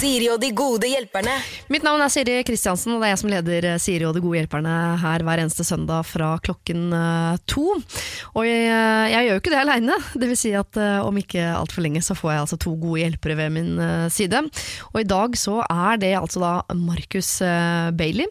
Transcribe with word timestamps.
Siri 0.00 0.30
og 0.32 0.38
de 0.40 0.48
gode 0.56 0.88
hjelperne. 0.88 1.34
Mitt 1.68 1.84
navn 1.84 2.00
er 2.00 2.08
Siri 2.08 2.38
Kristiansen, 2.48 2.94
og 2.94 3.02
det 3.02 3.10
er 3.10 3.12
jeg 3.12 3.20
som 3.20 3.32
leder 3.34 3.66
eh, 3.68 3.80
Siri 3.82 4.06
og 4.08 4.14
de 4.16 4.22
gode 4.24 4.38
hjelperne 4.38 4.76
her 5.02 5.24
hver 5.26 5.42
eneste 5.42 5.66
søndag 5.66 6.06
fra 6.08 6.30
klokken 6.40 6.86
eh, 6.96 7.34
to. 7.50 7.74
Og 8.32 8.46
jeg, 8.46 8.62
eh, 8.64 9.10
jeg 9.12 9.26
gjør 9.26 9.36
jo 9.36 9.42
ikke 9.42 9.52
det 9.52 9.58
aleine. 9.60 9.98
Vil 10.22 10.32
si 10.40 10.54
at 10.56 10.78
om 11.04 11.18
ikke 11.20 11.44
altfor 11.52 11.84
lenge 11.84 12.00
så 12.06 12.16
får 12.16 12.32
jeg 12.32 12.44
altså 12.46 12.58
to 12.64 12.72
gode 12.80 13.02
hjelpere 13.02 13.36
ved 13.42 13.52
min 13.58 13.74
side. 14.14 14.40
Og 14.94 15.02
i 15.02 15.08
dag 15.10 15.36
så 15.36 15.58
er 15.66 16.00
det 16.00 16.14
altså 16.16 16.40
da 16.46 16.54
Marcus 16.80 17.34
Bailey, 18.00 18.30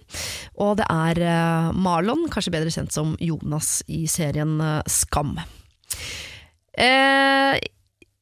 og 0.57 0.79
det 0.79 0.89
er 0.89 1.73
Marlon, 1.77 2.25
kanskje 2.33 2.55
bedre 2.55 2.73
kjent 2.73 2.95
som 2.95 3.13
Jonas 3.21 3.83
i 3.85 4.07
serien 4.09 4.57
Skam. 4.89 5.37
Eh, 6.79 7.59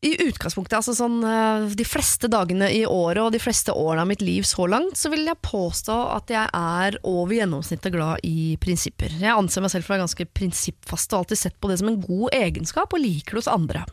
i 0.06 0.12
utgangspunktet, 0.28 0.76
altså 0.78 0.94
sånn 0.94 1.24
eh, 1.26 1.64
de 1.74 1.86
fleste 1.88 2.30
dagene 2.30 2.68
i 2.70 2.84
året 2.86 3.24
og 3.24 3.32
de 3.34 3.42
fleste 3.42 3.74
årene 3.74 4.04
av 4.04 4.12
mitt 4.12 4.22
liv 4.22 4.46
så 4.46 4.68
langt, 4.70 4.94
så 5.00 5.10
vil 5.10 5.26
jeg 5.26 5.42
påstå 5.42 5.96
at 6.14 6.34
jeg 6.34 6.52
er 6.54 7.00
over 7.02 7.34
gjennomsnittet 7.34 7.96
glad 7.96 8.22
i 8.28 8.54
prinsipper. 8.62 9.16
Jeg 9.18 9.34
anser 9.34 9.66
meg 9.66 9.74
selv 9.74 9.88
for 9.88 9.96
å 9.96 9.98
være 9.98 10.06
ganske 10.06 10.28
prinsippfast 10.38 11.16
og 11.16 11.24
alltid 11.24 11.42
sett 11.42 11.58
på 11.58 11.72
det 11.72 11.80
som 11.82 11.90
en 11.90 12.02
god 12.04 12.38
egenskap 12.38 12.94
og 12.94 13.02
liker 13.02 13.38
det 13.38 13.42
hos 13.42 13.50
andre. 13.50 13.88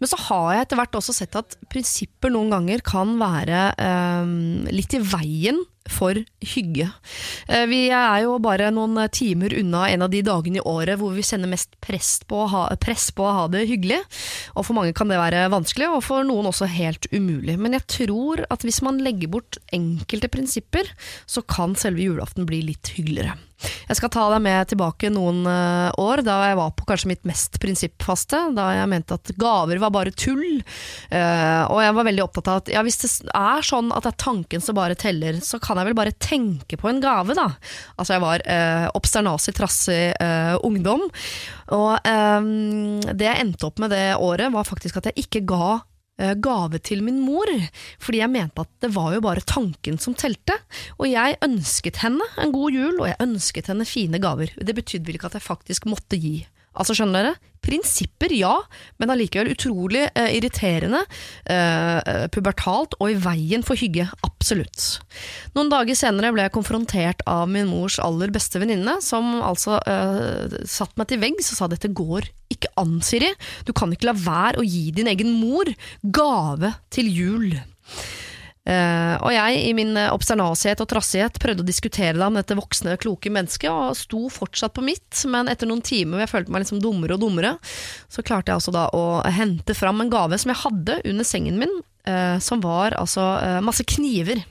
Men 0.00 0.08
så 0.08 0.18
har 0.28 0.54
jeg 0.54 0.66
etter 0.66 0.80
hvert 0.80 0.96
også 0.96 1.14
sett 1.16 1.36
at 1.38 1.58
prinsipper 1.72 2.32
noen 2.32 2.52
ganger 2.54 2.80
kan 2.84 3.18
være 3.20 3.66
eh, 3.76 4.30
litt 4.72 4.96
i 4.96 5.02
veien 5.04 5.60
for 5.90 6.16
hygge. 6.54 6.86
Eh, 7.48 7.64
Vi 7.68 7.80
er 7.92 8.22
jo 8.24 8.38
bare 8.42 8.70
noen 8.72 8.96
timer 9.12 9.52
unna 9.58 9.86
en 9.90 10.04
av 10.06 10.12
de 10.12 10.22
dagene 10.24 10.60
i 10.60 10.64
året 10.66 11.00
hvor 11.00 11.12
vi 11.16 11.24
sender 11.26 11.50
mest 11.50 11.74
press 11.84 12.18
på, 12.28 12.44
ha, 12.52 12.66
press 12.80 13.10
på 13.16 13.26
å 13.26 13.34
ha 13.36 13.44
det 13.52 13.66
hyggelig. 13.68 14.00
Og 14.54 14.66
for 14.68 14.78
mange 14.78 14.94
kan 14.96 15.10
det 15.10 15.20
være 15.20 15.48
vanskelig, 15.52 15.90
og 15.90 16.04
for 16.06 16.24
noen 16.26 16.48
også 16.50 16.70
helt 16.70 17.10
umulig. 17.12 17.58
Men 17.60 17.76
jeg 17.76 17.88
tror 17.98 18.44
at 18.48 18.64
hvis 18.66 18.82
man 18.86 19.02
legger 19.04 19.32
bort 19.36 19.60
enkelte 19.74 20.32
prinsipper, 20.32 20.88
så 21.26 21.44
kan 21.44 21.76
selve 21.78 22.06
julaften 22.06 22.48
bli 22.48 22.62
litt 22.70 22.94
hyggeligere. 22.96 23.36
Jeg 23.60 23.98
skal 23.98 24.12
ta 24.12 24.26
deg 24.32 24.42
med 24.44 24.70
tilbake 24.70 25.10
noen 25.12 25.42
eh, 25.48 25.90
år, 26.00 26.22
da 26.26 26.36
jeg 26.48 26.58
var 26.60 26.72
på 26.76 26.86
kanskje 26.88 27.10
mitt 27.12 27.26
mest 27.28 27.58
prinsippfaste. 27.62 28.42
Da 28.56 28.70
jeg 28.78 28.90
mente 28.92 29.18
at 29.18 29.32
gaver 29.40 29.80
var 29.82 29.92
bare 29.94 30.14
tull. 30.14 30.62
Eh, 31.10 31.62
og 31.66 31.82
jeg 31.82 31.96
var 31.96 32.08
veldig 32.08 32.24
opptatt 32.24 32.50
av 32.50 32.62
at 32.62 32.72
ja, 32.72 32.84
hvis 32.86 33.00
det 33.02 33.10
er 33.36 33.66
sånn 33.66 33.92
at 33.94 34.06
det 34.06 34.14
er 34.14 34.24
tanken 34.24 34.64
som 34.64 34.78
bare 34.78 34.98
teller, 34.98 35.40
så 35.44 35.60
kan 35.62 35.80
jeg 35.80 35.90
vel 35.90 35.98
bare 35.98 36.16
tenke 36.22 36.78
på 36.80 36.90
en 36.90 37.02
gave, 37.02 37.36
da. 37.38 37.50
Altså 37.96 38.16
jeg 38.16 38.24
var 38.24 38.46
eh, 38.46 38.88
obsternasig, 38.96 39.56
trassig 39.58 40.02
eh, 40.16 40.56
ungdom. 40.66 41.06
Og 41.76 41.92
eh, 42.00 42.50
det 43.12 43.28
jeg 43.28 43.44
endte 43.44 43.68
opp 43.68 43.82
med 43.82 43.94
det 43.94 44.06
året, 44.16 44.52
var 44.54 44.68
faktisk 44.68 45.00
at 45.00 45.10
jeg 45.10 45.26
ikke 45.26 45.46
ga 45.50 45.80
gave 46.42 46.80
til 46.84 47.04
min 47.06 47.20
mor, 47.24 47.48
fordi 48.02 48.20
jeg 48.20 48.32
mente 48.32 48.64
at 48.64 48.70
det 48.84 48.92
var 48.94 49.14
jo 49.16 49.24
bare 49.24 49.44
tanken 49.46 49.98
som 50.02 50.16
telte. 50.18 50.56
Og 50.98 51.08
jeg 51.10 51.38
ønsket 51.44 52.02
henne 52.04 52.26
en 52.40 52.54
god 52.54 52.76
jul, 52.76 52.96
og 53.00 53.08
jeg 53.08 53.20
ønsket 53.24 53.70
henne 53.72 53.88
fine 53.88 54.20
gaver. 54.22 54.52
Det 54.56 54.76
betydde 54.76 55.08
vel 55.08 55.20
ikke 55.20 55.30
at 55.32 55.38
jeg 55.40 55.48
faktisk 55.48 55.88
måtte 55.90 56.20
gi. 56.20 56.38
Altså, 56.78 56.94
skjønner 56.94 57.24
dere? 57.24 57.38
Prinsipper, 57.60 58.32
ja, 58.32 58.54
men 59.02 59.12
allikevel 59.12 59.50
utrolig 59.52 60.06
eh, 60.16 60.30
irriterende, 60.38 61.02
eh, 61.50 62.26
pubertalt 62.32 62.94
og 62.96 63.10
i 63.10 63.18
veien 63.20 63.64
for 63.66 63.76
hygge. 63.76 64.06
Absolutt. 64.24 65.02
Noen 65.56 65.68
dager 65.72 65.98
senere 65.98 66.32
ble 66.32 66.46
jeg 66.46 66.54
konfrontert 66.54 67.24
av 67.28 67.50
min 67.52 67.68
mors 67.68 67.98
aller 68.00 68.32
beste 68.32 68.62
venninne, 68.62 68.96
som 69.04 69.42
altså 69.44 69.76
eh, 69.84 70.56
satt 70.64 70.96
meg 70.96 71.10
til 71.10 71.20
veggs 71.20 71.52
og 71.52 71.60
sa 71.60 71.68
dette 71.68 71.92
går 71.92 72.30
ikke 72.50 72.72
an, 72.80 72.98
Siri. 73.04 73.28
Du 73.68 73.74
kan 73.76 73.92
ikke 73.92 74.08
la 74.08 74.16
være 74.16 74.62
å 74.62 74.66
gi 74.66 74.88
din 74.96 75.10
egen 75.12 75.36
mor 75.36 75.68
gave 76.02 76.74
til 76.94 77.12
jul. 77.12 77.52
Eh, 78.70 79.14
og 79.18 79.32
jeg, 79.34 79.62
i 79.66 79.72
min 79.74 79.96
obsternasighet 79.98 80.82
og 80.84 80.90
trassighet, 80.92 81.40
prøvde 81.42 81.64
å 81.64 81.66
diskutere 81.66 82.14
det 82.14 82.28
med 82.28 82.44
dette 82.44 82.58
voksne, 82.58 82.98
kloke 83.02 83.32
mennesket, 83.32 83.70
og 83.70 83.98
sto 83.98 84.28
fortsatt 84.30 84.76
på 84.76 84.84
mitt, 84.86 85.24
men 85.30 85.50
etter 85.50 85.70
noen 85.70 85.82
timer 85.82 86.18
hvor 86.18 86.24
jeg 86.26 86.32
følte 86.34 86.54
meg 86.54 86.64
liksom 86.64 86.82
dummere 86.84 87.16
og 87.16 87.24
dummere, 87.24 87.56
så 88.12 88.24
klarte 88.26 88.52
jeg 88.52 88.60
altså 88.60 88.74
da 88.76 88.86
å 88.94 89.04
hente 89.34 89.74
fram 89.74 90.04
en 90.04 90.12
gave 90.12 90.38
som 90.38 90.52
jeg 90.54 90.62
hadde 90.62 91.00
under 91.10 91.26
sengen 91.26 91.58
min, 91.60 91.74
eh, 92.06 92.36
som 92.42 92.62
var 92.62 92.94
altså 93.00 93.32
eh, 93.42 93.60
masse 93.64 93.86
kniver. 93.88 94.44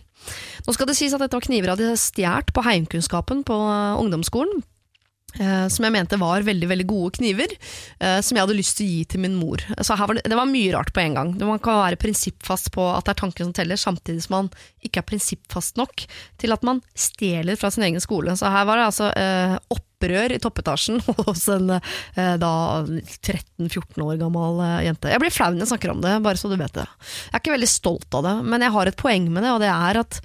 Nå 0.65 0.75
skal 0.75 0.89
det 0.89 0.97
sies 0.99 1.15
at 1.15 1.23
dette 1.23 1.37
var 1.37 1.45
kniver 1.45 1.71
jeg 1.71 1.77
hadde 1.77 2.01
stjålet 2.01 2.51
på 2.53 2.65
heimkunnskapen 2.65 3.45
på 3.47 3.55
eh, 3.55 4.01
ungdomsskolen. 4.01 4.63
Eh, 5.37 5.67
som 5.69 5.85
jeg 5.85 5.93
mente 5.93 6.17
var 6.17 6.45
veldig 6.45 6.67
veldig 6.71 6.85
gode 6.89 7.11
kniver, 7.19 7.51
eh, 8.01 8.17
som 8.25 8.37
jeg 8.37 8.45
hadde 8.45 8.57
lyst 8.57 8.79
til 8.79 8.87
å 8.87 8.89
gi 8.89 9.03
til 9.13 9.21
min 9.23 9.37
mor. 9.37 9.61
Så 9.77 9.97
var 9.99 10.17
det, 10.17 10.25
det 10.25 10.39
var 10.39 10.49
mye 10.49 10.73
rart 10.73 10.91
på 10.95 11.03
en 11.03 11.17
gang. 11.19 11.35
Man 11.37 11.61
kan 11.61 11.83
være 11.83 11.99
prinsippfast 12.01 12.71
på 12.73 12.87
at 12.95 13.05
det 13.05 13.13
er 13.13 13.21
tanken 13.21 13.49
som 13.49 13.55
teller, 13.55 13.79
samtidig 13.79 14.25
som 14.25 14.39
man 14.39 14.49
ikke 14.85 15.03
er 15.03 15.07
prinsippfast 15.11 15.77
nok 15.79 16.05
til 16.41 16.55
at 16.55 16.65
man 16.65 16.81
stjeler 16.97 17.59
fra 17.59 17.71
sin 17.73 17.85
egen 17.85 18.01
skole. 18.03 18.33
Så 18.39 18.49
her 18.49 18.65
var 18.67 18.79
det 18.79 18.89
altså 18.89 19.11
eh, 19.13 19.55
opprør 19.75 20.33
i 20.33 20.41
toppetasjen 20.41 21.01
hos 21.27 21.45
en 21.53 21.75
eh, 21.77 22.35
da 22.41 22.53
13-14 22.87 24.05
år 24.05 24.19
gammel 24.21 24.63
eh, 24.65 24.77
jente. 24.89 25.13
Jeg 25.13 25.21
blir 25.21 25.35
flau 25.35 25.51
når 25.53 25.67
jeg 25.67 25.73
snakker 25.75 25.93
om 25.93 26.05
det, 26.05 26.19
bare 26.25 26.41
så 26.41 26.51
du 26.51 26.57
vet 26.57 26.73
det. 26.73 26.87
Jeg 27.29 27.35
er 27.35 27.43
ikke 27.43 27.57
veldig 27.59 27.73
stolt 27.77 28.17
av 28.17 28.25
det, 28.25 28.37
men 28.49 28.65
jeg 28.65 28.75
har 28.79 28.89
et 28.89 29.03
poeng 29.05 29.29
med 29.29 29.45
det, 29.45 29.53
og 29.53 29.61
det 29.61 29.73
er 29.75 30.01
at 30.07 30.23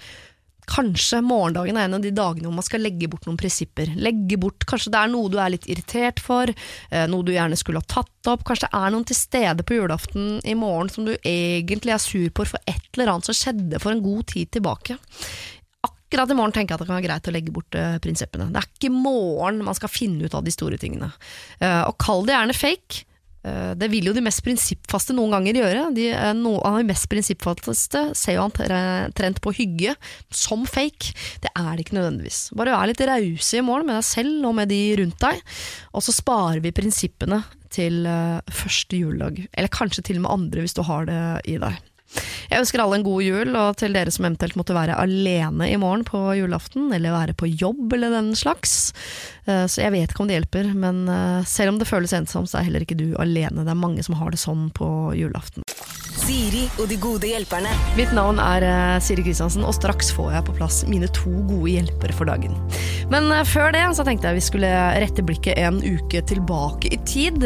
Kanskje 0.71 1.21
morgendagen 1.25 1.77
er 1.77 1.89
en 1.89 1.97
av 1.99 2.05
de 2.05 2.13
dagene 2.15 2.49
hvor 2.49 2.57
man 2.57 2.67
skal 2.67 2.83
legge 2.85 3.09
bort 3.11 3.27
noen 3.29 3.39
prinsipper. 3.41 3.91
Legge 4.01 4.39
bort, 4.41 4.65
Kanskje 4.69 4.93
det 4.95 5.01
er 5.01 5.11
noe 5.13 5.33
du 5.33 5.39
er 5.41 5.53
litt 5.53 5.69
irritert 5.71 6.23
for, 6.25 6.49
eh, 6.49 7.07
noe 7.11 7.27
du 7.27 7.35
gjerne 7.35 7.59
skulle 7.61 7.83
ha 7.83 7.91
tatt 7.91 8.31
opp. 8.33 8.47
Kanskje 8.49 8.69
det 8.69 8.81
er 8.81 8.95
noen 8.95 9.09
til 9.09 9.19
stede 9.19 9.67
på 9.67 9.77
julaften 9.77 10.39
i 10.45 10.55
morgen 10.59 10.89
som 10.93 11.05
du 11.05 11.13
egentlig 11.17 11.93
er 11.93 12.03
sur 12.03 12.31
på 12.31 12.47
for 12.49 12.61
et 12.67 12.89
eller 12.95 13.13
annet 13.13 13.29
som 13.29 13.37
skjedde 13.37 13.81
for 13.83 13.93
en 13.93 14.05
god 14.05 14.27
tid 14.33 14.51
tilbake. 14.57 14.99
Akkurat 15.85 16.31
i 16.31 16.37
morgen 16.39 16.53
tenker 16.55 16.73
jeg 16.73 16.79
at 16.79 16.85
det 16.85 16.89
kan 16.89 16.97
være 16.97 17.09
greit 17.09 17.29
å 17.29 17.35
legge 17.35 17.53
bort 17.53 17.75
eh, 17.75 17.99
prinsippene. 17.99 18.49
Det 18.53 18.61
er 18.61 18.71
ikke 18.71 18.89
i 18.89 18.95
morgen 18.95 19.65
man 19.67 19.77
skal 19.77 19.93
finne 19.93 20.25
ut 20.25 20.37
av 20.37 20.45
de 20.47 20.55
store 20.55 20.79
tingene. 20.81 21.11
Eh, 21.61 21.83
og 21.85 21.99
kall 22.01 22.25
det 22.25 22.37
gjerne 22.37 22.57
fake. 22.57 23.05
Eh, 23.45 23.73
Det 23.79 23.91
vil 23.93 24.09
jo 24.09 24.15
de 24.17 24.25
mest 24.25 24.43
prinsippfaste 24.45 25.15
noen 25.17 25.35
ganger 25.37 25.61
gjøre. 25.61 25.87
De, 25.97 26.09
no, 26.39 26.57
av 26.65 26.81
de 26.81 26.89
mest 26.89 27.09
prinsippfaste 27.13 28.07
ser 28.17 28.39
jo 28.39 28.47
han 28.47 29.13
trent 29.15 29.41
på 29.45 29.55
hygge 29.57 29.95
som 30.33 30.65
fake. 30.69 31.13
Det 31.45 31.53
er 31.53 31.73
det 31.75 31.87
ikke 31.87 31.99
nødvendigvis. 31.99 32.49
Bare 32.57 32.75
vær 32.75 32.89
litt 32.91 33.05
rause 33.05 33.61
i 33.61 33.65
morgen 33.65 33.91
med 33.91 34.01
deg 34.01 34.09
selv 34.09 34.49
og 34.49 34.57
med 34.57 34.73
de 34.73 34.81
rundt 35.01 35.21
deg, 35.21 35.43
og 35.93 36.05
så 36.05 36.15
sparer 36.15 36.63
vi 36.65 36.75
prinsippene 36.75 37.43
til 37.75 38.05
eh, 38.07 38.55
første 38.55 38.99
juledag. 39.01 39.45
Eller 39.53 39.73
kanskje 39.73 40.05
til 40.07 40.21
og 40.21 40.27
med 40.27 40.35
andre, 40.37 40.65
hvis 40.65 40.77
du 40.77 40.85
har 40.87 41.09
det 41.11 41.21
i 41.51 41.59
deg. 41.61 41.81
Jeg 42.51 42.61
ønsker 42.63 42.83
alle 42.85 42.99
en 43.01 43.07
god 43.07 43.23
jul, 43.25 43.55
og 43.59 43.77
til 43.81 43.95
dere 43.97 44.13
som 44.15 44.27
eventuelt 44.29 44.57
måtte 44.61 44.77
være 44.77 44.99
alene 45.01 45.69
i 45.73 45.79
morgen 45.81 46.05
på 46.07 46.21
julaften, 46.39 46.91
eller 46.95 47.15
være 47.17 47.35
på 47.39 47.49
jobb 47.51 47.93
eller 47.97 48.15
den 48.15 48.33
slags. 48.39 48.93
Eh, 49.47 49.65
Så 49.67 49.83
jeg 49.83 49.93
vet 49.93 50.11
ikke 50.13 50.23
om 50.25 50.29
det 50.31 50.39
hjelper, 50.41 50.75
men 50.75 51.09
eh, 51.09 51.45
selv 51.45 51.75
om 51.75 51.79
det 51.81 51.89
føles 51.91 52.13
ensomt, 52.17 52.51
så 52.51 52.61
er 52.61 52.69
heller 52.69 52.85
ikke 52.87 52.99
du 52.99 53.15
alene. 53.19 53.65
Det 53.65 53.73
er 53.75 53.81
mange 53.87 54.03
som 54.07 54.15
har 54.21 54.31
det 54.31 54.39
sånn 54.43 54.71
på 54.77 54.89
julaften. 55.19 55.65
Siri 56.25 56.63
og 56.81 56.87
de 56.89 56.97
gode 56.97 57.29
hjelperne. 57.29 57.69
Mitt 57.99 58.13
navn 58.17 58.39
er 58.41 58.65
eh, 58.65 58.97
Siri 59.05 59.21
Kristiansen, 59.27 59.65
og 59.67 59.75
straks 59.77 60.09
får 60.15 60.31
jeg 60.33 60.45
på 60.47 60.55
plass 60.57 60.79
mine 60.89 61.09
to 61.13 61.29
gode 61.51 61.75
hjelpere 61.75 62.15
for 62.17 62.31
dagen. 62.31 62.55
Men 63.13 63.29
eh, 63.29 63.43
før 63.45 63.75
det 63.75 63.83
så 63.99 64.07
tenkte 64.07 64.31
jeg 64.31 64.39
vi 64.39 64.45
skulle 64.47 64.71
rette 65.03 65.25
blikket 65.27 65.61
en 65.61 65.83
uke 65.85 66.23
tilbake 66.25 66.89
i 66.97 66.99
tid. 67.05 67.45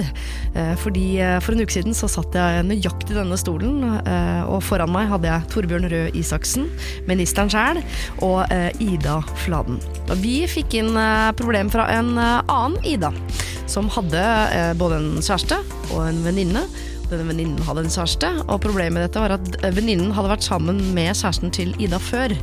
Eh, 0.54 0.74
Fordi 0.78 1.08
For 1.42 1.54
en 1.54 1.64
uke 1.64 1.74
siden 1.74 1.96
så 1.96 2.06
satt 2.10 2.36
jeg 2.38 2.66
nøyaktig 2.68 3.16
i 3.16 3.18
denne 3.18 3.38
stolen, 3.40 3.82
og 4.48 4.60
foran 4.64 4.92
meg 4.92 5.08
hadde 5.10 5.28
jeg 5.30 5.48
Torbjørn 5.52 5.88
Røe 5.90 6.10
Isaksen, 6.18 6.68
ministeren 7.08 7.50
sjæl, 7.52 7.80
og 8.24 8.44
Ida 8.82 9.18
Fladen. 9.42 9.80
Og 10.06 10.14
Vi 10.22 10.42
fikk 10.50 10.78
inn 10.78 10.98
problem 11.38 11.72
fra 11.72 11.88
en 11.96 12.12
annen 12.18 12.78
Ida, 12.86 13.10
som 13.70 13.90
hadde 13.96 14.22
både 14.80 15.00
en 15.00 15.10
kjæreste 15.18 15.60
og 15.90 16.04
en 16.06 16.22
venninne. 16.26 16.66
Denne 17.08 17.24
venninnen 17.30 17.62
hadde 17.64 17.86
en 17.86 17.92
kjæreste, 17.92 18.28
og 18.46 18.60
problemet 18.60 18.98
med 18.98 19.06
dette 19.06 19.22
var 19.22 19.32
at 19.38 19.54
venninnen 19.76 20.12
hadde 20.12 20.32
vært 20.32 20.44
sammen 20.44 20.80
med 20.96 21.16
kjæresten 21.16 21.52
til 21.54 21.70
Ida 21.80 22.00
før, 22.02 22.34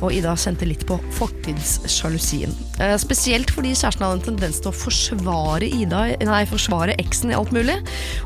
og 0.00 0.14
Ida 0.16 0.32
kjente 0.40 0.68
litt 0.68 0.86
på 0.88 0.96
fortidssjalusien. 1.18 2.54
Eh, 2.80 2.94
Spesielt 3.00 3.52
fordi 3.52 3.74
kjæresten 3.76 4.06
hadde 4.06 4.20
en 4.20 4.26
tendens 4.30 4.62
til 4.64 4.72
å 4.72 4.76
forsvare 4.76 5.68
Ida, 5.68 6.06
nei, 6.24 6.40
forsvare 6.48 6.96
eksen 7.02 7.34
i 7.34 7.36
alt 7.36 7.52
mulig. 7.54 7.76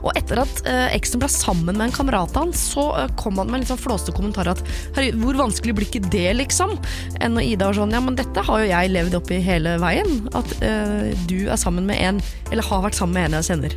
Og 0.05 0.13
etter 0.19 0.43
at 0.45 0.63
eh, 0.71 0.87
eksen 0.97 1.23
ble 1.23 1.31
sammen 1.33 1.75
med 1.75 1.89
en 1.89 1.97
kamerat 1.99 2.37
av 2.37 2.47
han, 2.47 2.55
så 2.57 2.87
eh, 3.01 3.11
kom 3.19 3.41
han 3.43 3.51
med 3.51 3.59
en 3.59 3.67
litt 3.67 3.73
sånn 3.73 3.83
flåste 3.83 4.15
kommentar 4.15 4.53
at 4.53 4.63
herregud, 4.97 5.19
hvor 5.25 5.43
vanskelig 5.43 5.75
blir 5.77 5.91
ikke 5.91 6.05
det, 6.13 6.29
liksom? 6.39 6.77
Enn 7.19 7.35
når 7.37 7.51
Ida 7.51 7.71
var 7.73 7.81
sånn, 7.81 7.97
ja, 7.97 8.03
men 8.05 8.19
dette 8.19 8.47
har 8.47 8.63
jo 8.63 8.71
jeg 8.71 8.95
levd 8.95 9.19
oppi 9.19 9.41
hele 9.43 9.75
veien, 9.83 10.29
at 10.39 10.55
uh, 10.63 11.11
du 11.27 11.49
er 11.51 11.59
sammen 11.61 11.87
med 11.89 11.99
en, 12.05 12.23
eller 12.53 12.67
har 12.69 12.85
vært 12.87 12.99
sammen 12.99 13.19
med 13.19 13.29
en 13.29 13.39
jeg 13.39 13.49
kjenner. 13.51 13.77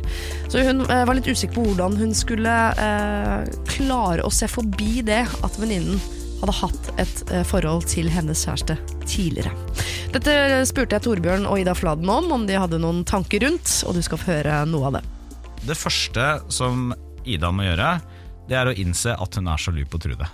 Så 0.52 0.62
hun 0.66 0.84
uh, 0.86 1.02
var 1.08 1.16
litt 1.18 1.28
usikker 1.28 1.56
på 1.56 1.66
hvordan 1.66 1.96
hun 2.00 2.11
skulle 2.16 2.56
eh, 2.72 3.52
klare 3.68 4.24
å 4.26 4.32
se 4.32 4.48
forbi 4.50 5.02
det 5.06 5.22
at 5.44 5.58
venninnen 5.60 6.00
hadde 6.42 6.54
hatt 6.58 6.90
et 7.02 7.22
eh, 7.30 7.44
forhold 7.46 7.86
til 7.90 8.10
hennes 8.10 8.42
kjæreste 8.46 8.76
tidligere. 9.06 9.52
Dette 10.12 10.34
spurte 10.68 10.98
jeg 10.98 11.06
Torbjørn 11.06 11.46
og 11.48 11.62
Ida 11.62 11.74
Fladen 11.78 12.10
om, 12.10 12.30
om 12.34 12.46
de 12.48 12.58
hadde 12.58 12.80
noen 12.82 13.02
tanker 13.08 13.44
rundt, 13.46 13.78
og 13.86 13.96
du 13.96 14.02
skal 14.04 14.20
få 14.20 14.34
høre 14.34 14.62
noe 14.68 14.90
av 14.90 14.98
det. 14.98 15.04
Det 15.62 15.78
første 15.78 16.26
som 16.52 16.90
Ida 17.22 17.52
må 17.54 17.68
gjøre, 17.68 17.94
det 18.50 18.58
er 18.58 18.68
å 18.68 18.76
innse 18.76 19.14
at 19.14 19.38
hun 19.38 19.48
er 19.48 19.62
sjalu 19.62 19.84
på 19.88 20.00
Trude. 20.02 20.28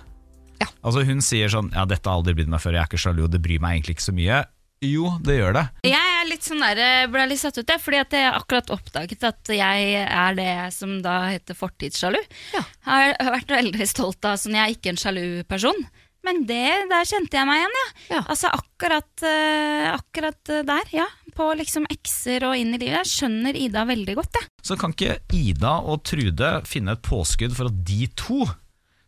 Ja. 0.59 0.67
Altså 0.83 1.05
Hun 1.07 1.21
sier 1.23 1.47
sånn 1.47 1.69
Ja, 1.71 1.85
dette 1.87 2.09
har 2.09 2.19
aldri 2.19 2.33
blitt 2.35 2.49
meg 2.51 2.59
før, 2.59 2.75
jeg 2.75 2.83
er 2.83 2.89
ikke 2.89 2.99
sjalu, 2.99 3.21
og 3.27 3.31
det 3.31 3.39
bryr 3.43 3.61
meg 3.63 3.77
egentlig 3.77 3.95
ikke 3.95 4.09
så 4.09 4.15
mye. 4.17 4.41
Jo, 4.85 5.09
det 5.19 5.35
gjør 5.35 5.55
det. 5.57 5.63
Jeg 5.89 6.11
er 6.15 6.27
litt 6.29 6.45
sånn 6.45 6.61
der, 6.63 6.79
eh, 6.79 7.07
ble 7.11 7.25
litt 7.27 7.41
satt 7.41 7.57
ut, 7.59 7.67
jeg, 7.67 7.81
fordi 7.83 7.99
at 7.99 8.13
jeg 8.15 8.27
har 8.29 8.37
akkurat 8.39 8.69
oppdaget 8.71 9.25
at 9.27 9.51
jeg 9.51 10.05
er 10.05 10.37
det 10.37 10.53
som 10.71 11.01
da 11.03 11.15
heter 11.33 11.57
fortidssjalu. 11.57 12.19
Ja. 12.55 12.63
Har 12.87 13.15
vært 13.35 13.51
veldig 13.51 13.87
stolt 13.89 14.23
av 14.23 14.39
sånn, 14.39 14.55
jeg 14.55 14.63
er 14.63 14.77
ikke 14.77 14.93
en 14.93 15.01
sjalu 15.01 15.25
person. 15.51 15.75
Men 16.23 16.43
det, 16.47 16.87
der 16.91 17.07
kjente 17.07 17.39
jeg 17.39 17.47
meg 17.47 17.61
igjen, 17.61 17.75
ja. 17.79 17.89
Ja. 18.15 18.21
Altså 18.31 18.51
akkurat, 18.55 19.23
eh, 19.27 19.89
akkurat 19.91 20.53
der, 20.67 20.95
ja. 20.95 21.07
På 21.35 21.51
liksom 21.55 21.85
ekser 21.91 22.43
og 22.47 22.55
inn 22.59 22.73
i 22.75 22.79
livet. 22.79 23.03
Jeg 23.03 23.11
skjønner 23.13 23.55
Ida 23.55 23.85
veldig 23.87 24.15
godt, 24.15 24.39
jeg. 24.39 24.49
Så 24.63 24.79
kan 24.79 24.95
ikke 24.95 25.19
Ida 25.35 25.77
og 25.83 26.03
Trude 26.07 26.55
finne 26.67 26.95
et 26.95 27.03
påskudd 27.03 27.55
for 27.55 27.71
at 27.71 27.83
de 27.87 28.07
to 28.19 28.47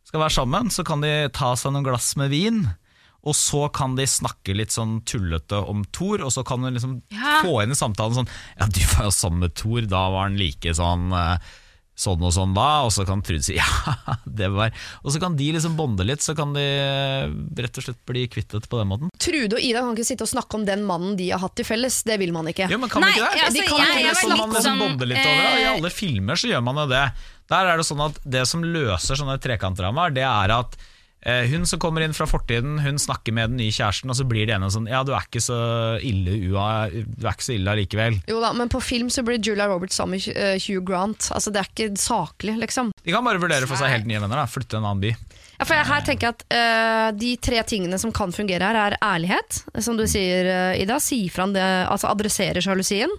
skal 0.07 0.23
være 0.25 0.35
sammen? 0.35 0.71
Så 0.71 0.83
kan 0.87 1.03
de 1.03 1.11
ta 1.35 1.53
seg 1.55 1.71
noen 1.71 1.87
glass 1.87 2.13
med 2.19 2.31
vin, 2.33 2.65
og 3.23 3.35
så 3.37 3.67
kan 3.71 3.95
de 3.95 4.07
snakke 4.09 4.55
litt 4.57 4.73
sånn 4.73 5.01
tullete 5.05 5.59
om 5.69 5.83
Thor, 5.93 6.23
og 6.25 6.31
så 6.33 6.43
kan 6.47 6.63
hun 6.65 6.73
liksom 6.73 7.01
Ja. 7.13 7.41
få 7.45 7.61
inn 7.63 7.71
i 7.71 7.77
samtalen 7.77 8.15
sånn 8.23 8.29
Ja, 8.59 8.65
du 8.65 8.79
var 8.95 9.05
jo 9.05 9.11
sammen 9.13 9.39
med 9.45 9.53
Thor, 9.55 9.81
da 9.85 10.09
var 10.09 10.23
han 10.29 10.37
like 10.41 10.73
sånn 10.73 11.11
eh, 11.13 11.37
Sånn 12.01 12.23
og 12.23 12.31
sånn 12.33 12.53
da, 12.55 12.81
og 12.87 12.89
så 12.95 13.03
kan 13.05 13.19
Trude 13.21 13.43
si 13.45 13.53
ja, 13.59 13.65
det 14.25 14.47
var 14.49 14.71
Og 15.03 15.11
så 15.13 15.19
kan 15.21 15.35
de 15.37 15.51
liksom 15.53 15.75
bonde 15.77 16.01
litt, 16.07 16.23
så 16.23 16.33
kan 16.33 16.53
de 16.55 16.63
eh, 16.63 17.27
rett 17.61 17.77
og 17.77 17.83
slett 17.85 17.99
bli 18.09 18.23
kvittet 18.31 18.65
på 18.71 18.79
den 18.79 18.87
måten. 18.89 19.11
Trude 19.21 19.59
og 19.59 19.61
Ida 19.61 19.83
kan 19.83 19.93
ikke 19.93 20.07
sitte 20.07 20.25
og 20.25 20.31
snakke 20.31 20.55
om 20.57 20.65
den 20.65 20.81
mannen 20.87 21.13
de 21.19 21.27
har 21.29 21.43
hatt 21.43 21.53
til 21.59 21.67
felles. 21.67 21.99
Det 22.07 22.17
vil 22.17 22.31
man 22.33 22.47
ikke. 22.49 22.71
Jo, 22.71 22.79
men 22.81 22.89
kan 22.89 23.03
Nei, 23.05 23.11
ikke 23.11 23.27
det? 23.27 23.43
altså, 23.43 23.53
De 23.59 23.67
kan 23.67 23.77
jeg- 23.77 23.91
ikke 23.91 24.01
jeg 24.01 24.07
det 24.07 24.17
sånn 24.23 24.31
litt 24.31 24.39
man 24.41 24.49
liksom 24.55 24.65
sånn, 24.71 24.81
bonder 24.87 25.11
litt 25.11 25.21
over 25.27 25.43
det. 25.43 25.51
I 25.59 25.63
eh, 25.67 25.73
alle 25.75 25.89
filmer 25.93 26.35
så 26.41 26.49
gjør 26.49 26.63
man 26.71 26.75
jo 26.81 26.87
det. 26.95 27.03
Der 27.53 27.65
er 27.69 27.77
det 27.77 27.85
sånn 27.91 28.05
at 28.07 28.17
det 28.25 28.47
som 28.47 28.63
løser 28.65 29.19
sånne 29.21 29.37
trekantdramaer, 29.43 30.13
det 30.15 30.25
er 30.25 30.55
at 30.57 30.77
hun 31.21 31.67
som 31.69 31.77
kommer 31.81 32.01
inn 32.01 32.15
fra 32.17 32.25
fortiden, 32.25 32.79
hun 32.81 32.97
snakker 32.97 33.35
med 33.35 33.51
den 33.51 33.59
nye 33.61 33.73
kjæresten, 33.73 34.09
og 34.09 34.17
så 34.17 34.25
blir 34.25 34.47
de 34.49 34.55
enige 34.55 34.73
sånn 34.73 34.87
Ja, 34.89 35.03
du 35.05 35.11
er 35.13 35.27
ikke 35.27 35.43
så 35.43 35.57
ille 36.01 36.33
ua, 36.49 36.87
du 36.89 37.27
er 37.27 37.35
ikke 37.35 37.45
så 37.45 37.53
ille 37.53 37.75
allikevel. 37.75 38.17
Jo 38.31 38.39
da, 38.41 38.53
Men 38.57 38.71
på 38.73 38.81
film 38.81 39.11
så 39.13 39.21
blir 39.27 39.37
Julia 39.37 39.67
Roberts 39.69 39.99
sammen 40.01 40.17
med 40.17 40.33
eh, 40.33 40.57
Hugh 40.65 40.81
Grant. 40.87 41.29
Altså 41.35 41.53
Det 41.53 41.61
er 41.61 41.69
ikke 41.69 41.91
saklig, 42.01 42.57
liksom. 42.63 42.89
De 43.05 43.13
kan 43.13 43.25
bare 43.25 43.41
vurdere 43.41 43.69
for 43.69 43.77
seg 43.77 43.93
helt 43.93 44.09
nye 44.09 44.21
venner, 44.23 44.41
da. 44.41 44.49
Flytte 44.49 44.73
til 44.73 44.81
en 44.81 44.89
annen 44.89 45.05
by. 45.05 45.13
Ja, 45.61 45.65
for 45.69 45.77
her 45.77 46.01
tenker 46.01 46.25
jeg 46.25 46.33
at 46.39 46.43
uh, 46.49 47.07
De 47.21 47.35
tre 47.37 47.59
tingene 47.69 47.99
som 48.01 48.09
kan 48.15 48.31
fungere 48.33 48.65
her, 48.65 48.79
er 48.81 48.95
ærlighet. 48.97 49.59
Som 49.85 49.99
du 49.99 50.07
sier, 50.09 50.47
uh, 50.49 50.79
Ida. 50.81 50.97
Si 50.97 51.19
fra 51.29 51.45
det, 51.53 51.65
altså 51.85 52.09
adressere 52.09 52.63
sjalusien. 52.65 53.11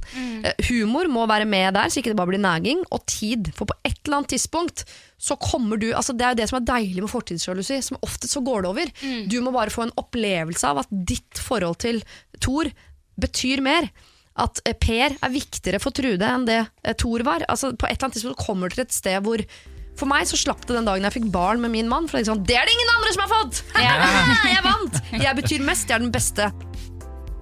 Eh, 0.43 0.67
humor 0.67 1.07
må 1.13 1.23
være 1.31 1.47
med 1.47 1.77
der, 1.77 1.87
så 1.87 2.01
ikke 2.01 2.11
det 2.11 2.19
bare 2.19 2.33
blir 2.33 2.43
nagging. 2.43 2.83
Og 2.91 3.05
tid. 3.07 3.53
For 3.55 3.71
på 3.71 3.77
et 3.87 4.01
eller 4.03 4.19
annet 4.19 4.35
tidspunkt 4.35 4.83
så 5.23 5.37
kommer 5.39 5.79
du 5.79 5.93
altså 5.95 6.17
Det 6.19 6.25
er 6.27 6.33
jo 6.33 6.39
det 6.41 6.49
som 6.51 6.59
er 6.59 6.67
deilig 6.67 7.05
med 7.05 7.13
fortidssjalusi. 7.13 7.79
Som 7.87 8.01
ofte 8.03 8.27
så 8.27 8.43
går 8.43 8.65
det 8.65 8.73
over. 8.73 8.95
Du 9.31 9.39
må 9.45 9.53
bare 9.55 9.71
få 9.71 9.87
en 9.87 9.95
opplevelse 10.03 10.67
av 10.67 10.83
at 10.83 10.91
ditt 10.91 11.39
forhold 11.39 11.79
til 11.85 12.03
Thor 12.43 12.73
betyr 13.23 13.63
mer. 13.63 13.87
At 14.43 14.59
Per 14.83 15.15
er 15.15 15.31
viktigere 15.31 15.79
for 15.79 15.95
Trude 15.95 16.27
enn 16.27 16.49
det 16.49 16.65
Thor 16.99 17.23
var. 17.23 17.47
Altså 17.47 17.71
På 17.77 17.87
et 17.87 18.01
eller 18.01 18.09
annet 18.09 18.19
tidspunkt 18.19 18.43
kommer 18.43 18.67
du 18.67 18.81
til 18.81 18.89
et 18.89 18.99
sted 18.99 19.23
hvor 19.23 19.47
for 20.03 20.11
meg 20.11 20.27
så 20.29 20.41
slapp 20.41 20.67
det 20.67 20.77
den 20.77 20.89
dagen 20.89 21.07
jeg 21.07 21.21
fikk 21.21 21.31
barn 21.35 21.63
med 21.63 21.73
min 21.75 21.91
mann. 21.91 22.11
For 22.11 22.19
er 22.19 22.27
sånn, 22.27 22.43
det 22.47 22.59
er 22.59 22.67
det 22.67 22.75
ingen 22.75 22.93
andre 22.97 23.15
som 23.15 23.25
har 23.25 23.33
fått! 23.33 23.63
jeg 24.53 24.67
vant! 24.67 25.01
Jeg 25.15 25.39
betyr 25.39 25.67
mest, 25.67 25.89
jeg 25.89 26.01
er 26.01 26.05
den 26.05 26.15
beste. 26.15 26.51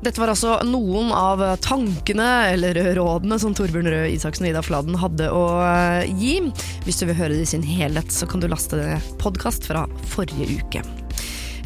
Dette 0.01 0.17
var 0.17 0.33
altså 0.33 0.55
noen 0.65 1.11
av 1.13 1.43
tankene 1.61 2.29
eller 2.55 2.79
rådene 2.97 3.37
som 3.41 3.53
Torbjørn 3.57 3.91
Røe 3.93 4.07
Isaksen 4.15 4.47
og 4.47 4.55
Ida 4.55 4.63
Fladen 4.65 4.97
hadde 4.97 5.29
å 5.29 5.43
eh, 5.61 6.09
gi. 6.17 6.39
Hvis 6.87 7.03
du 7.03 7.05
vil 7.11 7.19
høre 7.19 7.35
det 7.35 7.45
i 7.45 7.51
sin 7.51 7.67
helhet, 7.67 8.09
så 8.09 8.29
kan 8.29 8.41
du 8.41 8.49
laste 8.49 8.81
podkast 9.21 9.69
fra 9.69 9.85
forrige 10.15 10.63
uke. 10.63 10.85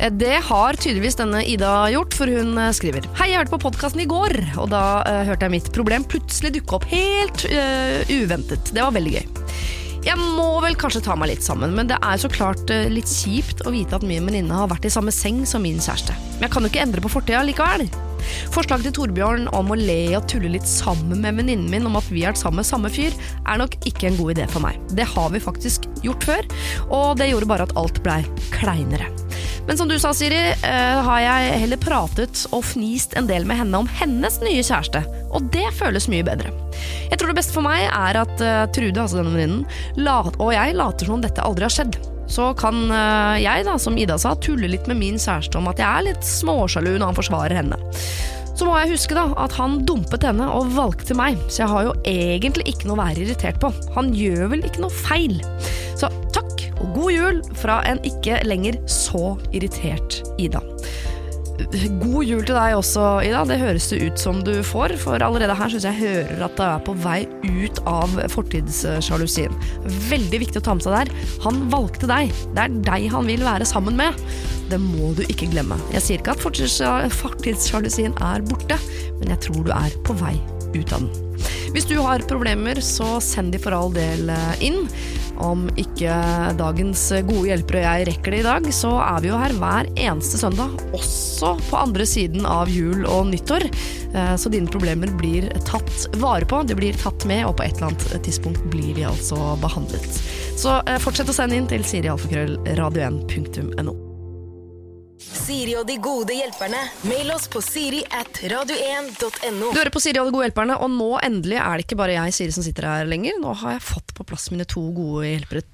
Eh, 0.01 0.11
Det 0.11 0.35
har 0.49 0.81
tydeligvis 0.83 1.19
denne 1.23 1.45
Ida 1.47 1.87
gjort, 1.95 2.19
for 2.19 2.27
hun 2.27 2.59
eh, 2.59 2.75
skriver 2.75 3.07
Hei, 3.21 3.31
jeg 3.31 3.45
hørte 3.45 3.55
på 3.55 3.63
podkasten 3.69 4.03
i 4.03 4.11
går, 4.11 4.35
og 4.59 4.67
da 4.75 4.85
uh, 5.07 5.23
hørte 5.31 5.47
jeg 5.47 5.55
mitt 5.55 5.71
problem 5.77 6.07
plutselig 6.11 6.57
dukke 6.59 6.81
opp 6.81 6.91
helt 6.91 7.47
uh, 7.47 8.03
uventet. 8.11 8.75
Det 8.75 8.83
var 8.83 8.99
veldig 8.99 9.15
gøy. 9.21 9.27
Jeg 10.05 10.21
må 10.21 10.59
vel 10.61 10.75
kanskje 10.77 11.01
ta 11.07 11.15
meg 11.17 11.31
litt 11.31 11.45
sammen, 11.47 11.73
men 11.73 11.89
det 11.89 11.97
er 12.05 12.19
så 12.21 12.29
klart 12.29 12.69
eh, 12.73 12.91
litt 12.93 13.09
kjipt 13.09 13.63
å 13.65 13.73
vite 13.73 13.97
at 13.97 14.05
min 14.05 14.27
venninne 14.29 14.53
har 14.53 14.69
vært 14.69 14.85
i 14.85 14.93
samme 14.93 15.15
seng 15.15 15.47
som 15.49 15.65
min 15.65 15.81
kjæreste. 15.81 16.13
Men 16.35 16.45
jeg 16.45 16.53
kan 16.53 16.67
jo 16.67 16.73
ikke 16.73 16.83
endre 16.85 17.05
på 17.05 17.15
fortida 17.15 17.41
likevel. 17.47 17.89
Forslaget 18.55 18.89
til 18.89 18.97
Torbjørn 19.01 19.49
om 19.57 19.73
å 19.73 19.79
le 19.79 20.15
og 20.19 20.29
tulle 20.31 20.53
litt 20.55 20.69
sammen 20.69 21.23
med 21.25 21.41
venninnen 21.41 21.71
min 21.71 21.89
om 21.89 21.99
at 22.01 22.09
vi 22.13 22.25
er 22.27 22.37
sammen 22.39 22.63
med 22.63 22.69
samme 22.69 22.93
fyr, 22.93 23.15
er 23.45 23.61
nok 23.61 23.77
ikke 23.89 24.11
en 24.11 24.19
god 24.21 24.37
idé 24.37 24.49
for 24.51 24.65
meg. 24.65 24.79
Det 24.95 25.07
har 25.15 25.33
vi 25.35 25.43
faktisk 25.43 25.89
gjort 26.05 26.29
før, 26.29 26.49
og 26.89 27.19
det 27.21 27.31
gjorde 27.33 27.51
bare 27.51 27.69
at 27.69 27.77
alt 27.81 28.03
blei 28.05 28.23
kleinere. 28.55 29.11
Men 29.67 29.79
som 29.81 29.89
du 29.89 29.97
sa, 29.99 30.13
Siri, 30.15 30.37
eh, 30.53 31.03
har 31.07 31.21
jeg 31.25 31.61
heller 31.63 31.81
pratet 31.81 32.43
og 32.53 32.67
fnist 32.69 33.17
en 33.17 33.29
del 33.31 33.47
med 33.49 33.63
henne 33.63 33.81
om 33.81 33.89
hennes 34.01 34.37
nye 34.45 34.61
kjæreste, 34.61 35.01
og 35.33 35.49
det 35.55 35.67
føles 35.79 36.09
mye 36.13 36.27
bedre. 36.27 36.53
Jeg 37.09 37.19
tror 37.19 37.33
det 37.33 37.39
beste 37.41 37.57
for 37.57 37.65
meg 37.65 37.87
er 37.89 38.21
at 38.21 38.45
eh, 38.45 38.65
Trude, 38.75 39.01
altså 39.01 39.23
denne 39.23 39.33
venninnen, 39.33 39.65
og 40.37 40.51
jeg 40.53 40.77
later 40.77 41.09
som 41.09 41.17
om 41.17 41.25
dette 41.25 41.45
aldri 41.45 41.65
har 41.65 41.73
skjedd. 41.73 42.14
Så 42.35 42.51
kan 42.59 42.89
eh, 42.91 43.43
jeg, 43.45 43.67
da, 43.69 43.77
som 43.79 43.99
Ida 44.01 44.17
sa, 44.19 44.35
tulle 44.35 44.71
litt 44.71 44.89
med 44.91 44.99
min 44.99 45.21
kjæreste 45.21 45.61
om 45.61 45.71
at 45.71 45.79
jeg 45.79 45.87
er 45.87 46.09
litt 46.09 46.27
småsjalu 46.27 46.97
når 46.97 47.13
han 47.13 47.19
forsvarer 47.21 47.59
henne. 47.61 47.79
Så 48.55 48.67
må 48.67 48.75
jeg 48.79 48.93
huske 48.95 49.17
da 49.17 49.27
at 49.43 49.55
han 49.59 49.81
dumpet 49.87 50.27
henne 50.27 50.47
og 50.55 50.75
valgte 50.77 51.17
meg, 51.19 51.39
så 51.49 51.65
jeg 51.65 51.73
har 51.73 51.87
jo 51.89 51.95
egentlig 52.07 52.69
ikke 52.71 52.87
noe 52.87 52.99
å 52.99 53.03
være 53.03 53.25
irritert 53.25 53.59
på. 53.63 53.71
Han 53.97 54.13
gjør 54.15 54.53
vel 54.53 54.63
ikke 54.67 54.85
noe 54.85 54.95
feil. 54.95 55.41
Så 55.99 56.11
takk 56.35 56.69
og 56.83 56.95
god 56.95 57.15
jul 57.15 57.43
fra 57.59 57.81
en 57.89 58.03
ikke 58.07 58.43
lenger 58.47 58.79
så 58.91 59.35
irritert 59.55 60.23
Ida. 60.43 60.63
God 62.03 62.25
jul 62.27 62.43
til 62.43 62.57
deg 62.57 62.75
også, 62.75 63.03
Ida. 63.23 63.45
Det 63.47 63.61
høres 63.61 63.87
det 63.93 64.01
ut 64.03 64.19
som 64.21 64.41
du 64.47 64.53
får, 64.67 64.97
for 64.99 65.23
allerede 65.23 65.55
her 65.55 65.71
syns 65.71 65.87
jeg 65.87 66.01
hører 66.01 66.43
at 66.49 66.57
det 66.59 66.67
er 66.67 66.83
på 66.87 66.95
vei 67.05 67.19
ut 67.47 67.79
av 67.89 68.17
fortidssjalusien. 68.35 69.55
Veldig 70.11 70.41
viktig 70.43 70.59
å 70.63 70.65
ta 70.67 70.75
med 70.75 70.87
seg 70.87 70.97
der. 70.99 71.13
Han 71.47 71.63
valgte 71.73 72.11
deg. 72.11 72.33
Det 72.57 72.65
er 72.67 72.75
deg 72.91 73.07
han 73.15 73.31
vil 73.31 73.47
være 73.47 73.69
sammen 73.71 73.95
med. 74.01 74.19
Det 74.73 74.81
må 74.83 75.13
du 75.15 75.23
ikke 75.29 75.51
glemme. 75.53 75.79
Jeg 75.95 76.03
sier 76.07 76.23
ikke 76.23 76.35
at 76.35 76.43
fortids- 76.43 76.81
fortidssjalusien 77.21 78.17
er 78.25 78.43
borte, 78.51 78.81
men 79.21 79.31
jeg 79.37 79.45
tror 79.47 79.63
du 79.69 79.71
er 79.77 79.95
på 80.09 80.17
vei 80.19 80.35
ut 80.75 80.91
av 80.97 81.05
den. 81.05 81.13
Hvis 81.75 81.87
du 81.91 81.97
har 82.03 82.23
problemer, 82.31 82.79
så 82.83 83.21
send 83.23 83.55
de 83.55 83.61
for 83.63 83.75
all 83.77 83.93
del 83.95 84.31
eh, 84.31 84.55
inn. 84.65 84.89
Om 85.43 85.67
ikke 85.81 86.15
dagens 86.59 87.01
gode 87.27 87.49
hjelpere 87.51 87.81
og 87.83 87.87
jeg 87.89 88.07
rekker 88.11 88.31
det 88.35 88.41
i 88.43 88.47
dag, 88.47 88.69
så 88.75 88.91
er 89.03 89.21
vi 89.25 89.29
jo 89.33 89.39
her 89.41 89.53
hver 89.59 89.85
eneste 89.99 90.39
søndag, 90.39 90.71
også 90.95 91.55
på 91.71 91.77
andre 91.81 92.07
siden 92.07 92.47
av 92.47 92.71
jul 92.71 93.07
og 93.11 93.27
nyttår. 93.33 93.63
Eh, 94.15 94.35
Så 94.39 94.49
dine 94.53 94.71
problemer 94.71 95.11
blir 95.19 95.49
tatt 95.67 96.07
vare 96.23 96.45
på, 96.47 96.63
de 96.67 96.75
blir 96.79 96.95
tatt 97.01 97.27
med, 97.27 97.47
og 97.49 97.57
på 97.59 97.65
et 97.67 97.75
eller 97.77 97.87
annet 97.93 98.23
tidspunkt 98.25 98.63
blir 98.71 98.95
de 98.95 99.05
altså 99.11 99.37
behandlet. 99.63 100.23
Så 100.57 100.79
eh, 100.87 100.99
fortsett 101.03 101.29
å 101.29 101.33
sende 101.37 101.57
inn 101.59 101.67
til 101.71 101.83
sirialfakrøllradio1.no. 101.83 104.04
Siri 105.35 105.75
og 105.77 105.85
de 105.89 105.97
gode 106.03 106.35
hjelperne. 106.37 106.79
Mail 107.11 107.31
oss 107.35 107.47
på 107.53 107.61
siri 107.65 108.01
at 108.15 108.39
radio1.no. 108.49 109.73
Du 109.75 109.77
hører 109.77 109.91
på 109.93 110.01
Siri 110.03 110.21
og 110.23 110.29
de 110.31 110.35
gode 110.37 110.47
hjelperne, 110.49 110.77
og 110.81 110.91
nå 110.95 111.11
endelig 111.25 111.59
er 111.61 111.77
det 111.81 111.87
ikke 111.89 111.99
bare 112.01 112.15
jeg, 112.17 112.35
Siri, 112.37 112.55
som 112.55 112.65
sitter 112.65 112.87
her 112.89 113.09
lenger. 113.11 113.37
Nå 113.43 113.53
har 113.65 113.77
jeg 113.77 113.85
fått 113.85 114.15
på 114.17 114.27
plass 114.29 114.49
mine 114.55 114.67
to 114.71 114.85
gode 114.97 115.27
hjelpere. 115.29 115.65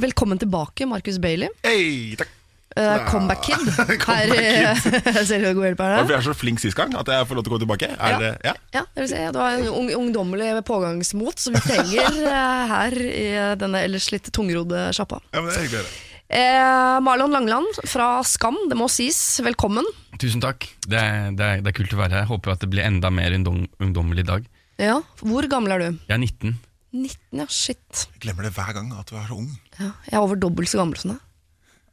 Velkommen 0.00 0.38
tilbake, 0.40 0.86
Markus 0.88 1.18
Bailey. 1.22 1.50
Hei, 1.66 2.16
takk. 2.18 2.36
Uh, 2.78 3.00
comeback 3.10 3.40
Kid 3.42 3.66
her 4.06 4.30
i 4.30 4.42
Siri 5.26 5.42
og 5.42 5.48
de 5.50 5.54
gode 5.58 5.70
hjelperne. 5.72 5.96
Hvorfor 6.00 6.14
jeg 6.14 6.20
er 6.22 6.26
så 6.30 6.36
flink 6.38 6.62
sist 6.62 6.78
gang 6.78 6.94
at 6.98 7.10
jeg 7.10 7.26
får 7.26 7.40
lov 7.40 7.46
til 7.46 7.50
å 7.50 7.54
komme 7.56 7.64
tilbake? 7.66 7.88
Er 7.96 8.14
Ja. 8.14 8.20
det, 8.22 8.30
ja? 8.46 8.54
Ja, 8.78 8.84
det 8.94 9.04
vil 9.04 9.10
si, 9.12 9.22
Du 9.34 9.40
har 9.42 9.56
en 9.58 9.66
ung, 9.74 9.90
ungdommelig 10.00 10.52
pågangsmot 10.68 11.42
som 11.42 11.58
vi 11.58 11.64
trenger 11.66 12.20
eh, 12.30 12.70
her 12.70 12.98
i 13.10 13.26
denne 13.60 13.82
ellers 13.88 14.06
litt 14.14 14.30
tungrodde 14.34 14.88
sjappa. 14.96 15.18
ja, 15.34 15.42
men 15.42 15.50
det 15.52 15.58
er 15.58 15.66
hyggelig. 15.68 15.98
Eh, 16.30 17.00
Marlon 17.02 17.32
Langland 17.34 17.80
fra 17.90 18.20
Skam, 18.22 18.54
det 18.70 18.76
må 18.78 18.86
sies. 18.92 19.18
Velkommen. 19.42 19.86
Tusen 20.20 20.42
takk. 20.42 20.68
Det 20.86 20.98
er, 20.98 21.30
det, 21.34 21.46
er, 21.46 21.62
det 21.64 21.72
er 21.72 21.76
kult 21.80 21.94
å 21.96 21.98
være 21.98 22.20
her. 22.20 22.28
Håper 22.30 22.54
at 22.54 22.62
det 22.62 22.68
blir 22.70 22.86
enda 22.86 23.10
mer 23.10 23.34
ungdom, 23.34 23.64
ungdommelig 23.82 24.22
i 24.26 24.28
dag. 24.28 24.46
Ja, 24.80 25.00
Hvor 25.20 25.48
gammel 25.50 25.74
er 25.74 25.82
du? 25.82 25.88
Jeg 26.06 26.14
er 26.14 26.22
19. 26.22 26.54
19, 26.94 27.40
ja. 27.42 27.46
Shit. 27.50 28.04
Jeg 28.14 28.22
glemmer 28.26 28.46
det 28.46 28.54
hver 28.54 28.70
gang 28.76 28.92
at 28.94 29.10
du 29.10 29.18
er 29.18 29.26
så 29.26 29.40
ung. 29.40 29.50
Ja, 29.80 29.90
jeg 30.06 30.14
er 30.14 30.22
over 30.22 30.38
dobbelt 30.38 30.70
så 30.70 30.78
gammel 30.80 31.02
som 31.02 31.16
deg. 31.16 31.26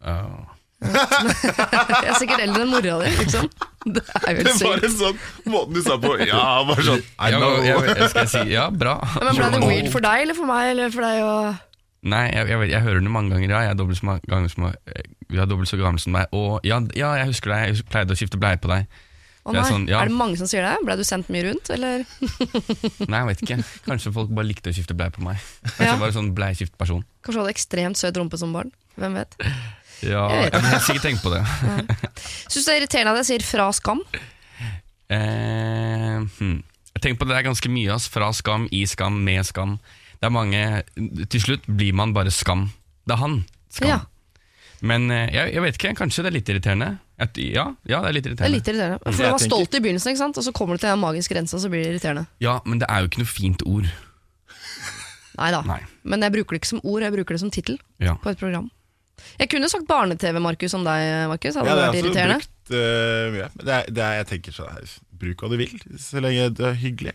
Uh, 0.06 0.46
Jeg 0.86 2.06
er 2.06 2.17
sikkert 2.22 2.44
eldre 2.44 2.62
enn 2.62 2.70
mora 2.70 2.98
di, 3.01 3.10
liksom. 3.17 3.48
Det 3.88 4.03
er 4.22 4.36
jo 4.38 4.44
Det 4.46 4.51
helt 4.51 4.62
var 4.62 4.77
sykt. 4.77 4.84
en 4.86 4.98
sånn 5.00 5.50
måten 5.50 5.74
du 5.74 5.82
sa 5.82 5.96
på. 6.01 6.12
Ja, 6.22 6.41
bare 6.67 6.84
sånn 6.86 7.01
I 7.01 7.32
ja, 7.34 7.39
jeg, 7.39 7.79
jeg, 7.88 8.10
skal 8.12 8.20
jeg 8.22 8.32
si 8.36 8.44
Ja, 8.53 8.67
bra. 8.70 9.00
Men 9.17 9.39
Ble 9.39 9.48
det 9.56 9.62
weird 9.63 9.89
for 9.96 10.06
deg 10.06 10.27
eller 10.27 10.38
for 10.38 10.50
meg? 10.51 10.70
Eller 10.75 10.94
for 10.94 11.08
deg 11.08 11.24
og... 11.25 11.63
Nei, 12.04 12.27
jeg, 12.32 12.48
jeg, 12.51 12.70
jeg 12.70 12.82
hører 12.86 13.01
det 13.01 13.12
mange 13.12 13.34
ganger. 13.34 13.50
Ja, 13.50 13.60
jeg 13.66 13.74
er 13.74 13.80
dobbelt 13.80 13.98
så, 13.98 14.06
ma- 14.06 14.22
ganger 14.30 14.51
som, 14.54 14.68
er 14.70 15.46
dobbelt 15.50 15.68
så 15.72 15.80
gammel 15.82 16.00
som 16.00 16.13
deg. 16.13 16.27
Og 16.38 16.60
ja, 16.68 16.77
ja, 16.96 17.16
jeg 17.24 17.32
husker 17.34 17.51
deg. 17.56 17.72
Jeg 17.74 17.88
pleide 17.89 18.13
å 18.13 18.20
skifte 18.20 18.39
bleie 18.39 18.60
på 18.62 18.70
deg. 18.72 18.86
Det 19.48 19.56
er 19.62 19.63
sånn, 19.70 19.86
ja. 19.88 20.01
Er 20.04 20.10
det 20.12 20.16
mange 20.20 20.36
som 20.36 20.48
sier 20.51 20.66
det? 20.68 20.74
Ble 20.84 20.98
du 21.00 21.06
sendt 21.08 21.30
mye 21.32 21.46
rundt, 21.48 21.70
eller? 21.72 22.01
Nei, 23.12 23.20
jeg 23.22 23.27
vet 23.30 23.44
ikke. 23.46 23.58
Kanskje 23.88 24.12
folk 24.16 24.34
bare 24.36 24.50
likte 24.50 24.74
å 24.74 24.75
skifte 24.75 24.96
bleie 25.00 25.13
på 25.16 25.24
meg. 25.24 25.39
Kanskje 25.63 25.86
Ja. 25.88 25.94
jeg 25.94 26.01
var 26.04 26.12
en 26.12 26.18
sånn 26.18 26.32
bleieskiftperson. 26.36 27.04
Kanskje 27.24 27.39
du 27.39 27.44
hadde 27.46 27.54
ekstremt 27.56 28.00
søt 28.01 28.20
rumpe 28.20 28.39
som 28.42 28.51
barn? 28.56 28.74
Hvem 29.00 29.16
vet? 29.22 29.38
Ja, 30.04 30.27
Jeg 30.36 30.51
jeg 30.51 30.62
har 30.68 30.84
sikkert 30.86 31.06
tenkt 31.08 31.24
på 31.24 31.32
det. 31.34 31.42
Syns 32.51 32.68
det 32.68 32.74
er 32.75 32.82
irriterende 32.84 33.16
at 33.16 33.24
jeg 33.24 33.30
sier 33.32 33.48
fra 33.48 33.70
skam? 33.74 34.04
Eh, 35.10 36.20
hmm. 36.38 36.60
Jeg 36.98 37.01
tenker 37.04 37.20
på 37.22 37.27
det 37.30 37.38
der 37.38 37.46
ganske 37.48 37.70
mye 37.72 37.94
ass. 37.96 38.08
Fra 38.12 38.30
skam, 38.36 38.68
i 38.74 38.84
skam, 38.89 39.20
med 39.25 39.46
skam. 39.48 39.77
Det 40.18 40.26
er 40.26 40.34
mange 40.34 40.62
Til 41.30 41.42
slutt 41.44 41.66
blir 41.70 41.94
man 41.94 42.14
bare 42.14 42.32
skam. 42.34 42.70
Det 43.08 43.14
er 43.14 43.22
han. 43.22 43.36
Skam. 43.70 43.90
Ja. 43.90 44.00
Men 44.82 45.10
eh, 45.12 45.28
jeg, 45.34 45.54
jeg 45.56 45.62
vet 45.64 45.78
ikke, 45.80 45.92
kanskje 45.98 46.24
det 46.26 46.30
er 46.32 46.36
litt 46.38 46.50
irriterende. 46.54 46.90
At, 47.18 47.38
ja, 47.42 47.64
ja, 47.90 48.00
det 48.04 48.10
er 48.12 48.14
litt 48.18 48.24
Det 48.28 48.30
er 48.30 48.36
irriterende. 48.36 48.58
litt 48.58 48.68
irriterende. 48.70 49.00
For 49.02 49.12
Jeg 49.12 49.18
du 49.18 49.24
var 49.24 49.40
tenker- 49.40 49.50
stolt 49.50 49.74
i 49.74 49.80
begynnelsen, 49.82 50.12
ikke 50.14 50.22
sant? 50.22 50.38
og 50.38 50.44
så 50.46 50.52
kommer 50.54 50.78
du 50.78 50.84
til 50.84 50.90
den 50.92 51.00
magiske 51.02 51.34
grensa, 51.34 51.58
og 51.58 51.64
så 51.64 51.70
blir 51.74 51.82
det 51.86 51.94
irriterende. 51.96 52.28
Ja, 52.46 52.60
men 52.66 52.78
det 52.84 52.90
er 52.90 53.02
jo 53.02 53.10
ikke 53.10 53.24
noe 53.24 53.32
fint 53.32 53.64
ord. 53.66 53.88
Nei 55.38 55.52
da. 55.54 55.62
Men 56.04 56.26
jeg 56.26 56.34
bruker 56.34 56.56
det 56.58 56.62
ikke 56.64 56.72
som 56.72 56.82
ord, 56.84 57.02
jeg 57.06 57.14
bruker 57.14 57.38
det 57.38 57.42
som 57.44 57.52
tittel 57.54 57.78
Ja. 58.02 58.16
på 58.22 58.30
et 58.34 58.40
program. 58.42 58.70
Jeg 59.40 59.50
kunne 59.50 59.70
sagt 59.70 59.88
barne-TV, 59.90 60.40
Markus, 60.42 60.74
om 60.78 60.84
deg, 60.86 61.28
Markus. 61.30 61.56
Hadde 61.58 61.70
Ja, 61.70 61.76
det 61.76 61.82
det 61.82 61.90
vært 61.90 62.06
irriterende? 62.06 62.38
brukt 62.38 62.54
uh. 62.70 63.64
Det 63.66 63.74
er, 63.74 63.84
det 63.98 64.04
er, 64.04 64.14
jeg 64.22 64.28
tenker 64.32 64.52
sånn 64.54 64.90
Bruk 65.18 65.42
hva 65.42 65.50
du 65.50 65.58
vil, 65.58 65.74
så 65.98 66.22
lenge 66.22 66.52
det 66.54 66.66
er 66.70 66.78
hyggelig. 66.78 67.14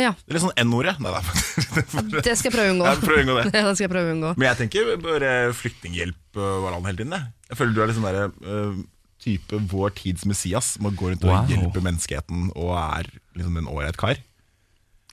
Ja, 0.00 0.12
Det 0.24 0.32
er 0.32 0.38
litt 0.38 0.44
sånn 0.46 0.56
N-ordet. 0.64 0.94
Nei, 1.04 1.10
nei. 1.12 2.22
det 2.24 2.36
skal 2.38 2.48
jeg 2.50 2.54
prøve 2.56 2.68
å 2.70 2.74
unngå. 2.74 2.86
Ja, 2.88 2.94
prøv 3.02 3.18
å 3.18 3.24
unngå 3.24 3.36
det. 3.40 3.44
Ja, 3.60 3.66
det 3.68 3.74
skal 3.76 3.84
jeg 3.86 3.92
prøve 3.92 4.08
å 4.08 4.14
unngå. 4.16 4.32
Men 4.40 4.48
jeg 4.50 4.58
tenker 4.62 4.90
bare 5.04 5.34
flyktninghjelp 5.60 6.40
var 6.40 6.56
hverandre 6.64 6.90
hele 6.92 7.00
tiden. 7.02 7.14
Jeg, 7.18 7.32
jeg 7.52 7.60
føler 7.60 7.76
du 7.76 7.82
er 7.84 7.90
litt 7.90 7.98
sånn 8.00 8.08
derre 8.08 8.24
øh, 8.54 8.80
type 9.20 9.60
vår 9.74 9.94
tids 10.00 10.24
Messias. 10.30 10.72
Man 10.80 10.96
går 10.96 11.14
rundt 11.14 11.24
og 11.28 11.32
Wow. 11.34 11.50
hjelper 11.52 11.84
menneskeheten 11.90 12.50
og 12.56 12.74
er 12.80 13.10
liksom 13.36 13.60
en 13.60 13.68
ålreit 13.70 13.98
kar. 14.00 14.16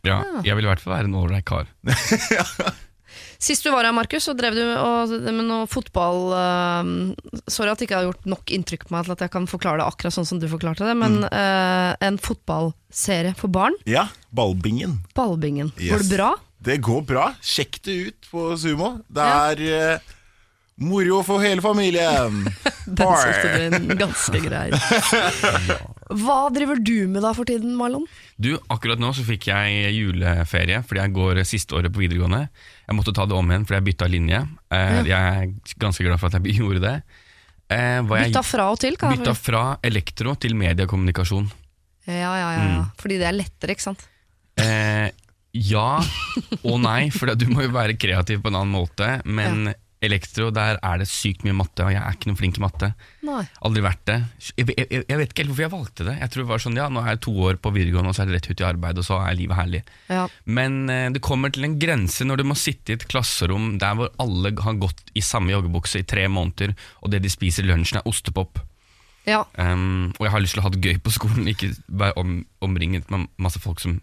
Ja, 0.05 0.21
jeg 0.45 0.55
vil 0.55 0.63
i 0.63 0.69
hvert 0.69 0.79
fall 0.83 0.93
være 0.95 1.09
en 1.09 1.17
ålreit 1.19 1.43
kar. 1.49 1.67
Sist 3.39 3.63
du 3.63 3.69
var 3.71 3.85
her, 3.85 3.93
Markus, 3.93 4.25
så 4.25 4.33
drev 4.37 4.55
du 4.57 4.63
og, 4.65 5.11
med 5.21 5.45
noe 5.45 5.67
fotball 5.69 6.31
uh, 6.33 6.89
Sorry 7.47 7.69
at 7.69 7.77
det 7.81 7.85
ikke 7.87 7.99
har 7.99 8.07
gjort 8.09 8.25
nok 8.25 8.49
inntrykk 8.55 8.87
på 8.89 8.95
meg 8.95 9.05
til 9.05 9.13
at 9.13 9.23
jeg 9.27 9.33
kan 9.35 9.45
forklare 9.49 9.81
det 9.83 9.85
akkurat 9.91 10.15
sånn 10.15 10.25
som 10.29 10.39
du 10.41 10.47
forklarte 10.51 10.87
det, 10.87 10.95
men 10.97 11.19
Mm. 11.21 11.29
uh, 11.29 11.93
en 12.07 12.17
fotballserie 12.17 13.35
for 13.37 13.47
barn. 13.53 13.73
Ja, 13.89 14.07
ballbingen. 14.33 14.99
Ballbingen. 15.17 15.71
Går 15.77 16.03
det 16.05 16.11
bra? 16.17 16.31
Det 16.67 16.79
går 16.83 17.01
bra. 17.07 17.29
Sjekk 17.45 17.77
det 17.85 17.95
ut 18.09 18.29
på 18.31 18.47
Sumo. 18.57 18.95
Det 19.13 19.23
er 19.23 19.61
øh, 19.61 19.99
moro 20.81 21.21
for 21.23 21.39
hele 21.45 21.61
familien. 21.61 22.41
Den 22.87 23.13
solgte 23.21 23.51
du 23.53 23.77
inn 23.77 23.93
ganske 23.99 24.41
greit. 24.41 24.73
Hva 26.23 26.39
driver 26.55 26.79
du 26.81 27.07
med 27.11 27.21
da 27.25 27.31
for 27.37 27.47
tiden, 27.47 27.75
Marlon? 27.77 28.05
Du, 28.37 28.51
akkurat 28.69 28.99
nå 29.01 29.09
så 29.17 29.23
fikk 29.25 29.47
jeg 29.49 29.93
juleferie 29.95 30.83
fordi 30.85 31.01
jeg 31.01 31.13
går 31.15 31.39
siste 31.49 31.73
året 31.77 31.89
på 31.93 32.03
videregående. 32.03 32.43
Jeg 32.85 32.97
måtte 32.97 33.13
ta 33.17 33.25
det 33.25 33.33
om 33.37 33.49
igjen 33.49 33.65
fordi 33.65 33.79
jeg 33.79 33.87
bytta 33.87 34.09
linje. 34.13 34.41
Eh, 34.69 34.99
Jeg 35.09 35.17
er 35.17 35.77
ganske 35.81 36.05
glad 36.05 36.21
for 36.21 36.29
at 36.29 36.37
jeg 36.45 36.57
gjorde 36.61 36.83
det. 36.83 36.95
Eh, 37.73 37.99
Bytta 38.05 38.43
fra 38.45 38.69
og 38.71 38.77
til? 38.79 38.95
Kan 39.01 39.15
jeg 39.15 39.23
bytta 39.23 39.33
fra 39.35 39.63
elektro 39.83 40.35
til 40.39 40.53
mediekommunikasjon. 40.59 41.49
Ja, 42.07 42.13
ja, 42.21 42.35
ja, 42.37 42.51
ja. 42.53 42.67
Mm. 42.77 42.91
Fordi 43.01 43.17
det 43.19 43.25
er 43.27 43.35
lettere, 43.35 43.73
ikke 43.75 43.87
sant? 43.89 44.05
Eh, 44.61 45.09
ja 45.57 45.89
og 46.61 46.77
nei, 46.83 47.09
for 47.09 47.33
du 47.33 47.47
må 47.49 47.65
jo 47.65 47.73
være 47.73 47.97
kreativ 47.99 48.43
på 48.45 48.51
en 48.53 48.59
annen 48.61 48.75
måte. 48.77 49.09
Men 49.25 49.71
elektro, 50.03 50.49
der 50.53 50.77
er 50.85 50.99
det 51.01 51.07
sykt 51.09 51.41
mye 51.45 51.55
matte, 51.57 51.85
og 51.85 51.89
jeg 51.93 52.01
er 52.01 52.13
ikke 52.13 52.29
noe 52.29 52.37
flink 52.37 52.59
i 52.59 52.61
matte. 52.61 52.89
Nei. 53.25 53.41
Aldri 53.65 53.81
vært 53.81 54.03
det. 54.09 54.17
Jeg, 54.51 54.67
jeg, 54.77 55.01
jeg 55.09 55.19
vet 55.21 55.31
ikke 55.31 55.43
helt 55.43 55.51
hvorfor 55.51 55.65
jeg 55.65 55.73
valgte 55.73 56.05
det. 56.05 56.15
Jeg 56.21 56.31
tror 56.33 56.43
det 56.43 56.51
var 56.51 56.63
sånn, 56.63 56.77
ja, 56.77 56.87
Nå 56.93 57.01
er 57.01 57.15
jeg 57.15 57.21
to 57.25 57.33
år 57.47 57.59
på 57.61 57.71
videregående, 57.73 58.13
og 58.13 58.17
så 58.17 58.23
er 58.23 58.29
det 58.29 58.37
rett 58.37 58.49
ut 58.51 58.61
i 58.61 58.67
arbeid, 58.67 59.01
og 59.01 59.07
så 59.07 59.19
er 59.25 59.39
livet 59.39 59.57
herlig. 59.57 59.81
Ja. 60.13 60.27
Men 60.59 60.79
eh, 60.93 61.07
det 61.15 61.23
kommer 61.25 61.53
til 61.53 61.65
en 61.67 61.79
grense 61.81 62.27
når 62.27 62.41
du 62.41 62.45
må 62.51 62.57
sitte 62.59 62.93
i 62.93 62.97
et 62.99 63.07
klasserom 63.09 63.75
der 63.81 63.97
hvor 63.97 64.13
alle 64.21 64.53
har 64.67 64.81
gått 64.81 65.01
i 65.17 65.25
samme 65.25 65.53
joggebukse 65.55 66.03
i 66.03 66.07
tre 66.07 66.27
måneder, 66.29 66.75
og 67.01 67.13
det 67.13 67.23
de 67.25 67.33
spiser 67.33 67.65
i 67.65 67.71
lunsjen 67.71 68.01
er 68.01 68.09
ostepop. 68.09 68.61
ja. 69.25 69.41
Um, 69.57 70.13
og 70.19 70.27
jeg 70.27 70.35
har 70.35 70.45
lyst 70.45 70.55
til 70.55 70.61
å 70.61 70.67
ha 70.67 70.73
det 70.73 70.83
gøy 70.85 71.01
på 71.01 71.15
skolen, 71.17 71.49
ikke 71.53 71.73
være 71.87 72.21
om, 72.21 72.37
omringet 72.61 73.09
med 73.13 73.25
masse 73.41 73.61
folk 73.63 73.81
som 73.81 73.97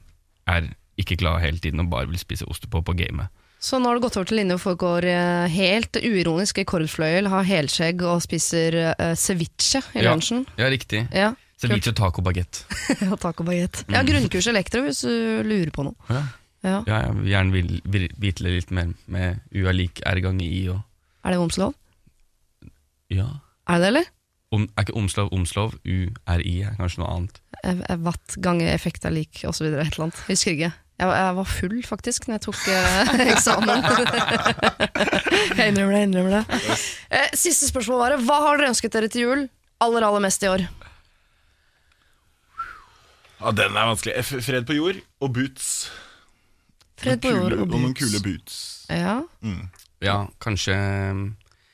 er 0.51 0.73
ikke 1.01 1.17
glad 1.23 1.43
hele 1.43 1.59
tiden 1.59 1.83
og 1.83 1.91
bare 1.91 2.11
vil 2.11 2.21
spise 2.21 2.47
ostepop 2.51 2.91
og 2.91 2.99
game. 2.99 3.31
Så 3.65 3.79
nå 3.81 3.89
har 3.89 3.97
det 3.97 4.05
gått 4.05 4.17
over 4.21 4.29
til 4.29 4.37
linje 4.43 4.57
hvor 4.59 4.65
folk 4.67 4.81
går 4.83 5.07
eh, 5.09 5.47
helt 5.55 5.97
uironisk 5.97 6.59
i 6.61 6.67
kordfløyel, 6.69 7.31
har 7.33 7.47
helskjegg 7.49 8.03
og 8.05 8.19
spiser 8.21 8.77
uh, 8.93 9.15
ceviche 9.17 9.81
i 9.97 10.03
Ja. 10.03 10.11
lunsjen. 10.11 10.43
Ja, 10.61 10.69
riktig. 10.69 11.07
Ja. 11.17 11.31
Ceviche 11.63 11.95
taco 11.97 12.21
bagett. 12.27 12.61
ja, 13.01 13.17
taco 13.25 13.47
baguette. 13.47 13.87
Ja, 13.89 14.03
grunnkurs 14.05 14.51
elektro 14.53 14.83
hvis 14.85 15.01
du 15.07 15.41
lurer 15.49 15.73
på 15.73 15.87
noe. 15.89 15.97
Ja. 16.13 16.21
Ja. 16.65 16.77
Ja, 16.89 16.99
jeg 17.07 17.17
vil 17.23 17.31
gjerne 17.33 17.53
vil, 17.57 17.73
vil 17.93 18.05
vite 18.21 18.45
litt 18.49 18.71
mer 18.73 18.93
med 19.13 19.41
U 19.53 19.65
er 19.69 19.77
lik 19.77 20.01
R 20.09 20.21
ganger 20.25 20.45
I 20.49 20.63
og 20.73 20.79
Er 21.25 21.35
det 21.35 21.41
omslov? 21.41 21.75
Ja. 23.13 23.27
Er 23.69 23.81
det 23.81 23.83
det, 23.85 23.89
eller? 23.95 24.07
Om, 24.55 24.69
er 24.77 24.85
ikke 24.87 24.97
omslov 25.01 25.33
omslov? 25.35 25.75
U 25.85 25.97
er 26.29 26.45
I 26.45 26.55
kanskje 26.79 27.01
noe 27.03 27.11
annet. 27.17 27.41
Eh, 27.65 27.97
Watt 28.05 28.37
gange 28.45 28.69
effekt 28.73 29.05
er 29.09 29.13
lik, 29.17 29.41
osv. 29.49 29.67
Et 29.73 29.77
eller 29.81 30.07
annet. 30.09 30.21
Husker 30.29 30.53
ikke. 30.57 30.73
Jeg, 30.95 31.09
var- 31.11 31.17
jeg 31.19 31.35
var 31.41 31.49
full, 31.51 31.77
faktisk, 31.83 32.27
når 32.29 32.37
jeg 32.37 32.43
tok 32.47 32.61
eh, 32.71 33.09
eksamen. 33.35 33.83
jeg 35.59 35.73
innrømmer 35.73 35.91
det. 35.91 35.99
jeg 35.99 36.09
innrømmer 36.09 36.37
det 36.37 36.61
eh, 37.11 37.31
Siste 37.35 37.67
spørsmål 37.67 37.99
var 38.05 38.15
Hva 38.23 38.37
har 38.47 38.61
dere 38.61 38.71
ønsket 38.71 38.95
dere 38.95 39.11
til 39.11 39.25
jul 39.27 39.43
aller 39.83 40.07
aller 40.07 40.23
mest 40.23 40.43
i 40.47 40.49
år? 40.53 40.63
Ja, 43.43 43.51
den 43.53 43.75
er 43.77 43.89
vanskelig. 43.91 44.15
F 44.23 44.31
Fred 44.47 44.65
på 44.69 44.77
jord 44.79 45.01
og 45.21 45.33
boots. 45.37 45.71
Fred 47.03 47.21
på 47.21 47.33
Noen 47.35 47.43
jord 47.43 47.51
kule, 47.53 47.59
og 47.59 47.67
og 47.67 47.75
noen 47.75 47.91
boots. 47.91 48.01
kule 48.01 48.21
boots. 48.25 48.59
Ja. 48.89 49.17
Ja, 50.05 50.17
kanskje 50.41 50.77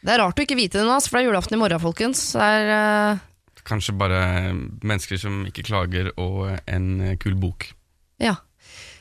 Det 0.01 0.15
er 0.15 0.23
rart 0.25 0.41
å 0.41 0.45
ikke 0.47 0.57
vite 0.59 0.81
det 0.81 0.87
nå, 0.89 0.97
ass, 0.97 1.07
for 1.11 1.19
det 1.21 1.27
er 1.27 1.31
julaften 1.31 1.59
i 1.59 1.61
morgen, 1.61 1.83
folkens. 1.83 2.25
Det 2.33 2.41
er, 2.47 2.71
eh, 2.75 3.27
Kanskje 3.69 3.93
bare 4.01 4.21
mennesker 4.57 5.21
som 5.21 5.43
ikke 5.47 5.63
klager, 5.69 6.09
og 6.19 6.57
en 6.67 7.17
kul 7.23 7.37
bok. 7.39 7.69
ja. 8.19 8.39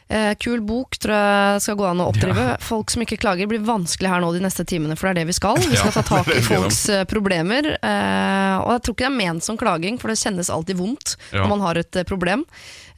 Eh, 0.09 0.31
kul 0.41 0.61
bok 0.65 0.97
tror 0.97 1.13
jeg 1.13 1.61
skal 1.61 1.75
gå 1.77 1.85
an 1.85 1.99
å 2.01 2.07
oppdrive. 2.09 2.45
Folk 2.65 2.89
som 2.89 3.03
ikke 3.05 3.19
klager, 3.21 3.45
blir 3.51 3.61
vanskelig 3.61 4.09
her 4.09 4.23
nå 4.23 4.31
de 4.33 4.41
neste 4.41 4.65
timene, 4.65 4.95
for 4.97 5.05
det 5.05 5.11
er 5.11 5.19
det 5.21 5.27
vi 5.29 5.37
skal. 5.37 5.59
Vi 5.61 5.77
skal 5.77 5.93
ta 5.93 6.01
tak 6.07 6.31
i 6.33 6.41
folks 6.41 6.79
eh, 6.89 7.03
problemer. 7.09 7.75
Eh, 7.77 8.55
og 8.63 8.71
jeg 8.73 8.81
tror 8.87 8.95
ikke 8.97 9.05
det 9.05 9.11
er 9.11 9.17
ment 9.19 9.45
som 9.45 9.59
klaging, 9.59 9.99
for 10.01 10.09
det 10.09 10.17
kjennes 10.21 10.49
alltid 10.49 10.79
vondt 10.81 11.15
Ja. 11.29 11.43
når 11.43 11.51
man 11.53 11.61
har 11.67 11.77
et 11.77 11.95
eh, 12.01 12.07
problem. 12.09 12.45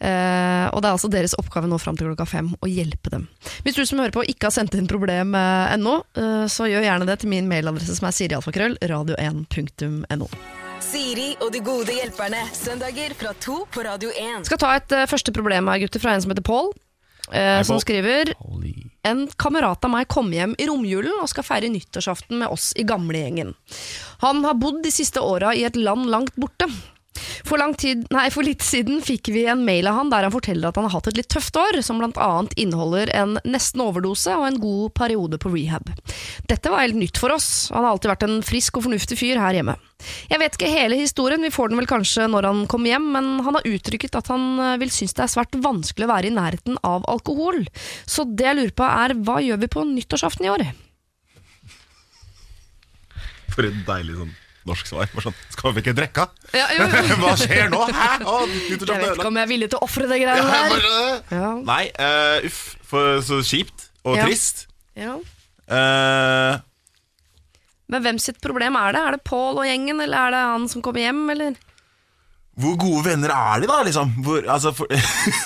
Eh, 0.02 0.66
og 0.72 0.80
det 0.82 0.88
er 0.88 0.96
altså 0.96 1.12
deres 1.12 1.36
oppgave 1.38 1.68
nå 1.70 1.78
fram 1.84 2.00
til 2.00 2.08
klokka 2.10 2.26
fem 2.26 2.48
å 2.64 2.70
hjelpe 2.72 3.12
dem. 3.14 3.28
Hvis 3.66 3.76
du 3.78 3.84
som 3.86 4.00
hører 4.02 4.16
på 4.16 4.24
ikke 4.32 4.48
har 4.48 4.56
sendt 4.56 4.74
inn 4.80 4.88
problem 4.90 5.36
eh, 5.38 5.76
ennå, 5.76 6.00
eh, 6.18 6.46
så 6.50 6.66
gjør 6.72 6.88
gjerne 6.88 7.06
det 7.12 7.20
til 7.22 7.30
min 7.36 7.52
mailadresse 7.52 8.00
som 8.00 8.08
er 8.10 8.16
sirialfakrøll, 8.18 8.80
radio1.no. 8.88 10.30
Siri 10.82 11.36
og 11.44 11.52
de 11.54 11.60
gode 11.62 11.94
hjelperne. 11.94 12.40
Søndager 12.58 13.14
fra 13.20 13.36
to 13.40 13.60
på 13.72 13.84
Radio 13.86 14.10
1. 14.18 14.48
Skal 14.50 14.60
ta 14.64 14.72
et 14.80 14.96
uh, 14.98 15.04
første 15.12 15.32
problem 15.36 15.70
her, 15.70 15.84
gutter, 15.84 16.02
fra 16.02 16.16
en 16.16 16.24
som 16.24 16.34
heter 16.34 16.46
Pål. 16.48 16.72
Eh, 17.32 17.62
som 17.68 17.80
skriver 17.82 18.34
En 19.08 19.26
kamerat 19.42 19.86
av 19.86 19.92
meg 19.94 20.08
kom 20.12 20.30
hjem 20.34 20.54
i 20.62 20.68
romjulen 20.70 21.24
og 21.24 21.30
skal 21.32 21.46
feire 21.48 21.72
nyttårsaften 21.74 22.38
med 22.44 22.54
oss 22.54 22.72
i 22.78 22.86
gamlegjengen. 22.86 23.56
Han 24.22 24.44
har 24.46 24.60
bodd 24.62 24.84
de 24.84 24.92
siste 24.94 25.24
åra 25.26 25.56
i 25.58 25.64
et 25.66 25.80
land 25.80 26.06
langt 26.14 26.36
borte. 26.38 26.68
For, 27.48 27.62
tid, 27.78 28.06
nei, 28.14 28.28
for 28.34 28.46
litt 28.46 28.64
siden 28.66 29.02
fikk 29.06 29.32
vi 29.34 29.46
en 29.50 29.64
mail 29.68 29.90
av 29.90 30.00
han 30.00 30.12
der 30.14 30.28
han 30.28 30.34
forteller 30.34 30.70
at 30.70 30.80
han 30.80 30.88
har 30.88 30.96
hatt 30.98 31.12
et 31.12 31.20
litt 31.20 31.30
tøft 31.32 31.58
år, 31.60 31.82
som 31.86 32.02
annet 32.02 32.56
inneholder 32.60 33.12
en 33.16 33.38
nesten 33.46 33.84
overdose 33.84 34.34
og 34.38 34.48
en 34.48 34.60
god 34.62 34.94
periode 34.98 35.40
på 35.42 35.52
rehab. 35.54 35.92
Dette 36.50 36.72
var 36.72 36.86
helt 36.86 37.00
nytt 37.00 37.20
for 37.22 37.34
oss, 37.34 37.70
han 37.74 37.86
har 37.86 37.94
alltid 37.94 38.14
vært 38.14 38.28
en 38.28 38.42
frisk 38.46 38.80
og 38.80 38.88
fornuftig 38.88 39.20
fyr 39.20 39.42
her 39.42 39.58
hjemme. 39.58 39.78
Jeg 40.32 40.42
vet 40.42 40.56
ikke 40.58 40.72
hele 40.72 40.98
historien, 40.98 41.44
vi 41.44 41.54
får 41.54 41.72
den 41.72 41.82
vel 41.82 41.90
kanskje 41.90 42.28
når 42.32 42.48
han 42.50 42.62
kommer 42.72 42.94
hjem, 42.94 43.10
men 43.16 43.32
han 43.46 43.58
har 43.58 43.68
uttrykket 43.70 44.18
at 44.18 44.32
han 44.34 44.48
eh, 44.58 44.78
vil 44.82 44.94
synes 44.94 45.14
det 45.18 45.26
er 45.26 45.34
svært 45.36 45.58
vanskelig 45.62 46.08
å 46.08 46.14
være 46.14 46.32
i 46.32 46.36
nærheten 46.36 46.80
av 46.88 47.06
alkohol. 47.12 47.64
Så 48.10 48.26
det 48.26 48.48
jeg 48.48 48.58
lurer 48.58 48.78
på 48.78 48.88
er, 48.88 49.16
hva 49.22 49.38
gjør 49.46 49.62
vi 49.62 49.72
på 49.76 49.86
nyttårsaften 49.92 50.48
i 50.48 50.54
år? 50.54 50.66
For 53.52 53.68
et 53.68 53.84
deilig 53.86 54.18
sånn 54.18 54.34
norsk 54.70 54.88
svar. 54.92 55.10
Bare 55.14 55.26
sånn, 55.28 55.38
skal 55.54 55.74
vi 55.76 55.82
ikke 55.84 55.94
drikke? 55.98 56.26
Ja, 56.54 56.68
jo, 56.78 56.86
jo. 56.88 57.18
Hva 57.24 57.34
skjer 57.40 57.70
nå? 57.74 57.80
Hæ? 57.90 58.10
Å, 58.28 58.36
Jeg 58.48 58.80
vet 58.80 58.86
ikke 59.16 59.28
om 59.32 59.40
jeg 59.40 59.46
er 59.48 59.52
villig 59.52 59.70
til 59.74 59.80
å 59.82 59.86
ofre 59.88 60.08
det 60.12 60.20
greiene 60.22 60.58
der. 60.76 61.24
Ja. 61.34 61.52
Nei, 61.72 61.84
eh, 61.96 62.48
uff. 62.50 62.62
For 62.92 63.22
så 63.24 63.40
kjipt 63.48 63.90
og 64.04 64.18
Ja. 64.20 64.26
trist. 64.28 64.66
Ja. 65.00 65.16
Eh, 65.72 66.60
Men 67.92 68.04
hvem 68.06 68.20
sitt 68.24 68.40
problem 68.44 68.76
er 68.80 68.94
det? 68.96 69.02
Er 69.08 69.18
det 69.18 69.24
Pål 69.28 69.62
og 69.64 69.68
gjengen, 69.68 70.00
eller 70.04 70.28
er 70.28 70.32
det 70.36 70.42
han 70.54 70.68
som 70.72 70.82
kommer 70.86 71.04
hjem, 71.04 71.26
eller? 71.36 71.60
hvor 72.62 72.76
gode 72.78 73.06
venner 73.08 73.32
er 73.34 73.62
de, 73.64 73.68
da? 73.72 73.78
Liksom? 73.88 74.10
Hvor, 74.26 74.44
altså, 74.54 74.74
for, 74.76 74.86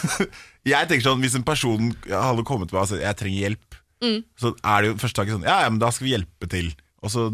jeg 0.67 0.87
tenker 0.89 1.05
sånn, 1.05 1.21
Hvis 1.23 1.35
en 1.37 1.45
person 1.47 1.91
hadde 2.09 2.43
kommet 2.43 2.73
med 2.73 2.89
sagt 2.89 3.03
jeg 3.05 3.19
trenger 3.21 3.43
hjelp, 3.47 3.81
Mm. 4.03 4.17
så 4.37 4.49
er 4.59 4.81
det 4.83 4.89
jo 4.89 4.95
første 4.99 5.15
taket 5.21 5.31
sånn 5.37 5.45
Ja, 5.47 5.61
ja, 5.63 5.69
men 5.71 5.79
da 5.79 5.87
skal 5.95 6.03
vi 6.05 6.11
hjelpe 6.11 6.49
til. 6.51 6.73
Og 7.01 7.09
så 7.13 7.29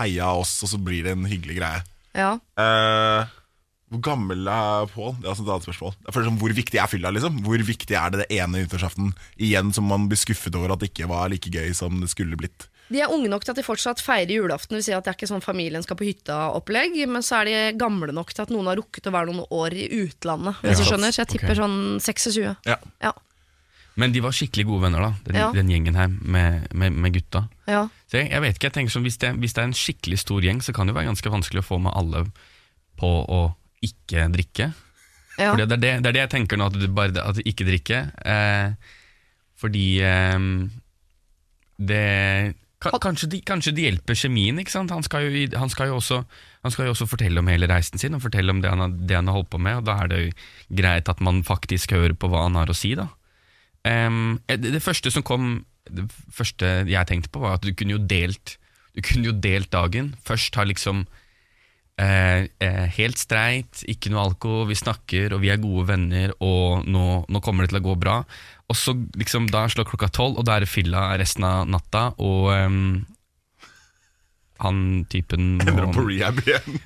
heia 0.00 0.32
oss, 0.34 0.56
og 0.64 0.72
så 0.72 0.80
blir 0.82 1.06
det 1.06 1.14
en 1.14 1.28
hyggelig 1.30 1.58
greie. 1.60 1.80
Ja. 2.14 2.34
Eh, 2.60 3.32
hvor 3.94 4.02
gammel 4.02 4.46
er 4.50 4.86
Pål? 4.90 5.16
Det 5.20 5.26
er 5.26 5.32
altså 5.32 5.44
et 5.44 5.50
annet 5.54 5.66
spørsmål. 5.68 5.96
Det 6.00 6.10
er 6.10 6.16
for 6.16 6.36
hvor 6.42 6.54
viktig 6.56 6.80
er 6.80 6.90
fylla? 6.90 7.10
liksom? 7.14 7.40
Hvor 7.46 7.66
viktig 7.68 7.96
er 7.98 8.12
det 8.14 8.24
det 8.24 8.38
ene 8.40 8.62
nyttårsaften 8.62 9.12
igjen 9.38 9.74
som 9.76 9.86
man 9.90 10.08
blir 10.10 10.18
skuffet 10.18 10.54
over 10.58 10.74
at 10.74 10.82
det 10.82 10.90
ikke 10.92 11.10
var 11.10 11.28
like 11.30 11.52
gøy 11.52 11.74
som 11.76 12.00
det 12.02 12.10
skulle 12.10 12.38
blitt? 12.40 12.68
De 12.92 13.00
er 13.00 13.12
unge 13.12 13.30
nok 13.32 13.44
til 13.46 13.54
at 13.54 13.58
de 13.58 13.64
fortsatt 13.64 14.02
feirer 14.04 14.34
julaften. 14.34 14.74
Det 14.74 14.82
vil 14.82 14.86
si 14.88 14.96
at 14.96 15.06
det 15.06 15.12
er 15.12 15.18
ikke 15.18 15.30
sånn 15.30 15.44
familien 15.44 15.84
skal 15.84 15.96
på 15.98 16.06
hytta-opplegg, 16.08 16.98
men 17.08 17.24
så 17.24 17.40
er 17.40 17.48
de 17.48 17.78
gamle 17.80 18.12
nok 18.12 18.34
til 18.34 18.44
at 18.44 18.52
noen 18.52 18.68
har 18.70 18.78
rukket 18.80 19.08
å 19.08 19.14
være 19.14 19.30
noen 19.30 19.46
år 19.56 19.76
i 19.78 19.86
utlandet. 20.02 20.60
Hvis 20.64 20.82
du 20.82 20.88
skjønner, 20.90 21.14
Så 21.14 21.22
jeg 21.24 21.32
tipper 21.36 21.54
okay. 21.54 21.62
sånn 21.62 21.78
26. 22.02 22.66
Ja. 22.68 22.76
Ja. 23.04 23.14
Men 23.96 24.10
de 24.14 24.20
var 24.24 24.32
skikkelig 24.34 24.64
gode 24.66 24.82
venner, 24.88 25.04
da, 25.04 25.10
den, 25.28 25.36
Ja. 25.38 25.50
den 25.54 25.68
gjengen 25.70 25.94
her 25.94 26.08
med, 26.10 26.66
med, 26.74 26.92
med 26.92 27.12
gutta. 27.14 27.44
ja. 27.70 27.84
Så 28.10 28.18
jeg, 28.20 28.30
jeg 28.30 28.42
vet 28.42 28.56
ikke, 28.58 28.68
jeg 28.68 28.74
tenker 28.78 28.92
sånn, 28.94 29.04
hvis 29.06 29.18
det, 29.22 29.30
hvis 29.42 29.54
det 29.54 29.62
er 29.62 29.68
en 29.68 29.76
skikkelig 29.78 30.18
stor 30.22 30.42
gjeng, 30.42 30.60
så 30.62 30.72
kan 30.74 30.86
det 30.86 30.92
jo 30.94 30.98
være 30.98 31.10
ganske 31.12 31.30
vanskelig 31.34 31.62
å 31.62 31.66
få 31.68 31.78
med 31.82 31.94
alle 31.94 32.24
på 33.00 33.10
å 33.10 33.40
ikke 33.82 34.26
drikke. 34.34 34.68
ja. 35.38 35.50
Fordi 35.52 35.64
det, 35.66 35.72
er 35.78 35.82
det, 35.82 35.92
det 36.02 36.10
er 36.10 36.16
det 36.18 36.22
jeg 36.24 36.32
tenker 36.34 36.58
nå, 36.60 36.66
at 36.70 36.78
du 36.78 36.86
bare 36.94 37.22
at 37.22 37.38
du 37.38 37.42
ikke 37.46 37.66
drikker. 37.66 38.10
Eh, 38.24 38.74
fordi 39.58 39.86
eh, 40.02 40.38
det 41.78 42.54
ka, 42.84 42.92
kanskje, 43.02 43.28
de, 43.32 43.40
kanskje 43.46 43.72
de 43.74 43.86
hjelper 43.88 44.18
kjemien, 44.18 44.58
ikke 44.62 44.74
sant? 44.74 44.92
Han 44.94 45.02
skal, 45.06 45.26
jo, 45.26 45.44
han, 45.58 45.70
skal 45.72 45.94
også, 45.94 46.20
han 46.66 46.74
skal 46.74 46.86
jo 46.88 46.94
også 46.94 47.08
fortelle 47.10 47.40
om 47.42 47.48
hele 47.50 47.68
reisen 47.70 47.98
sin, 48.02 48.14
og 48.18 48.22
fortelle 48.26 48.52
om 48.52 48.60
det 48.62 48.70
han, 48.70 48.82
har, 48.84 48.94
det 48.94 49.16
han 49.18 49.30
har 49.30 49.38
holdt 49.38 49.50
på 49.54 49.60
med, 49.62 49.80
og 49.80 49.86
da 49.88 49.98
er 50.04 50.10
det 50.12 50.20
jo 50.26 50.32
greit 50.82 51.08
at 51.10 51.22
man 51.24 51.42
faktisk 51.46 51.94
hører 51.96 52.14
på 52.18 52.28
hva 52.30 52.44
han 52.46 52.58
har 52.60 52.70
å 52.70 52.76
si, 52.76 52.94
da. 52.98 53.08
Em, 53.84 54.38
det, 54.48 54.72
det 54.72 54.82
første 54.82 55.10
som 55.12 55.20
kom 55.20 55.64
Det 55.84 56.06
første 56.32 56.68
jeg 56.88 57.06
tenkte 57.06 57.28
på, 57.28 57.42
var 57.42 57.58
at 57.58 57.66
du 57.66 57.74
kunne 57.76 57.98
jo 57.98 58.00
delt 58.00 58.56
Du 58.96 59.02
kunne 59.04 59.28
jo 59.28 59.34
delt 59.36 59.68
dagen. 59.74 60.14
Først 60.24 60.56
ha 60.56 60.64
liksom 60.64 61.04
Eh, 61.94 62.48
eh, 62.58 62.86
helt 62.96 63.20
streit, 63.22 63.84
ikke 63.86 64.10
noe 64.10 64.24
alko, 64.24 64.64
vi 64.66 64.74
snakker 64.74 65.36
og 65.36 65.44
vi 65.44 65.52
er 65.52 65.60
gode 65.62 65.86
venner, 65.92 66.32
og 66.42 66.88
nå, 66.90 67.04
nå 67.30 67.42
kommer 67.44 67.62
det 67.62 67.70
til 67.70 67.78
å 67.78 67.84
gå 67.84 67.94
bra. 68.02 68.16
Og 68.66 68.78
så 68.78 68.96
liksom 69.14 69.46
da 69.52 69.68
slår 69.70 69.86
klokka 69.86 70.08
tolv, 70.10 70.40
og 70.40 70.48
da 70.48 70.56
er 70.56 70.64
det 70.64 70.72
fylla 70.72 71.12
resten 71.20 71.46
av 71.46 71.68
natta, 71.70 72.08
og 72.18 72.50
um, 72.50 73.04
han 74.64 74.80
typen 75.12 75.60
Ender 75.62 75.86
opp 75.86 75.94
på 75.94 76.08
rehab 76.08 76.42
igjen. 76.42 76.82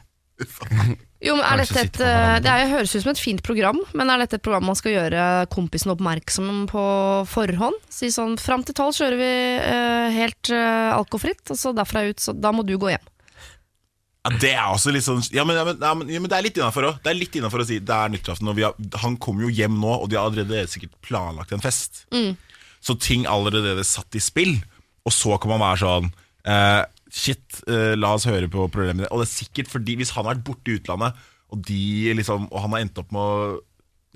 Jo, 1.19 1.35
men 1.35 1.43
er 1.43 1.59
dette 1.59 1.81
et, 1.83 1.97
hverandre. 1.99 2.43
det 2.45 2.51
er, 2.53 2.69
høres 2.71 2.93
ut 2.95 3.03
som 3.03 3.11
et 3.11 3.21
fint 3.21 3.41
program, 3.43 3.79
men 3.99 4.11
er 4.13 4.21
dette 4.23 4.39
et 4.39 4.45
program 4.45 4.69
man 4.71 4.79
skal 4.79 4.95
gjøre 4.95 5.23
kompisen 5.51 5.91
oppmerksom 5.91 6.69
på 6.71 6.83
forhånd? 7.27 7.81
Si 7.91 8.13
sånn, 8.15 8.37
fram 8.39 8.63
til 8.63 8.77
tolv 8.79 8.95
kjører 8.95 9.19
vi 9.19 9.31
uh, 9.59 10.15
helt 10.15 10.53
uh, 10.55 10.95
alkofritt, 10.95 11.43
og 11.51 11.59
så 11.59 11.75
derfra 11.75 12.05
ut, 12.07 12.23
så 12.23 12.37
da 12.39 12.53
må 12.55 12.63
du 12.67 12.77
gå 12.79 12.93
hjem. 12.95 13.09
Ja, 14.29 14.33
det 14.45 14.53
er 14.53 14.69
også 14.69 14.93
litt 14.93 15.07
sånn 15.07 15.23
Ja, 15.33 15.45
men, 15.47 15.57
ja, 15.57 15.65
men, 15.65 15.79
ja, 15.81 15.91
men, 15.97 16.11
ja, 16.13 16.21
men 16.21 16.31
det 16.31 16.37
er 16.37 16.45
litt 16.45 16.59
innafor 16.59 16.87
òg. 16.89 17.03
Det 17.03 17.11
er 17.11 17.19
litt 17.19 17.37
innenfor 17.39 17.63
å 17.63 17.67
si 17.67 17.81
det 17.83 17.99
er 17.99 18.15
nyttårsaften, 18.15 18.51
og 18.53 18.63
har, 18.63 18.79
han 19.03 19.19
kommer 19.23 19.47
jo 19.47 19.53
hjem 19.59 19.79
nå, 19.83 19.91
og 20.05 20.07
de 20.11 20.19
har 20.19 20.31
allerede 20.31 20.67
sikkert 20.71 20.95
planlagt 21.07 21.55
en 21.55 21.65
fest. 21.65 22.05
Så 22.85 22.95
ting 23.03 23.27
allerede 23.27 23.83
satt 23.87 24.15
i 24.15 24.23
spill, 24.23 24.55
og 25.03 25.15
så 25.15 25.39
kan 25.43 25.55
man 25.55 25.65
være 25.65 25.83
sånn 25.83 26.11
eh, 26.47 26.83
Shit, 27.11 27.63
eh, 27.69 27.95
la 27.97 28.15
oss 28.19 28.27
høre 28.29 28.49
på 28.53 28.67
problemene. 28.73 29.09
Og 29.11 29.23
det 29.23 29.29
er 29.29 29.35
sikkert 29.45 29.71
fordi 29.73 29.97
hvis 29.97 30.11
han 30.17 30.25
har 30.27 30.35
vært 30.37 30.45
borte 30.45 30.73
i 30.73 30.79
utlandet, 30.81 31.17
og, 31.49 31.63
de, 31.65 32.13
liksom, 32.19 32.49
og 32.53 32.61
han 32.67 32.75
har 32.77 32.83
endt 32.85 32.99
opp 33.01 33.13
med 33.17 33.23
å 33.23 33.61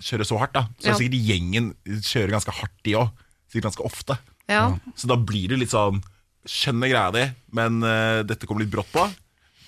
kjøre 0.02 0.26
så 0.28 0.38
hardt, 0.40 0.52
da, 0.56 0.66
så 0.76 0.90
Ja. 0.90 0.92
det 0.92 1.00
sikkert 1.00 1.26
gjengen 1.30 1.70
kjører 2.04 2.34
ganske 2.36 2.52
hardt, 2.58 2.76
de 2.84 2.96
òg. 3.00 3.10
Sikkert 3.48 3.70
ganske 3.70 3.84
ofte. 3.88 4.18
Ja. 4.50 4.66
Så 4.96 5.08
da 5.08 5.16
blir 5.16 5.48
det 5.48 5.58
litt 5.62 5.70
sånn 5.72 6.02
Skjønner 6.42 6.90
greia 6.90 7.12
di, 7.14 7.20
men 7.54 7.84
eh, 7.86 8.24
dette 8.26 8.48
kommer 8.50 8.64
litt 8.64 8.72
brått 8.72 8.88
på. 8.90 9.04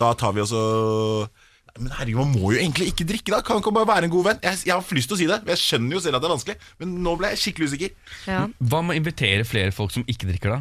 Da 0.01 0.09
tar 0.19 0.33
vi 0.35 0.41
også 0.43 0.59
Nei, 1.79 1.83
Men 1.85 1.93
herregud, 1.99 2.19
man 2.19 2.33
må 2.35 2.51
jo 2.51 2.59
egentlig 2.59 2.89
ikke 2.91 3.07
drikke, 3.07 3.31
da. 3.31 3.41
Kan 3.47 3.61
ikke 3.63 3.73
bare 3.75 3.87
være 3.87 4.05
en 4.09 4.11
god 4.11 4.25
venn. 4.27 4.41
Jeg, 4.43 4.59
jeg 4.67 4.75
har 4.75 4.83
lyst 4.99 5.09
til 5.11 5.15
å 5.15 5.19
si 5.21 5.27
det, 5.31 5.39
jeg 5.47 5.61
skjønner 5.63 5.95
jo 5.97 6.03
selv 6.03 6.19
at 6.19 6.23
det 6.25 6.29
er 6.29 6.35
vanskelig, 6.35 6.57
men 6.83 6.93
nå 7.03 7.15
ble 7.19 7.31
jeg 7.33 7.41
skikkelig 7.45 7.69
usikker. 7.71 7.95
ja. 8.27 8.41
Hva 8.59 8.83
med 8.83 8.95
å 8.95 8.99
invitere 8.99 9.47
flere 9.47 9.71
folk 9.75 9.95
som 9.95 10.05
ikke 10.11 10.29
drikker, 10.33 10.55
da? 10.55 10.61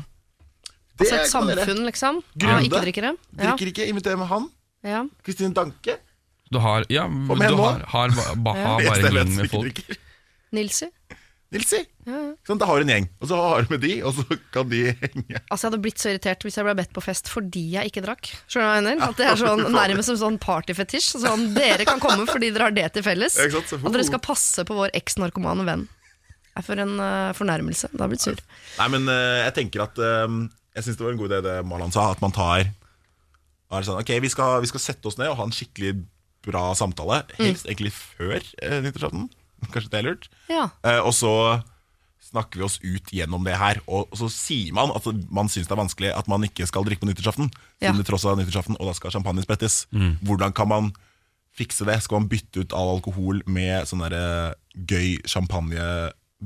Det 1.04 1.12
Altså 1.12 1.20
et 1.20 1.32
samfunn, 1.34 1.84
liksom. 1.90 2.24
Grunde. 2.40 2.66
ikke-drikkere. 2.70 3.14
Ja. 3.38 3.52
Drikker 3.52 3.72
ikke, 3.74 3.88
inviterer 3.92 4.20
med 4.20 4.32
han. 4.32 4.50
Ja. 4.84 5.04
Kristine 5.24 5.54
Danke. 5.56 6.00
Du 6.54 6.60
har, 6.62 6.86
ja, 6.90 7.08
du 7.08 7.34
har, 7.34 7.82
har, 7.88 8.10
har, 8.10 8.10
har 8.14 8.36
bare 8.46 8.98
en 9.00 9.16
gjeng 9.18 9.36
med 9.40 9.50
folk. 9.52 9.80
Nilsi. 10.54 10.86
Nilsi. 10.86 10.90
Nilsi. 11.54 11.80
Sånn, 12.48 12.60
da 12.60 12.68
har 12.68 12.82
du 12.82 12.88
en 12.88 12.92
gjeng, 12.92 13.06
og 13.22 13.30
så 13.30 13.38
har 13.40 13.64
du 13.64 13.72
med 13.76 13.84
de, 13.86 13.92
og 14.04 14.16
så 14.18 14.38
kan 14.54 14.70
de 14.72 14.82
henge. 14.90 15.40
Altså 15.48 15.68
Jeg 15.68 15.70
hadde 15.70 15.80
blitt 15.86 16.02
så 16.02 16.12
irritert 16.12 16.46
hvis 16.46 16.58
jeg 16.58 16.68
ble 16.68 16.76
bedt 16.80 16.94
på 16.96 17.04
fest 17.04 17.30
fordi 17.32 17.64
jeg 17.76 17.92
ikke 17.92 18.04
drakk. 18.06 18.30
Skjønner 18.50 18.66
du 18.66 18.70
hva 18.70 18.78
jeg 18.80 18.86
mener? 18.88 19.04
At 19.08 19.20
det 19.20 19.28
er 19.30 19.42
sånn 19.42 19.62
nærmest 19.78 20.12
som 20.12 20.20
sånn 20.24 20.40
partyfetisj. 20.44 21.12
Sånn, 21.24 21.46
dere 21.56 21.86
kan 21.88 22.02
komme 22.04 22.26
fordi 22.30 22.50
dere 22.54 22.70
har 22.70 22.76
det 22.76 22.88
til 22.98 23.06
felles. 23.06 23.38
Ja, 23.38 23.48
ikke 23.50 23.62
sant? 23.62 23.86
Og 23.86 23.94
dere 23.94 24.08
skal 24.10 24.24
passe 24.26 24.66
på 24.68 24.78
vår 24.78 24.94
eks-narkomane 24.98 25.68
venn. 25.68 25.86
Det 26.54 26.62
er 26.62 26.66
for 26.66 26.82
en 26.82 26.98
uh, 27.02 27.32
fornærmelse. 27.38 27.94
Da 27.94 28.04
har 28.04 28.10
jeg 28.10 28.16
blitt 28.16 28.26
sur. 28.28 28.44
Nei, 28.82 28.90
men 28.98 29.08
uh, 29.10 29.46
jeg 29.46 29.56
tenker 29.58 29.86
at 29.88 30.02
eh, 30.02 30.36
Jeg 30.74 30.88
syns 30.88 30.98
det 30.98 31.06
var 31.06 31.14
en 31.14 31.22
god 31.22 31.32
idé 31.32 31.42
det 31.46 31.58
Marlon 31.70 31.94
sa, 31.94 32.10
at 32.14 32.22
man 32.24 32.34
tar 32.34 32.72
er 33.74 33.86
sånn, 33.88 34.02
Ok, 34.02 34.12
vi 34.22 34.32
skal, 34.32 34.62
vi 34.64 34.70
skal 34.70 34.84
sette 34.84 35.10
oss 35.10 35.20
ned 35.20 35.32
og 35.32 35.40
ha 35.40 35.48
en 35.48 35.56
skikkelig 35.56 35.96
bra 36.44 36.72
samtale. 36.78 37.24
Helst 37.40 37.68
egentlig 37.70 37.94
før 37.96 38.40
eh, 38.62 38.80
nyttårsaften. 38.84 39.30
Kanskje 39.74 39.94
det 39.94 40.02
er 40.02 40.10
lurt. 40.10 40.28
Ja. 40.52 40.68
Eh, 40.86 41.00
og 41.00 41.14
så 41.16 41.32
snakker 42.34 42.60
vi 42.60 42.66
oss 42.66 42.80
ut 42.84 43.14
gjennom 43.14 43.46
det 43.48 43.56
her. 43.60 43.80
Og, 43.86 44.10
og 44.10 44.20
så 44.20 44.30
sier 44.34 44.76
man 44.76 44.92
at 44.96 45.08
man 45.34 45.50
syns 45.52 45.70
det 45.70 45.76
er 45.76 45.82
vanskelig 45.84 46.12
at 46.16 46.30
man 46.32 46.46
ikke 46.48 46.68
skal 46.70 46.86
drikke 46.88 47.06
på 47.06 47.10
nyttårsaften. 47.12 47.50
Ja. 47.84 47.94
Det 47.96 48.06
tross 48.10 48.26
alt 48.26 48.38
er 48.38 48.44
nyttårsaften, 48.44 48.78
og 48.80 48.90
da 48.90 48.98
skal 48.98 49.16
champagne 49.16 49.46
sprettes. 49.46 49.84
Hvordan 50.26 50.56
kan 50.56 50.72
man 50.72 50.92
fikse 51.54 51.88
det? 51.88 52.00
Skal 52.04 52.24
man 52.24 52.32
bytte 52.32 52.64
ut 52.64 52.76
all 52.76 52.96
alkohol 52.98 53.44
med 53.46 53.88
sånn 53.90 54.04
der, 54.06 54.56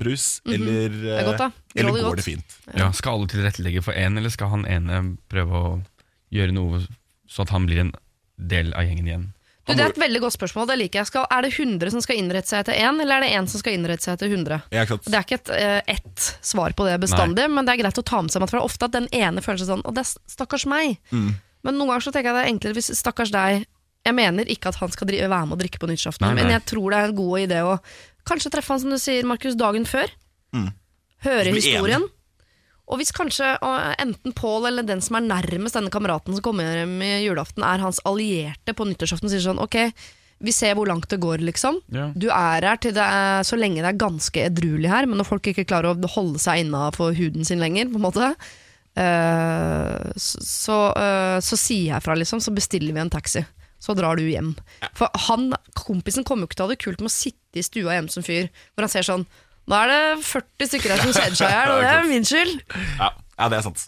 eh, 0.05 0.51
mm 0.51 0.61
-hmm. 0.61 0.69
Eller, 0.69 1.19
er 1.19 1.25
godt, 1.25 1.41
eh, 1.41 1.81
eller 1.81 1.91
går 1.91 2.01
godt. 2.01 2.17
det 2.17 2.23
fint? 2.23 2.57
Ja, 2.75 2.91
skal 2.91 3.13
alle 3.13 3.27
tilrettelegge 3.27 3.81
for 3.81 3.93
én, 3.93 4.17
eller 4.17 4.29
skal 4.29 4.49
han 4.49 4.65
ene 4.65 5.17
prøve 5.29 5.51
å 5.51 5.81
gjøre 6.31 6.51
noe 6.51 6.87
så 7.27 7.41
at 7.41 7.49
han 7.49 7.65
blir 7.65 7.79
en 7.79 7.93
del 8.37 8.73
av 8.73 8.83
gjengen 8.83 9.07
igjen? 9.07 9.33
Du, 9.67 9.73
det 9.75 9.83
er 9.83 9.91
et 9.91 9.99
veldig 9.99 10.21
godt 10.23 10.37
spørsmål. 10.37 10.67
Det 10.69 10.77
liker 10.79 11.01
jeg. 11.01 11.09
Skal, 11.09 11.25
er 11.27 11.43
det 11.43 11.51
100 11.51 11.91
som 11.91 12.03
skal 12.03 12.15
innrette 12.21 12.47
seg 12.47 12.63
etter 12.63 12.77
én, 12.79 13.01
eller 13.03 13.17
er 13.17 13.25
det 13.25 13.31
én 13.35 13.49
som 13.51 13.59
skal 13.59 13.75
innrette 13.75 14.05
seg 14.05 14.15
etter 14.15 14.31
100? 14.31 14.61
Ja? 14.71 14.85
Det 14.87 15.11
er 15.11 15.25
ikke 15.25 15.39
et, 15.41 15.49
eh, 15.49 15.81
ett 15.97 16.27
svar 16.41 16.71
på 16.71 16.87
det 16.87 16.95
bestandig, 17.03 17.49
men 17.51 17.67
det 17.67 17.75
er 17.75 17.81
greit 17.83 17.99
å 17.99 18.05
ta 18.07 18.21
med 18.21 18.31
seg. 18.31 18.45
For 18.45 18.55
det 18.55 18.61
er 18.61 18.69
ofte 18.69 18.87
at 18.87 18.95
den 18.95 19.09
ene 19.11 19.43
føler 19.43 19.59
seg 19.59 19.73
sånn 19.73 19.83
Og 19.83 19.97
det 19.97 20.05
er 20.05 20.13
stakkars 20.31 20.65
meg. 20.71 21.01
Mm. 21.11 21.35
Men 21.67 21.75
noen 21.75 21.91
ganger 21.91 22.05
så 22.07 22.13
tenker 22.15 22.31
jeg 22.31 22.37
det 22.37 22.45
er 22.45 22.53
enklere 22.53 22.77
hvis 22.79 22.93
stakkars 22.95 23.33
deg 23.33 23.65
Jeg 24.07 24.15
mener 24.15 24.47
ikke 24.47 24.71
at 24.71 24.79
han 24.79 24.93
skal 24.93 25.09
være 25.11 25.45
med 25.49 25.57
å 25.57 25.59
drikke 25.59 25.81
på 25.83 25.89
nyttårsaften, 25.89 26.23
Nei, 26.23 26.35
nei. 26.37 26.43
men 26.43 26.53
jeg 26.55 26.63
tror 26.69 26.93
det 26.93 26.97
er 26.97 27.09
en 27.09 27.17
god 27.17 27.39
idé 27.43 27.57
å 27.59 27.73
kanskje 28.27 28.51
treffe 28.53 28.75
han, 28.75 28.83
som 28.83 28.93
du 28.93 28.99
sier, 29.01 29.27
Markus, 29.27 29.57
dagen 29.59 29.87
før. 29.89 30.11
Høre 31.25 31.55
historien. 31.55 32.03
enig. 32.03 32.13
Og 32.87 33.01
hvis 33.01 33.11
kanskje 33.15 33.49
uh, 33.59 33.89
enten 33.99 34.35
Pål 34.35 34.69
eller 34.69 34.85
den 34.87 35.01
som 35.03 35.17
er 35.19 35.25
nærmest 35.25 35.75
denne 35.75 35.91
kameraten 35.91 36.37
som 36.37 36.43
kommer 36.45 36.69
hjem 36.71 37.01
i 37.03 37.17
julaften, 37.25 37.65
er 37.67 37.83
hans 37.83 37.99
allierte 38.07 38.75
på 38.77 38.87
nyttårsaften, 38.87 39.31
sier 39.31 39.43
sånn 39.43 39.59
ok, 39.59 39.75
vi 40.47 40.53
ser 40.53 40.77
hvor 40.77 40.87
langt 40.87 41.09
det 41.11 41.19
går, 41.19 41.41
liksom. 41.43 41.81
Ja. 41.91 42.11
Du 42.15 42.29
er 42.29 42.63
her 42.69 42.79
til 42.79 42.93
det 42.95 43.03
er, 43.03 43.41
så 43.47 43.57
lenge 43.59 43.81
det 43.81 43.89
er 43.89 43.99
ganske 43.99 44.45
edruelig 44.45 44.91
her, 44.91 45.09
men 45.09 45.19
når 45.19 45.27
folk 45.27 45.49
ikke 45.51 45.65
klarer 45.67 45.97
å 45.97 46.13
holde 46.13 46.39
seg 46.39 46.63
innafor 46.63 47.17
huden 47.17 47.47
sin 47.47 47.59
lenger, 47.63 47.89
på 47.91 47.99
en 47.99 48.05
måte, 48.05 48.31
uh, 49.01 50.07
så, 50.15 50.43
så, 50.45 50.79
eh, 50.93 51.37
så 51.43 51.59
sier 51.59 51.95
jeg 51.95 52.05
fra, 52.05 52.15
liksom, 52.15 52.43
så 52.43 52.53
bestiller 52.55 52.95
vi 52.95 53.03
en 53.03 53.11
taxi. 53.11 53.43
Så 53.83 53.93
drar 53.97 54.17
du 54.17 54.25
hjem. 54.25 54.55
For 54.97 55.11
han, 55.27 55.51
kompisen 55.77 56.25
kommer 56.27 56.45
jo 56.45 56.51
ikke 56.51 56.59
til 56.59 56.65
å 56.65 56.69
ha 56.69 56.73
det 56.73 56.81
kult 56.81 57.03
med 57.03 57.11
å 57.11 57.13
sitte 57.13 57.61
i 57.61 57.65
stua 57.65 57.97
hjemme 57.97 58.13
som 58.13 58.25
fyr, 58.25 58.49
hvor 58.73 58.87
han 58.87 58.93
ser 58.93 59.05
sånn 59.07 59.27
Nå 59.67 59.75
er 59.75 59.89
det 59.91 60.01
40 60.23 60.69
stykker 60.71 60.93
her 60.93 61.01
som 61.03 61.09
kjeder 61.11 61.33
seg 61.35 61.49
i 61.51 61.51
hjel, 61.51 61.71
og 61.75 61.81
det 61.83 61.89
er 61.91 62.05
min 62.07 62.25
skyld. 62.27 62.53
Ja, 63.01 63.09
ja, 63.11 63.49
det 63.51 63.57
er 63.57 63.65
sant. 63.65 63.81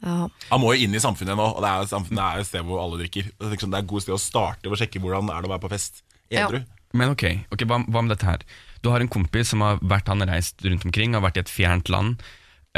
Ja. 0.00 0.30
Han 0.48 0.62
må 0.62 0.72
jo 0.72 0.86
inn 0.86 0.96
i 0.96 1.02
samfunnet 1.02 1.36
nå, 1.36 1.44
og 1.44 1.60
det 1.60 1.68
er, 1.68 1.88
samfunnet 1.90 2.22
er 2.24 2.40
et 2.40 2.48
sted 2.48 2.64
hvor 2.64 2.80
alle 2.80 3.02
drikker. 3.02 3.28
Sånn, 3.36 3.68
Det 3.68 3.68
er 3.68 3.82
et 3.82 3.90
godt 3.90 4.06
sted 4.06 4.16
å 4.16 4.22
starte 4.22 4.70
og 4.70 4.76
å 4.76 4.80
sjekke 4.80 5.02
hvordan 5.02 5.28
er 5.28 5.42
det 5.42 5.50
å 5.50 5.52
være 5.52 5.64
på 5.66 5.72
fest. 5.74 6.00
Edru. 6.32 6.62
Men 6.96 7.12
ok, 7.12 7.24
okay 7.52 7.68
hva, 7.68 7.82
hva 7.84 8.02
med 8.02 8.14
dette 8.14 8.26
her? 8.26 8.44
Du 8.80 8.90
har 8.90 9.04
en 9.04 9.12
kompis 9.12 9.52
som 9.52 9.62
har 9.64 9.80
vært 9.84 10.08
han 10.10 10.24
reist 10.26 10.64
rundt 10.64 10.86
omkring, 10.88 11.14
har 11.14 11.24
vært 11.24 11.38
i 11.38 11.44
et 11.44 11.52
fjernt 11.52 11.92
land. 11.92 12.24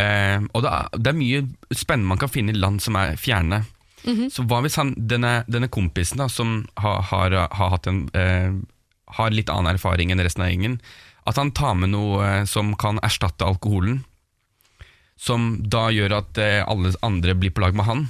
Eh, 0.01 0.41
og 0.51 0.65
det 0.65 0.73
er, 0.73 0.91
det 0.99 1.13
er 1.13 1.19
mye 1.19 1.45
spennende 1.77 2.11
man 2.11 2.21
kan 2.21 2.33
finne 2.33 2.53
i 2.53 2.59
land 2.59 2.83
som 2.85 2.99
er 2.99 3.15
fjerne. 3.21 3.63
Så 4.33 4.45
hva 4.51 4.61
hvis 4.65 4.79
han, 4.81 4.95
denne, 4.97 5.43
denne 5.47 5.71
kompisen 5.73 6.23
da, 6.23 6.29
som 6.33 6.63
har, 6.81 7.03
har, 7.11 7.37
har, 7.55 7.77
en, 7.87 8.05
eh, 8.19 8.55
har 9.19 9.35
litt 9.35 9.53
annen 9.53 9.75
erfaring 9.75 10.11
enn 10.13 10.23
resten 10.23 10.45
av 10.45 10.51
gjengen, 10.51 10.81
at 11.29 11.39
han 11.39 11.53
tar 11.55 11.77
med 11.79 11.93
noe 11.95 12.23
eh, 12.27 12.45
som 12.51 12.75
kan 12.79 12.99
erstatte 13.07 13.47
alkoholen, 13.47 14.03
som 15.15 15.55
da 15.71 15.87
gjør 15.95 16.19
at 16.19 16.41
eh, 16.43 16.63
alle 16.67 16.95
andre 17.07 17.37
blir 17.39 17.55
på 17.55 17.63
lag 17.63 17.79
med 17.79 17.87
han? 17.87 18.09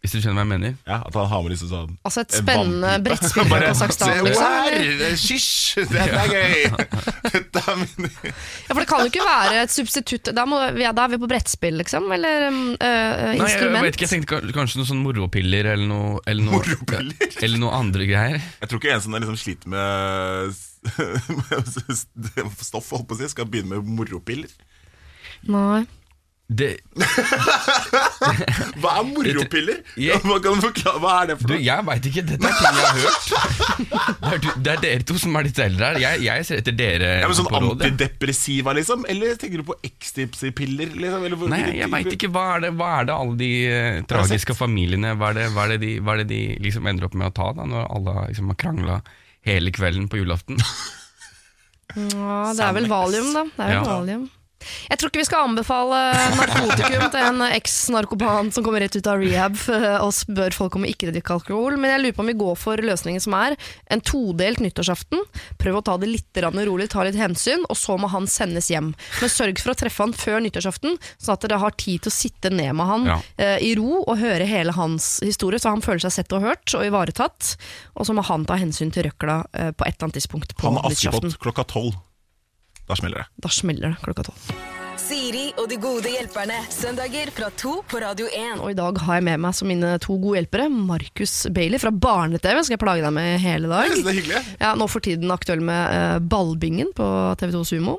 Hvis 0.00 0.14
du 0.14 0.22
skjønner 0.22 0.38
hva 0.40 0.44
jeg 0.46 0.50
mener? 0.54 0.76
Ja, 0.88 0.96
At 1.04 1.16
han 1.18 1.26
har 1.28 1.42
med 1.44 1.52
liksom 1.52 1.68
sånn 1.68 1.90
Altså 2.08 2.22
et 2.24 2.32
spennende 2.32 2.94
brettspill 3.04 3.50
Bare, 3.50 3.66
Kasakhstan. 3.68 4.14
Se 4.16 4.22
Liksom. 4.24 4.54
her! 4.54 4.76
Hysj! 5.20 5.50
Dette 5.90 6.22
er 6.22 6.30
gøy! 6.32 6.54
Dette 7.34 7.64
er 7.68 7.76
min 7.82 8.06
Ja, 8.08 8.70
for 8.70 8.80
det 8.80 8.86
kan 8.88 9.04
jo 9.04 9.10
ikke 9.10 9.26
være 9.26 9.58
et 9.66 9.74
substitutt. 9.74 10.32
Da, 10.36 10.46
må, 10.48 10.62
ja, 10.80 10.94
da 10.96 11.04
er 11.04 11.12
vi 11.12 11.20
på 11.20 11.28
brettspill, 11.28 11.76
liksom? 11.82 12.08
Eller 12.16 12.46
øh, 12.48 12.56
instrument? 12.80 13.44
Nei, 13.44 13.52
jeg, 13.52 13.84
vet 13.90 13.98
ikke, 13.98 14.06
jeg 14.08 14.12
tenkte 14.14 14.56
kanskje 14.56 14.80
noen 14.80 14.88
sånn 14.94 15.04
moropiller 15.04 15.68
eller 15.74 15.86
noe, 15.92 16.24
eller 16.30 16.48
noe, 16.48 16.62
Moropiller? 16.62 17.30
eller 17.44 17.60
noe 17.60 17.76
andre 17.82 18.08
greier. 18.08 18.40
Jeg 18.64 18.72
tror 18.72 18.80
ikke 18.82 18.96
en 18.96 19.04
som 19.04 19.16
liksom 19.20 19.38
sliter 19.44 19.76
med, 19.76 20.56
med 21.36 22.56
stoff, 22.64 22.88
holdt 22.96 23.08
på 23.10 23.18
å 23.18 23.20
si, 23.20 23.28
skal 23.36 23.48
begynne 23.52 23.76
med 23.76 23.92
moropiller. 24.00 24.52
Nei. 25.50 25.84
Det, 26.50 26.68
Hva 28.82 28.92
er 28.98 29.04
moropiller? 29.06 29.76
Jeg- 30.00 30.18
Hva, 30.24 30.38
kan 30.42 30.56
du 30.58 30.64
forklare, 30.64 30.98
hva 31.02 31.12
er 31.22 31.28
det 31.30 31.36
for 31.38 31.52
noe? 31.52 31.60
jeg 31.62 31.84
veit 31.86 32.08
ikke. 32.10 32.24
Dette 32.26 32.48
er 32.48 32.56
ting 32.58 32.74
jeg 32.74 32.88
har 32.88 32.96
hørt. 33.04 33.28
Det 34.20 34.32
er, 34.34 34.38
du, 34.42 34.48
det 34.64 34.70
er 34.72 34.80
dere 34.82 35.04
to 35.06 35.14
som 35.18 35.36
er 35.38 35.46
litt 35.46 35.58
eldre 35.62 35.86
her. 35.92 35.98
Jeg, 36.02 36.20
jeg 36.26 36.44
ser 36.48 36.60
etter 36.60 36.74
dere 36.76 37.08
Ja, 37.22 37.28
men 37.30 37.36
sånn 37.38 37.48
jeg. 37.50 37.70
Antidepressiva, 37.70 38.74
liksom? 38.76 39.06
Eller 39.10 39.38
tenker 39.40 39.62
du 39.62 39.66
på 39.70 39.76
ecstasy-piller? 39.86 40.90
Liksom? 40.98 41.24
Eller 41.28 41.46
Nei, 41.54 41.60
jeg 41.62 41.86
type- 41.86 41.92
veit 41.94 42.12
ikke. 42.18 42.30
Hva 42.34 42.44
er, 42.56 42.64
det, 42.66 42.72
hva 42.78 42.90
er 43.00 43.08
det 43.10 43.14
alle 43.16 43.38
de 43.40 43.50
uh, 43.70 44.00
tragiske 44.10 44.54
familiene 44.58 45.14
Hva 45.18 45.30
er 45.32 45.38
det, 45.40 45.46
hva 45.54 45.64
er 45.68 45.74
det, 45.76 45.80
de, 45.86 45.92
hva 46.04 46.14
er 46.16 46.22
det 46.24 46.28
de 46.34 46.40
liksom 46.66 46.86
ender 46.90 47.06
opp 47.08 47.14
med 47.18 47.30
å 47.30 47.34
ta, 47.40 47.48
da 47.58 47.66
når 47.70 47.86
alle 47.94 48.16
liksom 48.32 48.50
har 48.52 48.58
krangla 48.66 48.98
hele 49.46 49.70
kvelden 49.78 50.10
på 50.10 50.18
julaften? 50.24 50.58
Ja, 51.90 52.52
det 52.54 52.62
er 52.62 52.74
vel 52.76 52.84
valium, 52.86 53.32
da. 53.34 53.40
Det 53.50 53.64
er 53.64 53.70
vel 53.72 53.74
Ja. 53.74 53.86
valium. 53.88 54.28
Jeg 54.90 54.98
tror 55.00 55.10
ikke 55.10 55.22
vi 55.22 55.26
skal 55.28 55.46
anbefale 55.48 55.98
narkotikum 56.36 57.04
til 57.12 57.20
en 57.24 57.40
eks-narkopan 57.48 58.50
som 58.52 58.64
kommer 58.66 58.82
rett 58.84 58.96
ut 58.98 59.08
av 59.08 59.20
rehab 59.22 59.56
eh, 59.72 59.96
og 60.04 60.12
spør 60.14 60.54
folk 60.56 60.76
om 60.76 60.84
ikke 60.88 61.10
drikke 61.14 61.32
alkohol, 61.38 61.78
men 61.80 61.94
jeg 61.94 62.02
lurer 62.04 62.16
på 62.18 62.24
om 62.24 62.30
vi 62.30 62.36
går 62.40 62.58
for 62.60 62.82
løsningen 62.84 63.22
som 63.24 63.36
er 63.38 63.56
en 63.90 64.02
todelt 64.04 64.60
nyttårsaften. 64.64 65.22
Prøv 65.60 65.80
å 65.80 65.84
ta 65.86 65.96
det 66.02 66.10
litt 66.10 66.40
rolig, 66.40 66.90
ta 66.92 67.04
litt 67.06 67.18
hensyn, 67.18 67.64
og 67.70 67.76
så 67.78 67.96
må 68.00 68.10
han 68.12 68.28
sendes 68.30 68.68
hjem. 68.72 68.92
Men 69.20 69.32
sørg 69.32 69.62
for 69.62 69.72
å 69.72 69.78
treffe 69.80 70.04
han 70.04 70.12
før 70.16 70.40
nyttårsaften, 70.44 70.98
sånn 71.20 71.34
at 71.36 71.46
dere 71.46 71.60
har 71.62 71.76
tid 71.80 72.04
til 72.04 72.12
å 72.12 72.16
sitte 72.16 72.52
ned 72.52 72.74
med 72.78 72.86
han 72.90 73.08
Ja. 73.10 73.18
eh, 73.38 73.56
i 73.64 73.74
ro 73.78 74.02
og 74.04 74.18
høre 74.20 74.44
hele 74.46 74.72
hans 74.76 75.20
historie, 75.24 75.58
så 75.58 75.70
han 75.74 75.80
føler 75.84 76.04
seg 76.04 76.12
sett 76.20 76.32
og 76.36 76.42
hørt 76.44 76.74
og 76.76 76.84
ivaretatt. 76.86 77.56
Og 77.96 78.06
så 78.06 78.14
må 78.16 78.24
han 78.28 78.44
ta 78.48 78.56
hensyn 78.60 78.92
til 78.92 79.08
røkla 79.08 79.40
eh, 79.54 79.72
på 79.72 79.86
et 79.88 79.96
eller 79.96 80.10
annet 80.10 80.20
tidspunkt 80.20 80.54
på 80.56 80.70
nyttårsaften. 80.70 80.84
Han 80.84 80.92
er. 80.92 81.34
Askepott 81.34 81.42
klokka 81.42 81.64
tolv. 81.64 81.98
Da 82.90 82.96
smeller 82.98 83.22
det. 83.22 83.26
Da 83.38 83.48
smeller 83.54 83.92
det 83.92 84.02
klokka 84.02 84.26
tolv. 84.26 84.52
Siri 85.00 85.46
og 85.58 85.68
de 85.70 85.76
gode 85.80 86.10
hjelperne. 86.10 86.56
Søndager 86.74 87.30
fra 87.34 87.48
to 87.58 87.76
på 87.88 88.00
Radio 88.02 88.26
1. 88.26 88.60
Og 88.64 88.72
i 88.72 88.76
dag 88.78 88.98
har 89.04 89.16
jeg 89.20 89.24
med 89.28 89.40
meg 89.44 89.54
som 89.56 89.70
mine 89.70 89.92
to 90.02 90.16
gode 90.20 90.40
hjelpere 90.40 90.66
Markus 90.74 91.34
Bailey 91.54 91.80
fra 91.82 91.92
Barne-TV. 91.94 92.60
Skal 92.66 92.74
jeg 92.76 92.82
plage 92.82 93.04
deg 93.06 93.14
med 93.14 93.38
hele 93.42 93.70
dag. 93.70 93.94
Det 93.94 94.02
er 94.02 94.18
hyggelig. 94.18 94.42
Ja, 94.58 94.74
Nå 94.78 94.90
for 94.90 95.06
tiden 95.06 95.30
aktuell 95.30 95.62
med 95.64 95.94
uh, 95.94 96.18
Ballbingen 96.20 96.90
på 96.96 97.06
TV2 97.40 97.62
Sumo. 97.70 97.96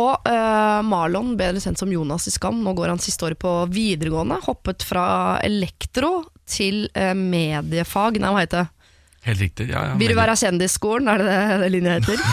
Og 0.00 0.28
uh, 0.28 0.80
Marlon, 0.88 1.36
bedre 1.40 1.60
kjent 1.62 1.80
som 1.80 1.92
Jonas 1.92 2.28
i 2.28 2.34
Skam. 2.34 2.64
Nå 2.64 2.72
går 2.78 2.94
han 2.94 3.04
siste 3.04 3.28
året 3.28 3.40
på 3.42 3.52
videregående. 3.72 4.40
Hoppet 4.48 4.84
fra 4.88 5.06
elektro 5.44 6.22
til 6.48 6.86
uh, 6.96 7.12
mediefag. 7.16 8.20
Nei, 8.20 8.32
hva 8.32 8.46
heter 8.46 8.64
det? 8.64 8.81
Helt 9.22 9.40
riktig. 9.40 9.68
Ja, 9.70 9.84
ja, 9.86 9.94
Vil 10.00 10.10
du 10.10 10.16
være 10.18 10.34
kjendisskolen, 10.38 11.08
er 11.08 11.22
det 11.22 11.26
det, 11.62 11.68
linja 11.70 11.92
heter? 12.00 12.18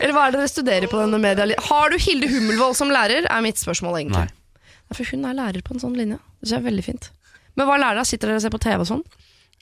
Eller 0.00 0.14
hva 0.14 0.26
er 0.26 0.32
det 0.32 0.40
dere 0.40 0.48
studerer 0.50 0.88
på 0.90 1.00
denne 1.00 1.18
media... 1.20 1.44
Har 1.66 1.92
du 1.92 1.98
Hilde 2.00 2.28
Hummelvold 2.30 2.76
som 2.78 2.92
lærer, 2.92 3.26
er 3.28 3.44
mitt 3.44 3.60
spørsmål 3.60 3.98
egentlig. 4.00 4.28
Nei. 4.30 4.94
For 4.96 5.06
hun 5.12 5.26
er 5.28 5.36
lærer 5.38 5.62
på 5.66 5.74
en 5.76 5.82
sånn 5.82 5.96
linje. 5.98 6.18
Det 6.40 6.46
synes 6.48 6.54
jeg 6.54 6.62
er 6.62 6.68
veldig 6.70 6.84
fint. 6.86 7.10
Men 7.58 7.68
hva 7.68 7.76
lærer 7.82 8.00
dere? 8.00 8.08
Sitter 8.08 8.30
dere 8.30 8.40
og 8.40 8.44
ser 8.46 8.54
på 8.54 8.62
TV 8.62 8.78
og 8.80 8.88
sånn? 8.88 9.04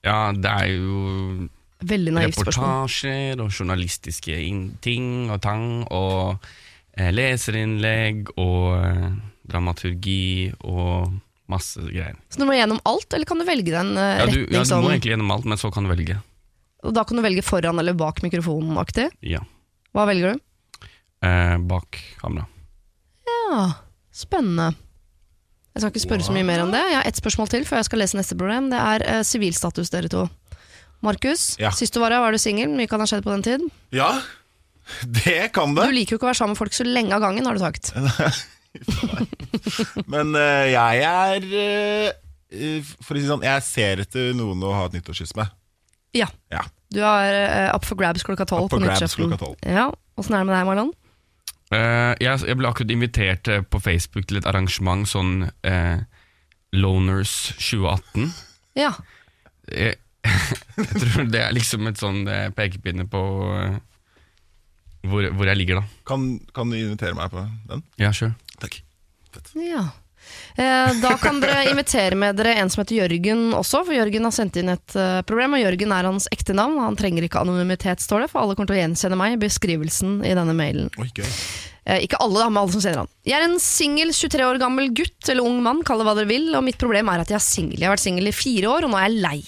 Ja, 0.07 0.19
det 0.37 0.51
er 0.53 0.67
jo 0.77 1.49
Veldig 1.89 2.13
naivt 2.15 2.39
spørsmål. 2.39 2.69
reportasjer 2.69 3.43
og 3.43 3.49
journalistiske 3.55 4.37
ting 4.85 5.09
og 5.31 5.41
tang, 5.43 5.67
og 5.95 6.47
eh, 6.95 7.11
leserinnlegg 7.15 8.33
og 8.37 8.79
eh, 8.79 9.09
dramaturgi 9.49 10.53
og 10.61 11.17
masse 11.49 11.81
greier. 11.81 12.17
Så 12.29 12.41
du 12.43 12.47
må 12.49 12.57
gjennom 12.57 12.81
alt, 12.89 13.09
eller 13.17 13.29
kan 13.29 13.41
du 13.41 13.47
velge 13.49 13.71
deg 13.71 13.79
en 13.81 13.95
eh, 13.97 14.19
Ja, 14.21 14.27
du, 14.29 14.39
retning 14.43 14.59
ja, 14.59 14.65
du 14.69 14.85
må 14.85 14.91
egentlig 14.93 15.15
gjennom 15.15 15.31
alt, 15.35 15.47
men 15.49 15.61
så 15.61 15.71
kan 15.75 15.87
du 15.87 15.93
velge. 15.93 16.19
Og 16.87 16.93
da 16.95 17.03
kan 17.09 17.19
du 17.19 17.25
velge 17.25 17.43
foran 17.47 17.81
eller 17.81 17.97
bak 17.99 18.21
mikrofonen-aktig? 18.23 19.09
Ja. 19.27 19.41
Hva 19.97 20.05
velger 20.11 20.37
du? 20.37 20.89
Eh, 21.27 21.57
bak 21.71 21.99
kamera. 22.21 22.47
Ja, 23.27 23.63
spennende. 24.15 24.73
Jeg 25.75 25.83
skal 25.83 25.93
ikke 25.95 26.05
spørre 26.05 26.27
så 26.27 26.35
mye 26.35 26.47
mer 26.47 26.63
om 26.65 26.71
det. 26.75 26.81
Jeg 26.91 26.99
har 27.01 27.07
ett 27.09 27.19
spørsmål 27.19 27.49
til 27.53 27.65
før 27.67 27.81
jeg 27.81 27.89
skal 27.89 28.01
lese 28.03 28.19
neste 28.19 28.37
problem. 28.39 28.69
Det 28.73 28.79
er 28.83 29.05
eh, 29.17 29.23
sivilstatus, 29.27 29.91
dere 29.95 30.11
to. 30.13 30.27
Markus, 31.07 31.53
Ja. 31.63 31.71
sist 31.71 31.95
du 31.95 32.01
var 32.03 32.11
her, 32.11 32.21
var 32.25 32.35
du 32.35 32.39
singel. 32.43 32.71
Mye 32.75 32.91
kan 32.91 32.99
ha 33.01 33.07
skjedd 33.07 33.23
på 33.27 33.31
den 33.31 33.45
tid. 33.47 33.67
Ja, 33.95 34.11
det 35.07 35.53
kan 35.55 35.75
det. 35.77 35.85
Du 35.87 35.95
liker 35.95 36.17
jo 36.17 36.19
ikke 36.19 36.27
å 36.27 36.33
være 36.33 36.41
sammen 36.41 36.57
med 36.57 36.63
folk 36.63 36.75
så 36.75 36.87
lenge 36.87 37.15
av 37.15 37.23
gangen, 37.23 37.47
har 37.47 37.55
du 37.55 37.63
sagt. 37.63 37.93
Men 40.07 40.35
eh, 40.39 40.69
jeg 40.73 41.03
er 41.05 41.47
eh, 41.59 42.91
For 43.05 43.17
å 43.17 43.21
si 43.21 43.27
sånn, 43.29 43.45
jeg 43.47 43.65
ser 43.67 44.03
etter 44.05 44.31
noen 44.37 44.63
å 44.65 44.73
ha 44.77 44.87
et 44.89 44.97
nyttårskyss 44.99 45.35
med. 45.39 45.51
Ja. 46.17 46.29
Ja. 46.53 46.63
Du 46.95 47.03
er 47.05 47.35
eh, 47.37 47.75
up 47.75 47.85
for 47.85 47.99
grabs 48.01 48.25
klokka 48.25 48.47
tolv 48.49 48.69
Up 48.69 48.73
for 48.73 48.81
på 48.81 48.87
grabs 48.87 49.01
nyttårsaften. 49.03 49.35
klokka 49.35 49.53
12. 49.69 49.77
Ja. 49.77 49.89
Åssen 50.19 50.35
er 50.37 50.43
det 50.45 50.49
med 50.51 50.57
deg, 50.57 50.69
Marlon? 50.71 50.93
Eh, 51.69 52.15
jeg, 52.25 52.45
jeg 52.49 52.57
ble 52.57 52.71
akkurat 52.71 52.95
invitert 52.95 53.51
eh, 53.53 53.61
på 53.69 53.81
Facebook 53.85 54.29
til 54.31 54.41
et 54.41 54.49
arrangement 54.49 55.05
sånn 55.09 55.35
eh, 55.69 55.99
Loners 56.77 57.35
2018. 57.61 58.31
Ja. 58.81 58.95
Jeg, 59.69 59.99
jeg 60.79 61.03
tror 61.05 61.29
det 61.33 61.43
er 61.45 61.53
liksom 61.57 61.89
et 61.91 62.01
sånn 62.01 62.25
eh, 62.29 62.49
pekepinne 62.57 63.05
på 63.13 63.21
eh, 63.53 63.77
hvor, 65.09 65.29
hvor 65.37 65.47
jeg 65.49 65.61
ligger, 65.61 65.79
da. 65.83 66.01
Kan, 66.09 66.25
kan 66.57 66.73
du 66.73 66.77
invitere 66.81 67.15
meg 67.17 67.31
på 67.33 67.45
den? 67.71 67.85
Ja, 68.01 68.11
sure. 68.17 68.33
Takk. 68.63 68.83
Ja. 69.55 69.87
Eh, 70.57 70.95
da 71.03 71.15
kan 71.23 71.41
dere 71.41 71.69
invitere 71.73 72.19
med 72.19 72.37
dere 72.39 72.57
en 72.59 72.71
som 72.71 72.83
heter 72.83 72.99
Jørgen 72.99 73.53
også, 73.57 73.85
for 73.87 73.95
Jørgen 73.95 74.27
har 74.27 74.35
sendt 74.35 74.59
inn 74.61 74.73
et 74.75 74.99
eh, 74.99 75.21
problem. 75.29 75.57
Og 75.57 75.63
Jørgen 75.63 75.95
er 75.95 76.11
hans 76.11 76.29
ekte 76.35 76.57
navn, 76.57 76.81
han 76.83 76.99
trenger 76.99 77.27
ikke 77.27 77.43
anonymitet, 77.45 78.03
står 78.05 78.27
det, 78.27 78.33
for 78.33 78.43
alle 78.43 78.59
kommer 78.59 78.73
til 78.73 78.81
å 78.81 78.83
gjenkjenne 78.83 79.19
meg 79.21 79.37
i 79.37 79.43
beskrivelsen 79.47 80.21
i 80.27 80.35
denne 80.37 80.57
mailen. 80.59 80.91
Oi, 80.99 81.11
gøy. 81.15 81.29
Eh, 81.89 82.03
ikke 82.05 82.19
alle, 82.21 82.43
da, 82.43 82.49
men 82.51 82.61
alle 82.61 82.75
som 82.75 82.85
sender 82.85 83.05
han. 83.05 83.13
Jeg 83.25 83.39
er 83.39 83.47
en 83.47 83.61
singel 83.63 84.11
23 84.13 84.45
år 84.45 84.61
gammel 84.61 84.91
gutt 84.97 85.31
eller 85.31 85.47
ung 85.47 85.63
mann, 85.65 85.85
kall 85.87 86.03
det 86.03 86.09
hva 86.09 86.17
dere 86.19 86.29
vil, 86.29 86.51
og 86.59 86.67
mitt 86.67 86.81
problem 86.81 87.09
er 87.13 87.23
at 87.23 87.33
jeg 87.33 87.39
er 87.39 87.47
singel. 87.47 87.79
Jeg 87.79 87.89
har 87.89 87.97
vært 87.97 88.05
singel 88.05 88.29
i 88.29 88.37
fire 88.37 88.75
år, 88.75 88.85
og 88.85 88.93
nå 88.93 88.99
er 89.01 89.09
jeg 89.09 89.23
lei. 89.25 89.39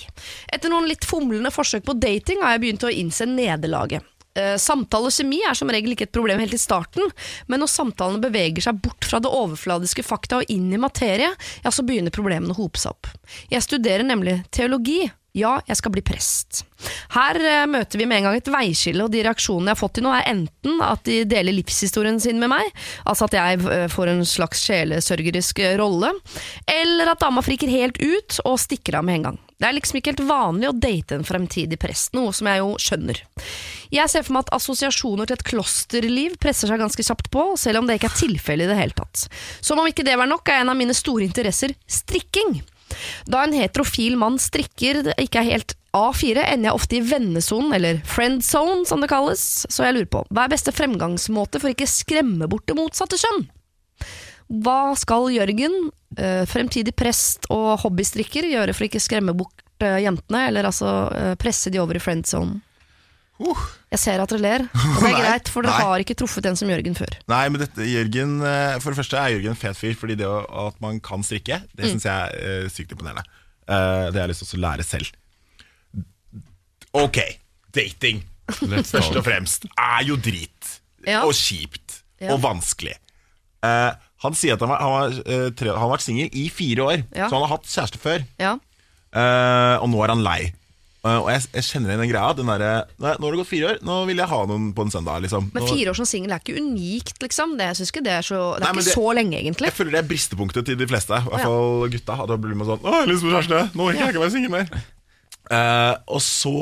Etter 0.55 0.73
noen 0.73 0.88
litt 0.88 1.05
fomlende 1.09 1.53
forsøk 1.53 1.85
på 1.88 1.99
dating 2.01 2.40
har 2.44 2.57
jeg 2.57 2.64
begynt 2.64 2.87
å 2.88 2.94
innse 3.03 3.29
nederlaget. 3.29 4.07
Eh, 4.38 4.57
Samtale 4.62 5.11
og 5.11 5.14
kjemi 5.14 5.40
er 5.43 5.57
som 5.59 5.71
regel 5.73 5.97
ikke 5.97 6.07
et 6.07 6.14
problem 6.14 6.43
helt 6.43 6.55
i 6.55 6.61
starten, 6.61 7.11
men 7.51 7.62
når 7.62 7.73
samtalene 7.73 8.23
beveger 8.23 8.69
seg 8.69 8.79
bort 8.83 9.07
fra 9.07 9.19
det 9.23 9.31
overfladiske 9.31 10.05
fakta 10.07 10.40
og 10.40 10.53
inn 10.53 10.69
i 10.71 10.81
materie, 10.81 11.33
ja, 11.64 11.73
så 11.75 11.85
begynner 11.87 12.14
problemene 12.14 12.55
å 12.55 12.61
hope 12.61 12.79
seg 12.81 12.95
opp. 12.95 13.11
Jeg 13.51 13.66
studerer 13.66 14.07
nemlig 14.07 14.40
teologi. 14.55 15.03
Ja, 15.37 15.61
jeg 15.62 15.79
skal 15.79 15.93
bli 15.95 16.03
prest. 16.03 16.64
Her 17.14 17.38
uh, 17.38 17.66
møter 17.71 18.01
vi 18.01 18.07
med 18.11 18.19
en 18.19 18.25
gang 18.27 18.38
et 18.40 18.51
veiskille, 18.51 19.05
og 19.05 19.12
de 19.14 19.21
reaksjonene 19.23 19.71
jeg 19.71 19.77
har 19.77 19.79
fått 19.79 19.95
til 20.01 20.07
nå, 20.09 20.14
er 20.16 20.27
enten 20.27 20.81
at 20.83 21.05
de 21.07 21.21
deler 21.31 21.55
livshistorien 21.55 22.19
sin 22.19 22.40
med 22.43 22.51
meg, 22.51 22.66
altså 23.07 23.29
at 23.29 23.37
jeg 23.38 23.61
uh, 23.62 23.87
får 23.93 24.11
en 24.11 24.27
slags 24.27 24.64
sjelesørgerisk 24.66 25.62
rolle, 25.79 26.11
eller 26.66 27.12
at 27.14 27.23
dama 27.23 27.47
friker 27.47 27.71
helt 27.71 28.03
ut 28.03 28.40
og 28.43 28.59
stikker 28.59 28.99
av 28.99 29.07
med 29.07 29.21
en 29.21 29.29
gang. 29.31 29.40
Det 29.61 29.68
er 29.68 29.77
liksom 29.77 29.99
ikke 30.01 30.14
helt 30.14 30.25
vanlig 30.25 30.70
å 30.70 30.77
date 30.77 31.18
en 31.18 31.27
fremtidig 31.27 31.77
prest, 31.83 32.14
noe 32.16 32.33
som 32.33 32.49
jeg 32.49 32.62
jo 32.62 32.70
skjønner. 32.81 33.20
Jeg 33.92 34.09
ser 34.09 34.25
for 34.25 34.37
meg 34.37 34.46
at 34.46 34.55
assosiasjoner 34.57 35.29
til 35.29 35.37
et 35.37 35.44
klosterliv 35.51 36.38
presser 36.40 36.70
seg 36.70 36.81
ganske 36.81 37.05
kjapt 37.05 37.29
på, 37.35 37.44
selv 37.61 37.83
om 37.83 37.88
det 37.88 37.99
ikke 37.99 38.09
er 38.09 38.20
tilfellet 38.23 38.64
i 38.64 38.70
det 38.73 38.79
hele 38.79 38.96
tatt. 38.96 39.27
Som 39.61 39.83
om 39.83 39.90
ikke 39.90 40.07
det 40.07 40.16
var 40.16 40.31
nok, 40.31 40.49
er 40.49 40.62
en 40.62 40.73
av 40.73 40.81
mine 40.81 40.96
store 40.96 41.27
interesser 41.29 41.77
strikking. 41.90 42.62
Da 43.31 43.44
en 43.44 43.55
heterofil 43.55 44.16
mann 44.18 44.40
strikker 44.40 45.12
ikke 45.20 45.42
er 45.42 45.51
helt 45.53 45.77
A4, 45.96 46.40
ender 46.46 46.70
jeg 46.70 46.79
ofte 46.79 46.96
i 46.96 47.05
vennesonen, 47.05 47.75
eller 47.77 48.01
friendzone 48.09 48.87
som 48.88 49.03
det 49.03 49.11
kalles, 49.12 49.44
så 49.68 49.87
jeg 49.87 49.99
lurer 49.99 50.12
på, 50.12 50.25
hva 50.31 50.46
er 50.46 50.55
beste 50.55 50.75
fremgangsmåte 50.75 51.61
for 51.61 51.75
ikke 51.75 51.90
skremme 51.90 52.49
bort 52.51 52.68
det 52.70 52.79
motsatte 52.79 53.18
kjønn? 53.20 53.49
Hva 54.51 54.95
skal 54.99 55.29
Jørgen, 55.31 55.77
eh, 56.19 56.43
fremtidig 56.51 56.95
prest 56.99 57.47
og 57.55 57.79
hobbystrikker, 57.85 58.49
gjøre 58.51 58.75
for 58.75 58.83
å 58.85 58.89
ikke 58.91 59.03
skremme 59.03 59.35
bort 59.39 59.63
eh, 59.85 60.01
jentene, 60.03 60.49
eller 60.51 60.67
altså 60.67 60.91
eh, 61.15 61.35
presse 61.39 61.71
de 61.71 61.79
over 61.83 61.97
i 61.99 62.03
friendzone? 62.03 62.59
Uh. 63.41 63.61
Jeg 63.95 64.03
ser 64.03 64.21
at 64.21 64.29
dere 64.35 64.43
ler, 64.43 64.65
og 64.75 64.99
det 65.01 65.11
er 65.15 65.21
greit, 65.23 65.49
for 65.49 65.65
dere 65.65 65.79
har 65.81 66.03
ikke 66.03 66.19
truffet 66.19 66.45
en 66.51 66.59
som 66.59 66.69
Jørgen 66.69 66.99
før. 66.99 67.15
Nei, 67.31 67.45
men 67.49 67.63
dette, 67.63 67.87
Jørgen 67.89 68.35
For 68.83 68.93
det 68.93 68.99
første 69.01 69.17
er 69.17 69.33
Jørgen 69.37 69.55
en 69.55 69.61
fet 69.63 69.79
fyr, 69.79 69.95
fordi 69.97 70.19
det 70.21 70.29
at 70.29 70.77
man 70.83 70.99
kan 71.01 71.25
strikke, 71.25 71.63
det 71.73 71.87
Mm. 71.87 71.95
syns 71.95 72.05
jeg 72.11 72.43
er 72.51 72.69
sykt 72.75 72.93
imponerende. 72.93 73.25
Eh, 73.71 74.11
det 74.11 74.19
har 74.19 74.27
jeg 74.27 74.33
lyst 74.35 74.45
til 74.51 74.59
å 74.61 74.65
lære 74.67 74.85
selv. 74.87 75.11
Ok, 77.01 77.19
dating, 77.77 78.25
først 78.51 79.15
og 79.15 79.25
fremst, 79.25 79.67
er 79.79 80.05
jo 80.09 80.19
drit. 80.19 80.73
Ja. 81.07 81.23
Og 81.25 81.33
kjipt. 81.39 82.01
Ja. 82.21 82.35
Og 82.35 82.43
vanskelig. 82.43 82.97
Eh, 83.65 83.93
han 84.22 84.35
sier 84.37 84.56
at 84.56 84.61
han, 84.64 84.68
var, 84.68 84.80
han, 84.85 84.96
var, 84.96 85.20
eh, 85.26 85.46
tre, 85.56 85.70
han 85.72 85.80
har 85.85 85.94
vært 85.94 86.04
singel 86.04 86.28
i 86.37 86.48
fire 86.52 86.85
år, 86.85 87.04
Ja. 87.16 87.28
så 87.28 87.38
han 87.38 87.46
har 87.46 87.54
hatt 87.59 87.70
kjæreste 87.70 88.00
før. 88.02 88.26
Ja, 88.40 88.59
Uh, 89.11 89.74
og 89.83 89.88
nå 89.90 89.98
er 90.04 90.12
han 90.12 90.20
lei. 90.22 90.52
Uh, 91.02 91.16
og 91.24 91.28
jeg, 91.33 91.42
jeg 91.56 91.64
kjenner 91.66 91.90
igjen 91.90 92.02
den 92.04 92.11
greia. 92.12 92.28
Den 92.38 92.46
der, 92.46 92.62
nei, 93.02 93.14
nå 93.18 93.26
har 93.26 93.35
det 93.35 93.40
gått 93.40 93.48
fire 93.50 93.72
år, 93.72 93.80
nå 93.83 93.96
vil 94.06 94.20
jeg 94.22 94.30
ha 94.30 94.38
noen 94.46 94.68
på 94.76 94.85
en 94.87 94.92
søndag. 94.94 95.24
Liksom. 95.24 95.48
Men 95.56 95.66
fire 95.66 95.90
år 95.90 95.98
som 95.98 96.06
singel 96.06 96.30
er 96.37 96.42
ikke 96.44 96.61
unikt, 96.61 97.16
liksom. 97.24 97.56
Det, 97.59 97.66
jeg 97.72 97.80
synes 97.80 97.90
ikke 97.90 98.04
det 98.06 98.12
er, 98.20 98.28
så, 98.28 98.38
det 98.54 98.62
er 98.62 98.66
Nei, 98.68 98.70
ikke 98.76 98.87
det- 98.87 98.94
så 98.94 99.06
lenge, 99.18 99.40
egentlig. 99.40 99.70
Jeg 99.72 99.76
føler 99.80 99.96
det 99.96 100.02
er 100.04 100.09
bristepunktet 100.12 100.68
til 100.70 100.78
de 100.78 100.88
fleste, 100.92 101.18
i 101.18 101.26
hvert 101.26 101.42
ja. 101.42 101.48
fall 101.50 101.90
gutta. 101.96 102.18
Da 102.30 102.38
blir 102.44 102.54
man 102.61 102.70
sånn 102.70 102.85
'Å, 102.85 102.92
jeg 102.94 103.00
har 103.00 103.11
lyst 103.11 103.26
på 103.26 103.35
kjæreste! 103.35 103.61
Nå 103.74 103.88
orker 103.88 103.98
jeg 104.04 104.14
ikke 104.14 104.22
være 104.22 104.35
singel 104.37 104.54
mer'. 104.54 104.70
Og 106.06 106.22
så 106.22 106.56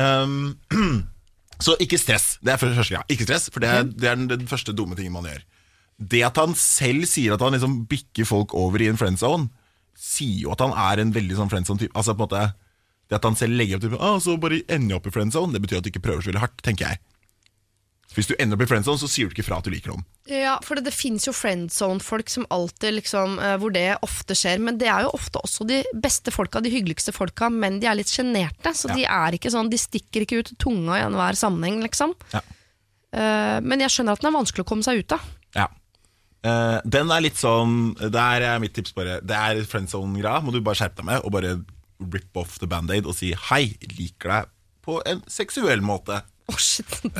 um, 0.00 0.56
Så 1.60 1.74
ikke 1.76 1.98
stress. 2.00 2.38
Det 2.40 2.54
er 2.54 2.56
første 2.56 2.86
greia. 2.88 3.02
Ikke 3.12 3.26
stress, 3.28 3.50
for 3.52 3.60
det 3.60 3.68
er, 3.68 3.82
det 3.84 4.08
er 4.08 4.16
den, 4.16 4.30
den 4.30 4.48
første 4.48 4.72
dumme 4.72 4.96
tingen 4.96 5.12
man 5.12 5.28
gjør. 5.28 5.42
Det 6.00 6.22
at 6.24 6.38
han 6.40 6.54
selv 6.56 7.04
sier 7.08 7.34
at 7.36 7.42
han 7.44 7.52
liksom 7.52 7.84
bikker 7.90 8.24
folk 8.28 8.54
over 8.56 8.80
i 8.80 8.88
en 8.88 8.96
friendzone, 9.00 9.50
sier 10.00 10.46
jo 10.46 10.52
at 10.54 10.62
han 10.64 10.72
er 10.72 11.02
en 11.02 11.12
veldig 11.12 11.36
sånn 11.36 11.50
friendzone-type. 11.52 11.92
Altså 11.92 12.14
på 12.16 12.24
en 12.24 12.28
måte 12.28 12.44
Det 13.10 13.18
at 13.18 13.26
han 13.26 13.36
selv 13.36 13.58
legger 13.58 13.76
opp 13.76 13.82
til 13.82 13.96
ah, 13.98 14.18
Så 14.22 14.36
bare 14.40 14.62
ender 14.70 14.94
jeg 14.94 15.00
opp 15.00 15.08
i 15.10 15.12
friendzone, 15.12 15.52
det 15.52 15.60
betyr 15.60 15.80
at 15.80 15.84
du 15.84 15.90
ikke 15.90 16.04
prøver 16.06 16.22
så 16.22 16.30
veldig 16.30 16.40
hardt, 16.44 16.60
tenker 16.64 16.86
jeg. 16.86 17.00
Hvis 18.14 18.26
du 18.30 18.34
ender 18.38 18.56
opp 18.56 18.62
i 18.64 18.68
friendzone, 18.70 18.98
så 18.98 19.06
sier 19.10 19.28
du 19.28 19.34
ikke 19.34 19.44
fra 19.46 19.58
at 19.60 19.66
du 19.66 19.70
liker 19.70 19.92
noen. 19.92 20.02
Ja, 20.30 20.56
for 20.66 20.78
det, 20.78 20.86
det 20.88 20.94
finnes 20.96 21.26
jo 21.28 21.34
friendzone-folk 21.36 22.30
som 22.32 22.46
alltid 22.50 22.96
liksom, 22.96 23.36
eh, 23.38 23.56
hvor 23.62 23.74
det 23.74 23.84
ofte 24.06 24.34
skjer. 24.38 24.58
Men 24.62 24.78
det 24.80 24.88
er 24.90 25.04
jo 25.06 25.12
ofte 25.14 25.42
også 25.42 25.66
de 25.68 25.82
beste 25.94 26.32
folka, 26.34 26.62
de 26.64 26.72
hyggeligste 26.74 27.14
folka, 27.14 27.50
men 27.54 27.78
de 27.82 27.86
er 27.90 27.98
litt 28.00 28.10
sjenerte. 28.10 28.72
Så 28.74 28.88
Ja. 28.90 28.96
de 28.98 29.04
er 29.04 29.36
ikke 29.38 29.52
sånn, 29.54 29.70
de 29.70 29.78
stikker 29.78 30.24
ikke 30.26 30.40
ut 30.40 30.54
tunga 30.58 30.98
i 30.98 31.04
enhver 31.04 31.38
sammenheng, 31.38 31.82
liksom. 31.86 32.14
Ja. 32.32 32.40
Uh, 33.10 33.58
men 33.62 33.82
jeg 33.82 33.90
skjønner 33.90 34.14
at 34.14 34.22
den 34.22 34.30
er 34.32 34.38
vanskelig 34.38 34.64
å 34.64 34.70
komme 34.70 34.86
seg 34.86 35.02
ut 35.04 35.12
av. 35.18 35.20
Eh, 36.40 36.78
den 36.88 37.10
er 37.12 37.20
litt 37.20 37.36
sånn 37.36 37.90
Der 38.00 38.40
er 38.48 38.60
mitt 38.62 38.72
tips 38.72 38.94
bare 38.96 39.18
Det 39.20 39.36
er 39.36 39.58
friendzone-greia. 39.68 40.40
Må 40.40 40.54
du 40.54 40.62
bare 40.64 40.78
skjerpe 40.80 41.02
deg 41.02 41.08
med 41.10 41.20
og 41.26 41.34
bare 41.34 41.50
rip 42.00 42.38
off 42.40 42.54
the 42.62 42.68
band-aid 42.70 43.04
og 43.04 43.12
si 43.18 43.34
hei, 43.50 43.74
liker 43.98 44.32
deg 44.32 44.46
på 44.80 44.94
en 45.04 45.20
seksuell 45.28 45.82
måte. 45.84 46.22
Å, 46.48 46.54
shit. 46.56 46.88
Det, 47.04 47.18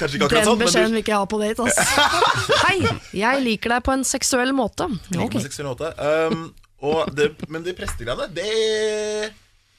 Kanskje 0.00 0.16
ikke 0.16 0.26
akkurat 0.26 0.30
den 0.32 0.46
sånn, 0.48 0.60
beskjeden 0.62 0.86
men 0.88 0.96
vil 0.96 1.02
ikke 1.02 1.12
jeg 1.12 1.20
ha 1.20 1.26
på 1.28 1.38
date, 1.42 1.66
ass. 1.66 1.76
Hei, 2.64 2.78
jeg 3.20 3.42
liker 3.44 3.74
deg 3.76 3.84
på 3.86 3.92
en 3.94 4.04
seksuell 4.08 4.52
måte. 4.56 4.88
du 4.88 5.18
liker 5.18 5.26
Ok. 5.26 5.36
på 5.36 5.40
en 5.42 5.44
seksuell 5.46 5.68
måte. 5.68 5.92
Um, 6.00 6.46
og 6.88 7.12
det, 7.16 7.28
men 7.52 7.64
de 7.66 7.74
prestegreiene, 7.76 8.26
det 8.36 9.32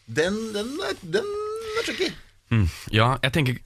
Den, 0.07 0.37
den, 0.55 0.69
er, 0.87 0.93
den 1.17 1.27
er 1.81 1.85
tricky. 1.89 2.11
Ja, 2.95 3.17
jeg 3.25 3.33
tenker, 3.35 3.57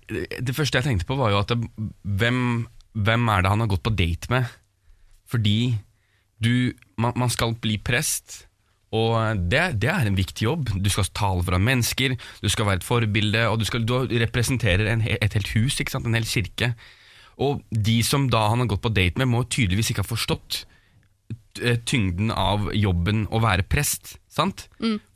Det 0.41 0.55
første 0.57 0.79
jeg 0.79 0.87
tenkte 0.87 1.05
på, 1.11 1.19
var 1.19 1.29
jo 1.35 1.41
at 1.43 1.51
det, 1.53 1.59
hvem, 2.01 2.39
hvem 2.93 3.29
er 3.31 3.43
det 3.43 3.51
han 3.53 3.63
har 3.63 3.71
gått 3.71 3.85
på 3.85 3.93
date 3.95 4.31
med? 4.33 4.49
Fordi 5.31 5.75
du, 6.41 6.73
man, 6.99 7.13
man 7.15 7.31
skal 7.31 7.55
bli 7.61 7.77
prest, 7.79 8.45
og 8.91 9.39
det, 9.47 9.61
det 9.79 9.87
er 9.87 10.07
en 10.07 10.17
viktig 10.17 10.43
jobb. 10.43 10.73
Du 10.83 10.89
skal 10.91 11.07
tale 11.15 11.45
foran 11.47 11.63
mennesker, 11.63 12.17
du 12.43 12.49
skal 12.51 12.67
være 12.67 12.81
et 12.81 12.87
forbilde, 12.87 13.45
og 13.47 13.61
du, 13.61 13.67
skal, 13.67 13.85
du 13.87 13.95
representerer 14.19 14.89
en, 14.91 15.05
et 15.07 15.37
helt 15.37 15.53
hus, 15.55 15.79
en 15.79 16.17
hel 16.17 16.27
kirke. 16.27 16.73
Og 17.41 17.63
de 17.71 18.01
som 18.03 18.27
da 18.29 18.49
han 18.51 18.63
har 18.63 18.73
gått 18.73 18.83
på 18.83 18.91
date 18.93 19.21
med, 19.21 19.31
må 19.31 19.45
tydeligvis 19.47 19.93
ikke 19.93 20.03
ha 20.03 20.11
forstått 20.11 20.65
eh, 21.63 21.79
tyngden 21.87 22.33
av 22.35 22.67
jobben 22.75 23.23
å 23.31 23.39
være 23.43 23.65
prest, 23.71 24.17
sant? 24.27 24.67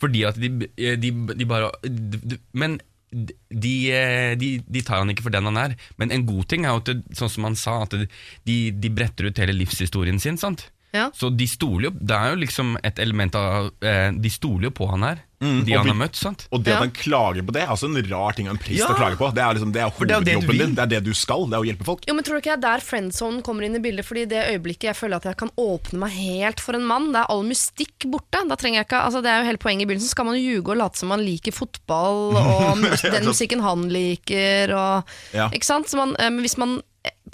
Fordi 0.02 0.24
at 0.30 0.40
de, 0.40 0.54
eh, 0.80 0.96
de, 0.96 1.12
de 1.36 1.50
bare 1.50 1.74
de, 1.84 2.40
Men 2.56 2.80
de, 3.12 3.76
eh, 3.92 4.34
de, 4.40 4.50
de 4.66 4.82
tar 4.86 5.02
han 5.02 5.12
ikke 5.14 5.26
for 5.28 5.36
den 5.36 5.48
han 5.50 5.60
er. 5.62 5.76
Men 6.02 6.12
en 6.12 6.26
god 6.28 6.48
ting 6.52 6.66
er 6.66 6.76
jo 6.76 6.84
at, 6.84 6.92
det, 6.92 7.18
sånn 7.20 7.32
som 7.32 7.50
han 7.50 7.60
sa, 7.60 7.82
at 7.86 7.96
de, 7.96 8.58
de 8.72 8.94
bretter 8.94 9.30
ut 9.30 9.42
hele 9.42 9.56
livshistorien 9.56 10.20
sin. 10.22 10.40
sant? 10.42 10.70
Ja. 10.96 11.10
Så 11.14 11.30
de 11.36 11.48
stoler 11.52 11.90
jo, 11.90 11.94
det 12.00 12.16
er 12.16 12.34
jo 12.34 12.42
liksom 12.46 12.76
et 12.84 13.00
element 13.04 13.36
av 13.36 13.72
eh, 13.84 14.12
De 14.16 14.30
stoler 14.32 14.70
jo 14.70 14.76
på 14.78 14.88
han 14.90 15.04
her, 15.04 15.20
de 15.46 15.48
han 15.52 15.66
vi- 15.68 15.74
har 15.76 15.94
møtt. 16.00 16.16
sant? 16.16 16.48
Og 16.56 16.64
det 16.64 16.72
Ja. 16.72 16.78
at 16.80 16.86
han 16.88 16.92
klager 16.96 17.44
på 17.46 17.52
det, 17.54 17.62
er 17.64 17.68
også 17.76 17.90
en 17.92 18.00
rar 18.10 18.34
ting 18.34 18.48
av 18.48 18.56
en 18.56 18.62
prest 18.64 18.80
Ja. 18.80 18.88
å 18.88 18.96
klage 18.98 19.18
på. 19.20 19.28
Det 19.36 19.44
er 19.44 19.54
liksom 19.54 19.72
Det 19.76 19.82
er 19.84 19.90
For 19.92 20.06
det 20.06 20.16
jo 20.16 20.20
det 20.24 20.26
du 20.26 20.40
hovedjobben 20.40 20.58
din. 20.66 20.76
Det 20.76 20.84
er 20.86 20.88
det 20.96 21.04
du 21.04 21.14
skal. 21.14 21.46
Det 21.46 21.54
er 21.54 21.62
å 21.62 21.68
hjelpe 21.68 21.86
folk. 21.86 22.02
Jo, 22.08 22.14
men 22.16 22.24
Tror 22.24 22.40
du 22.40 22.42
ikke 22.42 22.56
det 22.56 22.64
er 22.66 22.78
der 22.80 22.80
friendzone 22.88 23.44
kommer 23.44 23.64
inn 23.68 23.76
i 23.76 23.80
bildet? 23.84 24.06
Fordi 24.08 24.26
det 24.26 24.42
øyeblikket 24.56 24.88
jeg 24.90 24.96
føler 24.96 25.16
at 25.18 25.24
jeg 25.30 25.38
kan 25.38 25.52
åpne 25.58 26.00
meg 26.00 26.12
helt 26.16 26.60
for 26.64 26.74
en 26.74 26.86
mann, 26.88 27.12
det 27.12 27.22
er 27.22 27.30
all 27.30 27.44
mystikk 27.44 28.08
borte. 28.10 28.42
Da 28.48 28.56
trenger 28.56 28.80
jeg 28.82 28.88
ikke, 28.88 29.04
altså 29.06 29.22
Det 29.22 29.30
er 29.30 29.40
jo 29.44 29.50
hele 29.52 29.58
poenget 29.62 29.82
i 29.84 29.86
begynnelsen. 29.92 30.08
Så 30.10 30.16
skal 30.18 30.26
man 30.26 30.36
ljuge 30.40 30.70
og 30.72 30.78
late 30.78 30.98
som 30.98 31.10
man 31.10 31.20
liker 31.20 31.52
fotball, 31.52 32.36
og 32.38 32.82
den 32.82 33.26
musikken 33.32 33.62
han 33.62 33.90
liker, 33.90 34.74
og 34.74 35.04
Ja. 35.34 35.50
Ikke 35.50 35.66
sant? 35.68 35.88
Så 35.92 35.98
man, 35.98 36.16
eh, 36.18 36.30
men 36.32 36.42
hvis 36.42 36.58
man 36.58 36.82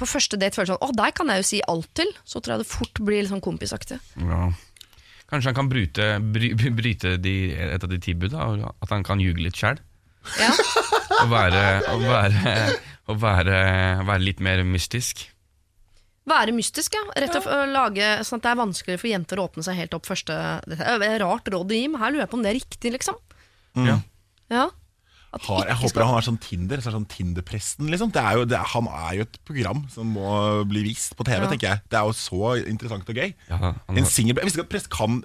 på 0.01 0.09
første 0.09 0.39
date 0.41 0.57
føler 0.57 0.73
sånn 0.73 0.83
Å, 0.83 0.91
der 0.97 1.13
kan 1.15 1.31
jeg 1.31 1.43
jo 1.43 1.47
si 1.47 1.61
alt 1.71 1.89
til, 1.97 2.11
så 2.25 2.41
tror 2.41 2.55
jeg 2.55 2.63
det 2.63 2.71
fort 2.71 3.01
blir 3.01 3.21
litt 3.21 3.31
sånn 3.31 3.43
kompisaktig. 3.43 3.99
Ja. 4.17 4.49
Kanskje 5.31 5.51
han 5.51 5.57
kan 5.61 5.69
bryte, 5.71 6.07
bry, 6.33 6.51
bryte 6.75 7.15
de, 7.21 7.35
et 7.55 7.83
av 7.83 7.91
de 7.91 7.99
ti 8.03 8.15
bud, 8.17 8.33
da, 8.33 8.49
og 8.51 8.65
at 8.83 8.91
han 8.91 9.05
kan 9.07 9.21
ljuge 9.23 9.45
litt 9.45 9.59
sjæl? 9.59 9.79
Ja. 10.41 10.51
Og, 11.21 11.27
være, 11.29 11.61
og, 11.91 12.01
være, 12.07 12.51
og 13.11 13.17
være, 13.21 13.57
være 14.07 14.23
litt 14.23 14.39
mer 14.41 14.63
mystisk. 14.65 15.19
Være 16.29 16.53
mystisk, 16.55 16.95
ja. 16.97 17.03
Rett 17.19 17.35
og 17.37 17.45
ja. 17.45 17.65
lage 17.69 18.07
sånn 18.25 18.39
at 18.39 18.45
det 18.45 18.51
er 18.53 18.57
vanskeligere 18.57 19.01
for 19.03 19.09
jenter 19.11 19.41
å 19.41 19.45
åpne 19.49 19.65
seg 19.65 19.77
helt 19.77 19.97
opp 19.97 20.07
første 20.07 20.37
Dette 20.71 20.87
er 20.87 21.17
rart 21.21 21.51
råd 21.51 21.73
å 21.75 21.77
gi, 21.77 21.83
men 21.91 22.01
her 22.01 22.13
lurer 22.13 22.23
jeg 22.23 22.31
på 22.31 22.39
om 22.39 22.45
det 22.45 22.53
er 22.53 22.57
riktig, 22.57 22.93
liksom. 22.95 23.19
Ja. 23.85 23.99
Ja. 24.49 24.65
At 25.33 25.41
Har, 25.47 25.61
jeg 25.65 25.75
håper 25.79 25.87
skal- 25.93 26.03
han 26.05 26.13
har 26.17 26.21
sånn 26.27 26.39
Tinder. 26.43 26.77
Så 26.83 26.87
er 26.91 26.95
sånn 26.97 27.07
Tinder-presten 27.07 27.87
liksom. 27.89 28.11
det 28.11 28.19
er 28.21 28.33
jo, 28.35 28.45
det, 28.45 28.57
er- 28.57 28.67
Han 28.73 28.87
er 28.87 29.13
jo 29.15 29.21
et 29.21 29.37
program 29.45 29.85
som 29.89 30.09
må 30.13 30.67
bli 30.67 30.83
vist 30.83 31.15
på 31.15 31.23
TV, 31.23 31.39
Ja. 31.45 31.47
tenker 31.49 31.67
jeg. 31.69 31.81
Det 31.89 31.97
er 31.97 32.03
jo 32.03 32.11
så 32.11 32.67
interessant 32.67 33.07
og 33.07 33.15
gøy. 33.15 33.33
Ja, 33.49 33.73
En 33.87 34.05
single, 34.05 34.35
Jeg 34.35 34.43
visste 34.45 34.59
ikke 34.59 34.67
at 34.67 34.69
prest 34.75 34.89
kan 34.89 35.23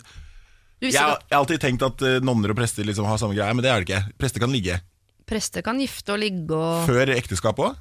jeg, 0.81 0.93
jeg 0.93 1.01
har 1.03 1.19
alltid 1.33 1.59
tenkt 1.59 1.83
at 1.83 2.03
eh, 2.03 2.21
nonner 2.21 2.51
og 2.51 2.57
prester 2.57 2.85
liksom 2.85 3.07
har 3.07 3.17
samme 3.19 3.35
greie, 3.35 3.53
men 3.55 3.63
det 3.65 3.71
er 3.73 3.81
det 3.83 3.89
ikke. 3.89 4.13
Prester 4.19 4.39
kan 4.41 4.51
ligge. 4.53 4.81
prester 5.27 5.63
kan 5.65 5.79
gifte 5.81 6.13
og 6.13 6.21
ligge 6.21 6.51
og 6.55 6.87
Før 6.87 7.09
ekteskap 7.17 7.57
òg. 7.59 7.75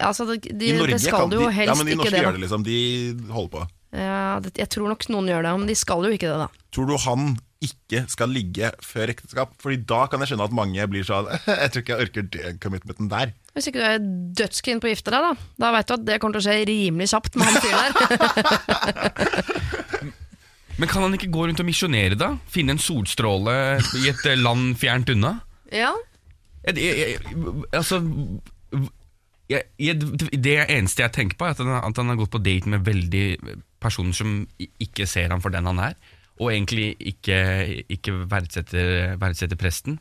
altså, 0.00 0.24
det, 0.30 0.58
de, 0.58 0.70
I 0.70 0.76
Norge 0.78 0.94
det 0.96 1.00
skal 1.04 1.18
kan 1.26 1.30
du 1.30 1.36
de 1.38 1.42
jo 1.44 1.50
helst 1.50 1.68
Ja, 1.68 1.74
men 1.76 1.86
de 1.86 1.92
ikke 1.92 2.00
norske 2.02 2.14
det. 2.14 2.22
gjør 2.24 2.32
det, 2.36 2.40
liksom. 2.44 2.62
De 2.64 3.32
holder 3.32 3.52
på. 3.52 3.62
Ja, 3.92 4.40
det. 4.40 4.52
Jeg 4.56 4.68
tror 4.72 4.88
nok 4.88 5.04
noen 5.12 5.26
gjør 5.28 5.42
det, 5.44 5.52
men 5.60 5.66
de 5.68 5.74
skal 5.76 6.06
jo 6.06 6.12
ikke 6.16 6.30
det, 6.30 6.38
da. 6.46 6.48
Tror 6.72 6.86
du 6.88 6.96
han 6.96 7.38
ikke 7.66 8.04
skal 8.10 8.32
ligge 8.32 8.70
før 8.84 9.12
ekteskap? 9.12 9.52
Fordi 9.62 9.78
da 9.88 10.00
kan 10.10 10.22
jeg 10.22 10.32
skjønne 10.32 10.48
at 10.48 10.56
mange 10.56 10.86
blir 10.90 11.04
sånn 11.06 11.28
Jeg 11.62 11.72
tror 11.72 11.84
ikke 11.84 11.94
jeg 11.94 12.08
orker 12.08 12.22
den 12.36 12.58
commitmenten 12.62 13.10
der. 13.12 13.32
Hvis 13.56 13.68
ikke 13.70 13.80
du 13.82 13.86
er 13.88 14.06
dødskeen 14.42 14.80
på 14.82 14.88
å 14.88 14.92
gifte 14.94 15.12
deg, 15.14 15.20
da 15.26 15.32
Da 15.66 15.72
vet 15.76 15.88
du 15.88 15.94
at 15.96 16.06
det 16.08 16.18
kommer 16.22 16.38
til 16.38 16.42
å 16.42 16.46
skje 16.48 16.68
rimelig 16.70 17.10
kjapt 17.12 17.38
med 17.38 17.44
han 17.48 17.62
fyren 17.64 17.92
der. 17.96 18.02
Men 20.80 20.88
kan 20.88 21.04
han 21.04 21.14
ikke 21.14 21.30
gå 21.30 21.44
rundt 21.46 21.60
og 21.60 21.68
misjonere, 21.68 22.16
da? 22.18 22.32
Finne 22.50 22.74
en 22.74 22.80
solstråle 22.80 23.54
i 24.00 24.08
et 24.10 24.24
eh, 24.26 24.40
land 24.40 24.72
fjernt 24.80 25.12
unna? 25.14 25.36
ja. 25.72 25.92
Jeg, 26.62 26.78
jeg, 26.78 26.94
jeg, 26.94 27.40
altså 27.74 27.96
jeg, 29.50 29.64
jeg, 29.82 29.96
Det 30.30 30.52
eneste 30.62 31.02
jeg 31.02 31.14
tenker 31.16 31.38
på, 31.38 31.48
er 31.48 31.56
at 31.56 31.62
han, 31.62 31.72
at 31.74 31.98
han 31.98 32.12
har 32.12 32.20
gått 32.20 32.30
på 32.34 32.40
date 32.42 32.70
med 32.70 32.84
veldig 32.86 33.24
personer 33.82 34.14
som 34.14 34.36
ikke 34.60 35.08
ser 35.10 35.34
ham 35.34 35.42
for 35.42 35.50
den 35.50 35.66
han 35.66 35.80
er, 35.82 35.96
og 36.42 36.50
egentlig 36.50 36.92
ikke, 37.12 37.38
ikke 37.92 38.16
verdsetter, 38.30 39.14
verdsetter 39.22 39.58
presten. 39.60 40.00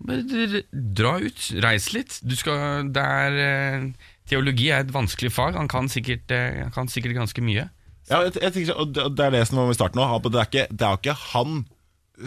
Bare 0.00 0.62
Dra 0.72 1.16
ut, 1.20 1.42
reis 1.60 1.90
litt. 1.92 2.20
Du 2.24 2.36
skal, 2.38 2.88
det 2.94 3.02
er, 3.02 3.36
eh, 3.44 4.14
teologi 4.30 4.70
er 4.70 4.86
et 4.86 4.94
vanskelig 4.94 5.32
fag. 5.34 5.58
Han 5.58 5.68
kan 5.68 5.90
sikkert, 5.92 6.30
eh, 6.32 6.62
han 6.62 6.72
kan 6.72 6.88
sikkert 6.88 7.18
ganske 7.18 7.44
mye. 7.44 7.66
Ja, 8.08 8.22
jeg, 8.24 8.38
jeg 8.40 8.54
tenker, 8.54 8.78
og 8.80 8.94
det 8.94 9.26
er 9.26 9.34
det 9.34 9.44
som 9.48 9.60
var 9.60 9.68
med 9.68 9.78
starten 9.78 10.00
òg. 10.02 10.24
Det 10.24 10.40
er 10.40 10.48
ikke, 10.48 10.66
det 10.70 10.86
er 10.86 10.98
ikke 10.98 11.18
han 11.34 11.60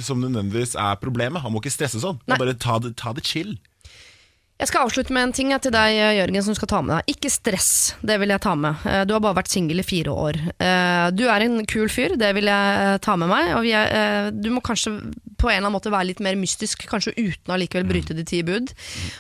som 0.02 0.22
nødvendigvis 0.22 0.76
er 0.80 1.00
problemet. 1.02 1.42
Han 1.44 1.54
må 1.54 1.62
ikke 1.62 1.74
stresse 1.74 2.02
sånn. 2.02 2.22
Bare 2.30 2.56
ta 2.58 2.78
det, 2.82 2.96
ta 3.02 3.14
det 3.14 3.26
chill. 3.28 3.58
Jeg 4.62 4.70
skal 4.70 4.86
avslutte 4.86 5.12
med 5.12 5.26
en 5.26 5.32
ting 5.36 5.50
til 5.60 5.74
deg, 5.74 5.96
Jørgen, 6.16 6.44
som 6.46 6.56
skal 6.56 6.70
ta 6.72 6.80
med 6.86 6.94
deg. 6.96 7.16
Ikke 7.18 7.30
stress, 7.34 7.70
det 8.06 8.16
vil 8.22 8.32
jeg 8.32 8.39
ta 8.46 8.54
med. 8.56 8.78
Eh, 8.88 9.02
Du 9.10 9.12
har 9.16 9.20
bare 9.20 9.36
vært 9.42 9.50
singel 9.52 9.82
i 9.82 9.84
fire 9.84 10.13
år. 10.13 10.38
Eh, 10.62 11.10
Du 11.12 11.26
er 11.28 11.42
en 11.44 11.66
kul 11.66 11.89
fyr, 11.89 12.13
det 12.16 12.30
vil 12.38 12.46
jeg 12.48 12.78
eh, 12.94 12.98
ta 13.04 13.16
med 13.18 13.28
meg. 13.28 13.50
Og 13.58 13.66
er, 13.66 13.89
eh, 13.92 14.30
du 14.32 14.50
må 14.54 14.62
kanskje 14.63 14.94
på 15.44 15.50
en 15.50 15.58
eller 15.58 15.66
annen 15.68 15.74
måte 15.76 15.92
være 15.92 16.08
litt 16.13 16.22
mer 16.24 16.38
mystisk, 16.39 16.86
kanskje 16.88 17.12
uten 17.18 17.52
å 17.52 17.58
likevel 17.60 17.84
bryte 17.89 18.16
de 18.16 18.24
ti 18.24 18.39
bud. 18.48 18.72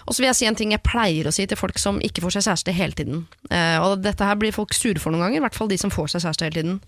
Og 0.07 0.13
så 0.15 0.21
vil 0.23 0.29
jeg 0.29 0.35
si 0.39 0.45
en 0.47 0.55
ting 0.55 0.71
jeg 0.71 0.83
pleier 0.85 1.27
å 1.27 1.33
si 1.35 1.43
til 1.49 1.57
folk 1.59 1.77
som 1.81 1.99
ikke 1.99 2.21
får 2.23 2.37
seg 2.37 2.45
kjæreste 2.47 2.71
hele 2.77 2.93
tiden. 2.95 3.25
Eh, 3.51 3.79
Og 3.83 3.99
dette 4.05 4.23
her 4.23 4.35
blir 4.39 4.53
folk 4.55 4.71
sure 4.73 5.01
for 5.01 5.11
noen 5.11 5.25
ganger, 5.25 5.41
i 5.41 5.43
hvert 5.43 5.55
fall 5.59 5.67
de 5.67 5.77
som 5.81 5.91
får 5.91 6.13
seg 6.13 6.21
kjæreste 6.23 6.47
hele 6.47 6.61
tiden. 6.61 6.79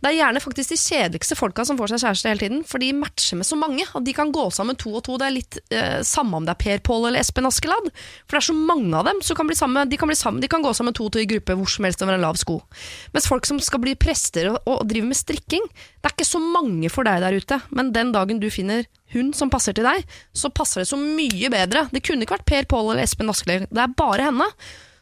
Det 0.00 0.08
er 0.14 0.16
gjerne 0.22 0.40
faktisk 0.40 0.72
de 0.72 0.80
kjedeligste 0.80 1.36
folka 1.36 1.66
som 1.66 1.76
får 1.76 1.92
seg 1.92 2.06
kjæreste 2.06 2.28
hele 2.32 2.40
tiden, 2.46 2.64
for 2.64 2.78
de 2.80 2.92
matcher 2.96 3.36
med 3.36 3.44
så 3.50 3.58
mange. 3.60 3.84
og 3.94 4.04
de 4.06 4.12
kan 4.14 4.32
gå 4.32 4.48
sammen 4.54 4.76
to 4.78 4.94
og 4.94 5.04
to. 5.04 5.18
Det 5.18 5.26
er 5.28 5.36
litt 5.36 5.58
eh, 5.70 6.00
samme 6.06 6.36
om 6.40 6.46
det 6.48 6.54
er 6.56 6.62
Per 6.64 6.78
Pål 6.78 7.08
eller 7.10 7.20
Espen 7.20 7.44
Askeladd. 7.44 7.79
For 8.26 8.36
det 8.36 8.40
er 8.42 8.48
så 8.50 8.56
mange 8.56 8.92
av 8.96 9.08
dem, 9.08 9.22
så 9.24 9.36
kan 9.38 9.48
sammen, 9.56 9.90
de, 9.90 9.98
kan 10.00 10.12
sammen, 10.16 10.42
de 10.42 10.50
kan 10.50 10.64
gå 10.64 10.72
sammen 10.76 10.96
to 10.96 11.06
og 11.08 11.14
to 11.14 11.22
i 11.22 11.28
gruppe 11.30 11.56
hvor 11.58 11.70
som 11.70 11.86
helst 11.88 12.02
over 12.04 12.16
en 12.16 12.24
lav 12.24 12.38
sko. 12.40 12.60
Mens 13.14 13.28
folk 13.30 13.48
som 13.48 13.60
skal 13.62 13.82
bli 13.82 13.96
prester 13.98 14.52
og, 14.52 14.60
og 14.66 14.84
driver 14.90 15.10
med 15.10 15.18
strikking, 15.18 15.66
det 15.70 16.10
er 16.10 16.16
ikke 16.16 16.28
så 16.28 16.42
mange 16.42 16.92
for 16.92 17.08
deg 17.08 17.24
der 17.24 17.38
ute. 17.40 17.60
Men 17.74 17.94
den 17.96 18.12
dagen 18.16 18.42
du 18.42 18.50
finner 18.52 18.86
hun 19.14 19.32
som 19.34 19.50
passer 19.50 19.74
til 19.74 19.86
deg, 19.86 20.04
så 20.36 20.52
passer 20.54 20.84
det 20.84 20.90
så 20.90 20.98
mye 21.00 21.50
bedre. 21.52 21.88
Det 21.90 22.04
kunne 22.06 22.26
ikke 22.26 22.38
vært 22.38 22.48
Per 22.50 22.70
Pål 22.70 22.92
eller 22.92 23.04
Espen 23.06 23.32
Askeladd, 23.32 23.66
det 23.70 23.82
er 23.82 23.98
bare 23.98 24.30
henne. 24.30 24.46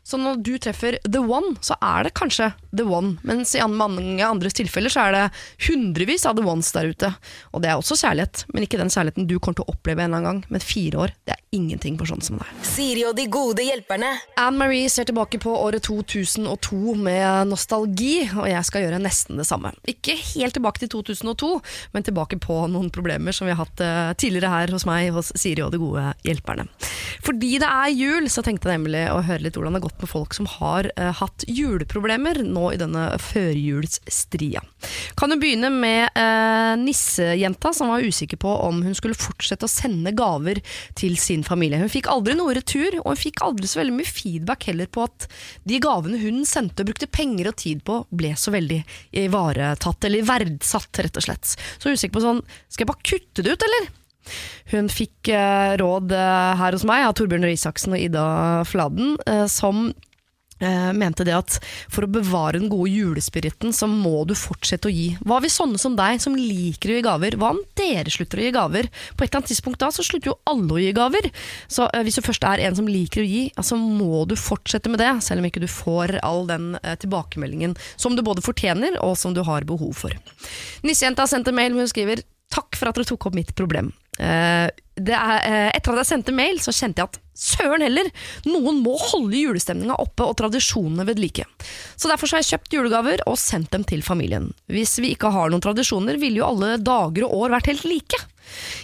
Så 0.09 0.16
når 0.16 0.38
du 0.40 0.55
treffer 0.57 0.97
the 1.05 1.21
one, 1.21 1.53
så 1.61 1.77
er 1.85 2.07
det 2.07 2.14
kanskje 2.16 2.47
the 2.73 2.87
one. 2.88 3.18
Mens 3.29 3.53
i 3.53 3.61
mange 3.68 4.25
andres 4.25 4.57
tilfeller 4.57 4.92
så 4.92 5.05
er 5.05 5.16
det 5.16 5.25
hundrevis 5.66 6.25
av 6.29 6.38
the 6.38 6.44
ones 6.49 6.71
der 6.73 6.88
ute. 6.94 7.11
Og 7.53 7.61
det 7.61 7.68
er 7.68 7.77
også 7.77 7.99
kjærlighet, 8.01 8.47
men 8.55 8.64
ikke 8.64 8.81
den 8.81 8.92
kjærligheten 8.92 9.29
du 9.29 9.37
kommer 9.37 9.61
til 9.61 9.66
å 9.66 9.75
oppleve 9.75 10.05
en 10.05 10.09
eller 10.09 10.23
annen 10.23 10.40
gang. 10.40 10.55
Men 10.55 10.64
fire 10.64 11.03
år, 11.05 11.12
det 11.29 11.35
er 11.37 11.42
ingenting 11.59 11.99
for 12.01 12.09
sånn 12.09 12.25
som 12.25 12.40
deg. 12.40 12.55
Siri 12.64 13.05
og 13.09 13.18
de 13.18 13.27
gode 13.33 13.66
hjelperne. 13.66 14.14
Anne-Marie 14.40 14.88
ser 14.92 15.11
tilbake 15.11 15.40
på 15.42 15.53
året 15.59 15.85
2002 15.85 16.97
med 16.97 17.53
nostalgi, 17.53 18.14
og 18.33 18.49
jeg 18.49 18.64
skal 18.68 18.87
gjøre 18.87 19.03
nesten 19.05 19.40
det 19.40 19.49
samme. 19.49 19.75
Ikke 19.92 20.16
helt 20.33 20.57
tilbake 20.57 20.83
til 20.85 20.92
2002, 20.97 21.53
men 21.92 22.09
tilbake 22.09 22.40
på 22.40 22.62
noen 22.73 22.88
problemer 22.94 23.37
som 23.37 23.49
vi 23.49 23.53
har 23.53 23.61
hatt 23.61 23.85
eh, 23.85 24.14
tidligere 24.16 24.55
her 24.55 24.73
hos 24.73 24.88
meg, 24.88 25.12
hos 25.12 25.35
Siri 25.37 25.64
og 25.66 25.75
de 25.77 25.83
gode 25.85 26.09
hjelperne. 26.25 26.68
Fordi 27.29 27.59
det 27.61 27.68
er 27.68 27.92
jul, 27.92 28.33
så 28.33 28.44
tenkte 28.47 28.73
jeg 28.73 28.81
nemlig 28.81 29.05
å 29.12 29.21
høre 29.25 29.44
litt 29.44 29.57
hvordan 29.59 29.77
det 29.77 29.83
har 29.83 29.88
gått 29.90 29.97
med 30.02 30.11
folk 30.11 30.34
som 30.37 30.48
har 30.58 30.90
eh, 30.96 31.11
hatt 31.20 31.44
juleproblemer 31.48 32.42
nå 32.46 32.64
i 32.74 32.80
denne 32.80 33.04
førjulsstria. 33.22 34.62
Kan 35.18 35.34
jo 35.34 35.38
begynne 35.40 35.70
med 35.74 36.16
eh, 36.18 36.74
nissejenta 36.80 37.72
som 37.76 37.92
var 37.92 38.04
usikker 38.04 38.40
på 38.40 38.54
om 38.68 38.82
hun 38.87 38.96
skulle 38.96 39.18
fortsette 39.18 39.66
å 39.66 39.72
sende 39.72 40.14
gaver 40.16 40.62
til 40.98 41.18
sin 41.20 41.44
familie. 41.46 41.80
Hun 41.82 41.92
fikk 41.92 42.11
aldri 42.12 42.37
noe 42.38 42.56
retur, 42.58 43.00
og 43.02 43.12
hun 43.12 43.20
fikk 43.20 43.42
aldri 43.46 43.70
så 43.70 43.82
veldig 43.82 43.98
mye 43.98 44.12
feedback 44.12 44.68
heller 44.70 44.90
på 44.90 45.06
at 45.08 45.28
de 45.68 45.80
gavene 45.82 46.20
hun 46.22 46.44
sendte 46.48 46.84
og 46.84 46.92
brukte 46.92 47.11
penger 47.11 47.52
og 47.52 47.58
tid 47.61 47.84
på, 47.87 48.02
ble 48.11 48.34
så 48.38 48.54
veldig 48.54 48.82
ivaretatt, 49.24 50.08
eller 50.08 50.26
verdsatt, 50.28 51.04
rett 51.04 51.20
og 51.20 51.28
slett. 51.28 51.54
Så 51.78 51.88
er 51.88 51.98
usikker 51.98 52.18
på 52.18 52.26
sånn, 52.26 52.44
skal 52.68 52.87
jeg 52.87 52.92
bare 52.92 53.08
kutte 53.12 53.44
det 53.44 53.56
ut, 53.56 53.68
eller? 53.68 53.90
Hun 54.72 54.90
fikk 54.92 55.31
eh, 55.33 55.76
råd 55.81 56.12
eh, 56.12 56.59
her 56.61 56.76
hos 56.76 56.85
meg 56.88 57.07
av 57.07 57.16
Torbjørn 57.16 57.48
Røe 57.48 57.72
og 57.88 57.96
Ida 57.98 58.26
Fladen, 58.68 59.16
eh, 59.26 59.46
som 59.50 59.90
mente 60.59 61.22
det 61.22 61.37
at 61.37 61.57
for 61.87 62.02
å 62.02 62.09
bevare 62.11 62.59
den 62.59 62.66
gode 62.66 62.90
julespiriten, 62.90 63.70
så 63.70 63.87
må 63.87 64.24
du 64.26 64.33
fortsette 64.35 64.88
å 64.88 64.90
gi. 64.90 65.12
Hva 65.22 65.37
hvis 65.44 65.54
sånne 65.54 65.78
som 65.78 65.94
deg, 65.94 66.18
som 66.18 66.35
liker 66.35 66.90
å 66.90 66.96
gi 66.96 67.04
gaver, 67.07 67.37
hva 67.38 67.52
om 67.54 67.61
dere 67.78 68.11
slutter 68.11 68.40
å 68.42 68.42
gi 68.42 68.50
gaver? 68.57 68.88
På 69.14 69.22
et 69.22 69.28
eller 69.28 69.38
annet 69.38 69.52
tidspunkt 69.52 69.78
da, 69.78 69.92
så 69.94 70.02
slutter 70.02 70.33
jo 70.33 70.35
alle 70.50 70.74
å 70.74 70.81
gi 70.83 70.88
gaver. 70.96 71.28
Så 71.70 71.87
hvis 72.02 72.18
du 72.18 72.24
først 72.26 72.48
er 72.50 72.64
en 72.66 72.74
som 72.74 72.90
liker 72.90 73.22
å 73.22 73.28
gi, 73.28 73.44
så 73.54 73.68
så 73.68 73.78
må 73.78 74.24
du 74.26 74.35
fortsette 74.35 74.90
med 74.90 74.98
det, 74.98 75.12
selv 75.22 75.44
om 75.44 75.46
ikke 75.46 75.62
du 75.62 75.68
får 75.70 76.16
all 76.26 76.42
den 76.50 76.72
tilbakemeldingen 77.04 77.78
som 77.94 78.18
du 78.18 78.26
både 78.26 78.42
fortjener, 78.42 78.98
og 78.98 79.14
som 79.14 79.38
du 79.38 79.44
har 79.46 79.62
behov 79.62 79.94
for. 80.02 80.18
Nissejenta 80.83 81.31
sendte 81.31 81.54
mail, 81.54 81.70
hvor 81.70 81.87
hun 81.87 81.94
skriver 81.94 82.26
Takk 82.50 82.78
for 82.81 82.88
at 82.90 82.98
dere 82.98 83.09
tok 83.09 83.28
opp 83.28 83.37
mitt 83.37 83.54
problem. 83.54 83.92
Eh, 84.18 84.68
er, 84.98 85.40
eh, 85.46 85.70
etter 85.76 85.94
at 85.94 86.02
jeg 86.02 86.11
sendte 86.11 86.35
mail, 86.35 86.59
så 86.59 86.74
kjente 86.74 87.02
jeg 87.02 87.11
at 87.11 87.18
søren 87.38 87.85
heller, 87.87 88.09
noen 88.50 88.81
må 88.83 88.96
holde 88.98 89.38
julestemninga 89.38 89.98
oppe 90.02 90.26
og 90.26 90.35
tradisjonene 90.40 91.07
ved 91.07 91.20
like. 91.22 91.46
Så 91.94 92.11
derfor 92.11 92.31
har 92.35 92.42
jeg 92.42 92.50
kjøpt 92.52 92.74
julegaver 92.74 93.22
og 93.31 93.38
sendt 93.38 93.70
dem 93.74 93.87
til 93.87 94.02
familien. 94.02 94.50
Hvis 94.66 94.96
vi 94.98 95.14
ikke 95.14 95.31
har 95.35 95.52
noen 95.52 95.62
tradisjoner, 95.62 96.18
ville 96.18 96.42
jo 96.42 96.48
alle 96.48 96.76
dager 96.83 97.28
og 97.28 97.44
år 97.44 97.54
vært 97.59 97.70
helt 97.70 97.87
like. 97.87 98.18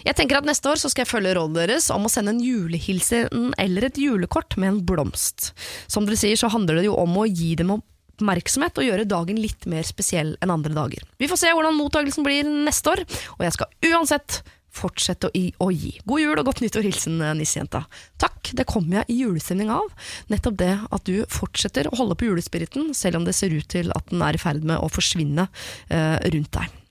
Jeg 0.04 0.16
tenker 0.18 0.38
at 0.38 0.46
neste 0.46 0.68
år 0.70 0.78
så 0.80 0.90
skal 0.92 1.04
jeg 1.04 1.10
følge 1.10 1.34
rådet 1.38 1.64
deres 1.64 1.88
om 1.94 2.06
å 2.06 2.12
sende 2.12 2.34
en 2.34 2.42
julehilsen 2.44 3.54
eller 3.58 3.88
et 3.88 3.98
julekort 3.98 4.58
med 4.60 4.70
en 4.70 4.82
blomst. 4.86 5.52
Som 5.90 6.06
dere 6.06 6.20
sier, 6.20 6.38
så 6.38 6.52
handler 6.52 6.78
det 6.78 6.88
jo 6.88 6.98
om 7.00 7.16
å 7.18 7.26
gi 7.26 7.54
dem 7.58 7.72
oppmerksomhet 7.74 8.76
og 8.78 8.86
gjøre 8.86 9.08
dagen 9.08 9.40
litt 9.40 9.64
mer 9.70 9.86
spesiell 9.88 10.34
enn 10.44 10.52
andre 10.52 10.76
dager. 10.76 11.06
Vi 11.18 11.30
får 11.30 11.40
se 11.40 11.54
hvordan 11.54 11.78
mottagelsen 11.80 12.26
blir 12.26 12.44
neste 12.44 12.92
år, 12.92 13.04
og 13.38 13.46
jeg 13.46 13.56
skal 13.56 13.94
uansett 13.94 14.42
fortsette 14.74 15.30
å, 15.30 15.42
å 15.64 15.70
gi. 15.72 15.94
God 16.04 16.22
jul 16.22 16.40
og 16.40 16.48
godt 16.50 16.62
nyttår, 16.64 16.86
hilsen 16.88 17.20
eh, 17.22 17.34
nissejenta. 17.38 17.84
Takk, 18.22 18.52
det 18.58 18.68
kommer 18.70 19.00
jeg 19.02 19.14
i 19.14 19.18
julestemning 19.22 19.72
av. 19.72 19.90
Nettopp 20.32 20.60
det 20.60 20.74
at 20.84 21.08
du 21.08 21.24
fortsetter 21.32 21.90
å 21.90 21.98
holde 22.00 22.18
på 22.18 22.28
julespiriten, 22.30 22.92
selv 22.96 23.20
om 23.20 23.28
det 23.28 23.36
ser 23.38 23.54
ut 23.54 23.68
til 23.70 23.92
at 23.94 24.10
den 24.12 24.24
er 24.24 24.36
i 24.36 24.42
ferd 24.42 24.66
med 24.66 24.80
å 24.80 24.90
forsvinne 24.92 25.48
eh, 25.88 26.18
rundt 26.34 26.54
deg. 26.58 26.83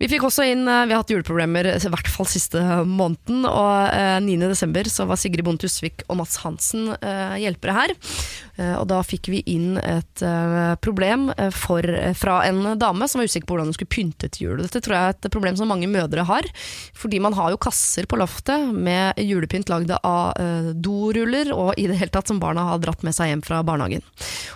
Vi 0.00 0.08
fikk 0.08 0.24
også 0.24 0.46
inn, 0.48 0.62
eh, 0.64 0.86
vi 0.88 0.94
har 0.94 1.02
hatt 1.02 1.10
juleproblemer 1.12 1.66
i 1.74 1.90
hvert 1.92 2.08
fall 2.08 2.28
siste 2.30 2.60
måneden, 2.88 3.44
og 3.44 3.92
eh, 3.92 4.16
9. 4.24 4.38
desember 4.48 4.88
så 4.88 5.04
var 5.08 5.20
Sigrid 5.20 5.44
Bonde 5.44 5.60
Tusvik 5.60 6.06
og 6.08 6.16
Mats 6.22 6.38
Hansen 6.40 6.94
eh, 6.96 7.36
hjelpere 7.42 7.74
her. 7.76 7.92
Eh, 8.56 8.74
og 8.78 8.86
da 8.88 9.02
fikk 9.04 9.28
vi 9.32 9.42
inn 9.52 9.74
et 9.80 10.22
eh, 10.24 10.72
problem 10.80 11.28
eh, 11.36 11.52
for, 11.52 11.84
fra 12.16 12.38
en 12.48 12.78
dame 12.80 13.08
som 13.08 13.20
var 13.20 13.28
usikker 13.28 13.44
på 13.48 13.56
hvordan 13.56 13.70
hun 13.70 13.76
skulle 13.76 13.92
pynte 13.92 14.30
til 14.32 14.46
jul. 14.46 14.62
Dette 14.64 14.80
tror 14.80 14.96
jeg 14.96 15.10
er 15.10 15.18
et 15.18 15.30
problem 15.32 15.58
som 15.60 15.68
mange 15.68 15.90
mødre 15.90 16.24
har, 16.28 16.48
fordi 16.96 17.20
man 17.20 17.36
har 17.36 17.52
jo 17.52 17.60
kasser 17.60 18.08
på 18.08 18.18
loftet 18.20 18.70
med 18.72 19.20
julepynt 19.20 19.68
lagd 19.72 19.92
av 20.00 20.32
eh, 20.40 20.72
doruller, 20.80 21.52
og 21.52 21.74
i 21.76 21.86
det 21.90 22.00
hele 22.00 22.14
tatt 22.14 22.32
som 22.32 22.40
barna 22.40 22.70
har 22.70 22.80
dratt 22.80 23.04
med 23.04 23.16
seg 23.16 23.34
hjem 23.34 23.44
fra 23.44 23.60
barnehagen. 23.66 24.04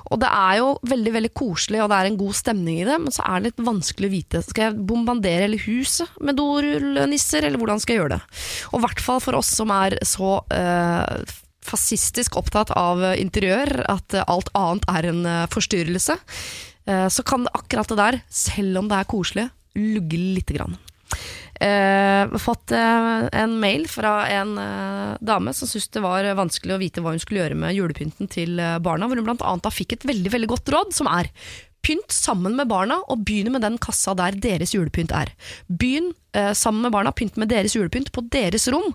Og 0.09 0.21
det 0.25 0.33
er 0.33 0.59
jo 0.63 0.73
veldig 0.89 1.15
veldig 1.21 1.33
koselig, 1.37 1.85
og 1.85 1.93
det 1.93 2.01
er 2.01 2.11
en 2.11 2.21
god 2.21 2.41
stemning 2.41 2.81
i 2.81 2.89
det, 2.89 2.97
men 3.05 3.13
så 3.13 3.29
er 3.29 3.41
det 3.45 3.53
litt 3.53 3.65
vanskelig 3.69 4.09
å 4.09 4.15
vite. 4.17 4.45
Skal 4.49 4.69
jeg 4.71 4.85
bombardere 4.95 5.49
hele 5.49 5.61
huset 5.67 6.11
med 6.25 6.39
dorullnisser, 6.39 7.45
eller 7.45 7.61
hvordan 7.61 7.83
skal 7.83 7.97
jeg 7.97 8.05
gjøre 8.05 8.17
det? 8.17 8.37
Og 8.73 8.79
i 8.79 8.85
hvert 8.87 9.03
fall 9.03 9.23
for 9.25 9.39
oss 9.39 9.51
som 9.59 9.73
er 9.75 9.99
så 10.07 10.39
eh, 10.55 11.35
fascistisk 11.65 12.39
opptatt 12.41 12.73
av 12.77 13.03
interiør 13.17 13.85
at 13.91 14.17
alt 14.25 14.51
annet 14.59 14.89
er 14.93 15.11
en 15.11 15.23
eh, 15.29 15.45
forstyrrelse, 15.53 16.17
eh, 16.89 17.07
så 17.09 17.27
kan 17.27 17.49
akkurat 17.53 17.91
det 17.91 18.01
der, 18.01 18.21
selv 18.29 18.83
om 18.83 18.91
det 18.91 19.01
er 19.01 19.11
koselig, 19.11 19.49
lugge 19.79 20.21
lite 20.21 20.59
grann. 20.59 20.77
Eh, 21.55 22.39
fått 22.43 22.75
eh, 22.75 23.21
en 23.41 23.55
mail 23.63 23.87
fra 23.89 24.17
en 24.35 24.57
dame 25.25 25.55
som 25.55 25.71
syntes 25.71 25.93
det 25.95 26.03
var 26.05 26.27
vanskelig 26.37 26.75
å 26.75 26.81
vite 26.83 27.05
hva 27.05 27.15
hun 27.15 27.23
skulle 27.23 27.45
gjøre 27.45 27.61
med 27.61 27.77
julepynten 27.77 28.31
til 28.31 28.59
barna, 28.85 29.09
hvor 29.09 29.21
hun 29.21 29.37
annet 29.37 29.71
fikk 29.75 29.97
et 29.97 30.09
veldig 30.11 30.35
veldig 30.35 30.51
godt 30.51 30.75
råd, 30.75 30.97
som 30.97 31.11
er 31.11 31.31
pynt 31.85 32.15
sammen 32.15 32.57
med 32.59 32.71
barna, 32.71 33.01
og 33.13 33.25
begynn 33.29 33.53
med 33.55 33.65
den 33.65 33.79
kassa 33.83 34.15
der 34.19 34.37
deres 34.41 34.75
julepynt 34.75 35.13
er. 35.15 35.31
Begynn 35.69 36.13
eh, 36.37 36.53
sammen 36.57 36.87
med 36.87 36.95
barna, 36.95 37.13
pynt 37.13 37.39
med 37.41 37.53
deres 37.53 37.77
julepynt 37.77 38.11
på 38.15 38.25
deres 38.33 38.67
rom, 38.73 38.91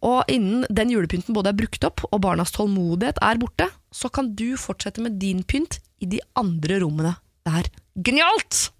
og 0.00 0.32
innen 0.32 0.66
den 0.72 0.92
julepynten 0.94 1.36
både 1.36 1.52
er 1.52 1.60
brukt 1.60 1.86
opp 1.86 2.04
og 2.10 2.22
barnas 2.24 2.54
tålmodighet 2.56 3.20
er 3.24 3.40
borte, 3.40 3.70
så 3.92 4.10
kan 4.12 4.34
du 4.38 4.54
fortsette 4.60 5.02
med 5.04 5.20
din 5.22 5.44
pynt 5.44 5.80
i 6.00 6.08
de 6.08 6.20
andre 6.40 6.80
rommene. 6.82 7.16
Det 7.44 7.56
er 7.60 7.72
genialt! 8.08 8.70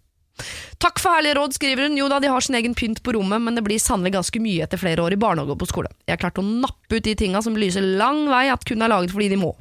Takk 0.80 1.00
for 1.02 1.12
herlige 1.12 1.36
råd, 1.36 1.52
skriver 1.52 1.84
hun. 1.84 1.98
Jo 1.98 2.06
da, 2.08 2.16
de 2.22 2.30
har 2.32 2.40
sin 2.44 2.56
egen 2.56 2.72
pynt 2.78 3.02
på 3.04 3.12
rommet, 3.12 3.42
men 3.44 3.58
det 3.58 3.64
blir 3.66 3.80
sannelig 3.82 4.14
ganske 4.14 4.40
mye 4.40 4.64
etter 4.64 4.80
flere 4.80 5.04
år 5.04 5.12
i 5.12 5.20
barnehage 5.20 5.52
og 5.52 5.60
på 5.60 5.68
skole. 5.68 5.90
Jeg 6.06 6.14
har 6.16 6.22
klart 6.22 6.40
å 6.40 6.46
nappe 6.46 6.96
ut 6.96 7.04
de 7.04 7.12
tinga 7.18 7.42
som 7.44 7.58
lyser 7.58 7.84
lang 8.00 8.24
vei 8.30 8.46
at 8.52 8.64
kun 8.64 8.80
er 8.80 8.92
laget 8.92 9.12
fordi 9.12 9.28
de 9.34 9.40
må. 9.40 9.52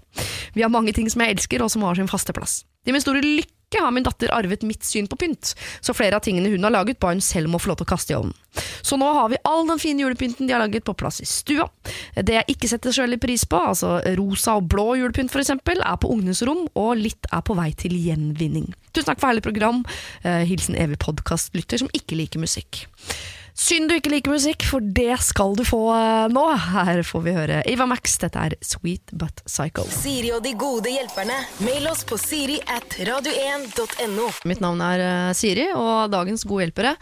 Vi 0.55 0.63
har 0.63 0.71
mange 0.71 0.95
ting 0.95 1.09
som 1.11 1.23
jeg 1.23 1.35
elsker, 1.35 1.63
og 1.63 1.71
som 1.73 1.83
har 1.83 1.99
sin 1.99 2.07
faste 2.11 2.35
plass. 2.35 2.61
Til 2.87 2.95
min 2.95 3.03
store 3.03 3.23
lykke 3.25 3.58
har 3.77 3.91
min 3.93 4.03
datter 4.03 4.31
arvet 4.33 4.65
mitt 4.65 4.83
syn 4.83 5.07
på 5.07 5.19
pynt, 5.21 5.53
så 5.81 5.93
flere 5.93 6.17
av 6.17 6.25
tingene 6.25 6.49
hun 6.49 6.65
har 6.65 6.73
laget, 6.73 6.99
ba 6.99 7.13
hun 7.13 7.21
selv 7.21 7.51
om 7.51 7.57
å 7.57 7.61
få 7.61 7.69
lov 7.69 7.79
til 7.81 7.85
å 7.85 7.91
kaste 7.93 8.15
i 8.15 8.17
ovnen. 8.17 8.33
Så 8.81 8.97
nå 8.97 9.05
har 9.13 9.29
vi 9.29 9.37
all 9.45 9.67
den 9.69 9.79
fine 9.79 10.01
julepynten 10.01 10.47
de 10.47 10.55
har 10.55 10.63
laget 10.63 10.87
på 10.87 10.95
plass 10.97 11.21
i 11.21 11.27
stua. 11.29 11.67
Det 12.15 12.33
jeg 12.39 12.55
ikke 12.55 12.69
setter 12.71 12.95
så 12.95 13.05
veldig 13.05 13.21
pris 13.21 13.45
på, 13.45 13.61
altså 13.71 13.99
rosa 14.17 14.57
og 14.57 14.69
blå 14.73 14.95
julepynt 14.97 15.35
eksempel, 15.37 15.83
er 15.85 15.99
på 16.01 16.09
ungenes 16.09 16.41
rom, 16.47 16.65
og 16.73 16.97
litt 16.97 17.29
er 17.29 17.45
på 17.45 17.57
vei 17.59 17.69
til 17.77 17.93
gjenvinning. 17.93 18.71
Tusen 18.89 19.11
takk 19.11 19.21
for 19.21 19.29
herlig 19.29 19.45
program. 19.45 19.83
Eh, 20.23 20.41
hilsen 20.49 20.77
evig 20.79 20.97
podkastlytter 21.03 21.83
som 21.83 21.91
ikke 21.93 22.17
liker 22.17 22.41
musikk. 22.41 22.87
Synd 23.59 23.89
du 23.91 23.95
ikke 23.97 24.11
liker 24.13 24.31
musikk, 24.31 24.63
for 24.63 24.79
det 24.79 25.17
skal 25.19 25.51
du 25.57 25.65
få 25.67 25.79
eh, 25.91 26.29
nå. 26.31 26.43
Her 26.71 27.01
får 27.03 27.23
vi 27.25 27.31
høre 27.35 27.57
Eva 27.67 27.83
Max. 27.91 28.13
Dette 28.21 28.39
er 28.39 28.53
Sweet 28.63 29.11
But 29.19 29.41
Psycho. 29.49 29.83
Siri 29.91 30.29
og 30.31 30.45
de 30.45 30.53
gode 30.59 30.93
hjelperne. 30.93 31.35
Mail 31.67 31.89
oss 31.91 32.05
på 32.07 32.15
siri 32.21 32.55
at 32.71 32.95
radio1.no. 33.09 34.29
Mitt 34.47 34.63
navn 34.63 34.79
er 34.85 35.03
eh, 35.03 35.31
Siri, 35.35 35.65
og 35.75 36.07
dagens 36.13 36.45
gode 36.47 36.69
hjelpere 36.69 36.93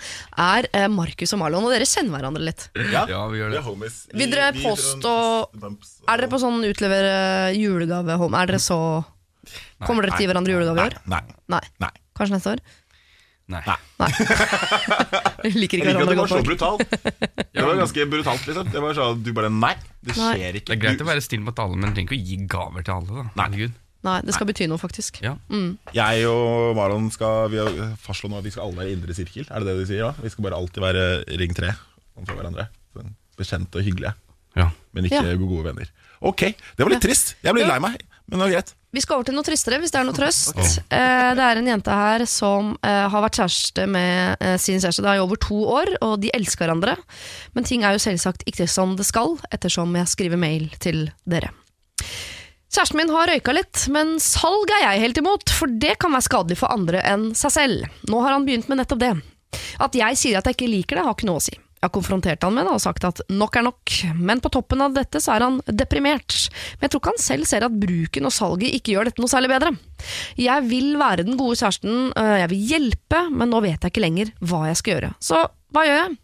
er 0.47 0.69
eh, 0.71 0.87
Markus 0.89 1.35
og 1.37 1.43
Marlon. 1.43 1.67
Og 1.69 1.75
dere 1.75 1.85
kjenner 1.91 2.17
hverandre 2.17 2.47
litt. 2.49 2.65
Ja, 2.89 3.05
Ja, 3.11 3.21
vi 3.29 3.43
gjør 3.43 3.53
det. 3.53 3.61
homies. 3.67 3.99
Vil 4.17 4.33
dere 4.33 4.49
påstå- 4.57 5.77
Er 6.09 6.17
dere 6.23 6.31
på 6.33 6.41
sånn 6.41 6.57
utlevere 6.65 7.53
julegave 7.53 8.17
home? 8.17 8.41
Er 8.41 8.49
dere 8.55 8.63
så 8.65 8.79
Kommer 9.85 10.03
dere 10.09 10.17
til 10.17 10.25
gi 10.25 10.33
hverandre 10.33 10.57
julegave 10.57 10.81
i 10.81 10.89
år? 10.89 10.97
Nei. 11.53 11.61
Kanskje 12.17 12.33
neste 12.39 12.55
år? 12.57 12.65
Nei. 13.47 13.61
Nei. 13.63 14.07
Liker 15.47 15.47
Jeg 15.47 15.53
ikke 15.53 15.77
liker 15.79 15.87
at 15.87 15.95
hverandre 15.95 16.03
det 16.03 16.07
var 16.07 16.17
godt 16.19 16.31
så 16.33 16.39
nok. 16.39 16.47
brutalt. 16.49 16.81
Det 17.57 17.63
var 17.65 17.77
ganske 17.79 18.03
brutalt, 18.11 18.43
liksom. 18.45 18.67
Det 18.73 18.81
var 18.83 18.93
sånn, 18.97 19.21
du 19.25 19.29
bare 19.33 19.49
Nei, 19.49 19.71
det 20.05 20.13
skjer 20.17 20.57
ikke. 20.59 20.67
Det 20.69 20.75
er 20.75 20.81
greit 20.83 21.01
å 21.01 21.07
være 21.07 21.23
snill 21.25 21.41
mot 21.47 21.57
alle, 21.63 21.77
men 21.79 21.93
trenger 21.95 22.11
ikke 22.13 22.19
å 22.19 22.27
gi 22.29 22.37
gaver 22.51 22.85
til 22.85 22.93
alle. 22.99 23.23
da 23.33 23.47
Nei. 23.47 23.69
Nei, 24.07 24.17
det 24.27 24.35
skal 24.35 24.47
bety 24.51 24.67
noe, 24.69 24.77
faktisk. 24.79 25.17
Ja. 25.25 25.33
Jeg 25.95 26.27
og 26.29 26.75
Marlon 26.77 27.07
skal 27.11 27.49
vi 27.51 27.57
har 27.63 27.71
fastslå 28.03 28.29
nå 28.29 28.37
at 28.39 28.45
vi 28.45 28.53
skal 28.53 28.67
alle 28.67 28.83
være 28.83 28.93
indre 28.93 29.15
sirkel. 29.17 29.47
Er 29.49 29.63
det 29.65 29.71
det 29.71 29.77
de 29.81 29.87
sier? 29.89 30.03
da? 30.05 30.13
Vi 30.27 30.31
skal 30.35 30.45
bare 30.45 30.59
alltid 30.59 30.83
være 30.85 31.07
ring 31.41 31.55
tre 31.57 31.71
overfor 32.19 32.37
hverandre. 32.41 32.67
Sånn 32.95 33.15
Bekjente 33.37 33.77
og 33.81 33.85
hyggelige, 33.89 34.13
Ja. 34.57 34.69
men 34.93 35.05
ikke 35.09 35.23
Ja. 35.25 35.35
gode 35.41 35.63
venner. 35.71 35.89
Ok, 36.21 36.41
det 36.77 36.81
var 36.85 36.89
litt 36.93 37.03
trist. 37.05 37.35
Jeg 37.43 37.53
blir 37.57 37.67
lei 37.69 37.79
meg, 37.79 37.97
men 38.27 38.39
det 38.39 38.43
var 38.45 38.53
greit. 38.57 38.73
Vi 38.95 39.01
skal 39.03 39.19
over 39.19 39.27
til 39.27 39.35
noe 39.35 39.45
tristere, 39.45 39.77
hvis 39.81 39.91
det 39.93 39.99
er 39.99 40.05
noe 40.07 40.15
trøst. 40.15 40.57
Eh, 40.57 41.29
det 41.37 41.43
er 41.43 41.59
en 41.59 41.67
jente 41.69 41.97
her 41.99 42.23
som 42.29 42.71
eh, 42.79 43.03
har 43.11 43.23
vært 43.23 43.39
kjæreste 43.41 43.85
med 43.91 44.43
eh, 44.43 44.55
sin 44.61 44.79
kjæreste 44.79 45.03
da 45.05 45.17
i 45.17 45.21
over 45.21 45.39
to 45.43 45.59
år, 45.69 45.91
og 46.05 46.17
de 46.23 46.31
elsker 46.35 46.65
hverandre. 46.65 46.95
Men 47.55 47.67
ting 47.67 47.85
er 47.85 47.95
jo 47.95 48.03
selvsagt 48.03 48.47
ikke 48.49 48.67
som 48.71 48.95
det 48.99 49.05
skal, 49.07 49.35
ettersom 49.53 49.95
jeg 49.99 50.11
skriver 50.11 50.41
mail 50.41 50.69
til 50.83 51.05
dere. 51.29 51.51
Kjæresten 52.67 52.99
min 52.99 53.13
har 53.15 53.29
røyka 53.31 53.53
litt, 53.55 53.85
men 53.93 54.17
salg 54.23 54.71
er 54.75 54.83
jeg 54.85 55.05
helt 55.05 55.21
imot, 55.21 55.55
for 55.55 55.71
det 55.83 55.95
kan 56.01 56.15
være 56.15 56.27
skadelig 56.27 56.59
for 56.59 56.73
andre 56.73 57.03
enn 57.07 57.29
seg 57.37 57.53
selv. 57.53 57.87
Nå 58.11 58.23
har 58.25 58.35
han 58.35 58.47
begynt 58.47 58.67
med 58.71 58.81
nettopp 58.81 59.03
det. 59.03 59.13
At 59.83 59.95
jeg 59.95 60.19
sier 60.19 60.39
at 60.39 60.47
jeg 60.47 60.57
ikke 60.57 60.73
liker 60.73 60.99
det, 60.99 61.05
har 61.07 61.15
ikke 61.15 61.29
noe 61.29 61.39
å 61.39 61.47
si. 61.47 61.55
Har 61.87 61.93
konfrontert 61.95 62.43
han 62.43 62.55
med 62.55 62.67
det 62.67 62.73
og 62.75 62.83
sagt 62.83 63.05
at 63.07 63.21
nok 63.31 63.55
er 63.55 63.63
nok, 63.69 63.93
men 64.19 64.41
på 64.43 64.51
toppen 64.51 64.83
av 64.83 64.95
dette 64.95 65.21
så 65.23 65.37
er 65.37 65.45
han 65.45 65.59
deprimert. 65.71 66.35
Men 66.77 66.87
jeg 66.87 66.93
tror 66.93 67.03
ikke 67.03 67.13
han 67.15 67.23
selv 67.23 67.47
ser 67.47 67.65
at 67.67 67.77
bruken 67.79 68.27
og 68.27 68.33
salget 68.35 68.75
ikke 68.75 68.93
gjør 68.95 69.09
dette 69.09 69.23
noe 69.23 69.31
særlig 69.31 69.51
bedre. 69.53 69.71
Jeg 70.39 70.65
vil 70.67 70.89
være 70.99 71.25
den 71.27 71.39
gode 71.39 71.55
kjæresten, 71.59 72.11
øh, 72.11 72.33
jeg 72.43 72.51
vil 72.51 72.65
hjelpe, 72.73 73.21
men 73.31 73.53
nå 73.53 73.61
vet 73.63 73.79
jeg 73.79 73.93
ikke 73.93 74.03
lenger 74.03 74.33
hva 74.43 74.65
jeg 74.67 74.81
skal 74.81 74.97
gjøre. 74.97 75.13
Så 75.23 75.43
hva 75.75 75.83
gjør 75.87 76.01
jeg? 76.03 76.17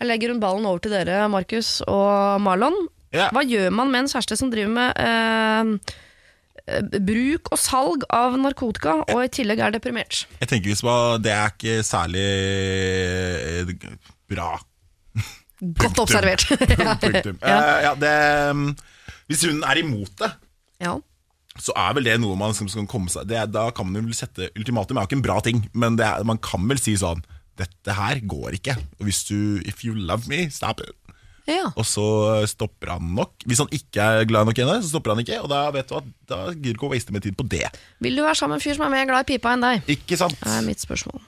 Jeg 0.00 0.10
legger 0.10 0.32
rundt 0.32 0.44
ballen 0.44 0.68
over 0.68 0.84
til 0.84 0.94
dere, 0.94 1.22
Markus 1.32 1.78
og 1.88 2.42
Marlon. 2.44 2.76
Ja. 3.16 3.30
Hva 3.32 3.44
gjør 3.46 3.72
man 3.72 3.92
med 3.92 4.04
en 4.04 4.12
kjæreste 4.12 4.36
som 4.36 4.52
driver 4.52 4.72
med 4.76 5.00
eh, 5.00 5.96
bruk 7.00 7.52
og 7.54 7.60
salg 7.60 8.06
av 8.12 8.36
narkotika, 8.40 8.98
og 9.14 9.20
i 9.22 9.32
tillegg 9.32 9.62
er 9.62 9.76
deprimert. 9.76 10.24
Jeg 10.42 10.50
tenker 10.50 10.72
hvis 10.72 10.84
man, 10.86 11.22
Det 11.22 11.32
er 11.32 11.52
ikke 11.54 11.82
særlig 11.86 12.26
bra. 14.30 14.56
Godt 15.80 15.98
observert. 16.04 16.46
Punktum. 17.02 17.38
Eh, 17.42 17.76
ja, 17.86 17.92
det, 17.98 18.14
mm, 18.56 18.68
hvis 19.30 19.44
hun 19.48 19.62
er 19.66 19.80
imot 19.82 20.12
det, 20.22 20.30
ja. 20.84 20.92
så 21.58 21.74
er 21.76 21.96
vel 21.96 22.06
det 22.08 22.18
noe 22.22 22.36
man 22.38 22.52
liksom 22.52 22.68
skal 22.70 22.86
komme 22.90 23.08
seg 23.12 23.26
det, 23.30 23.40
Da 23.54 23.70
kan 23.74 23.88
man 23.88 24.04
vel 24.06 24.14
sette 24.16 24.50
Ultimatum 24.58 24.98
er 24.98 25.06
jo 25.06 25.10
ikke 25.10 25.18
en 25.18 25.24
bra 25.24 25.38
ting, 25.44 25.64
men 25.72 25.96
det 25.98 26.04
er, 26.06 26.26
man 26.28 26.38
kan 26.38 26.66
vel 26.68 26.78
si 26.82 26.94
sånn 27.00 27.24
Dette 27.56 27.94
her 27.96 28.20
går 28.28 28.58
ikke. 28.58 28.74
Og 29.00 29.06
hvis 29.08 29.22
du 29.30 29.62
If 29.64 29.80
you 29.86 29.94
love 29.96 30.28
me, 30.28 30.42
stop 30.52 30.82
it. 30.84 30.92
ja. 31.48 31.70
Og 31.72 31.86
så 31.88 32.04
stopper 32.50 32.90
han 32.98 33.14
nok. 33.16 33.32
Hvis 33.48 33.62
han 33.64 33.70
ikke 33.72 34.02
er 34.20 34.28
glad 34.28 34.44
nok 34.50 34.58
i 34.60 34.64
henne, 34.66 34.82
så 34.84 34.90
stopper 34.92 35.14
han 35.14 35.22
ikke. 35.24 35.38
Og 35.40 35.48
da 35.48 35.62
vet 35.72 35.88
du 35.88 35.96
at 35.96 36.10
Da 36.28 36.40
gidder 36.52 36.74
du 36.74 36.76
ikke 36.76 36.90
å 36.90 36.92
waste 36.92 37.14
mer 37.16 37.24
tid 37.24 37.38
på 37.38 37.46
det. 37.48 37.64
Vil 38.04 38.18
du 38.18 38.20
være 38.26 38.36
sammen 38.36 38.58
med 38.58 38.60
en 38.60 38.66
fyr 38.66 38.76
som 38.76 38.84
er 38.84 38.92
mer 38.92 39.08
glad 39.08 39.24
i 39.24 39.30
pipa 39.32 39.54
enn 39.56 39.64
deg? 39.64 39.88
Ikke 39.96 40.18
sant? 40.20 40.36
Det 40.42 40.52
er 40.58 40.66
mitt 40.68 40.84
spørsmål. 40.84 41.24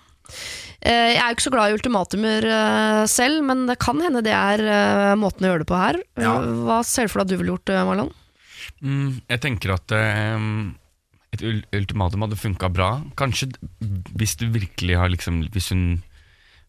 Eh, 0.87 1.12
Jeg 1.16 1.18
er 1.18 1.31
jo 1.33 1.37
ikke 1.37 1.47
så 1.49 1.55
glad 1.55 1.70
i 1.70 1.76
ultimatumer 1.79 2.45
eh, 2.47 3.05
selv, 3.11 3.43
men 3.47 3.66
det 3.66 3.79
kan 3.83 3.99
hende 4.05 4.22
det 4.24 4.35
er 4.35 4.62
eh, 4.62 5.14
måten 5.18 5.47
å 5.47 5.53
gjøre 5.53 5.64
det 5.64 5.70
på 5.70 5.79
her. 5.81 6.01
Ja. 6.20 6.37
Hva 6.39 6.83
ser 6.87 7.09
du 7.09 7.12
for 7.14 7.22
deg 7.22 7.26
at 7.26 7.33
du 7.33 7.41
ville 7.43 7.57
gjort, 7.57 7.72
Marlon? 7.89 8.12
Mm, 8.85 9.16
jeg 9.26 9.43
tenker 9.43 9.74
at 9.74 9.95
et 11.35 11.43
ultimatum 11.74 12.24
hadde 12.26 12.39
funka 12.39 12.70
bra. 12.72 12.91
Kanskje 13.18 13.51
hvis 14.18 14.37
du 14.39 14.47
virkelig 14.55 14.99
har 15.01 15.11
liksom 15.11 15.41
Hvis 15.55 15.70
hun 15.72 16.03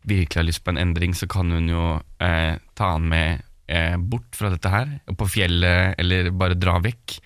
virkelig 0.10 0.40
har 0.40 0.48
lyst 0.48 0.64
på 0.64 0.72
en 0.74 0.80
endring, 0.82 1.14
så 1.14 1.28
kan 1.30 1.52
hun 1.52 1.68
jo 1.70 1.84
eh, 2.24 2.56
ta 2.80 2.94
han 2.96 3.06
med 3.12 3.44
eh, 3.68 3.98
bort 4.00 4.32
fra 4.34 4.50
dette 4.54 4.72
her, 4.72 4.94
på 5.20 5.28
fjellet, 5.30 6.00
eller 6.00 6.32
bare 6.32 6.58
dra 6.58 6.78
vekk. 6.82 7.18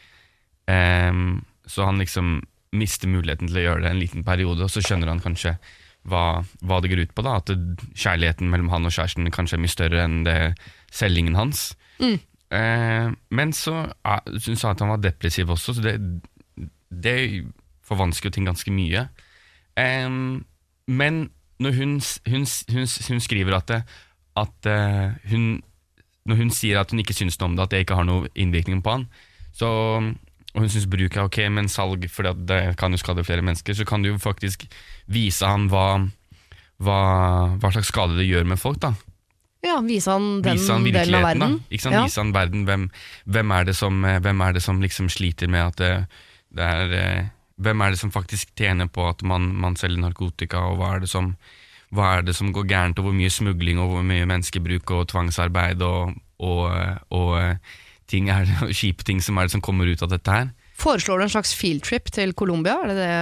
Em, 0.74 1.44
så 1.70 1.86
han 1.88 2.02
liksom 2.02 2.42
mister 2.74 3.08
muligheten 3.08 3.48
til 3.48 3.62
å 3.62 3.66
gjøre 3.68 3.86
det 3.86 3.92
en 3.94 4.02
liten 4.02 4.26
periode, 4.26 4.66
og 4.66 4.74
så 4.74 4.82
skjønner 4.84 5.12
han 5.14 5.22
kanskje 5.24 5.54
hva, 6.10 6.44
hva 6.64 6.80
det 6.84 6.92
går 6.92 7.06
ut 7.06 7.16
på. 7.16 7.26
da 7.26 7.38
At 7.40 7.52
kjærligheten 7.96 8.52
mellom 8.52 8.72
han 8.74 8.88
og 8.88 8.94
kjæresten 8.96 9.32
kanskje 9.34 9.58
er 9.58 9.64
mye 9.64 9.74
større 9.74 10.06
enn 10.06 10.22
det 10.28 10.38
selgingen 10.94 11.38
hans. 11.40 11.72
Eh, 12.54 13.10
men 13.34 13.54
så 13.58 13.76
uh, 13.90 14.32
hun 14.46 14.60
sa 14.60 14.74
at 14.74 14.84
han 14.84 14.94
var 14.94 15.02
depressiv 15.02 15.50
også, 15.50 15.74
så 15.74 15.82
det, 15.82 15.96
det 16.94 17.18
forvansker 17.88 18.30
jo 18.30 18.36
ting 18.36 18.50
ganske 18.50 18.74
mye. 18.74 19.08
Eh, 19.80 20.10
men 20.88 21.22
når 21.64 21.78
hun, 21.80 22.00
hun, 22.28 22.48
hun, 22.74 22.88
hun 23.10 23.24
skriver 23.24 23.58
at, 23.58 23.70
det, 23.72 23.84
at 24.36 24.70
eh, 24.70 25.14
hun 25.32 25.62
Når 26.26 26.36
hun 26.40 26.52
sier 26.56 26.80
at 26.80 26.92
hun 26.92 27.02
ikke 27.04 27.14
syns 27.14 27.36
noe 27.40 27.50
om 27.50 27.56
det, 27.58 27.64
at 27.64 27.72
det 27.72 27.80
ikke 27.84 27.98
har 28.00 28.06
noe 28.08 28.30
innvirkning 28.40 28.80
på 28.80 28.94
han, 28.94 29.02
så, 29.52 29.68
og 30.54 30.62
hun 30.62 30.70
syns 30.70 30.86
bruk 30.90 31.16
er 31.18 31.26
ok, 31.26 31.40
men 31.50 31.70
salg 31.72 32.06
fordi 32.14 32.34
det 32.50 32.60
kan 32.78 32.94
jo 32.94 33.02
skade 33.02 33.26
flere 33.26 33.46
mennesker, 33.46 33.74
så 33.74 33.86
kan 33.90 34.04
du 34.04 34.12
jo 34.12 34.20
faktisk 34.22 34.68
vise 35.12 35.48
han 35.50 35.66
hva, 35.72 35.88
hva, 36.84 37.00
hva 37.58 37.74
slags 37.74 37.90
skade 37.90 38.20
det 38.20 38.28
gjør 38.30 38.46
med 38.54 38.62
folk. 38.62 38.80
da 38.84 38.94
Ja, 39.66 39.80
Vise 39.82 40.12
han 40.14 40.44
den 40.46 40.60
Vise 40.60 40.76
han 40.76 40.86
delen 40.86 41.18
av 41.18 41.26
verden. 41.26 41.58
da. 41.58 41.72
Ikke 41.74 41.88
sant? 41.88 41.98
Ja. 41.98 42.04
Vise 42.06 42.22
han 42.22 42.36
verden. 42.36 42.68
Hvem, 42.70 42.90
hvem, 43.26 43.56
er 43.58 43.66
det 43.66 43.76
som, 43.80 44.06
eh, 44.06 44.20
hvem 44.20 44.42
er 44.46 44.54
det 44.54 44.64
som 44.64 44.82
liksom 44.82 45.10
sliter 45.10 45.50
med 45.50 45.72
at 45.72 45.78
det, 45.82 45.94
det 46.54 46.64
er 46.64 47.00
eh, 47.00 47.24
Hvem 47.64 47.82
er 47.86 47.92
det 47.94 48.00
som 48.00 48.10
faktisk 48.12 48.50
tjener 48.58 48.88
på 48.90 49.04
at 49.08 49.22
man, 49.22 49.52
man 49.56 49.76
selger 49.78 50.02
narkotika, 50.02 50.58
og 50.58 50.80
hva 50.80 50.96
er 50.96 51.04
det 51.04 51.10
som 51.12 51.36
hva 51.94 52.18
er 52.18 52.24
det 52.26 52.34
som 52.34 52.50
går 52.50 52.66
gærent, 52.66 52.98
og 52.98 53.06
hvor 53.06 53.14
mye 53.14 53.30
smugling 53.30 53.78
og 53.78 53.92
hvor 53.92 54.02
mye 54.02 54.26
menneskebruk 54.26 54.90
og 54.96 55.08
tvangsarbeid 55.12 55.84
og, 55.86 56.16
og, 56.42 56.64
og, 56.74 56.96
og 57.14 57.36
eh, 57.38 57.78
ting 58.14 58.30
er 58.34 58.46
det, 58.48 58.72
kjipe 58.78 59.06
ting 59.08 59.20
som 59.24 59.40
er 59.42 59.50
det 59.50 59.56
som 59.56 59.64
kommer 59.64 59.90
ut 59.90 60.06
av 60.06 60.14
dette 60.14 60.38
her. 60.38 60.54
Foreslår 60.80 61.22
du 61.22 61.28
en 61.28 61.36
slags 61.36 61.54
fieldtrip 61.58 62.10
til 62.14 62.34
Colombia? 62.38 62.80
Er 62.84 62.94
det 62.94 62.98
det 63.02 63.14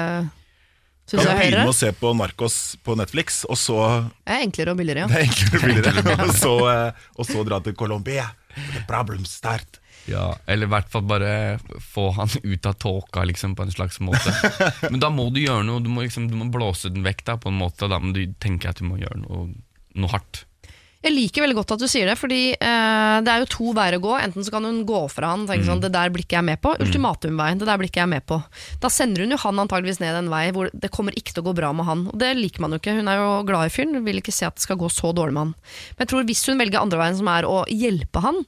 Synes 1.12 1.26
jeg 1.26 1.36
begynne 1.36 1.58
hører? 1.58 1.66
med 1.66 1.74
å 1.74 1.76
se 1.76 1.90
på 1.98 2.12
Narcos 2.16 2.58
på 2.86 2.96
Netflix, 2.96 3.42
og 3.50 3.58
så 3.60 3.78
Det 4.22 4.32
er 4.32 4.46
enklere 4.46 4.72
og 4.72 4.80
billigere, 4.80 5.04
ja. 5.04 5.08
Det 5.12 5.18
er 5.18 5.26
enklere 5.28 5.58
og 5.58 5.66
billigere. 5.68 6.16
og, 6.28 6.36
så, 6.38 6.54
eh, 6.72 7.08
og 7.18 7.28
så 7.28 7.44
dra 7.48 7.60
til 7.66 7.76
Colombia. 7.76 8.30
The 8.56 8.84
problem 8.88 9.26
start. 9.28 9.82
Ja, 10.10 10.32
eller 10.50 10.68
i 10.68 10.72
hvert 10.72 10.88
fall 10.92 11.04
bare 11.06 11.34
få 11.92 12.08
han 12.16 12.32
ut 12.44 12.66
av 12.66 12.78
tåka 12.82 13.26
liksom, 13.28 13.56
på 13.56 13.68
en 13.68 13.74
slags 13.74 14.00
måte. 14.04 14.34
Men 14.92 15.02
da 15.04 15.12
må 15.14 15.28
du 15.34 15.42
gjøre 15.44 15.66
noe, 15.68 15.84
du 15.84 15.92
må, 15.92 16.06
liksom, 16.06 16.30
du 16.32 16.38
må 16.40 16.48
blåse 16.54 16.90
den 16.94 17.06
vekk 17.06 17.26
da, 17.28 17.38
på 17.42 17.52
en 17.52 17.60
måte. 17.60 17.90
Da 17.92 18.00
Men 18.02 18.16
du 18.16 18.24
tenker 18.42 18.72
at 18.72 18.82
du 18.82 18.88
må 18.88 19.02
gjøre 19.02 19.22
noe, 19.26 19.52
noe 19.94 20.14
hardt. 20.16 20.46
Jeg 21.02 21.16
liker 21.16 21.42
veldig 21.42 21.56
godt 21.58 21.72
at 21.74 21.82
du 21.82 21.88
sier 21.90 22.06
det, 22.06 22.14
fordi 22.20 22.40
eh, 22.54 23.16
det 23.26 23.32
er 23.34 23.42
jo 23.42 23.48
to 23.50 23.72
veier 23.74 23.98
å 23.98 24.02
gå. 24.04 24.12
Enten 24.22 24.46
så 24.46 24.54
kan 24.54 24.68
hun 24.68 24.84
gå 24.86 25.00
fra 25.10 25.32
han 25.34 25.48
og 25.48 25.50
tenke 25.50 25.66
Mm. 25.66 25.70
sånn, 25.72 25.82
det 25.82 25.90
der 25.96 26.12
blir 26.14 26.22
ikke 26.22 26.38
jeg 26.38 26.46
med 26.46 26.62
på. 26.62 26.76
Ultimatumveien, 26.78 27.58
det 27.58 27.66
der 27.66 27.78
blir 27.82 27.90
ikke 27.90 28.04
jeg 28.04 28.12
med 28.14 28.26
på. 28.30 28.38
Da 28.80 28.88
sender 28.94 29.26
hun 29.26 29.34
jo 29.34 29.40
han 29.42 29.62
antageligvis 29.66 30.00
ned 30.00 30.16
en 30.20 30.30
vei 30.30 30.52
hvor 30.54 30.70
det 30.74 30.92
kommer 30.94 31.18
ikke 31.18 31.34
til 31.34 31.42
å 31.42 31.48
gå 31.50 31.56
bra 31.58 31.72
med 31.74 31.86
han. 31.90 32.06
Og 32.14 32.18
det 32.22 32.36
liker 32.38 32.62
man 32.62 32.72
jo 32.72 32.78
ikke. 32.82 32.94
Hun 33.00 33.10
er 33.10 33.18
jo 33.18 33.30
glad 33.50 33.66
i 33.66 33.74
fyren, 33.74 34.04
vil 34.06 34.22
ikke 34.22 34.34
se 34.34 34.46
at 34.46 34.56
det 34.56 34.62
skal 34.68 34.78
gå 34.78 34.90
så 34.94 35.10
dårlig 35.14 35.34
med 35.34 35.42
han. 35.42 35.56
Men 35.98 36.06
jeg 36.06 36.12
tror 36.14 36.28
hvis 36.30 36.46
hun 36.46 36.62
velger 36.62 36.82
andre 36.86 37.02
veien, 37.02 37.18
som 37.18 37.28
er 37.34 37.50
å 37.50 37.64
hjelpe 37.66 38.22
han, 38.22 38.46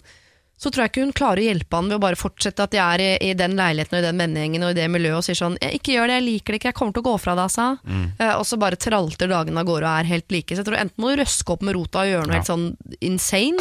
så 0.64 0.72
tror 0.72 0.86
jeg 0.86 0.91
ikke 0.93 1.03
hun 1.03 1.11
klarer 1.18 1.41
å 1.41 1.47
hjelpe 1.49 1.76
han 1.76 1.89
ved 1.91 1.97
å 1.97 2.03
bare 2.05 2.16
fortsette 2.20 2.64
at 2.64 2.72
de 2.72 2.80
er 2.80 3.01
i, 3.03 3.07
i 3.28 3.34
den 3.36 3.57
leiligheten 3.59 3.97
og 3.97 3.99
i 3.99 4.05
den 4.05 4.22
vennegjengen 4.22 4.64
og 4.64 4.72
i 4.72 4.78
det 4.78 4.86
miljøet 4.93 5.18
og 5.20 5.26
sier 5.28 5.36
sånn 5.36 5.57
'Ikke 5.59 5.97
gjør 5.97 6.07
det, 6.07 6.16
jeg 6.22 6.26
liker 6.30 6.53
det 6.53 6.59
ikke, 6.61 6.70
jeg 6.72 6.78
kommer 6.80 6.95
til 6.95 7.03
å 7.03 7.09
gå 7.09 7.16
fra 7.20 7.36
deg', 7.36 7.51
sa 7.51 7.66
Uh, 7.84 8.36
Og 8.39 8.45
så 8.47 8.55
bare 8.61 8.80
tralter 8.80 9.28
dagene 9.28 9.59
av 9.59 9.66
gårde 9.68 9.84
og 9.89 9.99
er 9.99 10.07
helt 10.07 10.32
like. 10.32 10.55
Så 10.55 10.61
jeg 10.64 10.68
tror 10.70 10.80
enten 10.80 11.01
må 11.03 11.11
du 11.11 11.20
røske 11.22 11.51
opp 11.51 11.61
med 11.61 11.76
rota 11.76 11.99
og 12.05 12.07
gjøre 12.14 12.28
noe 12.28 12.34
Ja. 12.34 12.39
helt 12.39 12.47
sånn 12.47 12.78
insane, 13.01 13.59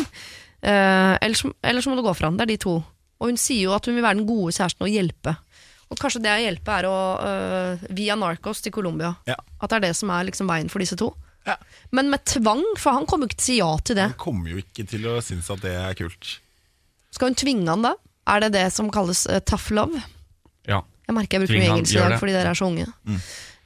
uh, 0.62 1.18
eller, 1.20 1.34
så, 1.34 1.53
eller 1.62 1.80
så 1.82 1.90
må 1.90 1.96
du 1.96 2.03
gå 2.07 2.14
fra 2.14 2.28
han. 2.30 2.36
Det 2.36 2.42
er 2.46 2.53
de 2.55 2.57
to. 2.62 2.84
Og 3.20 3.28
hun 3.30 3.36
sier 3.40 3.64
jo 3.66 3.74
at 3.74 3.86
hun 3.86 3.94
vil 3.96 4.05
være 4.05 4.18
den 4.20 4.26
gode 4.26 4.53
kjæresten 4.55 4.86
og 4.86 4.92
hjelpe. 4.92 5.36
Og 5.90 5.98
kanskje 5.98 6.22
det 6.22 6.30
å 6.32 6.40
hjelpe 6.44 6.70
er 6.78 6.86
å 6.88 6.96
uh, 7.20 7.86
via 7.90 8.14
Narcos 8.16 8.62
til 8.62 8.72
Colombia. 8.72 9.14
Ja. 9.26 9.36
At 9.61 9.70
det 9.70 9.76
er 9.76 9.86
det 9.88 9.96
som 9.96 10.11
er 10.11 10.24
liksom 10.30 10.46
veien 10.48 10.70
for 10.70 10.78
disse 10.78 10.96
to. 10.96 11.12
Ja. 11.46 11.57
Men 11.90 12.09
med 12.11 12.24
tvang, 12.24 12.62
for 12.78 12.92
han 12.92 13.07
kommer 13.07 13.26
jo 13.26 13.32
ikke 13.34 13.40
til 13.42 13.44
å 13.44 13.50
si 13.50 13.59
ja 13.59 13.72
til 13.82 13.96
det. 13.98 14.09
Han 14.14 14.20
kommer 14.22 14.50
jo 14.55 14.62
ikke 14.62 14.86
til 14.88 15.07
å 15.11 15.18
synes 15.20 15.50
at 15.50 15.61
det 15.64 15.74
er 15.74 15.94
kult. 15.98 16.38
Skal 17.12 17.30
hun 17.32 17.38
tvinge 17.38 17.68
han 17.68 17.84
da? 17.84 17.94
Er 18.32 18.44
det 18.44 18.52
det 18.56 18.66
som 18.74 18.90
kalles 18.94 19.24
eh, 19.28 19.40
tough 19.48 19.70
love? 19.74 20.00
Ja. 20.68 20.82
Jeg 21.08 21.16
merker 21.16 21.38
jeg 21.40 21.46
bruker 21.48 21.58
mye 21.58 21.68
han, 21.68 21.78
engelsk 21.80 21.92
i 21.94 21.98
gjør 21.98 22.06
dag 22.08 22.14
det. 22.16 22.20
fordi 22.22 22.34
dere 22.36 22.52
er 22.54 22.58
så 22.58 22.68
unge. 22.70 22.86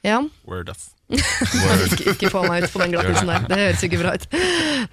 Ja, 0.05 0.21
Word, 0.47 0.69
ass. 0.71 0.89
ikke, 1.87 2.11
ikke 2.13 2.29
få 2.33 2.41
meg 2.45 2.65
ut 2.65 2.73
på 2.73 2.81
den 2.83 2.91
glattisen 2.93 3.29
der. 3.31 3.45
Det 3.47 3.57
høres 3.61 3.83
ikke 3.87 3.99
bra 4.01 4.11
ut. 4.17 4.25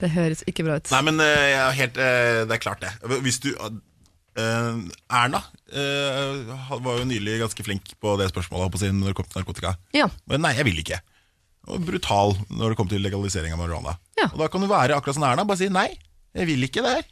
Det 0.00 0.10
høres 0.14 0.44
ikke 0.50 0.66
bra 0.66 0.76
ut. 0.78 0.90
Nei, 0.94 1.00
men 1.08 1.18
eh, 1.24 1.48
jeg 1.50 1.58
er 1.64 1.78
helt, 1.80 1.98
eh, 1.98 2.38
det 2.48 2.56
er 2.56 2.62
klart 2.62 2.84
det. 2.84 2.92
Hvis 3.24 3.40
du 3.42 3.48
eh, 3.50 4.78
Erna 5.10 5.40
eh, 5.74 6.52
var 6.86 7.00
jo 7.00 7.08
nylig 7.10 7.40
ganske 7.42 7.66
flink 7.66 7.94
på 8.02 8.14
det 8.20 8.30
spørsmålet 8.30 8.64
holdt 8.66 8.76
på 8.76 8.80
å 8.80 8.84
si, 8.84 8.92
når 8.94 9.12
det 9.12 9.18
kom 9.18 9.28
til 9.30 9.40
narkotika. 9.42 9.74
Ja, 9.96 10.06
Men 10.30 10.44
nei, 10.46 10.54
jeg 10.58 10.68
vil 10.70 10.78
ikke. 10.84 11.00
Og 11.72 11.80
brutal 11.88 12.34
når 12.52 12.74
det 12.74 12.78
kom 12.80 12.90
til 12.90 13.02
legalisering 13.04 13.54
av 13.56 13.60
marihuana. 13.62 13.96
Ja. 14.20 14.28
Og 14.32 14.38
da 14.44 14.50
kan 14.52 14.62
du 14.64 14.68
være 14.70 14.96
akkurat 14.98 15.16
som 15.18 15.26
Erna, 15.26 15.46
bare 15.48 15.62
si 15.62 15.70
nei. 15.72 15.88
Jeg 16.34 16.48
vil 16.50 16.66
ikke 16.66 16.82
det 16.84 16.96
her. 17.00 17.10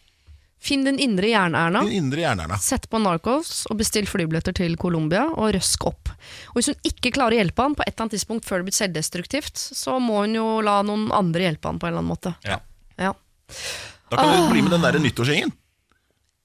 Finn 0.62 0.84
din 0.86 0.98
indre 1.02 1.26
jern-Erna. 1.26 1.82
Jern. 1.90 2.52
Sett 2.62 2.84
på 2.90 3.00
Narcos 3.02 3.64
og 3.66 3.80
bestill 3.80 4.06
flybilletter 4.06 4.54
til 4.54 4.76
Colombia 4.78 5.24
og 5.32 5.56
røsk 5.56 5.88
opp. 5.90 6.12
Og 6.52 6.60
Hvis 6.60 6.70
hun 6.70 6.86
ikke 6.86 7.10
klarer 7.16 7.34
å 7.34 7.40
hjelpe 7.40 7.66
han 7.66 7.74
på 7.74 7.82
et 7.82 7.90
eller 7.90 8.06
annet 8.06 8.14
tidspunkt 8.14 8.46
før 8.46 8.62
det 8.62 8.68
blir 8.70 8.76
selvdestruktivt, 8.78 9.58
så 9.58 9.96
må 9.98 10.20
hun 10.22 10.36
jo 10.38 10.46
la 10.62 10.76
noen 10.86 11.08
andre 11.14 11.48
hjelpe 11.48 11.66
han 11.72 11.82
på 11.82 11.88
en 11.88 11.92
eller 11.92 12.04
annen 12.04 12.14
måte. 12.14 12.34
Ja. 12.46 12.60
Ja. 12.94 13.10
Da 14.12 14.20
kan 14.20 14.36
du 14.36 14.52
bli 14.52 14.62
med 14.62 14.70
den 14.76 14.86
der 14.86 15.00
nyttårsgjengen. 15.02 15.50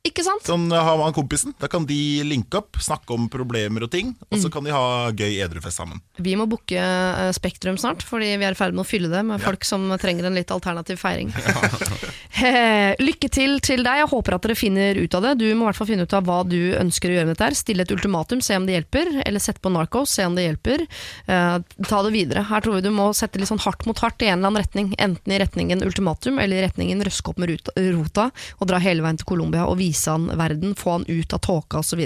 Ikke 0.08 0.24
sant? 0.26 0.46
Sånn 0.48 0.70
har 0.72 0.98
man 1.00 1.14
kompisen. 1.16 1.54
Da 1.60 1.68
kan 1.72 1.86
de 1.90 1.98
linke 2.28 2.62
opp, 2.62 2.80
snakke 2.82 3.14
om 3.16 3.28
problemer 3.32 3.84
og 3.88 3.92
ting, 3.94 4.14
og 4.32 4.40
så 4.40 4.52
kan 4.54 4.64
de 4.68 4.72
ha 4.76 5.10
gøy 5.12 5.40
edrufest 5.44 5.82
sammen. 5.82 6.00
Vi 6.24 6.36
må 6.40 6.46
booke 6.50 6.80
eh, 6.80 7.32
Spektrum 7.36 7.78
snart, 7.82 8.06
fordi 8.08 8.30
vi 8.40 8.48
er 8.48 8.56
i 8.56 8.60
ferd 8.60 8.78
med 8.78 8.86
å 8.86 8.88
fylle 8.88 9.12
det 9.12 9.24
med 9.28 9.44
folk 9.44 9.68
som 9.68 9.90
trenger 10.00 10.30
en 10.30 10.38
litt 10.38 10.54
alternativ 10.56 11.02
feiring. 11.04 11.34
Eh, 12.38 12.94
Lykke 13.02 13.32
til 13.34 13.56
til 13.66 13.82
deg. 13.82 13.98
Jeg 14.04 14.10
håper 14.12 14.36
at 14.36 14.44
dere 14.46 14.54
finner 14.54 14.98
ut 15.02 15.16
av 15.18 15.24
det. 15.26 15.32
Du 15.40 15.46
må 15.58 15.64
i 15.66 15.68
hvert 15.72 15.78
fall 15.80 15.88
finne 15.90 16.04
ut 16.06 16.12
av 16.14 16.28
hva 16.28 16.36
du 16.46 16.76
ønsker 16.78 17.10
å 17.10 17.16
gjøre 17.16 17.26
med 17.26 17.34
dette. 17.34 17.48
her. 17.48 17.56
Stille 17.58 17.82
et 17.82 17.94
ultimatum, 17.96 18.44
se 18.46 18.54
om 18.60 18.68
det 18.68 18.76
hjelper. 18.76 19.10
Eller 19.24 19.42
sette 19.42 19.64
på 19.64 19.72
Narcos, 19.74 20.12
se 20.14 20.26
om 20.28 20.36
det 20.38 20.44
hjelper. 20.46 20.84
Eh, 21.26 21.56
ta 21.90 22.02
det 22.06 22.12
videre. 22.14 22.44
Her 22.46 22.62
tror 22.62 22.78
vi 22.78 22.84
du 22.86 22.92
må 22.94 23.08
sette 23.18 23.42
litt 23.42 23.50
sånn 23.50 23.64
hardt 23.64 23.88
mot 23.90 23.98
hardt 24.06 24.22
i 24.22 24.30
en 24.30 24.38
eller 24.38 24.52
annen 24.52 24.62
retning. 24.62 24.92
Enten 25.02 25.34
i 25.34 25.40
retningen 25.42 25.82
ultimatum, 25.88 26.38
eller 26.44 26.62
i 26.62 26.68
retningen 26.68 27.02
røske 27.10 27.34
opp 27.34 27.42
med 27.42 27.56
rota 27.74 28.28
og 28.60 28.70
dra 28.70 28.84
hele 28.86 29.02
veien 29.08 29.18
til 29.18 29.32
Colombia 29.34 29.66
og 29.66 29.80
vise 29.82 29.97
han 30.06 30.28
verden, 30.38 30.76
få 30.78 30.92
han 30.92 31.06
ut 31.08 31.34
av 31.34 31.40
tåka 31.40 31.82
osv. 31.82 32.04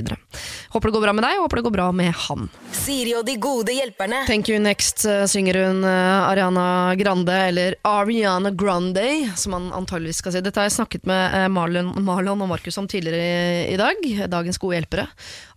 Håper 0.70 0.88
det 0.88 0.94
går 0.96 1.02
bra 1.02 1.14
med 1.14 1.26
deg, 1.26 1.40
og 1.40 1.46
håper 1.46 1.60
det 1.60 1.66
går 1.68 1.76
bra 1.76 1.88
med 1.92 2.16
han. 2.28 2.48
Siri 2.72 3.16
og 3.18 3.26
de 3.28 3.36
gode 3.42 3.76
hjelperne. 3.76 4.24
Thank 4.30 4.50
you 4.50 4.60
next 4.64 5.06
eh, 5.06 5.26
synger 5.30 5.60
hun 5.66 5.84
eh, 5.84 6.30
Ariana 6.30 6.96
Grande, 6.96 7.36
eller 7.52 7.76
Ariana 7.88 8.52
Grande, 8.52 9.06
som 9.36 9.58
han 9.58 9.70
antageligvis 9.76 10.24
skal 10.24 10.38
si. 10.38 10.44
Dette 10.46 10.62
har 10.62 10.70
jeg 10.70 10.78
snakket 10.80 11.08
med 11.10 11.38
eh, 11.38 11.48
Marlon, 11.52 11.94
Marlon 12.06 12.46
og 12.46 12.52
Markus 12.54 12.80
om 12.82 12.88
tidligere 12.88 13.22
i, 13.22 13.74
i 13.74 13.80
dag, 13.82 14.02
dagens 14.32 14.62
gode 14.62 14.80
hjelpere. 14.80 15.08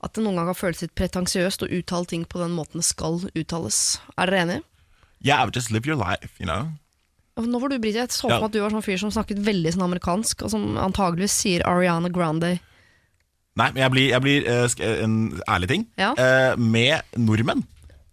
At 0.04 0.16
det 0.16 0.24
noen 0.24 0.40
gang 0.40 0.50
har 0.50 0.58
føltes 0.58 0.88
litt 0.88 0.96
pretensiøst 0.98 1.64
å 1.64 1.70
uttale 1.70 2.10
ting 2.10 2.26
på 2.28 2.42
den 2.42 2.56
måten 2.56 2.82
det 2.82 2.88
skal 2.90 3.22
uttales. 3.32 4.00
Er 4.18 4.32
dere 4.32 4.46
enige? 4.46 4.64
Yeah, 5.24 5.48
just 5.48 5.70
live 5.70 5.86
your 5.86 5.96
life, 5.96 6.34
you 6.38 6.46
know. 6.46 6.74
Nå 7.34 7.58
var 7.58 7.72
du 7.72 7.80
Britt, 7.82 7.96
jeg 7.98 8.12
så 8.14 8.28
for 8.28 8.36
meg 8.36 8.46
at 8.46 8.54
du 8.54 8.60
var 8.62 8.70
sånn 8.70 8.84
fyr 8.86 9.00
som 9.00 9.10
snakket 9.10 9.40
veldig 9.42 9.72
sånn 9.74 9.88
amerikansk, 9.88 10.44
og 10.46 10.52
som 10.52 10.76
antageligvis 10.78 11.34
sier 11.34 11.64
Ariana 11.66 12.10
Grande. 12.14 12.52
Nei, 13.58 13.68
men 13.74 13.80
jeg 13.82 13.90
blir, 13.94 14.06
jeg 14.12 14.22
blir 14.22 14.46
uh, 14.46 14.84
en 15.02 15.16
ærlig 15.50 15.70
ting. 15.70 15.86
Ja. 15.98 16.12
Uh, 16.18 16.54
med 16.58 17.18
nordmenn 17.18 17.64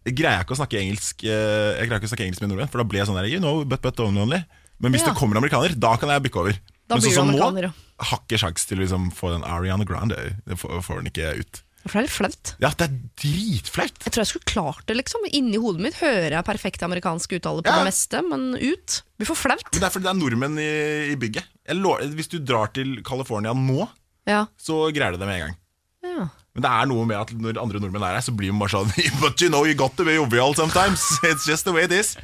greier 0.01 0.39
jeg 0.39 0.45
ikke 0.47 0.55
å 0.55 0.57
snakke 0.57 0.79
engelsk 0.79 1.19
uh, 1.29 1.77
Jeg 1.77 1.85
greier 1.85 1.99
ikke 1.99 2.07
å 2.07 2.11
snakke 2.15 2.25
engelsk 2.25 2.41
med 2.41 2.49
nordmenn, 2.49 2.71
for 2.73 2.81
da 2.81 2.87
blir 2.89 3.03
jeg 3.03 3.09
sånn 3.11 3.19
der, 3.19 3.29
you 3.29 3.41
know, 3.41 3.61
but, 3.61 3.83
but 3.85 3.99
only. 4.01 4.41
Men 4.81 4.95
hvis 4.95 5.05
Ja. 5.05 5.11
det 5.11 5.19
kommer 5.19 5.37
en 5.37 5.43
amerikaner, 5.43 5.77
da 5.77 5.93
kan 6.01 6.09
jeg 6.09 6.25
bykke 6.25 6.41
over. 6.41 6.57
Da 6.89 6.97
Men 6.97 7.03
blir 7.05 7.13
sånn 7.13 7.29
som 7.37 7.53
nå, 7.53 7.73
har 8.01 8.21
ikke 8.25 8.39
sjans 8.41 8.65
til 8.65 8.79
å 8.79 8.81
liksom, 8.81 9.11
få 9.13 9.35
den 9.35 9.45
Ariana 9.45 9.85
Grande. 9.85 10.17
Det 10.49 10.57
får, 10.57 10.81
får 10.81 11.03
den 11.03 11.11
ikke 11.13 11.35
ut. 11.37 11.61
For 11.85 11.95
det 11.97 12.01
er 12.01 12.05
litt 12.07 12.13
flaut. 12.13 12.51
Ja, 12.61 12.69
det 12.77 12.85
er 12.87 12.97
dritflaut! 13.23 14.03
Jeg 14.05 14.11
tror 14.13 14.21
jeg 14.21 14.29
skulle 14.31 14.49
klart 14.51 14.83
det, 14.89 14.97
liksom. 14.99 15.23
Inni 15.33 15.57
hodet 15.61 15.81
mitt 15.87 15.97
hører 16.01 16.35
jeg 16.37 16.45
perfekt 16.47 16.83
amerikansk 16.85 17.33
uttale 17.39 17.63
på 17.65 17.71
Ja. 17.71 17.79
det 17.81 17.87
meste, 17.89 18.21
men 18.27 18.51
ut 18.59 18.99
blir 19.17 19.29
for 19.31 19.39
flaut. 19.39 19.65
Men 19.71 19.79
det 19.81 19.87
er 19.87 19.95
fordi 19.95 20.05
det 20.05 20.11
er 20.13 20.19
nordmenn 20.21 20.59
i, 20.61 20.69
i 21.13 21.15
bygget. 21.17 21.47
Jeg 21.67 21.77
lå- 21.81 21.97
hvis 22.17 22.29
du 22.29 22.37
drar 22.39 22.69
til 22.75 23.01
California 23.07 23.53
nå, 23.57 23.87
Ja. 24.29 24.45
så 24.61 24.91
greier 24.93 25.11
du 25.13 25.17
det 25.17 25.27
med 25.27 25.39
en 25.41 25.47
gang. 25.47 25.57
ja. 26.03 26.29
Men 26.53 26.63
det 26.65 26.69
er 26.69 26.85
noe 26.91 27.05
med 27.07 27.15
at 27.15 27.29
når 27.31 27.57
andre 27.61 27.79
nordmenn 27.79 28.03
er 28.03 28.15
her, 28.17 28.19
så 28.25 28.33
blir 28.35 28.51
man 28.51 28.59
bare 28.67 28.73
sånn 28.75 28.89
But 29.23 29.39
you 29.39 29.47
know 29.47 29.63
you 29.63 29.73
got 29.73 29.95
to 29.95 30.03
be 30.03 30.17
jovial 30.17 30.51
sometimes. 30.53 30.99
It's 31.23 31.45
just 31.47 31.63
the 31.63 31.71
way 31.71 31.85
it 31.87 31.93
is. 31.95 32.17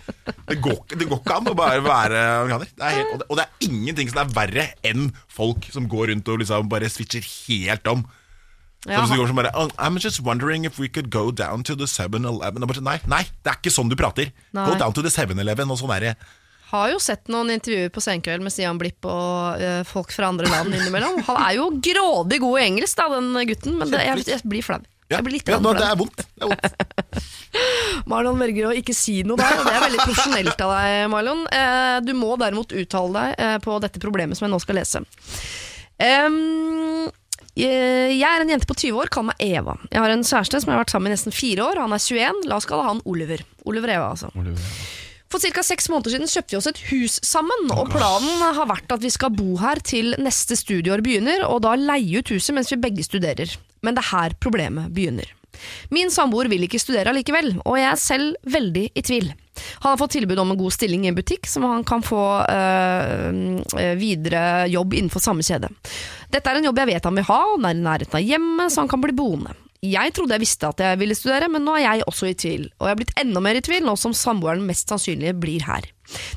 Det 0.49 0.57
går, 0.59 0.81
det 0.91 1.07
går 1.07 1.21
ikke 1.23 1.37
an 1.37 1.47
å 1.47 1.55
bare 1.55 1.79
være 1.81 2.19
amerikaner. 2.43 2.67
Det 2.75 2.83
er 2.83 2.97
helt, 2.97 3.13
og, 3.13 3.19
det, 3.21 3.27
og 3.31 3.37
det 3.39 3.45
er 3.45 3.69
ingenting 3.69 4.09
som 4.11 4.19
er 4.25 4.33
verre 4.35 4.65
enn 4.83 5.13
folk 5.31 5.69
som 5.71 5.87
går 5.87 6.09
rundt 6.11 6.27
og 6.27 6.39
liksom 6.43 6.67
bare 6.67 6.89
switcher 6.91 7.23
helt 7.47 7.87
om. 7.87 8.03
Ja. 8.86 9.01
Så 9.09 9.17
går 9.17 9.28
som 9.28 9.39
bare 9.39 9.51
oh, 9.57 9.71
I'm 9.82 9.97
just 9.99 10.21
wondering 10.23 10.65
if 10.65 10.78
we 10.80 10.88
could 10.88 11.09
go 11.11 11.32
down 11.32 11.63
to 11.63 11.75
the 11.75 11.88
7-Eleven. 11.89 12.63
Og 12.63 12.69
bare, 12.69 12.84
Nei, 12.86 12.99
nei, 13.09 13.23
det 13.43 13.51
er 13.53 13.57
ikke 13.59 13.73
sånn 13.73 13.89
du 13.91 13.97
prater. 13.99 14.30
Nei. 14.55 14.67
Go 14.69 14.78
down 14.80 14.95
to 14.95 15.03
the 15.03 15.11
7-Eleven 15.11 15.73
og 15.73 15.82
sånn 15.82 15.95
er 15.97 16.05
det. 16.09 16.13
Har 16.67 16.91
jo 16.91 16.99
sett 16.99 17.30
noen 17.32 17.53
intervjuer 17.53 17.91
på 17.95 18.03
Senkveld 18.03 18.43
med 18.43 18.51
Stian 18.51 18.80
Blipp 18.80 19.07
og 19.07 19.61
eh, 19.63 19.82
folk 19.88 20.11
fra 20.11 20.28
andre 20.34 20.49
land 20.51 20.73
innimellom. 20.75 21.21
Han 21.30 21.39
er 21.45 21.55
jo 21.61 21.69
grådig 21.80 22.41
god 22.43 22.59
i 22.59 22.65
engelsk, 22.65 22.99
da, 22.99 23.07
den 23.15 23.49
gutten, 23.53 23.78
men 23.80 23.93
det, 23.93 24.03
jeg, 24.03 24.25
jeg 24.34 24.43
blir 24.51 24.65
flau. 24.65 24.82
Ja, 25.07 25.21
ja, 25.23 25.59
nå, 25.63 25.71
det 25.71 25.86
er 25.88 25.95
vondt. 25.95 26.25
Det 26.36 26.43
er 26.43 26.49
vondt. 26.51 27.28
Marlon 28.11 28.41
velger 28.41 28.67
å 28.67 28.73
ikke 28.75 28.91
si 28.95 29.21
noe 29.23 29.39
der, 29.39 29.61
og 29.61 29.69
det 29.69 29.75
er 29.78 29.86
veldig 29.86 30.01
profesjonelt 30.03 30.63
av 30.65 30.73
deg, 30.75 30.95
Marlon. 31.13 31.45
Eh, 31.47 31.93
du 32.03 32.11
må 32.19 32.34
derimot 32.39 32.75
uttale 32.75 33.13
deg 33.15 33.45
eh, 33.45 33.55
på 33.63 33.78
dette 33.84 34.03
problemet 34.03 34.36
som 34.36 34.49
jeg 34.49 34.51
nå 34.51 34.59
skal 34.59 34.80
lese. 34.82 35.03
Eh, 36.03 36.28
jeg 37.57 38.27
er 38.27 38.43
en 38.43 38.51
jente 38.53 38.69
på 38.69 38.77
20 38.77 39.01
år, 39.01 39.09
kall 39.13 39.25
meg 39.29 39.41
Eva. 39.41 39.77
Jeg 39.89 40.03
har 40.03 40.13
en 40.13 40.25
kjæreste 40.25 40.61
som 40.61 40.69
jeg 40.69 40.77
har 40.77 40.83
vært 40.83 40.93
sammen 40.93 41.07
med 41.07 41.15
i 41.15 41.17
nesten 41.17 41.35
fire 41.35 41.65
år. 41.65 41.81
Han 41.81 41.95
er 41.95 42.03
21, 42.03 42.45
la 42.51 42.59
oss 42.59 42.69
kalle 42.69 42.85
han 42.85 43.01
Oliver. 43.09 43.43
Oliver 43.65 43.93
Eva, 43.95 44.11
altså. 44.13 44.29
For 45.27 45.43
ca. 45.43 45.63
seks 45.65 45.89
måneder 45.91 46.13
siden 46.13 46.29
kjøpte 46.31 46.53
vi 46.53 46.59
oss 46.61 46.69
et 46.69 46.83
hus 46.87 47.17
sammen, 47.25 47.71
og 47.75 47.89
planen 47.91 48.43
har 48.45 48.69
vært 48.69 48.93
at 48.95 49.03
vi 49.03 49.11
skal 49.11 49.33
bo 49.35 49.57
her 49.59 49.81
til 49.83 50.13
neste 50.23 50.55
studieår 50.55 51.03
begynner, 51.03 51.43
og 51.49 51.65
da 51.65 51.73
leie 51.75 52.21
ut 52.21 52.31
huset 52.31 52.55
mens 52.55 52.71
vi 52.71 52.79
begge 52.79 53.03
studerer. 53.03 53.57
Men 53.83 53.97
det 53.97 54.05
er 54.05 54.13
her 54.13 54.37
problemet 54.39 54.93
begynner. 54.95 55.33
Min 55.91 56.13
samboer 56.13 56.47
vil 56.51 56.63
ikke 56.67 56.79
studere 56.79 57.11
allikevel, 57.11 57.55
og 57.65 57.79
jeg 57.79 57.89
er 57.89 57.99
selv 57.99 58.53
veldig 58.53 58.85
i 58.93 59.03
tvil. 59.03 59.33
Han 59.83 59.91
har 59.91 59.99
fått 60.01 60.15
tilbud 60.17 60.39
om 60.41 60.53
en 60.53 60.59
god 60.59 60.75
stilling 60.75 61.05
i 61.05 61.11
en 61.11 61.17
butikk, 61.17 61.47
som 61.49 61.65
han 61.67 61.85
kan 61.87 62.03
få 62.05 62.23
øh, 62.47 63.93
videre 63.99 64.67
jobb 64.71 64.97
innenfor 64.97 65.23
samme 65.23 65.45
kjede. 65.45 65.71
Dette 66.33 66.51
er 66.51 66.59
en 66.59 66.67
jobb 66.69 66.83
jeg 66.83 66.93
vet 66.93 67.07
han 67.07 67.17
vil 67.17 67.29
ha, 67.29 67.39
og 67.53 67.61
den 67.61 67.69
er 67.71 67.77
i 67.77 67.87
nærheten 67.87 68.19
av 68.19 68.27
hjemmet, 68.27 68.73
så 68.73 68.83
han 68.83 68.91
kan 68.91 69.03
bli 69.03 69.15
boende. 69.17 69.55
Jeg 69.85 70.09
trodde 70.17 70.33
jeg 70.33 70.41
visste 70.41 70.69
at 70.71 70.81
jeg 70.81 70.97
ville 70.97 71.15
studere, 71.15 71.47
men 71.53 71.61
nå 71.61 71.75
er 71.77 71.83
jeg 71.85 72.07
også 72.09 72.31
i 72.31 72.37
tvil. 72.37 72.63
Og 72.79 72.87
jeg 72.87 72.95
er 72.95 72.97
blitt 72.97 73.13
enda 73.21 73.43
mer 73.45 73.59
i 73.59 73.61
tvil 73.61 73.85
nå 73.85 73.93
som 73.99 74.15
samboeren 74.15 74.65
mest 74.65 74.89
sannsynlig 74.89 75.35
blir 75.37 75.67
her. 75.67 75.85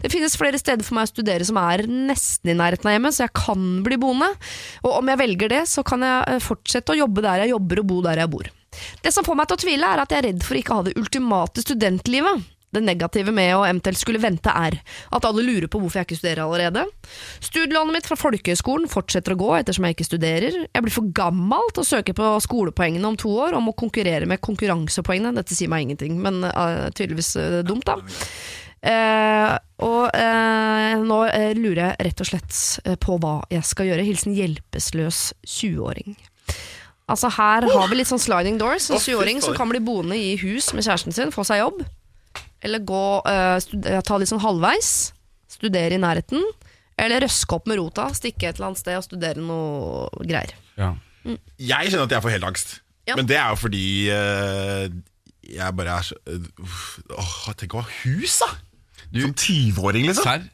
Det 0.03 0.11
finnes 0.13 0.37
flere 0.37 0.61
steder 0.61 0.85
for 0.85 0.99
meg 0.99 1.09
å 1.09 1.13
studere 1.13 1.47
som 1.47 1.57
er 1.63 1.87
nesten 1.89 2.53
i 2.53 2.59
nærheten 2.59 2.91
av 2.91 2.97
hjemmet, 2.97 3.17
så 3.17 3.25
jeg 3.25 3.35
kan 3.39 3.67
bli 3.87 3.97
boende. 4.03 4.29
Og 4.85 4.99
om 4.99 5.13
jeg 5.13 5.23
velger 5.23 5.55
det, 5.55 5.63
så 5.73 5.85
kan 5.87 6.05
jeg 6.05 6.35
eh, 6.35 6.45
fortsette 6.45 6.93
å 6.93 7.01
jobbe 7.01 7.25
der 7.25 7.47
jeg 7.47 7.55
jobber 7.55 7.81
og 7.81 7.91
bo 7.93 8.01
der 8.05 8.21
jeg 8.21 8.33
bor. 8.35 8.51
Det 9.03 9.15
som 9.15 9.27
får 9.27 9.39
meg 9.39 9.49
til 9.49 9.57
å 9.57 9.65
tvile, 9.65 9.89
er 9.89 10.05
at 10.05 10.13
jeg 10.13 10.21
er 10.21 10.29
redd 10.29 10.45
for 10.45 10.57
å 10.57 10.61
ikke 10.61 10.77
ha 10.77 10.87
det 10.87 10.97
ultimate 11.01 11.65
studentlivet. 11.65 12.49
Det 12.71 12.83
negative 12.85 13.33
med 13.35 13.51
å 13.57 13.65
eventuelt 13.67 13.99
skulle 13.99 14.21
vente 14.23 14.53
er 14.55 14.77
at 15.11 15.27
alle 15.27 15.43
lurer 15.43 15.67
på 15.71 15.81
hvorfor 15.83 16.01
jeg 16.01 16.07
ikke 16.07 16.21
studerer 16.21 16.45
allerede. 16.45 16.85
Studielånet 17.43 17.97
mitt 17.97 18.07
fra 18.07 18.19
folkehøyskolen 18.21 18.91
fortsetter 18.91 19.35
å 19.35 19.41
gå 19.41 19.51
ettersom 19.59 19.89
jeg 19.89 19.97
ikke 19.97 20.07
studerer. 20.07 20.61
Jeg 20.69 20.85
blir 20.87 20.95
for 20.95 21.11
gammel 21.17 21.73
til 21.75 21.83
å 21.83 21.89
søke 21.89 22.15
på 22.15 22.31
skolepoengene 22.47 23.11
om 23.11 23.19
to 23.19 23.33
år 23.43 23.59
og 23.59 23.67
må 23.67 23.75
konkurrere 23.79 24.29
med 24.31 24.43
konkurransepoengene. 24.47 25.35
Dette 25.41 25.59
sier 25.59 25.73
meg 25.73 25.89
ingenting, 25.89 26.21
men 26.23 26.45
uh, 26.47 26.87
tydeligvis 26.95 27.35
uh, 27.41 27.61
dumt, 27.67 27.91
da. 27.91 27.99
Uh, 28.81 29.59
og 29.85 30.15
nå 31.05 31.19
lurer 31.59 31.81
jeg 31.83 32.07
rett 32.07 32.23
og 32.23 32.29
slett 32.31 33.01
på 33.03 33.19
hva 33.21 33.41
jeg 33.53 33.67
skal 33.67 33.91
gjøre. 33.91 34.07
Hilsen 34.07 34.37
hjelpeløs 34.37 35.31
20-åring. 35.43 36.15
Altså 37.11 37.31
Her 37.35 37.67
har 37.67 37.89
vi 37.91 37.99
litt 37.99 38.11
sånn 38.11 38.23
sliding 38.23 38.61
doors. 38.61 38.87
En 38.93 39.01
20-åring 39.01 39.41
som 39.43 39.57
kan 39.59 39.71
bli 39.73 39.83
boende 39.83 40.15
i 40.15 40.37
hus 40.41 40.71
med 40.77 40.87
kjæresten 40.87 41.17
sin, 41.17 41.35
få 41.35 41.43
seg 41.49 41.65
jobb. 41.65 41.83
Eller 42.63 42.83
gå, 42.85 43.03
uh, 43.25 44.01
ta 44.05 44.19
litt 44.21 44.31
sånn 44.31 44.43
halvveis. 44.45 44.91
Studere 45.51 45.97
i 45.97 46.01
nærheten. 46.03 46.43
Eller 47.01 47.25
røske 47.25 47.57
opp 47.57 47.69
med 47.71 47.81
rota, 47.81 48.09
stikke 48.15 48.51
et 48.51 48.59
eller 48.59 48.71
annet 48.71 48.83
sted 48.83 48.99
og 48.99 49.07
studere 49.07 49.41
noe 49.41 50.09
greier. 50.29 50.53
Ja. 50.77 50.93
Jeg 51.61 51.91
kjenner 51.93 52.07
at 52.07 52.15
jeg 52.17 52.25
får 52.25 52.35
helt 52.37 52.49
angst. 52.51 52.75
Ja. 53.09 53.17
Men 53.17 53.29
det 53.29 53.39
er 53.41 53.49
jo 53.55 53.59
fordi 53.63 53.85
uh, 54.13 54.85
jeg 55.51 55.77
bare 55.81 55.97
er 55.99 56.05
så 56.07 56.17
uh, 56.29 57.17
Åh, 57.17 57.53
Tenk 57.59 57.75
å 57.75 57.81
ha 57.83 57.95
hus, 58.05 58.37
da! 58.45 58.51
Som 59.11 59.33
20-åring, 59.35 60.07
liksom. 60.07 60.23
Serr? 60.29 60.45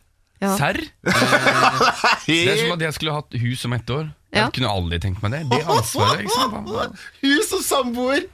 Ja. 0.40 0.52
Serr? 0.57 0.78
Det 2.26 2.38
er 2.46 2.59
som 2.62 2.72
at 2.76 2.84
jeg 2.86 2.94
skulle 2.96 3.14
hatt 3.16 3.36
hus 3.42 3.64
om 3.68 3.74
ett 3.76 3.90
år. 3.92 4.07
Ja. 4.32 4.46
Jeg 4.46 4.54
kunne 4.59 4.70
aldri 4.72 4.98
tenkt 5.02 5.22
meg 5.24 5.34
det. 5.34 5.42
Det 5.50 5.61
ansvaret, 5.64 6.24
hva- 6.30 6.88
Hus 7.22 7.52
og 7.57 7.62
samboer! 7.66 8.26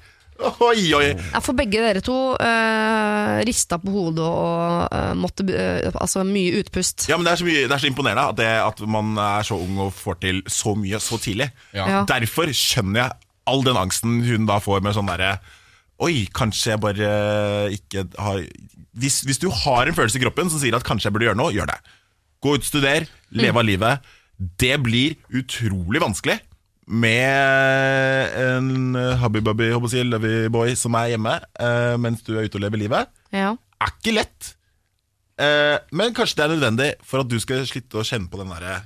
Oi, 0.42 0.86
oi. 0.96 1.08
Ja, 1.12 1.40
for 1.44 1.56
begge 1.56 1.82
dere 1.84 2.02
to 2.04 2.16
uh, 2.34 3.40
rista 3.46 3.78
på 3.82 3.92
hodet 3.94 4.24
og 4.26 4.88
uh, 4.90 5.12
måtte 5.18 5.44
uh, 5.46 5.92
Altså 5.92 6.24
mye 6.26 6.62
utpust. 6.62 7.06
Ja, 7.10 7.18
men 7.18 7.28
det 7.28 7.34
er 7.34 7.42
så, 7.42 7.46
mye, 7.46 7.64
det 7.66 7.76
er 7.76 7.82
så 7.84 7.90
imponerende 7.90 8.26
at, 8.32 8.38
det, 8.40 8.50
at 8.64 8.82
man 8.90 9.14
er 9.20 9.46
så 9.46 9.58
ung 9.60 9.78
og 9.86 9.92
får 9.94 10.20
til 10.24 10.42
så 10.50 10.74
mye 10.78 11.00
så 11.02 11.20
tidlig. 11.22 11.50
Ja. 11.76 11.86
Ja. 11.86 12.02
Derfor 12.08 12.50
skjønner 12.56 13.04
jeg 13.04 13.18
all 13.52 13.64
den 13.66 13.78
angsten 13.78 14.20
hun 14.26 14.46
da 14.48 14.60
får 14.62 14.84
med 14.84 14.94
sånn 14.96 15.10
derre 15.10 15.36
Oi, 16.02 16.24
kanskje 16.34 16.72
jeg 16.72 16.80
bare 16.82 17.08
ikke 17.70 18.06
har 18.18 18.40
hvis, 18.98 19.20
hvis 19.24 19.38
du 19.38 19.46
har 19.54 19.86
en 19.86 19.94
følelse 19.96 20.18
i 20.18 20.22
kroppen 20.24 20.50
som 20.50 20.60
sier 20.60 20.74
at 20.76 20.84
kanskje 20.84 21.08
jeg 21.08 21.14
burde 21.14 21.28
gjøre 21.30 21.38
noe, 21.38 21.52
gjør 21.54 21.70
det. 21.70 21.78
Gå 22.44 22.56
ut, 22.58 22.66
studer, 22.66 23.06
leve 23.32 23.62
av 23.62 23.64
livet. 23.64 24.08
Det 24.60 24.74
blir 24.82 25.14
utrolig 25.38 26.02
vanskelig 26.02 26.40
med 26.86 28.32
en 28.42 28.96
hubby-bubby, 29.20 29.70
å 29.76 29.90
si, 29.90 30.02
lovey-boy 30.06 30.74
som 30.78 30.96
er 30.98 31.12
hjemme 31.12 31.36
eh, 31.62 31.94
mens 32.00 32.24
du 32.26 32.34
er 32.34 32.48
ute 32.48 32.58
og 32.58 32.64
lever 32.64 32.82
livet. 32.82 33.12
Ja. 33.34 33.52
Er 33.82 33.94
ikke 33.94 34.16
lett. 34.16 34.54
Eh, 35.40 35.76
men 35.94 36.16
kanskje 36.16 36.40
det 36.40 36.44
er 36.46 36.54
nødvendig 36.56 36.88
for 37.06 37.22
at 37.22 37.30
du 37.30 37.38
skal 37.42 37.62
slitte 37.68 38.00
å 38.00 38.06
kjenne 38.06 38.30
på 38.30 38.40
den 38.42 38.50
derre 38.52 38.82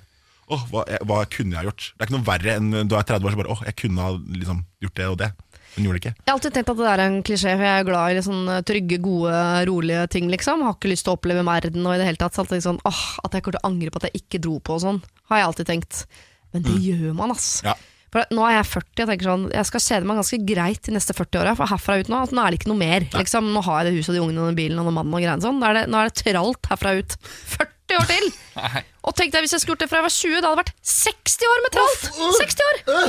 Åh, 0.47 0.61
hva, 0.71 0.85
hva 1.03 1.25
kunne 1.27 1.57
jeg 1.57 1.67
gjort? 1.67 1.89
Det 1.91 2.05
er 2.05 2.07
ikke 2.07 2.15
noe 2.15 2.27
verre 2.29 2.53
enn 2.55 2.69
du 2.87 2.93
er 2.95 3.07
30 3.09 3.27
år 3.27 3.35
så 3.35 3.39
bare 3.41 3.51
Åh, 3.51 3.63
jeg 3.67 3.77
kunne 3.81 4.05
ha 4.05 4.13
liksom, 4.15 4.61
gjort 4.85 5.01
det 5.01 5.09
og 5.11 5.17
det. 5.19 5.31
Men 5.75 5.89
gjorde 5.89 5.99
det 5.99 6.03
ikke. 6.05 6.13
Jeg 6.21 6.31
har 6.31 6.37
alltid 6.39 6.55
tenkt 6.55 6.71
at 6.73 6.79
det 6.79 6.93
er 6.93 7.03
en 7.03 7.17
klisjé, 7.27 7.51
for 7.51 7.67
jeg 7.67 7.81
er 7.81 7.89
glad 7.89 8.13
i 8.15 8.21
eh, 8.23 8.61
trygge, 8.71 8.99
gode, 9.03 9.41
rolige 9.69 10.07
ting, 10.15 10.31
liksom. 10.33 10.63
Har 10.65 10.79
ikke 10.79 10.93
lyst 10.93 11.05
til 11.09 11.13
å 11.13 11.17
oppleve 11.19 11.43
verden 11.45 11.83
og 11.83 11.97
i 11.97 11.99
det 12.01 12.07
hele 12.09 12.21
tatt. 12.23 12.37
Så 12.37 12.45
alltid 12.45 12.65
sånn, 12.65 12.79
åh, 12.89 13.03
at 13.27 13.35
jeg 13.35 13.45
kommer 13.45 13.59
til 13.59 13.65
å 13.65 13.73
angre 13.73 13.93
på 13.93 14.01
at 14.01 14.09
jeg 14.09 14.23
ikke 14.23 14.43
dro 14.47 14.55
på 14.63 14.79
og 14.79 14.85
sånn, 14.87 15.03
har 15.33 15.43
jeg 15.43 15.51
alltid 15.51 15.71
tenkt. 15.73 16.07
Men 16.55 16.65
det 16.67 16.77
gjør 16.85 17.15
man, 17.17 17.35
ass. 17.35 17.61
Ja. 17.67 17.75
For 18.15 18.25
nå 18.33 18.45
er 18.47 18.55
jeg 18.61 18.69
40 18.71 19.03
og 19.03 19.11
tenker 19.11 19.29
sånn, 19.29 19.47
jeg 19.53 19.69
skal 19.69 19.83
kjede 19.83 20.09
meg 20.09 20.21
ganske 20.21 20.39
greit 20.49 20.87
de 20.87 20.95
neste 20.95 21.17
40 21.17 21.41
åra, 21.43 21.55
for 21.59 21.69
herfra 21.69 21.99
ut 22.01 22.11
nå, 22.13 22.21
at 22.29 22.33
nå 22.33 22.43
er 22.43 22.55
det 22.55 22.61
ikke 22.61 22.71
noe 22.71 22.81
mer. 22.81 23.07
Liksom, 23.13 23.51
nå 23.53 23.63
har 23.67 23.83
jeg 23.83 23.91
det 23.91 23.99
huset 23.99 24.13
og 24.13 24.17
de 24.17 24.23
ungene 24.25 24.45
og 24.45 24.51
den 24.53 24.59
bilen 24.61 24.81
og 24.81 24.89
den 24.89 24.97
mannen 24.97 25.17
og 25.19 25.25
greiene 25.25 25.45
sånn. 25.45 25.59
Nå 25.61 25.69
er 25.69 25.81
det, 25.81 25.85
nå 25.93 26.01
er 26.01 26.09
det 26.09 26.23
tralt 26.23 26.71
herfra 26.71 26.95
ut. 26.97 27.19
40 27.57 28.01
år 28.01 28.09
til! 28.13 28.27
Nei. 28.63 28.83
Og 29.07 29.19
tenk 29.19 29.35
deg 29.35 29.45
hvis 29.45 29.57
jeg 29.57 29.65
skulle 29.65 29.77
gjort 29.77 29.85
det 29.85 29.91
fra 29.93 30.01
jeg 30.01 30.09
var 30.09 30.17
20, 30.17 30.39
da 30.39 30.53
hadde 30.53 30.57
det 30.57 30.65
vært 30.65 30.91
60 30.97 31.53
år 31.53 31.63
med 31.67 31.77
tralt! 31.77 32.11
60 32.41 32.67
år! 32.71 32.83
Nei. 32.95 33.07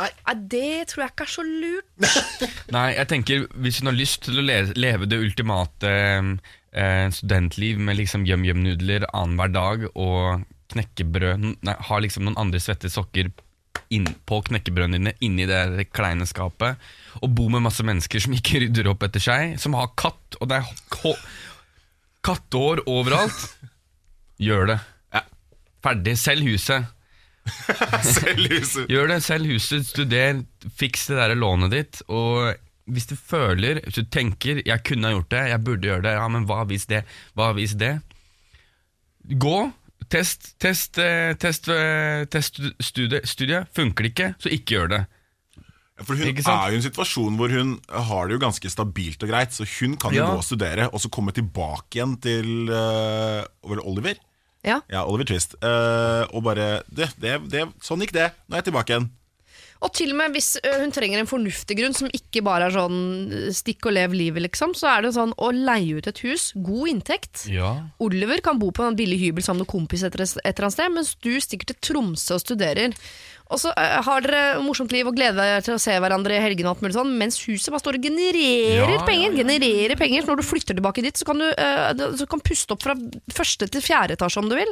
Nei, 0.00 0.34
det 0.48 0.76
tror 0.88 1.02
jeg 1.04 1.12
ikke 1.12 1.26
er 1.26 1.32
så 1.34 1.42
lurt. 1.44 1.88
Nei, 2.76 2.86
jeg 2.96 3.08
tenker 3.10 3.42
hvis 3.60 3.80
hun 3.82 3.90
har 3.90 3.98
lyst 3.98 4.24
til 4.24 4.40
å 4.40 4.44
leve 4.46 5.08
det 5.10 5.18
ultimate 5.20 5.90
eh, 5.92 7.04
studentliv 7.12 7.82
med 7.84 7.98
liksom 8.00 8.24
yum-yum-nudler 8.28 9.04
annenhver 9.12 9.52
dag 9.52 9.84
og 9.92 10.46
knekkebrød 10.70 11.46
Nei, 11.66 11.76
Har 11.88 12.02
liksom 12.02 12.26
noen 12.26 12.38
andre 12.40 12.60
svette 12.62 12.90
sokker 12.92 13.30
inn, 13.90 14.06
på 14.26 14.40
knekkebrødene 14.46 14.98
dine 14.98 15.14
inni 15.24 15.46
det 15.50 15.88
kleine 15.94 16.26
skapet, 16.28 16.78
og 17.20 17.34
bo 17.34 17.48
med 17.50 17.64
masse 17.64 17.84
mennesker 17.86 18.22
som 18.22 18.34
ikke 18.36 18.64
rydder 18.64 18.90
opp 18.92 19.02
etter 19.06 19.22
seg, 19.22 19.56
som 19.62 19.74
har 19.78 19.90
katt, 19.98 20.38
og 20.38 20.50
det 20.50 20.60
er 20.60 21.18
kattehår 22.26 22.84
overalt. 22.90 23.44
Gjør 24.46 24.72
det. 24.72 24.78
Ja. 25.14 25.24
Ferdig. 25.84 26.16
Selg 26.20 26.46
huset. 26.48 26.88
Selv 28.14 28.46
huset. 28.52 28.90
Gjør 28.90 29.10
det, 29.10 29.20
selg 29.24 29.48
huset, 29.50 29.86
studer, 29.88 30.42
fiks 30.76 31.08
det 31.10 31.16
der 31.18 31.38
lånet 31.38 31.72
ditt, 31.74 32.02
og 32.12 32.52
hvis 32.90 33.08
du 33.10 33.16
føler, 33.16 33.80
hvis 33.84 34.00
du 34.00 34.06
tenker 34.10 34.62
'jeg 34.64 34.84
kunne 34.84 35.08
ha 35.08 35.14
gjort 35.14 35.30
det, 35.30 35.42
jeg 35.50 35.64
burde 35.64 35.88
gjøre 35.88 36.02
det', 36.02 36.16
ja, 36.18 36.28
men 36.28 36.46
hva 36.46 36.64
hvis 36.66 36.86
det, 36.90 37.04
hva 37.34 37.52
hvis 37.54 37.74
det? 37.78 38.00
Gå, 39.30 39.72
test, 40.10 40.52
test, 40.62 40.98
eh, 40.98 41.32
test, 41.40 41.68
eh, 41.72 42.24
test 42.30 42.60
studie, 42.82 43.22
studie, 43.28 43.64
funker 43.76 44.06
det 44.06 44.12
ikke, 44.12 44.28
så 44.42 44.52
ikke 44.52 44.76
gjør 44.76 44.92
det. 44.96 45.00
For 46.00 46.16
hun 46.16 46.30
er 46.32 46.72
jo 46.72 46.78
i 46.78 46.78
en 46.78 46.86
situasjon 46.86 47.36
hvor 47.36 47.52
hun 47.52 47.74
har 47.92 48.28
det 48.28 48.38
jo 48.38 48.40
ganske 48.40 48.70
stabilt 48.72 49.20
og 49.20 49.28
greit, 49.28 49.52
så 49.52 49.66
hun 49.68 49.98
kan 50.00 50.14
jo 50.16 50.22
Ja. 50.22 50.30
gå 50.32 50.40
og 50.40 50.46
studere, 50.46 50.88
og 50.88 51.00
så 51.02 51.10
komme 51.12 51.32
tilbake 51.36 51.98
igjen 52.00 52.16
til 52.24 52.70
uh, 52.72 53.44
Oliver. 53.84 54.16
Ja. 54.64 54.80
Ja, 54.88 55.04
Oliver 55.04 55.28
Twist. 55.28 55.56
Uh, 55.60 56.24
og 56.32 56.44
bare 56.44 56.82
det, 56.88 57.10
det, 57.20 57.36
det, 57.52 57.68
Sånn 57.84 58.00
gikk 58.00 58.12
det. 58.16 58.30
Nå 58.48 58.56
er 58.56 58.62
jeg 58.62 58.70
tilbake 58.72 58.94
igjen. 58.96 59.10
Og 59.80 59.92
til 59.96 60.10
og 60.12 60.18
med 60.18 60.34
hvis 60.36 60.58
hun 60.60 60.90
trenger 60.92 61.22
en 61.22 61.28
fornuftig 61.30 61.78
grunn, 61.78 61.94
som 61.96 62.10
ikke 62.12 62.42
bare 62.44 62.66
er 62.68 62.74
sånn 62.74 62.98
stikk 63.56 63.86
og 63.88 63.94
lev 63.96 64.12
livet, 64.12 64.44
liksom, 64.44 64.74
så 64.76 64.90
er 64.92 65.06
det 65.06 65.14
sånn 65.16 65.32
å 65.40 65.48
leie 65.56 65.96
ut 65.96 66.06
et 66.10 66.20
hus, 66.26 66.50
god 66.54 66.90
inntekt. 66.92 67.46
Ja. 67.48 67.70
Oliver 68.04 68.42
kan 68.44 68.60
bo 68.60 68.68
på 68.76 68.84
en 68.84 68.98
billig 68.98 69.16
hybel 69.22 69.46
sammen 69.46 69.64
med 69.64 69.70
kompis 69.72 70.04
et, 70.04 70.14
eller 70.20 70.66
annet 70.66 70.76
sted, 70.76 70.92
mens 70.92 71.14
du 71.24 71.32
stikker 71.40 71.72
til 71.72 71.78
Tromsø 71.88 72.36
og 72.36 72.42
studerer. 72.44 72.92
Og 73.50 73.58
så 73.58 73.72
har 73.74 74.20
dere 74.22 74.60
morsomt 74.62 74.92
liv 74.94 75.08
og 75.10 75.16
gleder 75.16 75.40
dere 75.40 75.62
til 75.66 75.74
å 75.74 75.80
se 75.82 75.96
hverandre 75.98 76.36
i 76.36 76.42
helgene, 76.44 76.70
alt 76.70 76.84
mulig 76.84 76.94
sånn, 76.94 77.16
mens 77.18 77.40
huset 77.48 77.72
bare 77.72 77.82
står 77.82 77.98
og 77.98 78.04
genererer 78.06 78.84
Ja, 78.84 78.90
ja, 78.94 79.00
penger. 79.08 79.32
ja. 79.32 79.38
Genererer 79.40 79.98
penger, 79.98 80.22
så 80.22 80.30
Når 80.30 80.42
du 80.44 80.46
flytter 80.46 80.76
tilbake 80.78 81.02
dit, 81.02 81.16
så 81.18 81.26
kan 81.26 81.40
du, 81.40 81.48
så 82.20 82.28
kan 82.30 82.44
puste 82.46 82.76
opp 82.76 82.84
fra 82.84 82.94
første 83.34 83.66
til 83.66 83.82
fjerde 83.82 84.14
etasje 84.14 84.44
om 84.44 84.52
du 84.52 84.54
vil. 84.60 84.70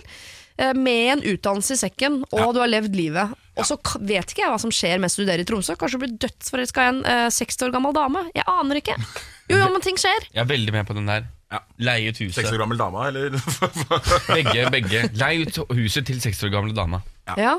Med 0.78 1.12
en 1.16 1.26
utdannelse 1.32 1.74
i 1.74 1.80
sekken, 1.80 2.20
og 2.34 2.54
du 2.54 2.60
har 2.62 2.70
levd 2.70 2.94
livet. 2.98 3.34
Og 3.58 3.66
så 3.68 3.76
vet 4.06 4.30
ikke 4.32 4.44
jeg 4.44 4.52
hva 4.52 4.58
som 4.62 4.70
skjer 4.74 5.00
mens 5.02 5.16
du 5.16 5.22
studerer 5.22 5.42
i 5.42 5.46
Tromsø. 5.48 5.74
Kanskje 5.80 5.98
du 5.98 6.04
blir 6.04 6.14
dødsforelska 6.26 6.84
i 6.84 6.90
en 6.92 7.00
ø, 7.02 7.16
60 7.34 7.64
år 7.66 7.72
gammel 7.74 7.96
dame. 7.96 8.22
Jeg 8.36 8.46
aner 8.52 8.80
ikke. 8.82 8.94
Jo, 9.50 9.56
jo, 9.58 9.66
men 9.74 9.82
ting 9.84 9.98
skjer. 9.98 10.28
Jeg 10.34 10.42
er 10.44 10.48
veldig 10.50 10.74
med 10.76 10.86
på 10.88 10.94
den 10.98 11.08
der. 11.10 11.26
Ja. 11.48 11.62
Leie 11.80 12.10
ut 12.12 12.18
huset. 12.20 12.36
Seks 12.42 12.52
år 12.52 12.60
gammel 12.60 12.78
dame, 12.80 13.06
eller? 13.08 13.38
Begge, 14.36 14.66
begge. 14.74 15.02
Leie 15.16 15.46
ut 15.46 15.60
huset 15.78 16.04
til 16.10 16.18
60 16.20 16.44
år 16.50 16.52
gamle 16.52 16.74
dama. 16.76 17.00
Ja. 17.38 17.54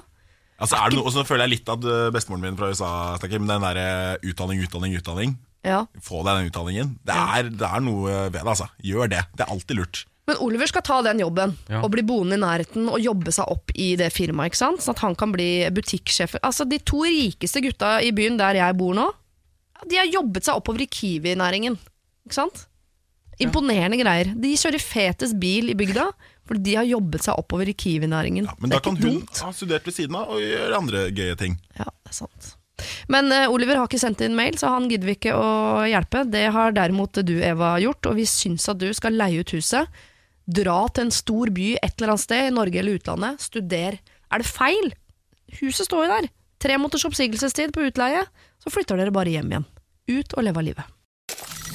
altså, 0.61 0.77
er 0.77 0.91
det 0.93 0.99
noe, 0.99 1.07
og 1.09 1.15
så 1.15 1.23
føler 1.25 1.47
jeg 1.47 1.55
litt 1.57 1.71
at 1.73 1.87
eh, 1.89 2.09
bestemoren 2.13 2.45
min 2.45 2.57
fra 2.59 2.69
USA 2.69 2.91
snakker 3.21 3.41
Men 3.41 3.49
den 3.55 3.65
der 3.65 4.21
utdanning, 4.29 4.61
utdanning, 4.65 4.93
utdanning. 4.99 5.33
ja. 5.65 5.81
Få 6.05 6.21
deg 6.27 6.37
den 6.43 6.51
utdanningen. 6.51 6.93
Det 7.05 7.17
er, 7.17 7.49
det 7.49 7.65
er 7.69 7.83
noe 7.85 8.13
ved 8.29 8.37
det, 8.39 8.45
altså. 8.45 8.69
Gjør 8.85 9.09
det. 9.15 9.23
Det 9.35 9.45
er 9.47 9.53
alltid 9.57 9.81
lurt. 9.81 10.03
Men 10.29 10.37
Oliver 10.45 10.69
skal 10.69 10.83
ta 10.85 10.99
den 11.09 11.19
jobben 11.23 11.55
Ja. 11.71 11.81
og 11.81 11.89
bli 11.95 12.03
boende 12.05 12.37
i 12.37 12.41
nærheten 12.43 12.85
og 12.91 13.01
jobbe 13.01 13.33
seg 13.33 13.49
opp 13.49 13.71
i 13.73 13.95
det 13.97 14.11
firmaet. 14.13 14.51
ikke 14.53 14.61
sant? 14.61 14.83
Sånn 14.85 14.93
at 14.93 15.01
han 15.07 15.15
kan 15.17 15.31
bli 15.33 15.65
butikksjef. 15.73 16.35
Altså, 16.43 16.67
De 16.69 16.77
to 16.79 17.01
rikeste 17.07 17.63
gutta 17.65 17.95
i 18.05 18.11
byen 18.13 18.37
der 18.37 18.59
jeg 18.61 18.77
bor 18.77 18.93
nå, 18.93 19.07
de 19.89 19.95
har 19.97 20.05
jobbet 20.11 20.43
seg 20.45 20.59
oppover 20.59 20.83
i 20.83 20.89
Kiwi-næringen. 20.91 21.77
Ikke 22.27 22.35
sant? 22.35 22.65
Imponerende 23.39 23.97
greier. 24.01 24.33
De 24.35 24.51
kjører 24.59 24.83
fetest 24.83 25.37
bil 25.39 25.71
i 25.71 25.77
bygda 25.79 26.09
fordi 26.49 26.63
de 26.65 26.73
har 26.79 26.87
jobbet 26.89 27.21
seg 27.23 27.37
oppover 27.37 27.69
i 27.69 27.75
Kiwi-næringen. 27.77 28.47
Ja, 28.49 28.55
men 28.59 28.71
da 28.73 28.79
kan 28.81 28.95
hun 28.97 29.19
dumt. 29.21 29.37
ha 29.45 29.51
studert 29.53 29.85
ved 29.85 29.93
siden 29.93 30.15
av 30.17 30.31
og 30.33 30.41
gjøre 30.41 30.77
andre 30.79 31.03
gøye 31.13 31.35
ting. 31.37 31.59
Ja, 31.77 31.85
det 31.85 32.09
er 32.09 32.17
sant. 32.17 32.55
Men 33.11 33.27
uh, 33.31 33.45
Oliver 33.53 33.77
har 33.77 33.85
ikke 33.89 33.99
sendt 34.01 34.21
inn 34.25 34.35
mail, 34.37 34.57
så 34.57 34.71
han 34.73 34.87
gidder 34.89 35.05
vi 35.11 35.15
ikke 35.17 35.35
å 35.37 35.83
hjelpe. 35.85 36.23
Det 36.31 36.45
har 36.55 36.73
derimot 36.73 37.19
du, 37.27 37.35
Eva, 37.43 37.75
gjort, 37.83 38.09
og 38.09 38.15
vi 38.17 38.25
syns 38.25 38.65
at 38.71 38.79
du 38.81 38.87
skal 38.97 39.13
leie 39.19 39.43
ut 39.43 39.53
huset. 39.53 39.87
Dra 40.49 40.79
til 40.89 41.05
en 41.05 41.13
stor 41.13 41.51
by 41.53 41.75
et 41.77 41.91
eller 41.99 42.15
annet 42.15 42.23
sted, 42.23 42.47
i 42.47 42.53
Norge 42.55 42.81
eller 42.81 42.97
utlandet. 42.97 43.43
Studer. 43.43 43.99
Er 44.33 44.41
det 44.41 44.49
feil? 44.49 44.93
Huset 45.59 45.85
står 45.85 46.07
jo 46.07 46.13
der. 46.15 46.29
Tre 46.59 46.77
måneders 46.81 47.05
oppsigelsestid 47.05 47.73
på 47.75 47.85
utleie. 47.85 48.23
Så 48.59 48.73
flytter 48.73 48.97
dere 48.97 49.13
bare 49.13 49.31
hjem 49.35 49.53
igjen. 49.53 49.69
Ut 50.09 50.33
og 50.33 50.47
leve 50.47 50.61
av 50.61 50.65
livet. 50.71 50.95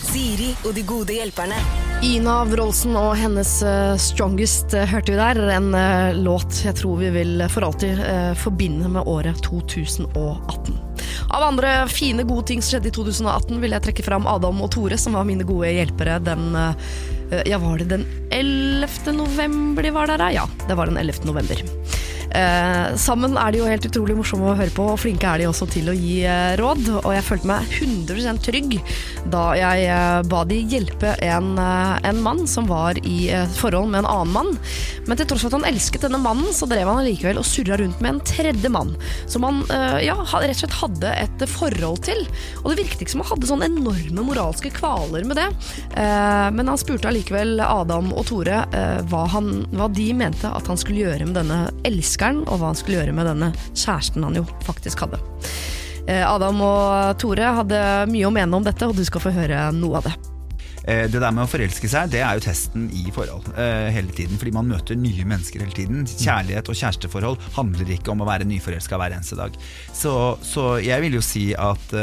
Siri 0.04 0.50
og 0.66 0.74
de 0.74 0.82
gode 0.86 1.14
hjelperne. 1.14 1.56
Ina 2.04 2.34
Wroldsen 2.50 2.98
og 2.98 3.14
hennes 3.16 3.50
eh, 3.64 3.94
Strongest 4.02 4.74
eh, 4.76 4.90
hørte 4.90 5.14
vi 5.14 5.18
der. 5.18 5.38
En 5.54 5.70
eh, 5.78 6.18
låt 6.18 6.58
jeg 6.66 6.76
tror 6.76 6.98
vi 7.00 7.08
vil 7.14 7.46
for 7.50 7.64
alltid 7.64 8.02
forbinde 8.42 8.90
med 8.92 9.06
året 9.08 9.38
2018. 9.46 10.76
Av 11.30 11.46
andre 11.46 11.76
fine, 11.88 12.26
gode 12.26 12.50
ting 12.50 12.62
som 12.62 12.74
skjedde 12.74 12.90
i 12.90 12.96
2018, 12.98 13.62
vil 13.62 13.74
jeg 13.78 13.86
trekke 13.86 14.06
fram 14.06 14.28
Adam 14.30 14.60
og 14.66 14.74
Tore, 14.74 14.98
som 15.00 15.16
var 15.16 15.26
mine 15.26 15.46
gode 15.46 15.72
hjelpere 15.72 16.18
den 16.26 16.50
Ja, 17.48 17.58
var 17.62 17.78
det 17.78 17.90
den 17.92 18.06
11. 18.34 19.12
november 19.16 19.82
de 19.82 19.94
var 19.94 20.10
der? 20.10 20.18
da? 20.18 20.30
Ja, 20.34 20.48
det 20.68 20.78
var 20.78 20.90
den 20.90 21.00
11. 21.00 21.24
november. 21.28 21.62
Eh, 22.34 22.94
sammen 22.98 23.36
er 23.38 23.54
de 23.54 23.60
jo 23.60 23.66
helt 23.68 23.84
utrolig 23.86 24.16
morsomme 24.18 24.48
å 24.50 24.56
høre 24.58 24.72
på, 24.74 24.88
og 24.90 24.98
flinke 24.98 25.28
er 25.30 25.42
de 25.42 25.46
også 25.46 25.68
til 25.70 25.90
å 25.90 25.94
gi 25.94 26.24
eh, 26.26 26.56
råd. 26.58 26.88
Og 27.04 27.10
jeg 27.14 27.26
følte 27.28 27.50
meg 27.50 27.76
100% 27.78 28.42
trygg 28.48 28.74
da 29.30 29.44
jeg 29.58 29.86
eh, 29.86 30.22
ba 30.30 30.42
de 30.48 30.58
hjelpe 30.72 31.14
en, 31.22 31.52
eh, 31.62 31.94
en 32.10 32.22
mann 32.24 32.42
som 32.50 32.66
var 32.70 32.98
i 33.06 33.28
eh, 33.30 33.46
forhold 33.60 33.92
med 33.92 34.02
en 34.02 34.10
annen 34.10 34.34
mann. 34.34 34.50
Men 35.06 35.20
til 35.20 35.28
tross 35.30 35.44
for 35.44 35.52
at 35.52 35.58
han 35.60 35.68
elsket 35.68 36.08
denne 36.08 36.18
mannen, 36.22 36.50
så 36.56 36.66
drev 36.70 36.90
han 36.90 37.04
allikevel 37.04 37.38
og 37.38 37.46
surra 37.46 37.78
rundt 37.78 38.02
med 38.02 38.16
en 38.16 38.24
tredje 38.26 38.72
mann. 38.72 38.94
Som 39.30 39.46
han 39.46 39.62
eh, 39.70 40.00
ja, 40.08 40.18
rett 40.18 40.56
og 40.56 40.62
slett 40.64 40.78
hadde 40.80 41.14
et 41.22 41.46
forhold 41.54 42.02
til. 42.08 42.24
Og 42.64 42.72
det 42.72 42.80
virket 42.82 43.04
ikke 43.04 43.14
som 43.14 43.22
han 43.22 43.30
hadde 43.30 43.50
sånne 43.52 43.70
enorme 43.70 44.26
moralske 44.26 44.74
kvaler 44.74 45.26
med 45.28 45.38
det. 45.38 45.46
Eh, 46.02 46.50
men 46.56 46.72
han 46.72 46.80
spurte 46.80 47.12
allikevel 47.12 47.23
Adam 47.32 48.12
og 48.12 48.26
Tore 48.28 48.64
eh, 48.74 49.00
hva, 49.08 49.24
han, 49.32 49.64
hva 49.72 49.88
de 49.92 50.10
mente 50.16 50.50
at 50.50 50.66
han 50.68 50.76
skulle 50.80 51.04
gjøre 51.06 51.28
med 51.28 51.38
denne 51.38 51.62
elskeren, 51.86 52.42
og 52.48 52.60
hva 52.60 52.72
han 52.72 52.78
skulle 52.78 53.00
gjøre 53.00 53.14
med 53.16 53.26
denne 53.30 53.48
kjæresten 53.72 54.26
han 54.26 54.36
jo 54.36 54.44
faktisk 54.66 55.06
hadde. 55.06 55.20
Eh, 56.06 56.20
Adam 56.26 56.60
og 56.64 57.16
Tore 57.22 57.54
hadde 57.60 57.80
mye 58.12 58.28
å 58.28 58.34
mene 58.34 58.60
om 58.60 58.66
dette, 58.66 58.86
og 58.88 58.96
du 58.96 59.04
skal 59.08 59.24
få 59.24 59.32
høre 59.34 59.66
noe 59.72 60.02
av 60.02 60.08
det. 60.10 60.14
Eh, 60.84 61.06
Det 61.08 61.16
der 61.16 61.32
med 61.32 61.46
å 61.46 61.48
forelske 61.48 61.88
seg, 61.88 62.12
det 62.12 62.20
er 62.20 62.36
jo 62.36 62.44
testen 62.44 62.90
i 62.92 63.06
forhold 63.14 63.48
hele 63.56 64.12
tiden. 64.12 64.36
Fordi 64.36 64.52
man 64.52 64.68
møter 64.68 65.00
nye 65.00 65.24
mennesker 65.24 65.64
hele 65.64 65.72
tiden. 65.72 66.04
Kjærlighet 66.04 66.68
og 66.68 66.76
kjæresteforhold 66.76 67.40
handler 67.56 67.94
ikke 67.96 68.12
om 68.12 68.20
å 68.20 68.28
være 68.28 68.44
nyforelska 68.44 69.00
hver 69.00 69.16
eneste 69.16 69.40
dag. 69.40 69.56
Så, 69.96 70.36
så 70.44 70.74
jeg 70.84 71.00
vil 71.06 71.16
jo 71.16 71.24
si 71.24 71.54
at 71.56 71.94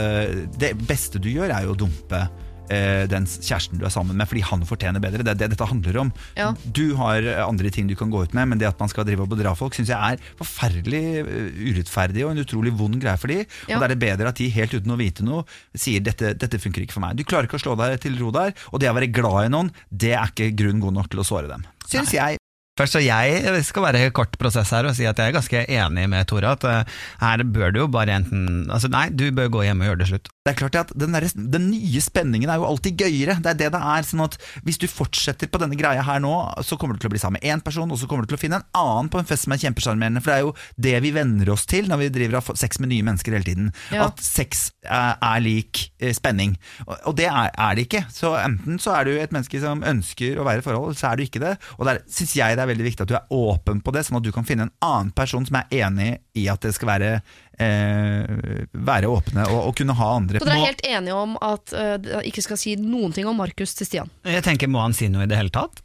det 0.58 0.74
beste 0.82 1.22
du 1.22 1.30
gjør, 1.30 1.54
er 1.54 1.70
jo 1.70 1.76
å 1.76 1.84
dumpe 1.86 2.26
eh, 2.72 3.04
den 3.12 3.28
kjæresten 3.28 3.82
du 3.82 3.86
er 3.88 3.94
sammen 3.94 4.18
med, 4.18 4.30
fordi 4.30 4.44
han 4.48 4.66
fortjener 4.68 5.04
bedre. 5.04 5.26
Det 5.26 5.34
er 5.34 5.40
det 5.44 5.52
dette 5.54 5.68
handler 5.68 6.00
om. 6.06 6.12
Ja. 6.38 6.52
Du 6.64 6.96
har 7.00 7.22
eh, 7.22 7.42
andre 7.44 7.72
ting 7.74 7.90
du 7.90 7.96
kan 8.00 8.14
gå 8.14 8.24
ut 8.26 8.36
med, 8.38 8.52
men 8.52 8.62
det 8.62 8.70
at 8.70 8.82
man 8.82 8.92
skal 8.92 9.08
drive 9.08 9.26
og 9.26 9.32
bedra 9.34 9.54
folk, 9.58 9.78
syns 9.78 9.92
jeg 9.94 10.00
er 10.16 10.22
forferdelig 10.40 11.04
eh, 11.22 11.64
urettferdig 11.72 12.26
og 12.26 12.34
en 12.34 12.44
utrolig 12.46 12.74
vond 12.80 13.00
greie 13.02 13.20
for 13.22 13.34
de. 13.34 13.42
Ja. 13.68 13.76
Og 13.76 13.84
da 13.84 13.90
er 13.90 13.96
det 13.96 14.02
bedre 14.04 14.32
at 14.32 14.42
de 14.42 14.52
helt 14.56 14.76
uten 14.78 14.96
å 14.96 15.00
vite 15.00 15.28
noe 15.28 15.46
sier 15.78 16.04
dette, 16.04 16.36
dette 16.40 16.62
funker 16.62 16.86
ikke 16.86 16.98
for 16.98 17.06
meg. 17.06 17.18
Du 17.20 17.28
klarer 17.28 17.50
ikke 17.50 17.60
å 17.60 17.66
slå 17.66 17.78
deg 17.80 17.98
til 18.04 18.20
ro 18.22 18.34
der, 18.36 18.56
og 18.72 18.84
det 18.84 18.92
å 18.92 18.98
være 18.98 19.12
glad 19.14 19.50
i 19.50 19.56
noen, 19.56 19.74
det 19.90 20.16
er 20.16 20.32
ikke 20.32 20.54
grunn 20.64 20.84
god 20.84 21.00
nok 21.00 21.12
til 21.12 21.24
å 21.24 21.28
såre 21.28 21.52
dem. 21.52 21.68
Syns 21.92 22.16
jeg. 22.16 22.42
Først, 22.80 22.96
så 22.96 23.02
Jeg 23.04 23.64
skal 23.68 23.84
være 23.84 24.12
kort 24.16 24.38
prosess 24.40 24.72
her 24.72 24.88
og 24.88 24.96
si 24.96 25.04
at 25.06 25.20
jeg 25.20 25.30
er 25.30 25.36
ganske 25.36 25.64
enig 25.68 26.06
med 26.10 26.28
Tore. 26.30 26.54
At 26.56 26.64
eh, 26.66 27.00
her 27.20 27.44
bør 27.44 27.74
du 27.74 27.82
jo 27.84 27.88
bare 27.92 28.16
enten 28.22 28.72
altså 28.72 28.90
Nei, 28.92 29.10
du 29.12 29.28
bør 29.36 29.52
gå 29.58 29.66
hjem 29.68 29.84
og 29.84 29.92
gjøre 29.92 30.02
det 30.02 30.08
slutt. 30.10 30.32
Det 30.42 30.56
er 30.56 30.58
klart 30.58 30.78
at 30.80 30.92
den, 30.98 31.14
der, 31.14 31.28
den 31.54 31.68
nye 31.70 32.00
spenningen 32.02 32.50
er 32.50 32.58
jo 32.58 32.66
alltid 32.66 32.98
gøyere. 32.98 33.36
Det 33.46 33.52
er 33.52 33.58
det 33.60 33.68
det 33.76 33.82
er. 33.94 34.06
sånn 34.08 34.24
at 34.26 34.40
Hvis 34.66 34.80
du 34.82 34.88
fortsetter 34.90 35.46
på 35.46 35.60
denne 35.62 35.78
greia 35.78 36.02
her 36.02 36.18
nå, 36.24 36.32
så 36.66 36.80
kommer 36.82 36.98
du 36.98 37.04
til 37.04 37.12
å 37.12 37.14
bli 37.14 37.22
sammen 37.22 37.38
med 37.38 37.46
én 37.46 37.62
person, 37.62 37.92
og 37.94 38.00
så 38.02 38.10
kommer 38.10 38.26
du 38.26 38.32
til 38.32 38.40
å 38.40 38.42
finne 38.42 38.58
en 38.58 38.66
annen 38.80 39.12
på 39.14 39.22
en 39.22 39.30
fest 39.30 39.46
som 39.46 39.54
er 39.54 39.62
kjempesjarmerende. 39.62 40.24
For 40.26 40.34
det 40.34 40.40
er 40.40 40.48
jo 40.48 40.56
det 40.88 40.96
vi 41.06 41.12
venner 41.14 41.52
oss 41.54 41.68
til 41.70 41.86
når 41.92 42.02
vi 42.02 42.10
driver 42.16 42.40
av 42.40 42.50
sex 42.58 42.82
med 42.82 42.90
nye 42.90 43.06
mennesker 43.06 43.38
hele 43.38 43.46
tiden. 43.46 43.70
Ja. 43.94 44.08
At 44.08 44.24
sex 44.26 44.72
er, 44.82 45.22
er 45.22 45.46
lik 45.46 45.84
eh, 46.02 46.16
spenning. 46.18 46.58
Og, 46.88 46.96
og 47.12 47.20
det 47.22 47.30
er, 47.30 47.54
er 47.54 47.78
det 47.78 47.86
ikke. 47.86 48.04
Så 48.10 48.34
enten 48.42 48.82
så 48.82 48.98
er 48.98 49.06
du 49.06 49.14
et 49.14 49.38
menneske 49.38 49.62
som 49.62 49.86
ønsker 49.86 50.42
å 50.42 50.48
være 50.50 50.66
i 50.66 50.66
forhold, 50.66 50.98
så 50.98 51.12
er 51.12 51.22
du 51.22 51.28
ikke 51.28 51.44
det. 51.46 51.54
Og 51.78 51.86
der 51.86 52.02
syns 52.10 52.34
jeg 52.40 52.58
det 52.58 52.66
er 52.66 52.74
veldig 52.74 52.90
viktig 52.90 53.06
at 53.06 53.14
du 53.14 53.20
er 53.20 53.38
åpen 53.38 53.86
på 53.86 53.94
det, 53.94 54.08
sånn 54.10 54.18
at 54.18 54.26
du 54.26 54.34
kan 54.34 54.50
finne 54.50 54.72
en 54.72 54.76
annen 54.90 55.14
person 55.14 55.46
som 55.46 55.62
er 55.62 55.86
enig 55.86 56.16
i 56.34 56.50
at 56.50 56.66
det 56.66 56.74
skal 56.74 56.96
være 56.96 57.14
eh, 57.60 58.66
være 58.72 59.12
åpne 59.12 59.46
og, 59.50 59.60
og 59.70 59.78
kunne 59.78 59.96
ha 59.98 60.10
andre 60.18 60.42
Så 60.42 60.48
dere 60.48 60.58
er 60.60 60.72
helt 60.72 60.86
enige 60.88 61.18
om 61.18 61.38
at 61.44 61.76
uh, 61.76 61.96
dere 62.02 62.26
ikke 62.30 62.44
skal 62.46 62.60
si 62.60 62.76
noen 62.80 63.16
ting 63.16 63.30
om 63.30 63.40
Markus 63.40 63.76
til 63.78 63.90
Stian? 63.90 64.12
Jeg 64.28 64.46
tenker, 64.48 64.72
Må 64.72 64.84
han 64.84 64.96
si 64.98 65.12
noe 65.12 65.28
i 65.28 65.32
det 65.32 65.40
hele 65.40 65.54
tatt? 65.54 65.84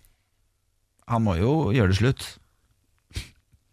Han 1.11 1.23
må 1.27 1.37
jo 1.39 1.55
gjøre 1.75 1.95
det 1.95 2.01
slutt. 2.01 2.27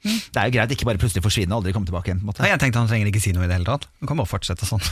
Det 0.04 0.36
er 0.36 0.50
jo 0.50 0.54
greit, 0.58 0.72
ikke 0.76 0.88
bare 0.88 1.00
plutselig 1.00 1.24
forsvinne 1.24 1.56
og 1.56 1.62
aldri 1.62 1.72
komme 1.76 1.88
tilbake 1.88 2.10
igjen. 2.10 2.20
på 2.20 2.26
en 2.26 2.32
måte 2.34 2.44
Nei, 2.44 2.50
Jeg 2.52 2.60
tenkte 2.60 2.82
Han 2.82 2.90
trenger 2.92 3.08
ikke 3.08 3.22
si 3.24 3.32
noe 3.36 3.46
i 3.46 3.50
det 3.50 3.56
hele 3.56 3.68
tatt. 3.68 3.88
Han 4.02 4.10
kan 4.12 4.20
bare 4.20 4.30
fortsette 4.30 4.68
sånn. 4.68 4.84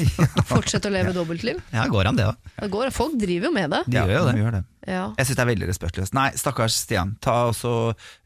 Fortsette 0.52 0.90
å 0.90 0.94
leve 0.94 1.14
dobbeltliv? 1.16 1.58
Ja, 1.74 1.88
går 1.90 2.10
han 2.10 2.20
det 2.20 2.28
går, 2.70 2.92
folk 2.94 3.16
driver 3.18 3.50
jo 3.50 3.52
med 3.56 3.74
det. 3.74 3.80
De 3.88 3.98
gjør 3.98 4.12
jo 4.14 4.22
det. 4.28 4.34
de 4.36 4.44
gjør 4.44 4.54
det. 4.58 4.62
Ja. 4.86 5.02
Jeg 5.18 5.26
syns 5.26 5.38
det 5.38 5.42
er 5.42 5.50
veldig 5.50 5.68
respektløst. 5.70 6.14
Nei, 6.16 6.28
stakkars 6.38 6.76
Stian. 6.84 7.16
Ta 7.24 7.34
også 7.50 7.72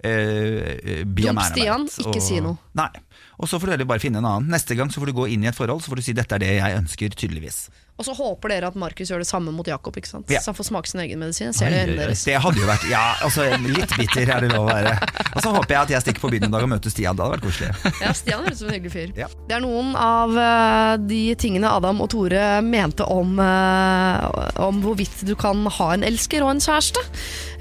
eh, 0.04 1.02
be 1.08 1.24
Dump 1.24 1.42
Stian, 1.48 1.88
ikke 2.04 2.22
si 2.22 2.40
noe. 2.44 2.60
Nei. 2.76 2.90
Og 3.38 3.50
så 3.50 3.58
får 3.58 3.66
du 3.66 3.74
heller 3.74 3.88
bare 3.88 4.02
finne 4.02 4.20
en 4.22 4.28
annen. 4.28 4.52
Neste 4.52 4.76
gang 4.78 4.92
så 4.92 5.02
får 5.02 5.10
du 5.10 5.16
gå 5.16 5.28
inn 5.34 5.44
i 5.44 5.50
et 5.50 5.56
forhold 5.56 5.82
Så 5.82 5.90
får 5.90 6.00
du 6.00 6.06
si 6.06 6.14
dette 6.16 6.36
er 6.36 6.42
det 6.42 6.52
jeg 6.54 6.78
ønsker, 6.82 7.16
tydeligvis. 7.18 7.64
Og 7.94 8.02
så 8.02 8.14
håper 8.18 8.50
dere 8.50 8.68
at 8.72 8.76
Markus 8.78 9.10
gjør 9.10 9.22
det 9.22 9.28
samme 9.28 9.52
mot 9.54 9.68
Jakob, 9.70 9.94
ikke 9.94 10.08
sant? 10.10 10.30
Ja. 10.32 10.40
så 10.42 10.50
han 10.50 10.56
får 10.58 10.66
smake 10.66 10.90
sin 10.90 11.02
egen 11.04 11.20
medisin. 11.22 11.52
Ser 11.54 11.70
ser 11.70 11.92
det 11.92 11.98
deres. 12.00 12.24
Det 12.26 12.34
hadde 12.42 12.58
jo 12.58 12.66
vært 12.66 12.86
Ja, 12.90 13.02
altså 13.22 13.44
litt 13.62 13.92
bitter 13.94 14.32
er 14.34 14.42
det 14.42 14.48
lov 14.50 14.64
å 14.66 14.72
være. 14.72 14.96
Og 15.30 15.44
så 15.44 15.52
håper 15.54 15.76
jeg 15.76 15.80
at 15.80 15.92
jeg 15.94 16.04
stikker 16.06 16.24
på 16.24 16.30
byen 16.34 16.48
en 16.48 16.56
dag 16.56 16.66
og 16.66 16.72
møter 16.72 16.90
Stian. 16.90 17.14
Det 17.14 17.22
hadde 17.22 17.36
vært 17.36 17.46
koselig. 17.46 17.92
Ja, 18.02 18.14
Stian 18.18 18.42
høres 18.42 18.58
ut 18.58 18.64
som 18.64 18.72
en 18.72 18.74
hyggelig 18.74 18.94
fyr. 18.96 19.12
Ja. 19.18 19.28
Det 19.46 19.58
er 19.58 19.62
noen 19.62 19.92
av 19.98 20.34
eh, 20.42 20.94
de 21.06 21.20
tingene 21.38 21.70
Adam 21.70 22.02
og 22.02 22.10
Tore 22.14 22.48
mente 22.66 23.06
om, 23.14 23.38
eh, 23.38 24.58
om 24.64 24.82
hvorvidt 24.82 25.22
du 25.28 25.36
kan 25.38 25.62
ha 25.78 25.92
en 25.94 26.06
elsker 26.10 26.42
og 26.42 26.56
en 26.56 26.64
kjæreste. 26.66 27.04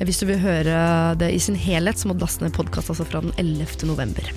Hvis 0.01 0.23
du 0.23 0.25
vil 0.31 0.41
høre 0.41 1.13
det 1.21 1.29
i 1.35 1.37
sin 1.45 1.59
helhet, 1.59 2.01
så 2.01 2.09
må 2.09 2.17
du 2.17 2.25
laste 2.25 2.41
ned 2.41 2.57
podkast 2.57 2.89
altså 2.89 3.05
fra 3.05 3.21
den 3.21 3.37
11. 3.37 3.85
november. 3.85 4.33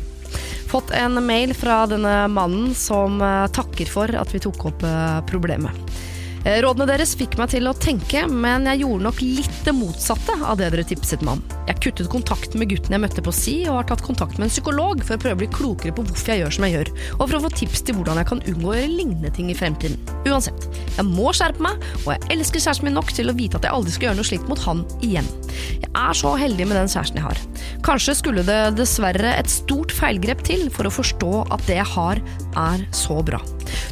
Fått 0.67 0.91
en 0.91 1.27
mail 1.27 1.55
fra 1.55 1.85
denne 1.87 2.27
mannen 2.29 2.75
som 2.75 3.21
eh, 3.23 3.47
takker 3.55 3.87
for 3.87 4.11
at 4.19 4.35
vi 4.35 4.43
tok 4.43 4.67
opp 4.73 4.83
eh, 4.83 5.21
problemet. 5.31 5.99
Eh, 6.47 6.61
Rådene 6.63 6.87
deres 6.87 7.17
fikk 7.19 7.35
meg 7.41 7.51
til 7.51 7.67
å 7.67 7.75
tenke, 7.75 8.21
men 8.31 8.69
jeg 8.71 8.85
gjorde 8.85 9.07
nok 9.09 9.23
litt 9.25 9.57
det 9.67 9.73
motsatte 9.75 10.37
av 10.47 10.61
det 10.61 10.69
dere 10.71 10.85
tipset 10.87 11.25
meg 11.27 11.41
om. 11.41 11.57
Jeg 11.67 11.81
kuttet 11.83 12.11
kontakten 12.13 12.63
med 12.63 12.71
gutten 12.71 12.95
jeg 12.95 13.03
møtte 13.03 13.25
på 13.27 13.35
si, 13.35 13.55
og 13.67 13.81
har 13.81 13.89
tatt 13.89 14.05
kontakt 14.07 14.39
med 14.39 14.47
en 14.47 14.53
psykolog 14.53 15.03
for 15.03 15.17
å 15.17 15.23
prøve 15.25 15.35
å 15.35 15.41
bli 15.41 15.49
klokere 15.51 15.95
på 15.97 16.05
hvorfor 16.07 16.33
jeg 16.33 16.45
gjør 16.45 16.55
som 16.55 16.67
jeg 16.69 16.77
gjør, 16.77 16.93
og 17.17 17.25
for 17.25 17.39
å 17.39 17.43
få 17.49 17.51
tips 17.63 17.83
til 17.89 17.99
hvordan 17.99 18.23
jeg 18.23 18.31
kan 18.31 18.45
unngå 18.53 18.71
å 18.71 18.77
gjøre 18.79 18.93
lignende 18.93 19.35
ting 19.35 19.51
i 19.51 19.59
fremtiden. 19.59 19.99
Uansett, 20.23 20.69
jeg 20.95 21.09
må 21.11 21.35
skjerpe 21.35 21.67
meg, 21.67 21.83
og 22.05 22.13
jeg 22.15 22.37
elsker 22.37 22.63
kjæresten 22.63 22.91
min 22.91 22.99
nok 23.01 23.11
til 23.19 23.33
å 23.33 23.37
vite 23.43 23.59
at 23.59 23.67
jeg 23.67 23.79
aldri 23.81 23.97
skal 23.97 24.11
gjøre 24.11 24.21
noe 24.21 24.31
slikt 24.31 24.49
mot 24.53 24.65
han 24.69 24.87
igjen. 25.03 25.35
Jeg 25.83 25.93
er 25.99 26.23
så 26.23 26.37
heldig 26.39 26.71
med 26.71 26.79
den 26.79 26.95
kjæresten 26.95 27.19
jeg 27.19 27.27
har. 27.27 27.45
Kanskje 27.91 28.19
skulle 28.23 28.47
det 28.47 28.63
dessverre 28.79 29.35
et 29.35 29.51
stort 29.51 29.91
feilgrep 29.99 30.47
til 30.47 30.69
for 30.71 30.87
å 30.87 30.95
forstå 30.95 31.35
at 31.51 31.67
det 31.67 31.83
jeg 31.83 31.95
har, 31.97 32.23
er 32.71 32.91
så 32.95 33.19
bra. 33.27 33.43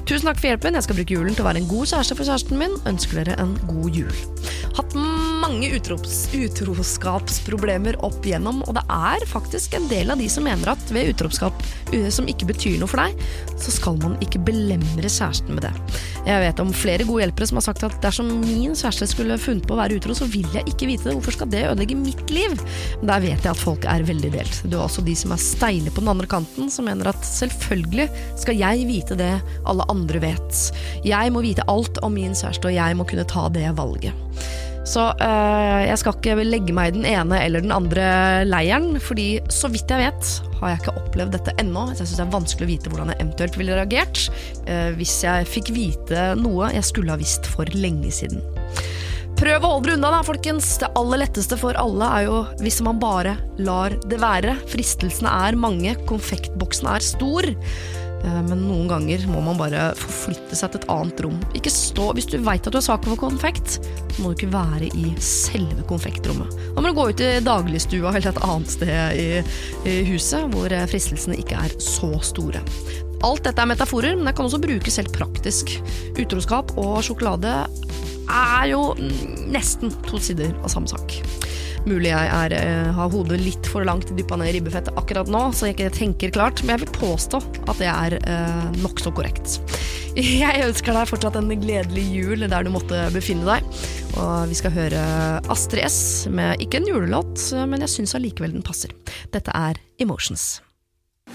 Tusen 0.08 0.28
takk 0.28 0.40
for 0.40 0.50
hjelpen. 0.50 0.76
Jeg 0.78 0.86
skal 0.86 0.98
bruke 1.00 1.16
julen 1.16 1.36
til 1.36 1.44
å 1.44 1.48
være 1.48 1.62
en 1.62 1.70
god 1.70 1.90
kjæreste 1.92 2.18
for 2.18 2.28
kjæresten 2.28 2.60
min. 2.60 2.76
Ønsker 2.90 3.22
dere 3.22 3.38
en 3.42 3.54
god 3.68 3.98
jul. 4.02 4.24
Hatt 4.74 4.94
mange 4.98 5.68
utrops, 5.76 6.24
utroskapsproblemer 6.34 7.98
opp 8.06 8.24
igjennom, 8.26 8.62
og 8.66 8.74
det 8.78 8.82
er 8.90 9.24
faktisk 9.30 9.76
en 9.78 9.86
del 9.90 10.10
av 10.10 10.18
de 10.18 10.26
som 10.32 10.46
mener 10.46 10.72
at 10.72 10.92
ved 10.94 11.12
utroskap 11.12 11.60
uh, 11.92 12.08
som 12.10 12.26
ikke 12.30 12.48
betyr 12.48 12.80
noe 12.80 12.90
for 12.90 13.02
deg, 13.04 13.20
så 13.60 13.74
skal 13.74 14.00
man 14.02 14.16
ikke 14.24 14.42
belemre 14.46 15.06
kjæresten 15.06 15.54
med 15.54 15.68
det. 15.68 15.72
Jeg 16.24 16.40
vet 16.40 16.62
om 16.62 16.72
flere 16.74 17.06
gode 17.06 17.22
hjelpere 17.22 17.48
som 17.50 17.60
har 17.60 17.66
sagt 17.68 17.84
at 17.86 17.96
dersom 18.02 18.30
min 18.42 18.74
kjæreste 18.74 19.08
skulle 19.12 19.38
funnet 19.40 19.68
på 19.68 19.76
å 19.76 19.80
være 19.82 20.00
utro, 20.00 20.16
så 20.16 20.28
vil 20.30 20.48
jeg 20.56 20.66
ikke 20.72 20.88
vite 20.90 21.06
det. 21.08 21.16
Hvorfor 21.18 21.36
skal 21.38 21.52
det 21.52 21.64
ødelegge 21.68 21.98
mitt 22.00 22.34
liv? 22.34 22.56
Der 23.04 23.22
vet 23.22 23.44
jeg 23.44 23.52
at 23.52 23.60
folk 23.60 23.86
er 23.90 24.06
veldig 24.08 24.32
delt. 24.34 24.60
Du 24.66 24.78
har 24.78 24.88
også 24.88 25.04
de 25.06 25.14
som 25.18 25.34
er 25.36 25.42
steile 25.42 25.92
på 25.92 26.02
den 26.02 26.10
andre 26.14 26.28
kanten, 26.30 26.72
som 26.72 26.88
mener 26.88 27.12
at 27.12 27.28
selvfølgelig 27.28 28.08
skal 28.40 28.58
jeg 28.58 28.88
vite 28.88 29.18
det 29.20 29.32
alle 29.70 29.86
andre 29.92 30.20
vet. 30.24 30.60
Jeg 31.06 31.32
må 31.34 31.44
vite 31.44 31.66
alt 31.70 32.00
om 32.04 32.14
min 32.16 32.36
kjæreste, 32.36 32.70
og 32.70 32.76
jeg 32.76 32.98
må 32.98 33.06
kunne 33.08 33.26
ta 33.28 33.48
det 33.54 33.70
valget. 33.78 34.12
Så 34.84 35.00
øh, 35.16 35.82
jeg 35.88 35.96
skal 36.00 36.16
ikke 36.18 36.44
legge 36.44 36.74
meg 36.76 36.90
i 36.90 36.96
den 36.98 37.06
ene 37.08 37.38
eller 37.40 37.64
den 37.64 37.72
andre 37.72 38.06
leiren, 38.44 38.98
fordi 39.00 39.38
så 39.48 39.70
vidt 39.72 39.88
jeg 39.88 40.10
vet, 40.10 40.32
har 40.60 40.74
jeg 40.74 40.82
ikke 40.82 40.96
opplevd 41.00 41.36
dette 41.38 41.54
ennå. 41.62 41.86
Så 41.92 42.04
jeg 42.04 42.10
syns 42.10 42.20
det 42.20 42.26
er 42.26 42.34
vanskelig 42.36 42.66
å 42.66 42.72
vite 42.74 42.92
hvordan 42.92 43.14
jeg 43.14 43.22
eventuelt 43.22 43.56
ville 43.60 43.78
reagert 43.78 44.26
øh, 44.68 44.90
hvis 44.98 45.16
jeg 45.24 45.48
fikk 45.48 45.72
vite 45.76 46.26
noe 46.36 46.68
jeg 46.76 46.84
skulle 46.84 47.16
ha 47.16 47.20
visst 47.20 47.48
for 47.48 47.68
lenge 47.72 48.12
siden. 48.12 48.44
Prøv 49.34 49.64
å 49.64 49.72
holde 49.72 49.88
dere 49.88 49.98
unna, 49.98 50.12
da, 50.14 50.20
folkens. 50.24 50.68
Det 50.78 50.92
aller 51.00 51.24
letteste 51.24 51.56
for 51.58 51.76
alle 51.80 52.06
er 52.20 52.28
jo 52.28 52.36
hvis 52.60 52.78
man 52.86 53.00
bare 53.02 53.34
lar 53.58 53.96
det 54.06 54.20
være. 54.22 54.54
Fristelsene 54.70 55.32
er 55.48 55.58
mange, 55.58 55.96
konfektboksen 56.08 56.92
er 56.92 57.04
stor. 57.04 57.48
Eh, 58.24 58.40
Men 58.48 58.64
noen 58.64 58.88
ganger 58.90 59.26
må 59.30 59.42
man 59.44 59.58
bare 59.60 59.90
forflytte 59.98 60.56
seg 60.58 60.72
til 60.72 60.82
et 60.82 60.88
annet 60.92 61.22
rom. 61.26 61.38
Ikke 61.56 61.72
stå, 61.72 62.10
Hvis 62.16 62.28
du 62.30 62.38
veit 62.44 62.66
at 62.66 62.72
du 62.72 62.80
er 62.80 62.86
sak 62.86 63.04
for 63.04 63.20
konfekt, 63.20 63.78
så 64.14 64.22
må 64.22 64.32
du 64.32 64.38
ikke 64.38 64.52
være 64.54 64.90
i 64.96 65.12
selve 65.22 65.84
konfektrommet. 65.88 66.50
Da 66.74 66.82
må 66.82 66.90
du 66.90 66.98
gå 66.98 67.08
ut 67.10 67.24
i 67.24 67.32
dagligstua 67.44 68.14
eller 68.14 68.32
et 68.32 68.44
annet 68.46 68.74
sted 68.76 69.20
i, 69.20 69.28
i 69.90 69.96
huset 70.08 70.48
hvor 70.54 70.72
eh, 70.72 70.86
fristelsene 70.90 71.38
ikke 71.40 71.58
er 71.66 71.76
så 71.82 72.12
store. 72.24 72.62
Alt 73.24 73.46
dette 73.46 73.62
er 73.62 73.70
metaforer, 73.70 74.18
men 74.18 74.28
det 74.28 74.34
kan 74.36 74.44
også 74.48 74.60
brukes 74.60 74.98
helt 75.00 75.14
praktisk. 75.16 75.70
Utroskap 76.20 76.74
og 76.76 76.98
sjokolade 77.06 77.54
er 78.30 78.70
jo 78.72 78.82
nesten 79.50 79.92
to 80.08 80.20
sider 80.22 80.54
av 80.62 80.72
samme 80.72 80.90
sak. 80.90 81.18
Mulig 81.84 82.08
jeg 82.08 82.28
er, 82.32 82.52
eh, 82.56 82.92
har 82.96 83.10
hodet 83.12 83.40
litt 83.42 83.66
for 83.68 83.84
langt 83.84 84.08
dyppa 84.16 84.38
ned 84.40 84.48
i 84.48 84.54
ribbefettet 84.56 84.96
akkurat 84.96 85.28
nå, 85.28 85.42
så 85.52 85.68
jeg 85.68 85.76
ikke 85.76 85.92
tenker 85.92 86.32
klart, 86.32 86.62
men 86.64 86.78
jeg 86.78 86.86
vil 86.86 86.94
påstå 86.96 87.42
at 87.68 87.76
det 87.82 87.90
er 87.90 88.16
eh, 88.24 88.64
nokså 88.80 89.12
korrekt. 89.12 89.60
Jeg 90.14 90.62
ønsker 90.62 90.94
deg 90.94 91.08
fortsatt 91.10 91.34
en 91.40 91.48
gledelig 91.58 92.04
jul 92.06 92.44
der 92.46 92.62
du 92.62 92.70
måtte 92.70 93.00
befinne 93.10 93.48
deg. 93.48 93.66
Og 94.14 94.46
vi 94.46 94.54
skal 94.54 94.70
høre 94.70 95.00
Astrid 95.50 95.82
S 95.88 96.28
med 96.30 96.62
ikke 96.62 96.78
en 96.78 96.86
julelåt, 96.86 97.48
men 97.66 97.82
jeg 97.82 97.90
syns 97.96 98.14
allikevel 98.14 98.54
den 98.54 98.62
passer. 98.62 98.94
Dette 99.34 99.50
er 99.50 99.82
Emotions. 99.98 100.62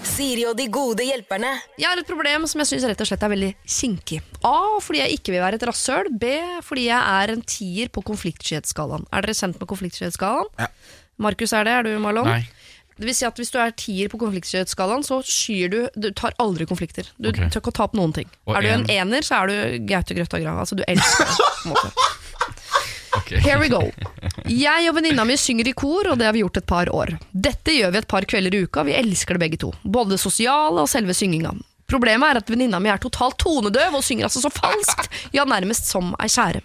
Siri 0.06 0.44
og 0.48 0.56
de 0.58 0.66
gode 0.72 1.04
hjelperne. 1.04 1.50
Jeg 1.80 1.88
har 1.88 2.00
et 2.00 2.08
problem 2.08 2.46
som 2.50 2.62
jeg 2.62 2.70
syns 2.70 2.86
rett 2.88 3.02
og 3.02 3.08
slett 3.08 3.24
er 3.26 3.32
veldig 3.32 3.50
kinkig. 3.64 4.20
A. 4.46 4.54
Fordi 4.84 5.02
jeg 5.02 5.18
ikke 5.18 5.34
vil 5.34 5.44
være 5.44 5.60
et 5.60 5.66
rasshøl. 5.68 6.10
B. 6.20 6.32
Fordi 6.66 6.86
jeg 6.88 7.20
er 7.20 7.34
en 7.34 7.44
tier 7.44 7.92
på 7.92 8.04
konfliktskyhetsskalaen. 8.08 9.06
Er 9.12 9.26
dere 9.26 9.36
kjent 9.36 9.60
med 9.60 9.70
konfliktskyhetsskalaen? 9.70 10.50
Ja. 10.60 10.70
Markus 11.20 11.52
er 11.56 11.68
det, 11.68 11.76
er 11.76 11.88
du 11.88 11.92
Marlon? 12.00 12.28
Nei. 12.28 12.42
Det 13.00 13.08
vil 13.08 13.16
si 13.16 13.24
at 13.24 13.38
Hvis 13.40 13.52
du 13.52 13.58
er 13.60 13.72
tier 13.72 14.10
på 14.12 14.20
konfliktskyhetsskalaen, 14.20 15.04
så 15.06 15.22
skyr 15.24 15.72
du 15.72 15.78
Du 15.96 16.10
tar 16.16 16.36
aldri 16.42 16.66
konflikter. 16.68 17.08
Du 17.16 17.30
okay. 17.32 17.48
tør 17.48 17.64
ikke 17.64 17.72
å 17.72 17.78
ta 17.80 17.88
opp 17.88 17.96
noen 17.96 18.12
ting. 18.16 18.28
Og 18.48 18.56
er 18.56 18.66
du 18.66 18.72
en 18.72 18.84
en? 18.84 18.90
ener, 19.06 19.24
så 19.24 19.40
er 19.40 19.52
du 19.52 19.86
Gaute 19.88 20.16
Grøtta 20.16 20.40
Grav. 20.42 20.60
Altså, 20.64 20.76
du 20.76 20.84
elsker 20.88 21.28
det. 21.28 21.92
på 23.12 23.18
en 23.18 23.22
måte. 23.22 23.36
Ok. 23.36 23.44
Here 23.44 23.60
we 23.60 23.68
go. 23.68 23.82
Jeg 24.50 24.88
og 24.90 24.96
venninna 24.96 25.24
mi 25.24 25.36
synger 25.36 25.68
i 25.68 25.72
kor, 25.72 26.12
og 26.12 26.18
det 26.18 26.26
har 26.26 26.32
vi 26.32 26.44
gjort 26.44 26.56
et 26.56 26.66
par 26.66 26.90
år. 26.94 27.16
Dette 27.32 27.74
gjør 27.74 27.90
vi 27.94 27.98
et 27.98 28.08
par 28.08 28.22
kvelder 28.24 28.54
i 28.54 28.62
uka, 28.64 28.84
vi 28.86 28.96
elsker 28.98 29.34
det 29.34 29.44
begge 29.44 29.60
to. 29.60 29.72
Både 29.82 30.16
det 30.16 30.20
sosiale 30.22 30.80
og 30.80 30.88
selve 30.90 31.14
synginga. 31.14 31.52
Problemet 31.90 32.30
er 32.30 32.38
at 32.38 32.50
venninna 32.50 32.78
mi 32.78 32.90
er 32.90 33.00
totalt 33.02 33.38
tonedøv 33.42 33.96
og 33.98 34.04
synger 34.06 34.28
altså 34.28 34.44
så 34.44 34.50
falskt, 34.54 35.10
ja 35.34 35.42
nærmest 35.44 35.90
som 35.90 36.14
ei 36.22 36.30
skjære. 36.30 36.62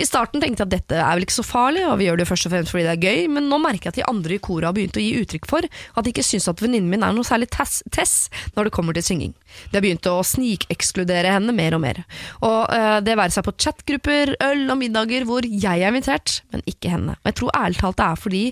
I 0.00 0.06
starten 0.08 0.40
tenkte 0.40 0.64
jeg 0.64 0.68
at 0.68 0.74
dette 0.74 0.98
er 1.00 1.16
vel 1.16 1.26
ikke 1.26 1.36
så 1.36 1.44
farlig, 1.46 1.84
og 1.88 1.98
vi 2.00 2.06
gjør 2.08 2.20
det 2.20 2.28
først 2.28 2.48
og 2.48 2.54
fremst 2.54 2.72
fordi 2.72 2.86
det 2.86 2.94
er 2.94 3.04
gøy, 3.04 3.26
men 3.34 3.48
nå 3.50 3.58
merker 3.60 3.88
jeg 3.88 3.94
at 3.94 4.00
de 4.00 4.06
andre 4.10 4.36
i 4.36 4.42
koret 4.42 4.68
har 4.68 4.76
begynt 4.76 4.96
å 4.96 5.04
gi 5.04 5.12
uttrykk 5.20 5.48
for 5.50 5.66
at 5.66 6.06
de 6.06 6.12
ikke 6.12 6.24
syns 6.26 6.48
at 6.50 6.62
venninnen 6.62 6.90
min 6.90 7.04
er 7.06 7.14
noe 7.16 7.26
særlig 7.26 7.50
tess, 7.52 7.80
tess 7.92 8.14
når 8.56 8.68
det 8.68 8.74
kommer 8.76 8.96
til 8.96 9.06
synging. 9.06 9.34
De 9.70 9.78
har 9.78 9.84
begynt 9.84 10.08
å 10.10 10.20
snikekskludere 10.26 11.34
henne 11.36 11.54
mer 11.56 11.76
og 11.76 11.84
mer. 11.84 12.02
Og 12.46 12.60
øh, 12.72 13.00
det 13.04 13.18
være 13.18 13.34
seg 13.34 13.46
på 13.46 13.56
chatgrupper, 13.58 14.36
øl 14.50 14.64
og 14.68 14.78
middager 14.80 15.26
hvor 15.28 15.46
jeg 15.46 15.82
er 15.82 15.90
invitert, 15.90 16.40
men 16.54 16.64
ikke 16.70 16.94
henne. 16.94 17.18
Og 17.20 17.32
jeg 17.32 17.40
tror 17.40 17.58
ærlig 17.58 17.82
talt 17.82 18.00
det 18.00 18.06
er 18.06 18.24
fordi 18.24 18.44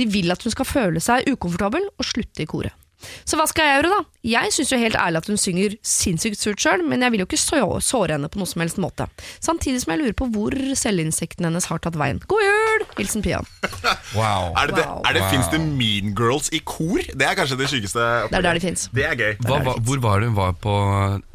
de 0.00 0.10
vil 0.10 0.34
at 0.34 0.42
hun 0.42 0.56
skal 0.56 0.68
føle 0.68 1.04
seg 1.04 1.30
ukomfortabel 1.30 1.88
og 1.94 2.10
slutte 2.10 2.42
i 2.42 2.50
koret. 2.50 2.85
Så 3.28 3.36
hva 3.38 3.44
skal 3.50 3.66
jeg 3.68 3.78
gjøre, 3.82 3.90
da? 3.92 3.98
Jeg 4.26 4.52
syns 4.56 4.70
jo 4.72 4.78
helt 4.80 4.96
ærlig 4.98 5.20
at 5.20 5.28
hun 5.30 5.38
synger 5.38 5.74
sinnssykt 5.86 6.40
surt 6.40 6.62
sjøl, 6.62 6.82
men 6.88 7.02
jeg 7.04 7.12
vil 7.14 7.22
jo 7.22 7.26
ikke 7.28 7.38
såre 7.84 8.16
henne 8.16 8.30
på 8.32 8.40
noe 8.40 8.48
som 8.50 8.62
helst 8.64 8.80
måte. 8.82 9.06
Samtidig 9.44 9.82
som 9.84 9.92
jeg 9.94 10.00
lurer 10.02 10.16
på 10.18 10.26
hvor 10.34 10.56
selvinnsikten 10.80 11.46
hennes 11.46 11.68
har 11.70 11.82
tatt 11.84 11.98
veien. 12.00 12.18
God 12.26 12.42
jul! 12.46 12.86
Hilsen 12.98 13.22
Pia. 13.26 13.42
Wow. 14.16 14.52
Er 14.56 14.70
det, 14.70 14.76
det, 14.78 14.84
Wow. 14.86 15.02
er 15.08 15.16
det, 15.16 15.22
Fins 15.30 15.48
det 15.52 15.58
Mean 15.60 16.14
Girls 16.16 16.48
i 16.56 16.60
kor? 16.64 17.02
Det 17.04 17.26
er 17.26 17.34
kanskje 17.38 17.58
det 17.60 17.68
sykeste. 17.72 18.00
Det 18.30 18.38
er 18.38 18.44
der 18.46 18.56
de 18.56 18.62
fins. 18.64 18.86
Det 18.94 19.04
er 19.04 19.16
gøy. 19.18 19.34
Hva, 19.44 19.58
hva, 19.66 19.74
hvor 19.84 20.00
var 20.04 20.22
det 20.22 20.30
hun 20.30 20.36
var 20.38 20.54
på 20.62 20.74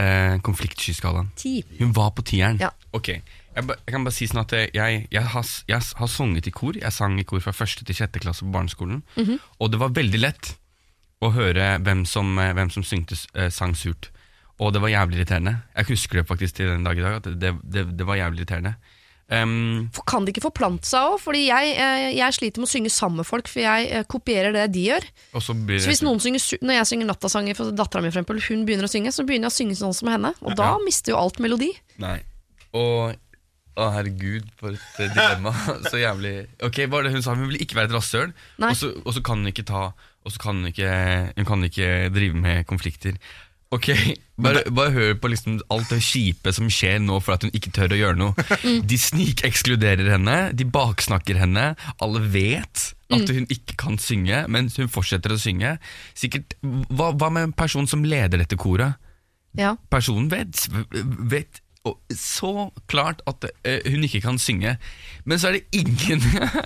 eh, 0.02 0.40
konfliktskyskalaen? 0.46 1.30
Ti. 1.40 1.60
Hun 1.80 1.94
var 1.96 2.12
på 2.18 2.26
tieren? 2.28 2.58
Ja. 2.62 2.72
Ok, 2.96 3.12
jeg, 3.12 3.66
ba, 3.68 3.76
jeg 3.86 3.94
kan 3.96 4.06
bare 4.08 4.16
si 4.16 4.28
sånn 4.32 4.42
at 4.44 4.56
jeg, 4.56 4.72
jeg, 5.12 5.24
har, 5.36 5.52
jeg 5.70 5.86
har 6.02 6.10
sunget 6.12 6.48
i 6.50 6.54
kor. 6.56 6.78
Jeg 6.80 6.96
sang 6.96 7.20
i 7.22 7.26
kor 7.28 7.44
fra 7.44 7.54
første 7.56 7.86
til 7.88 7.98
sjette 8.02 8.22
klasse 8.24 8.46
på 8.48 8.52
barneskolen. 8.56 9.04
Mhm. 9.20 9.38
Og 9.62 9.72
det 9.74 9.80
var 9.84 9.94
veldig 9.96 10.22
lett 10.26 10.56
å 11.22 11.32
høre 11.36 11.76
hvem 11.86 12.06
som, 12.10 12.34
eh, 12.40 12.54
hvem 12.58 12.72
som 12.74 12.84
syngte, 12.84 13.18
eh, 13.36 13.50
sang 13.50 13.76
surt. 13.78 14.10
Og 14.62 14.74
det 14.74 14.82
var 14.82 14.90
jævlig 14.94 15.22
irriterende. 15.22 15.62
Jeg 15.76 15.86
husker 15.90 16.22
det 16.22 16.28
faktisk 16.28 16.56
til 16.56 16.68
den 16.68 16.84
dag 16.86 16.98
i 16.98 17.02
dag. 17.02 17.16
At 17.18 17.40
det, 17.40 17.54
det, 17.64 17.98
det 17.98 18.06
var 18.06 18.20
jævlig 18.20 18.44
irriterende. 18.44 18.76
Um, 19.32 19.88
For 19.96 20.04
Kan 20.04 20.26
det 20.26 20.34
ikke 20.36 20.52
forplante 20.52 20.86
seg 20.86 21.14
òg? 21.14 21.22
Fordi 21.24 21.46
jeg, 21.48 21.72
eh, 21.80 22.12
jeg 22.18 22.36
sliter 22.36 22.60
med 22.60 22.68
å 22.68 22.72
synge 22.74 22.92
sammen 22.92 23.22
med 23.22 23.26
folk, 23.30 23.48
for 23.48 23.64
jeg 23.64 24.06
kopierer 24.12 24.52
det 24.54 24.68
de 24.76 24.84
gjør. 24.90 25.08
og 25.34 25.42
så 25.42 25.56
blir 25.56 25.80
Så 25.80 25.88
hvis 25.88 26.04
noen 26.04 26.20
synger, 26.20 26.60
Når 26.62 26.74
jeg 26.74 26.90
synger 26.92 27.08
nattasanger 27.08 27.56
for 27.56 27.72
dattera 27.72 28.04
mi, 28.04 28.12
hun 28.12 28.66
begynner 28.66 28.86
å 28.86 28.92
synge, 28.92 29.14
så 29.16 29.26
begynner 29.26 29.50
jeg 29.50 29.56
å 29.56 29.60
synge 29.62 29.80
sånn 29.80 29.96
som 29.96 30.10
henne. 30.10 30.36
Og 30.42 30.56
da 30.56 30.78
mister 30.84 31.14
jo 31.14 31.18
alt 31.18 31.40
melodi. 31.40 31.72
Nei. 31.98 32.20
Og 32.74 33.16
å, 33.80 33.88
herregud, 33.96 34.50
for 34.60 34.76
et 34.76 35.14
dilemma. 35.16 35.54
så 35.92 36.00
jævlig 36.02 36.34
Ok, 36.66 36.84
hva 36.86 36.98
var 36.98 37.08
det 37.08 37.14
hun 37.16 37.24
sa? 37.24 37.36
Hun 37.38 37.48
ville 37.48 37.62
ikke 37.64 37.78
være 37.80 37.92
et 37.92 37.96
rasshøl, 37.96 38.34
og 38.60 38.84
og 39.06 39.14
så 39.16 39.24
kan 39.24 39.40
hun 39.40 39.52
ikke 39.52 39.68
ta 39.68 39.92
Og 40.26 40.34
så 40.34 40.42
kan 40.42 40.60
hun 40.60 40.70
ikke 40.70 40.92
Hun 41.38 41.48
kan 41.48 41.64
ikke 41.66 41.88
drive 42.14 42.38
med 42.38 42.68
konflikter. 42.70 43.18
Ok, 43.72 43.88
bare, 44.36 44.66
bare 44.68 44.92
hør 44.92 45.14
på 45.24 45.30
liksom 45.32 45.62
alt 45.72 45.94
det 45.94 46.02
kjipe 46.04 46.52
som 46.52 46.68
skjer 46.68 46.98
nå 47.00 47.22
for 47.24 47.38
at 47.38 47.46
hun 47.46 47.54
ikke 47.56 47.72
tør 47.72 47.94
å 47.96 48.00
gjøre 48.02 48.20
noe. 48.20 48.48
De 48.84 48.98
snikekskluderer 49.00 50.12
henne, 50.12 50.36
de 50.52 50.66
baksnakker 50.68 51.40
henne. 51.40 51.70
Alle 52.04 52.24
vet 52.34 52.90
at 53.16 53.32
hun 53.32 53.48
ikke 53.48 53.78
kan 53.80 53.96
synge, 54.00 54.44
men 54.52 54.68
hun 54.76 54.92
fortsetter 54.92 55.32
å 55.32 55.40
synge. 55.40 55.78
Sikkert, 56.20 56.58
Hva, 56.62 57.14
hva 57.16 57.32
med 57.32 57.48
en 57.48 57.56
person 57.56 57.88
som 57.88 58.04
leder 58.04 58.44
dette 58.44 58.60
koret? 58.60 59.00
Ja. 59.58 59.74
personen 59.92 60.30
vet, 60.32 60.68
vet 61.28 61.61
så 62.14 62.70
klart 62.92 63.24
at 63.30 63.48
eh, 63.66 63.82
hun 63.90 64.04
ikke 64.06 64.22
kan 64.22 64.38
synge. 64.42 64.76
Men 65.26 65.40
så 65.42 65.50
er 65.50 65.58
det 65.58 65.80
ingen 65.82 66.22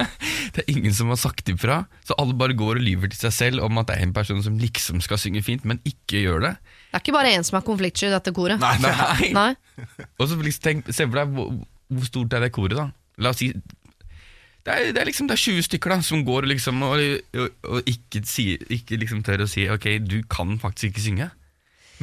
Det 0.55 0.63
er 0.63 0.72
ingen 0.72 0.93
som 0.95 1.11
har 1.11 1.20
sagt 1.20 1.49
ifra. 1.51 1.84
Så 2.03 2.18
alle 2.20 2.36
bare 2.36 2.57
går 2.57 2.82
og 2.82 2.84
lyver 2.84 3.11
til 3.11 3.22
seg 3.24 3.34
selv 3.36 3.63
om 3.63 3.80
at 3.80 3.88
det 3.89 3.95
er 3.97 4.07
en 4.07 4.16
person 4.16 4.43
som 4.43 4.57
liksom 4.59 4.99
skal 5.03 5.20
synge 5.22 5.43
fint, 5.45 5.63
men 5.66 5.80
ikke 5.88 6.26
gjør 6.26 6.43
det. 6.49 6.51
Det 6.59 6.99
er 6.99 7.05
ikke 7.05 7.16
bare 7.16 7.32
én 7.36 7.47
som 7.47 7.59
er 7.59 7.66
konfliktsky 7.68 8.09
i 8.09 8.13
dette 8.16 8.36
koret. 8.36 8.59
Nei, 8.59 8.76
nei. 8.84 9.32
Nei. 9.36 9.49
Og 10.20 10.28
så 10.30 10.39
tenk, 10.63 10.91
Se 10.91 11.07
for 11.07 11.22
deg 11.22 11.34
hvor, 11.36 11.55
hvor 11.88 12.11
stort 12.11 12.36
er 12.36 12.45
det 12.45 12.53
koret, 12.55 12.78
da. 12.80 12.89
La 13.24 13.32
oss 13.32 13.39
si 13.39 13.53
det 14.66 14.74
er, 14.74 14.88
det 14.95 14.97
er 14.97 15.05
liksom 15.05 15.28
det 15.30 15.36
er 15.36 15.43
20 15.43 15.66
stykker 15.68 15.91
da 15.93 15.99
som 16.01 16.24
går 16.26 16.47
liksom 16.49 16.80
og, 16.88 17.01
og, 17.38 17.49
og 17.70 17.89
ikke, 17.89 18.24
si, 18.26 18.47
ikke 18.74 18.97
liksom 18.97 19.22
tør 19.22 19.43
å 19.45 19.49
si 19.49 19.68
ok, 19.70 19.86
du 20.01 20.24
kan 20.26 20.55
faktisk 20.57 20.89
ikke 20.89 21.03
synge. 21.03 21.28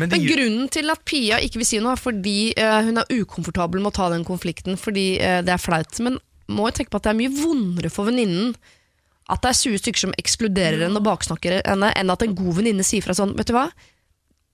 Men 0.00 0.08
Men 0.08 0.24
grunnen 0.24 0.68
til 0.72 0.88
at 0.92 1.02
Pia 1.04 1.38
ikke 1.44 1.60
vil 1.60 1.68
si 1.68 1.80
noe, 1.82 1.96
er 1.96 2.00
fordi 2.00 2.36
uh, 2.56 2.80
hun 2.86 3.00
er 3.02 3.10
ukomfortabel 3.12 3.82
med 3.82 3.92
å 3.92 3.96
ta 3.98 4.08
den 4.12 4.24
konflikten 4.24 4.78
fordi 4.80 5.16
uh, 5.20 5.40
det 5.44 5.52
er 5.52 5.60
flaut. 5.60 5.98
Men 6.04 6.16
må 6.52 6.68
jo 6.68 6.76
tenke 6.78 6.94
på 6.94 7.00
at 7.00 7.08
det 7.08 7.12
er 7.12 7.20
mye 7.20 7.34
vondere 7.34 7.92
for 7.92 8.08
venninnen 8.08 8.54
at 9.32 9.44
det 9.44 9.52
er 9.52 9.58
20 9.60 9.80
stykker 9.80 10.02
som 10.02 10.14
ekskluderer 10.18 10.82
henne 10.82 10.98
og 10.98 11.06
baksnakker 11.06 11.60
henne, 11.60 11.92
enn 11.96 12.12
at 12.12 12.24
en 12.24 12.36
god 12.36 12.58
venninne 12.58 12.84
sier 12.84 13.04
fra 13.04 13.14
sånn 13.16 13.36
Vet 13.38 13.48
du 13.48 13.54
hva, 13.56 13.68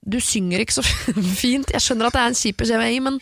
du 0.09 0.18
synger 0.22 0.62
ikke 0.62 0.78
så 0.78 0.84
fint. 1.43 1.72
Jeg 1.74 1.84
skjønner 1.84 2.09
at 2.09 2.16
det 2.16 2.22
er 2.22 2.32
en 2.32 2.39
kjip 2.39 2.61
beskjed, 2.62 3.01
men 3.05 3.18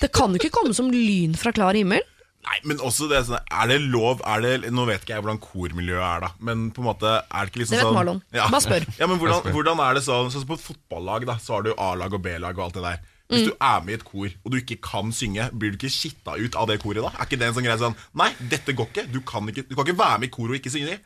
det 0.00 0.12
kan 0.14 0.32
jo 0.32 0.40
ikke 0.40 0.54
komme 0.54 0.76
som 0.76 0.90
lyn 0.92 1.34
fra 1.38 1.52
klar 1.54 1.76
himmel. 1.76 2.04
Nei, 2.40 2.56
men 2.64 2.78
også 2.80 3.04
det 3.10 3.18
sånn, 3.28 3.42
Er 3.52 3.66
det 3.68 3.76
lov 3.92 4.22
er 4.24 4.40
det, 4.40 4.70
Nå 4.72 4.86
vet 4.88 5.02
ikke 5.04 5.12
jeg 5.12 5.22
hvordan 5.26 5.40
kormiljøet 5.44 6.00
er, 6.06 6.20
da. 6.24 6.30
Men 6.40 6.70
på 6.72 6.80
en 6.80 6.86
måte 6.88 7.10
er 7.20 7.44
det 7.44 7.52
ikke 7.52 7.60
liksom 7.60 7.74
Det 7.76 7.80
vet 7.82 7.88
sånn 7.90 7.98
Marlon. 7.98 8.22
Bare 8.32 8.60
spør. 8.64 8.86
Ja, 9.02 9.06
men 9.10 9.20
hvordan, 9.20 9.50
hvordan 9.52 9.82
er 9.84 9.98
det 9.98 10.02
sånn 10.06 10.30
Sånn 10.32 10.40
som 10.44 10.48
På 10.48 10.56
et 10.56 10.64
fotballag 10.64 11.26
da 11.28 11.36
Så 11.42 11.58
har 11.58 11.66
du 11.68 11.74
A-lag 11.76 12.16
og 12.16 12.22
B-lag 12.24 12.56
og 12.56 12.64
alt 12.70 12.78
det 12.80 12.84
der. 12.86 13.02
Hvis 13.30 13.44
Mm. 13.44 13.46
du 13.46 13.52
er 13.62 13.82
med 13.86 13.92
i 13.92 13.94
et 14.00 14.02
kor 14.08 14.26
og 14.26 14.50
du 14.50 14.56
ikke 14.58 14.80
kan 14.82 15.12
synge, 15.14 15.44
blir 15.54 15.70
du 15.70 15.76
ikke 15.78 15.92
skitta 15.94 16.32
ut 16.40 16.56
av 16.58 16.66
det 16.66 16.80
koret 16.82 17.04
da? 17.04 17.12
Er 17.14 17.28
ikke 17.28 17.38
det 17.38 17.46
en 17.46 17.54
sånn 17.54 17.62
greie 17.68 17.78
sånn 17.78 17.94
Nei, 18.18 18.32
dette 18.50 18.74
går 18.74 18.88
ikke. 18.90 19.04
Du 19.12 19.20
kan 19.22 19.46
ikke, 19.52 19.62
du 19.68 19.76
kan 19.78 19.86
ikke 19.86 20.00
være 20.00 20.18
med 20.24 20.26
i 20.26 20.34
kor 20.34 20.48
og 20.50 20.56
ikke 20.58 20.72
synge. 20.74 20.96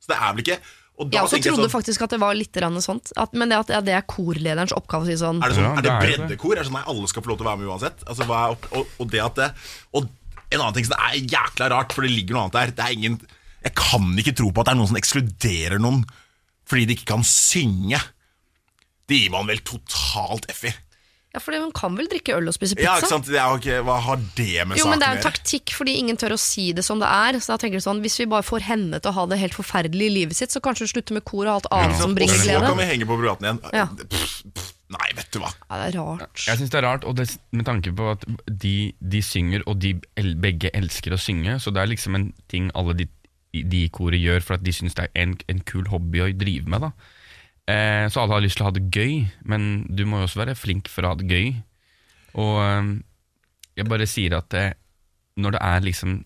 Så 0.00 0.08
det 0.14 0.16
er 0.16 0.32
vel 0.32 0.40
ikke 0.46 0.56
og 0.94 1.10
da 1.10 1.18
Jeg 1.18 1.26
også 1.26 1.38
trodde 1.42 1.66
sånn, 1.66 1.72
faktisk 1.74 2.02
at 2.06 2.10
det 2.14 2.20
var 2.22 2.34
litt 2.38 2.54
sånt. 2.86 3.10
At, 3.18 3.32
men 3.34 3.50
det, 3.50 3.58
at, 3.58 3.68
ja, 3.74 3.80
det 3.82 3.92
er 3.98 4.04
korlederens 4.06 4.72
oppgave 4.72 5.02
å 5.02 5.06
si 5.10 5.16
sånn 5.18 5.42
Er 5.42 5.50
det, 5.50 5.56
sånn, 5.58 5.64
Ja, 5.66 5.72
er 5.74 5.82
det 5.82 5.82
det 5.82 5.90
er 5.92 6.00
det. 6.00 6.16
breddekor? 6.30 6.52
Er 6.54 6.62
det 6.62 6.66
sånn 6.70 6.78
Nei, 6.78 6.84
alle 6.86 7.08
skal 7.10 7.22
få 7.26 7.32
lov 7.34 7.38
til 7.40 7.46
å 7.46 7.50
være 7.50 7.58
med 7.60 7.68
uansett? 7.68 8.04
Altså, 8.06 8.24
hva 8.30 8.38
er 8.46 8.54
opp, 8.54 8.68
og, 8.78 8.86
og 9.02 9.10
det 9.10 9.20
at 9.24 9.34
det 9.42 9.48
Og 9.92 10.06
en 10.50 10.60
annen 10.60 10.76
ting 10.76 10.86
som 10.88 10.98
er 10.98 11.16
jækla 11.20 11.70
rart, 11.72 11.94
for 11.94 12.06
det 12.06 12.12
ligger 12.12 12.36
noe 12.36 12.46
annet 12.46 12.58
der 12.58 12.74
Det 12.76 12.84
er 12.84 12.96
ingen 12.96 13.18
Jeg 13.64 13.74
kan 13.78 14.12
ikke 14.20 14.36
tro 14.36 14.50
på 14.52 14.62
at 14.62 14.68
det 14.68 14.74
er 14.74 14.80
noen 14.82 14.92
som 14.92 15.00
ekskluderer 15.00 15.82
noen 15.82 16.04
fordi 16.64 16.86
de 16.88 16.94
ikke 16.96 17.10
kan 17.10 17.24
synge. 17.28 17.98
Det 19.04 19.18
gir 19.18 19.32
man 19.34 19.44
vel 19.50 19.58
totalt 19.68 20.46
F 20.48 20.62
i. 20.64 20.70
Ja, 21.34 21.40
for 21.42 21.56
hun 21.58 21.72
kan 21.74 21.96
vel 21.98 22.06
drikke 22.06 22.36
øl 22.36 22.46
og 22.46 22.54
spise 22.54 22.76
pizza? 22.78 22.86
Ja, 22.86 22.94
ikke 23.02 23.10
sant? 23.10 23.26
Det 23.26 23.40
jo 23.42 23.80
hva 23.88 23.96
har 24.04 24.20
det 24.38 24.66
med 24.70 24.78
Jo, 24.78 24.86
men 24.86 24.96
saken 24.96 25.02
det 25.02 25.08
er 25.08 25.16
en 25.18 25.24
taktikk 25.24 25.72
fordi 25.74 25.96
ingen 25.98 26.18
tør 26.20 26.36
å 26.36 26.38
si 26.38 26.68
det 26.76 26.84
som 26.86 27.02
det 27.02 27.08
er. 27.10 27.40
Så 27.42 27.52
da 27.52 27.58
tenker 27.58 27.82
du 27.82 27.84
sånn, 27.84 28.02
Hvis 28.04 28.20
vi 28.22 28.28
bare 28.30 28.46
får 28.46 28.62
henne 28.68 29.00
til 29.02 29.10
å 29.10 29.16
ha 29.18 29.24
det 29.26 29.40
helt 29.40 29.56
forferdelig 29.58 30.06
i 30.06 30.14
livet 30.20 30.38
sitt, 30.38 30.54
så 30.54 30.62
kanskje 30.62 30.86
hun 30.86 30.92
slutter 30.92 31.18
med 31.18 31.26
kor 31.26 31.48
og 31.48 31.52
alt 31.56 31.68
annet 31.74 31.98
som 31.98 32.14
Og 32.14 32.22
glede 32.22 32.38
så 32.46 32.62
kan 32.62 32.78
vi 32.78 32.86
henge 32.92 33.08
på 33.10 33.18
privaten 33.18 33.50
igjen. 33.50 33.60
Ja. 33.74 33.88
Pff, 33.98 34.38
pff, 34.54 34.70
nei, 34.94 35.10
vet 35.18 35.30
du 35.34 35.40
hva. 35.42 35.50
Ja, 35.68 35.80
det 35.82 35.88
er 35.90 35.98
rart. 36.00 36.38
Jeg 36.46 36.60
synes 36.60 36.72
det 36.72 36.78
er 36.80 36.86
rart, 36.86 37.04
og 37.08 37.18
det, 37.18 37.28
med 37.54 37.66
tanke 37.68 37.92
på 37.96 38.08
at 38.14 38.24
de, 38.48 38.76
de 39.00 39.20
synger, 39.24 39.64
og 39.70 39.80
de 39.82 39.94
el, 40.20 40.34
begge 40.40 40.72
elsker 40.76 41.16
å 41.16 41.20
synge, 41.20 41.58
så 41.60 41.74
det 41.74 41.82
er 41.82 41.92
liksom 41.92 42.18
en 42.18 42.30
ting 42.52 42.70
alle 42.78 42.96
de, 43.02 43.08
de 43.54 43.84
i 43.84 43.92
koret 43.94 44.22
gjør 44.22 44.44
for 44.46 44.58
at 44.58 44.64
de 44.66 44.74
syns 44.74 44.96
det 44.98 45.08
er 45.08 45.26
en, 45.26 45.36
en 45.50 45.62
kul 45.66 45.88
hobby 45.92 46.24
å 46.24 46.30
drive 46.38 46.70
med. 46.70 46.88
da. 46.88 46.92
Eh, 47.70 48.04
så 48.12 48.22
alle 48.22 48.36
har 48.36 48.44
lyst 48.44 48.58
til 48.60 48.66
å 48.66 48.70
ha 48.70 48.76
det 48.76 48.86
gøy, 48.92 49.24
men 49.48 49.86
du 49.88 50.04
må 50.08 50.20
jo 50.20 50.28
også 50.28 50.42
være 50.42 50.58
flink 50.58 50.90
for 50.92 51.06
å 51.06 51.14
ha 51.14 51.20
det 51.20 51.30
gøy. 51.30 51.54
Og 52.42 52.60
eh, 52.64 52.92
jeg 53.80 53.90
bare 53.90 54.10
sier 54.10 54.36
at 54.38 54.58
eh, 54.58 54.74
når 55.40 55.56
det 55.56 55.64
er 55.66 55.88
liksom 55.88 56.18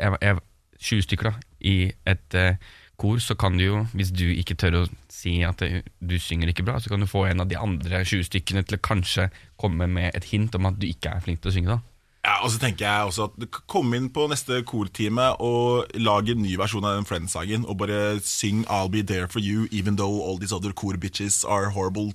jeg, 0.00 0.16
jeg, 0.22 0.38
20 0.80 1.06
stykker 1.06 1.28
da, 1.28 1.34
i 1.60 1.76
et 2.08 2.36
eh, 2.38 2.56
kor, 3.00 3.20
så 3.22 3.36
kan 3.38 3.56
du 3.58 3.64
jo, 3.64 3.84
hvis 3.96 4.12
du 4.12 4.26
ikke 4.28 4.58
tør 4.60 4.82
å 4.82 4.86
si 5.12 5.38
at 5.46 5.62
det, 5.62 5.84
du 6.00 6.16
synger 6.20 6.52
ikke 6.52 6.66
bra, 6.66 6.78
så 6.80 6.92
kan 6.92 7.02
du 7.02 7.08
få 7.10 7.26
en 7.28 7.42
av 7.44 7.48
de 7.50 7.58
andre 7.58 8.02
20 8.04 8.28
stykkene 8.28 8.64
til 8.66 8.78
å 8.78 8.84
kanskje 8.84 9.30
komme 9.60 9.88
med 9.90 10.12
et 10.16 10.28
hint 10.32 10.54
om 10.56 10.68
at 10.70 10.78
du 10.80 10.88
ikke 10.88 11.16
er 11.16 11.24
flink 11.24 11.42
til 11.42 11.52
å 11.52 11.56
synge. 11.56 11.76
da. 11.76 11.80
Ja, 12.20 12.34
og 12.44 12.50
så 12.52 12.60
tenker 12.60 12.84
jeg 12.84 13.08
også 13.08 13.30
at 13.30 13.60
Kom 13.70 13.94
inn 13.96 14.10
på 14.12 14.26
neste 14.28 14.58
kortime 14.68 15.30
og 15.40 15.88
lag 15.96 16.28
en 16.28 16.42
ny 16.44 16.52
versjon 16.60 16.84
av 16.84 16.98
den 16.98 17.08
Friends-sangen. 17.08 17.64
Og 17.64 17.78
bare 17.80 18.20
syng 18.20 18.66
'I'll 18.66 18.92
be 18.92 19.02
there 19.02 19.26
for 19.26 19.40
you', 19.40 19.68
even 19.72 19.96
though 19.96 20.20
all 20.20 20.38
these 20.38 20.52
other 20.52 20.72
core 20.72 20.98
bitches 20.98 21.44
are 21.48 21.70
horrible. 21.70 22.12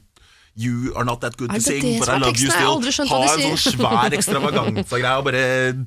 You 0.55 0.93
are 0.95 1.03
not 1.03 1.21
that 1.21 1.37
good 1.37 1.49
to 1.49 1.59
sing, 1.59 1.99
but 1.99 2.07
I 2.07 2.17
love 2.17 2.37
you 2.39 2.49
still. 2.49 2.79
ha 3.09 3.33
en 3.33 3.57
sånn 3.57 3.75
svær 3.75 4.13
ekstravaganza-greie 4.13 5.17
og 5.17 5.25
bare 5.25 5.85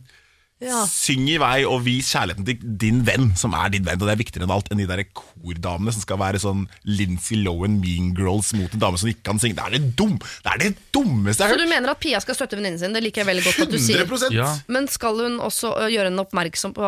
Ja. 0.60 0.80
syng 0.90 1.28
i 1.30 1.36
vei 1.38 1.62
og 1.70 1.84
vis 1.86 2.08
kjærligheten 2.10 2.44
til 2.48 2.58
din 2.82 3.04
venn, 3.06 3.28
som 3.38 3.52
er 3.54 3.68
din 3.70 3.84
venn. 3.86 4.00
Og 4.00 4.08
det 4.08 4.14
er 4.16 4.18
viktigere 4.24 4.42
enn 4.48 4.50
alt 4.56 4.70
enn 4.74 4.80
de 4.82 4.86
der 4.90 5.04
kordamene 5.14 5.92
som 5.94 6.02
skal 6.02 6.18
være 6.18 6.40
sånn 6.42 6.64
Lindsay 6.84 7.38
Lohan 7.44 7.76
Mean 7.78 8.08
Girls 8.18 8.50
mot 8.58 8.72
en 8.74 8.82
dame 8.82 8.98
som 8.98 9.08
ikke 9.12 9.22
kan 9.30 9.38
synge. 9.38 9.54
Det 9.54 9.64
er 9.68 9.76
det, 9.78 9.96
dum. 10.00 10.16
det, 10.18 10.50
er 10.50 10.58
det 10.64 10.72
dummeste 10.92 11.44
Så 11.44 11.46
jeg 11.46 11.54
du 11.54 11.62
har 11.62 11.66
hørt. 11.68 11.74
mener 11.76 11.92
at 11.94 12.00
Pia 12.02 12.18
skal 12.24 12.34
støtte 12.34 12.58
venninnen 12.58 12.80
sin? 12.82 12.92
Det 12.96 13.04
liker 13.06 13.22
jeg 13.22 13.30
veldig 13.30 13.44
godt 13.46 13.62
at 13.68 13.70
du 13.70 13.78
sier. 13.78 14.02
100 14.02 14.34
Ja. 14.34 14.48
Men 14.66 14.88
skal 14.90 15.14
hun 15.22 15.38
også 15.38 15.76
gjøre 15.94 16.10
henne 16.10 16.26
oppmerksom 16.26 16.74
på 16.74 16.82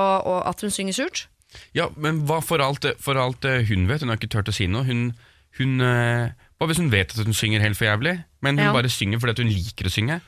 at 0.50 0.60
hun 0.66 0.70
synger 0.74 0.98
surt? 0.98 1.26
Ja, 1.74 1.88
men 1.96 2.24
hva 2.26 2.40
for 2.42 2.58
alt, 2.62 2.84
for 3.02 3.18
alt 3.18 3.44
eh, 3.46 3.62
hun 3.70 3.86
vet, 3.90 4.02
hun 4.02 4.10
har 4.10 4.18
ikke 4.18 4.30
turt 4.34 4.50
å 4.50 4.54
si 4.54 4.66
noe. 4.70 4.82
Hun, 4.86 5.12
hun, 5.58 5.80
eh, 5.82 6.30
hva 6.58 6.66
hvis 6.70 6.78
hun 6.82 6.90
vet 6.90 7.10
at 7.14 7.22
hun 7.26 7.34
synger 7.34 7.62
helt 7.62 7.78
for 7.78 7.86
jævlig, 7.86 8.18
men 8.42 8.58
hun 8.58 8.66
Ja. 8.66 8.72
bare 8.74 8.90
synger 8.90 9.18
fordi 9.22 9.30
at 9.38 9.42
hun 9.42 9.50
liker 9.50 9.86
å 9.86 9.94
synge? 9.94 10.20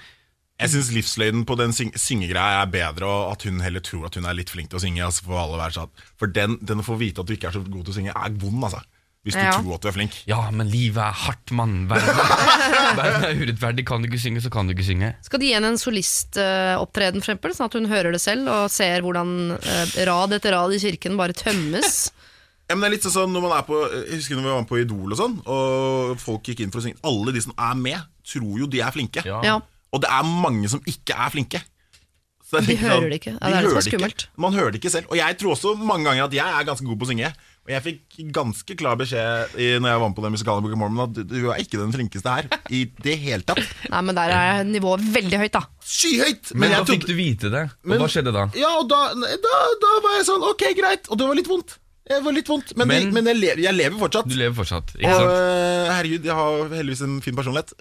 Jeg 0.60 0.70
syns 0.70 0.90
livsløgnen 0.94 1.44
på 1.48 1.56
den 1.58 1.72
syng 1.74 1.90
syngegreia 1.98 2.60
er 2.62 2.70
bedre, 2.70 3.08
og 3.08 3.32
at 3.32 3.42
hun 3.48 3.60
heller 3.64 3.82
tror 3.82 4.06
at 4.06 4.14
hun 4.18 4.26
er 4.30 4.36
litt 4.36 4.50
flink 4.52 4.68
til 4.70 4.78
å 4.78 4.82
synge. 4.84 5.02
Altså 5.02 5.24
for 5.26 5.40
alle 5.40 5.58
være 5.58 5.74
satt. 5.80 6.02
For 6.20 6.30
den, 6.30 6.58
den 6.62 6.82
å 6.82 6.86
få 6.86 6.98
vite 7.00 7.22
at 7.24 7.26
du 7.26 7.34
ikke 7.34 7.48
er 7.50 7.56
så 7.56 7.62
god 7.64 7.86
til 7.88 7.94
å 7.94 7.96
synge, 7.96 8.14
er 8.14 8.36
vond, 8.38 8.62
altså. 8.68 8.82
Hvis 9.22 9.36
du 9.38 9.40
Ja. 9.42 9.52
tror 9.54 9.74
at 9.76 9.82
du 9.84 9.88
er 9.88 9.94
flink. 9.94 10.14
Ja, 10.26 10.50
men 10.50 10.66
livet 10.70 10.98
er 11.02 11.12
hardt, 11.14 11.50
mann. 11.54 11.86
Verden, 11.90 13.24
er 13.24 13.38
urettferdig. 13.42 13.84
Kan 13.86 14.02
du 14.02 14.08
ikke 14.10 14.18
synge, 14.22 14.42
så 14.42 14.50
kan 14.50 14.66
du 14.66 14.74
ikke 14.74 14.86
synge. 14.86 15.12
Skal 15.22 15.38
de 15.42 15.46
gi 15.46 15.54
henne 15.54 15.70
en 15.70 15.78
solistopptreden, 15.78 17.22
for 17.22 17.30
eksempel, 17.30 17.54
sånn 17.54 17.70
at 17.70 17.76
hun 17.78 17.86
hører 17.90 18.14
det 18.16 18.20
selv 18.22 18.50
og 18.50 18.64
ser 18.74 19.02
hvordan 19.06 19.54
uh, 19.54 19.94
rad 20.10 20.34
etter 20.38 20.54
rad 20.56 20.74
i 20.74 20.80
kirken 20.82 21.16
bare 21.18 21.34
tømmes? 21.38 22.04
Ja, 22.70 22.76
men 22.78 22.86
det 22.86 22.88
er 22.88 22.92
litt 22.94 23.04
sånn 23.12 23.32
når 23.34 23.42
man 23.42 23.52
er 23.52 23.64
på 23.66 23.74
Jeg 24.06 24.16
husker 24.16 24.38
når 24.38 24.44
vi 24.46 24.48
var 24.48 24.60
med 24.62 24.68
på 24.70 24.76
Idol 24.80 25.12
og 25.12 25.18
sånn, 25.18 25.32
og 25.50 26.12
folk 26.22 26.46
gikk 26.48 26.62
inn 26.64 26.70
for 26.72 26.80
å 26.80 26.84
synge. 26.86 26.96
Alle 27.04 27.34
de 27.34 27.40
som 27.44 27.52
er 27.58 27.74
med, 27.76 28.06
tror 28.24 28.54
jo 28.62 28.68
de 28.70 28.80
er 28.80 28.94
flinke. 28.94 29.24
Ja. 29.26 29.58
Og 29.92 30.00
det 30.02 30.08
er 30.10 30.24
mange 30.24 30.68
som 30.72 30.80
ikke 30.88 31.14
er 31.16 31.30
flinke. 31.34 31.60
Så 32.52 32.58
jeg 32.60 32.66
De 32.66 32.72
tenker 32.74 32.84
hører 32.84 32.98
sånn, 33.00 33.08
det 33.12 33.18
ikke. 33.22 33.32
Ja, 33.32 33.38
de 33.38 33.52
det 33.52 33.56
er 33.56 33.62
det 33.62 33.70
som 33.72 33.78
er 33.78 34.02
hører 34.02 34.12
ikke. 34.12 34.28
Man 34.44 34.52
hører 34.58 34.72
det 34.74 34.78
ikke 34.82 34.90
selv. 34.92 35.06
Og 35.12 35.16
jeg 35.16 35.36
tror 35.40 35.54
også 35.54 35.70
mange 35.78 36.04
ganger 36.08 36.26
at 36.26 36.34
jeg 36.36 36.56
er 36.60 36.66
ganske 36.68 36.84
god 36.88 36.98
på 37.00 37.06
å 37.06 37.10
synge. 37.12 37.30
Og 37.62 37.70
jeg 37.70 37.82
fikk 37.84 38.16
ganske 38.34 38.74
klar 38.76 38.96
beskjed 38.98 39.52
i, 39.54 39.66
når 39.78 39.92
jeg 39.92 40.00
var 40.02 40.08
med 40.10 40.16
på 40.18 40.24
den 40.24 40.32
musikale 40.34 40.64
Book 40.64 40.72
of 40.74 40.80
Mormon, 40.80 41.04
at 41.06 41.20
du 41.30 41.36
er 41.52 41.60
ikke 41.62 41.78
den 41.78 41.92
flinkeste 41.94 42.32
her. 42.34 42.48
I 42.74 42.80
det 43.06 43.14
hele 43.22 43.46
tatt. 43.46 43.62
Nei, 43.92 44.00
men 44.08 44.18
der 44.18 44.34
er 44.34 44.64
nivået 44.66 45.04
veldig 45.14 45.38
høyt, 45.44 45.52
da. 45.54 45.62
Skyhøyt! 45.86 46.50
Men, 46.56 46.64
men 46.66 46.74
da 46.74 46.82
fikk 46.90 47.06
du 47.06 47.14
vite 47.16 47.52
det, 47.54 47.62
og 47.70 47.92
Men- 47.92 48.02
hva 48.02 48.10
skjedde 48.10 48.34
da? 48.34 48.48
Ja, 48.58 48.72
og 48.82 48.88
da, 48.90 49.00
da, 49.14 49.54
da 49.86 49.92
var 50.02 50.18
jeg 50.18 50.26
sånn 50.28 50.44
Ok, 50.50 50.66
greit. 50.76 51.06
Og 51.08 51.20
det 51.22 51.30
var 51.30 51.38
litt 51.38 51.48
vondt. 51.52 51.78
Det 52.10 52.18
var 52.26 52.34
litt 52.34 52.48
vondt 52.50 52.72
Men, 52.76 52.88
Men- 52.90 53.04
det, 53.06 53.12
men 53.14 53.30
jeg, 53.30 53.38
lever, 53.38 53.62
jeg 53.62 53.78
lever 53.78 53.98
fortsatt. 54.02 54.28
Du 54.28 54.34
lever 54.36 54.58
fortsatt, 54.58 54.92
ikke 54.98 55.14
sant? 55.14 55.30
Og, 55.30 55.92
herregud, 55.94 56.26
jeg 56.26 56.34
har 56.42 56.74
heldigvis 56.82 57.04
en 57.06 57.20
fin 57.24 57.38
personlighet. 57.38 57.72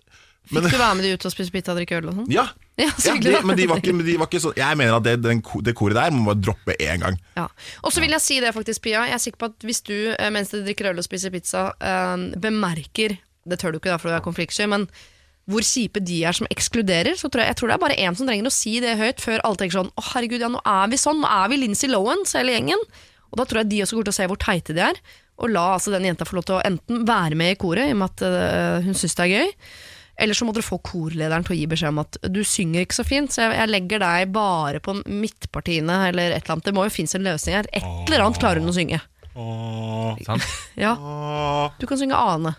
Men, 0.49 0.65
Fikk 0.65 0.73
du 0.73 0.81
være 0.81 0.97
med 0.97 1.05
de 1.05 1.13
ut 1.15 1.25
og 1.29 1.31
spise 1.31 1.53
pizza 1.53 1.71
og 1.71 1.77
drikke 1.79 1.99
øl 2.01 2.09
og 2.09 2.17
sånn? 2.17 2.31
ja, 2.33 2.47
Ja, 2.79 2.89
ja 3.05 3.13
de, 3.21 3.33
men, 3.45 3.53
de 3.59 3.67
var 3.69 3.81
ikke, 3.81 3.93
de 3.93 4.15
var 4.17 4.27
ikke 4.27 4.41
så 4.41 4.51
Jeg 4.57 4.77
mener 4.79 4.95
at 4.95 5.05
det, 5.05 5.13
den, 5.21 5.43
det 5.61 5.75
koret 5.77 5.99
der 5.99 6.11
må 6.11 6.23
man 6.23 6.31
bare 6.31 6.43
droppe 6.47 6.75
én 6.81 7.03
gang. 7.03 7.19
Ja. 7.37 7.45
Og 7.85 7.93
så 7.93 8.01
vil 8.03 8.15
jeg 8.15 8.23
si 8.25 8.39
det 8.41 8.53
faktisk, 8.55 8.81
Pia. 8.87 9.05
Jeg 9.05 9.19
er 9.19 9.21
sikker 9.21 9.43
på 9.43 9.51
at 9.51 9.67
hvis 9.67 9.83
du, 9.85 9.95
eh, 10.15 10.31
mens 10.33 10.51
du 10.51 10.59
drikker 10.65 10.89
øl 10.89 10.99
og 10.99 11.05
spiser 11.05 11.33
pizza, 11.33 11.69
eh, 11.77 12.27
bemerker 12.41 13.19
Det 13.47 13.57
tør 13.57 13.73
du 13.73 13.79
ikke 13.79 13.93
da, 13.93 13.97
for 14.01 14.11
du 14.11 14.17
er 14.17 14.25
konfliktsky, 14.25 14.67
men 14.69 14.85
hvor 15.49 15.65
kjipe 15.65 16.01
de 16.05 16.19
er 16.29 16.35
som 16.37 16.49
ekskluderer, 16.53 17.15
så 17.17 17.29
tror 17.31 17.41
jeg, 17.41 17.49
jeg 17.51 17.57
tror 17.59 17.71
det 17.71 17.75
er 17.75 17.81
bare 17.81 17.97
én 17.97 18.17
som 18.17 18.27
trenger 18.29 18.45
å 18.45 18.53
si 18.53 18.75
det 18.83 18.99
høyt, 18.99 19.23
før 19.23 19.41
alle 19.41 19.57
tenker 19.57 19.79
sånn 19.79 19.89
Å, 19.97 20.03
herregud, 20.11 20.43
ja, 20.43 20.51
nå 20.51 20.61
er 20.61 20.91
vi 20.91 20.99
sånn. 21.01 21.23
Nå 21.23 21.31
er 21.31 21.49
vi 21.49 21.57
Lindsay 21.63 21.89
Lowens, 21.89 22.35
hele 22.37 22.53
gjengen. 22.53 22.85
Og 23.31 23.39
da 23.39 23.47
tror 23.47 23.63
jeg 23.63 23.71
de 23.71 23.81
også 23.85 23.97
går 23.97 24.07
til 24.07 24.13
å 24.13 24.19
se 24.19 24.27
hvor 24.29 24.41
teite 24.41 24.75
de 24.77 24.83
er. 24.91 24.99
Og 25.41 25.49
la 25.49 25.71
altså 25.75 25.93
den 25.93 26.05
jenta 26.05 26.27
få 26.27 26.37
lov 26.37 26.45
til 26.47 26.59
å 26.59 26.65
enten 26.67 27.05
være 27.07 27.37
med 27.39 27.55
i 27.55 27.59
koret, 27.59 27.89
i 27.89 27.95
og 27.95 28.01
med 28.03 28.13
at 28.13 28.25
øh, 28.27 28.85
hun 28.85 28.97
syns 28.97 29.17
det 29.17 29.25
er 29.25 29.33
gøy, 29.33 29.53
eller 30.21 30.37
så 30.37 30.45
må 30.47 30.53
dere 30.55 30.65
få 30.65 30.77
korlederen 30.85 31.45
til 31.47 31.55
å 31.55 31.59
gi 31.59 31.67
beskjed 31.71 31.93
om 31.95 32.01
at 32.03 32.17
du 32.29 32.41
synger 32.47 32.85
ikke 32.85 32.99
så 32.99 33.05
fint, 33.07 33.33
så 33.33 33.47
jeg, 33.47 33.55
jeg 33.57 33.71
legger 33.71 34.03
deg 34.03 34.33
bare 34.35 34.81
på 34.83 34.95
midtpartiene, 35.01 35.97
eller 36.11 36.35
et 36.35 36.43
eller 36.43 36.57
annet. 36.57 36.67
Det 36.69 36.75
må 36.77 36.85
jo 36.85 36.93
finnes 36.93 37.17
en 37.17 37.25
løsning 37.25 37.57
her. 37.57 37.69
Et 37.73 37.87
eller 38.05 38.25
annet 38.25 38.41
klarer 38.41 38.61
hun 38.61 38.69
å 38.71 38.75
synge. 38.75 39.01
Sant? 40.27 40.45
Ja, 40.77 40.95
du 41.79 41.87
kan 41.89 41.99
synge 42.01 42.19
Ane. 42.19 42.53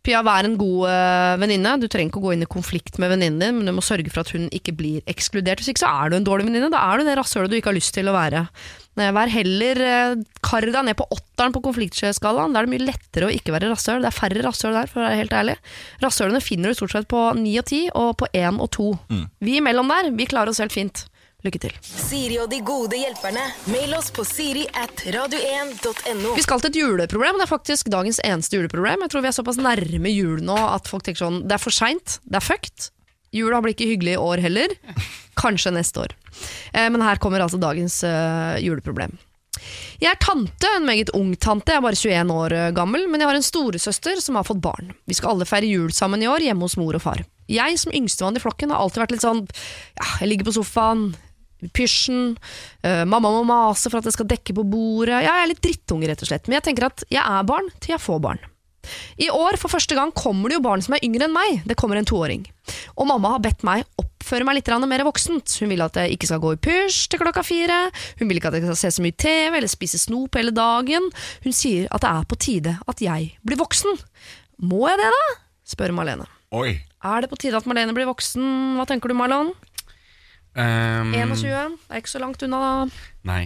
Mm. 0.00 0.04
Pia, 0.06 0.22
vær 0.24 0.46
en 0.48 0.56
god 0.56 0.88
uh, 0.88 1.38
venninne. 1.40 1.76
Du 1.80 1.86
trenger 1.88 2.10
ikke 2.10 2.20
å 2.22 2.24
gå 2.24 2.34
inn 2.34 2.44
i 2.44 2.50
konflikt 2.50 2.98
med 2.98 3.12
venninnen 3.12 3.40
din, 3.40 3.58
men 3.58 3.68
du 3.68 3.74
må 3.76 3.84
sørge 3.84 4.10
for 4.12 4.24
at 4.24 4.32
hun 4.32 4.48
ikke 4.48 4.72
blir 4.76 5.02
ekskludert. 5.10 5.60
Hvis 5.60 5.74
ikke 5.74 5.84
så 5.84 5.92
er 5.92 6.10
du 6.10 6.16
en 6.16 6.26
dårlig 6.26 6.48
venninne. 6.48 6.70
Da 6.72 6.80
er 6.88 7.00
du 7.00 7.08
det 7.08 7.18
rasshølet 7.20 7.52
du 7.52 7.58
ikke 7.58 7.72
har 7.72 7.76
lyst 7.76 7.94
til 7.96 8.08
å 8.08 8.16
være. 8.16 8.46
Vær 9.00 9.30
heller 9.32 9.78
uh, 9.84 10.24
Kar 10.44 10.64
deg 10.66 10.80
ned 10.88 10.96
på 10.98 11.06
åtteren 11.12 11.54
på 11.54 11.62
konfliktskalaen. 11.68 12.56
Da 12.56 12.62
er 12.62 12.68
det 12.68 12.74
mye 12.74 12.88
lettere 12.88 13.28
å 13.28 13.34
ikke 13.34 13.54
være 13.54 13.70
rasshøl. 13.72 14.00
Det 14.00 14.10
er 14.10 14.16
færre 14.16 14.44
rasshøl 14.48 14.76
der, 14.80 14.90
for 14.90 15.02
å 15.02 15.06
være 15.06 15.20
helt 15.20 15.36
ærlig. 15.36 15.56
Rasshølene 16.02 16.42
finner 16.44 16.72
du 16.72 16.80
stort 16.80 16.96
sett 16.96 17.08
på 17.10 17.28
ni 17.38 17.54
og 17.60 17.68
ti, 17.68 17.84
og 17.92 18.16
på 18.20 18.30
én 18.32 18.60
og 18.60 18.72
to. 18.76 18.90
Vi 19.44 19.60
imellom 19.60 19.92
der, 19.92 20.12
vi 20.16 20.28
klarer 20.30 20.52
oss 20.52 20.64
helt 20.64 20.74
fint. 20.74 21.04
Lykke 21.46 21.60
til. 21.62 21.76
Siri 21.80 22.36
og 22.42 22.50
de 22.52 22.60
gode 22.64 22.98
hjelperne. 23.00 23.42
Mail 23.72 23.94
oss 23.96 24.10
på 24.12 24.26
siri 24.28 24.66
at 24.76 25.04
radio1.no. 25.14 26.34
Vi 26.36 26.44
skal 26.44 26.60
til 26.60 26.72
et 26.72 26.80
juleproblem. 26.82 27.40
Det 27.40 27.46
er 27.46 27.52
faktisk 27.52 27.88
dagens 27.92 28.20
eneste 28.26 28.58
juleproblem. 28.58 29.06
Jeg 29.06 29.14
tror 29.14 29.24
vi 29.24 29.30
er 29.30 29.36
såpass 29.38 29.60
nærme 29.60 30.12
jul 30.12 30.44
nå 30.44 30.58
at 30.68 30.90
folk 30.90 31.06
tenker 31.06 31.24
sånn 31.24 31.42
Det 31.48 31.56
er 31.56 31.62
for 31.62 31.74
seint. 31.74 32.18
Det 32.28 32.40
er 32.40 32.44
fucked. 32.44 32.90
Jula 33.32 33.62
blir 33.62 33.76
ikke 33.76 33.88
hyggelig 33.92 34.18
i 34.18 34.20
år 34.20 34.42
heller. 34.44 34.76
Kanskje 35.40 35.72
neste 35.72 36.04
år. 36.04 36.14
Eh, 36.74 36.88
men 36.92 37.02
her 37.04 37.20
kommer 37.22 37.44
altså 37.44 37.60
dagens 37.62 38.02
eh, 38.04 38.60
juleproblem. 38.64 39.16
Jeg 40.00 40.08
er 40.14 40.20
tante, 40.22 40.68
en 40.76 40.86
meget 40.88 41.12
ung 41.16 41.32
tante. 41.36 41.72
Jeg 41.72 41.80
er 41.80 41.84
bare 41.84 41.98
21 41.98 42.34
år 42.34 42.56
eh, 42.56 42.70
gammel, 42.76 43.06
men 43.10 43.22
jeg 43.22 43.30
har 43.30 43.38
en 43.38 43.46
storesøster 43.46 44.20
som 44.24 44.38
har 44.38 44.48
fått 44.48 44.62
barn. 44.64 44.92
Vi 45.08 45.16
skal 45.16 45.34
alle 45.34 45.48
feire 45.48 45.68
jul 45.68 45.92
sammen 45.94 46.24
i 46.24 46.28
år, 46.30 46.44
hjemme 46.44 46.66
hos 46.66 46.78
mor 46.80 46.96
og 46.96 47.04
far. 47.04 47.24
Jeg 47.50 47.80
som 47.82 47.94
yngstemann 47.94 48.38
i 48.38 48.42
flokken 48.42 48.72
har 48.72 48.82
alltid 48.82 49.04
vært 49.04 49.16
litt 49.16 49.26
sånn 49.26 49.42
ja, 49.42 50.06
jeg 50.22 50.30
ligger 50.30 50.50
på 50.50 50.56
sofaen, 50.60 51.10
pysjen, 51.76 52.36
Uh, 52.80 53.04
mamma 53.04 53.28
må 53.28 53.42
mase 53.44 53.90
for 53.92 54.00
at 54.00 54.06
jeg 54.08 54.14
skal 54.14 54.28
dekke 54.30 54.54
på 54.56 54.62
bordet. 54.64 55.18
Ja, 55.20 55.34
jeg 55.34 55.42
er 55.44 55.48
litt 55.50 55.60
drittunge, 55.60 56.08
rett 56.08 56.22
og 56.24 56.30
slett. 56.30 56.46
Men 56.48 56.56
jeg 56.56 56.70
tenker 56.70 56.86
at 56.88 57.04
jeg 57.12 57.20
er 57.20 57.44
barn 57.44 57.68
til 57.76 57.92
jeg 57.92 58.00
får 58.00 58.22
barn. 58.24 58.40
I 59.20 59.28
år 59.28 59.58
for 59.60 59.68
første 59.68 59.96
gang 59.96 60.12
kommer 60.16 60.48
det 60.48 60.56
jo 60.56 60.64
barn 60.64 60.80
som 60.80 60.96
er 60.96 61.04
yngre 61.04 61.26
enn 61.26 61.34
meg. 61.34 61.60
Det 61.68 61.76
kommer 61.76 62.00
en 62.00 62.08
toåring. 62.08 62.46
Og 62.96 63.08
mamma 63.10 63.34
har 63.34 63.44
bedt 63.44 63.66
meg 63.66 63.84
oppføre 64.00 64.46
meg 64.46 64.60
litt 64.60 64.70
mer 64.88 65.04
voksent. 65.04 65.58
Hun 65.60 65.72
vil 65.72 65.84
at 65.84 65.96
jeg 66.00 66.16
ikke 66.16 66.30
skal 66.30 66.42
gå 66.42 66.54
i 66.54 66.60
pysj 66.64 67.08
til 67.10 67.20
klokka 67.22 67.44
fire. 67.44 67.90
Hun 68.20 68.28
vil 68.28 68.40
ikke 68.40 68.48
at 68.52 68.58
jeg 68.58 68.68
skal 68.68 68.80
se 68.80 68.90
så 68.96 69.04
mye 69.04 69.16
TV 69.16 69.56
eller 69.58 69.70
spise 69.70 69.98
snop 69.98 70.36
hele 70.38 70.54
dagen. 70.54 71.10
Hun 71.44 71.56
sier 71.56 71.88
at 71.90 72.04
det 72.04 72.10
er 72.10 72.28
på 72.28 72.40
tide 72.40 72.76
at 72.86 73.02
jeg 73.04 73.32
blir 73.44 73.60
voksen. 73.60 74.00
Må 74.64 74.86
jeg 74.88 75.00
det, 75.00 75.10
da? 75.12 75.24
spør 75.70 75.94
Marlene. 75.94 76.26
Oi. 76.56 76.80
Er 77.06 77.22
det 77.22 77.30
på 77.30 77.38
tide 77.40 77.56
at 77.56 77.66
Marlene 77.68 77.94
blir 77.96 78.08
voksen? 78.08 78.76
Hva 78.76 78.86
tenker 78.88 79.10
du, 79.10 79.16
Marlon? 79.16 79.52
Um, 80.60 81.14
21? 81.16 81.78
Det 81.88 81.94
er 81.96 82.02
ikke 82.02 82.12
så 82.12 82.20
langt 82.22 82.42
unna, 82.44 82.60
da. 82.60 83.02
Nei. 83.30 83.42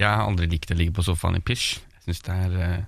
Jeg 0.00 0.08
har 0.08 0.26
aldri 0.26 0.48
likt 0.50 0.70
å 0.72 0.76
ligge 0.78 0.94
på 0.96 1.04
sofaen 1.04 1.36
i 1.38 1.42
pysj. 1.44 1.74
Jeg 1.80 2.06
syns 2.06 2.22
det 2.26 2.36
er 2.46 2.54
eh, 2.64 2.78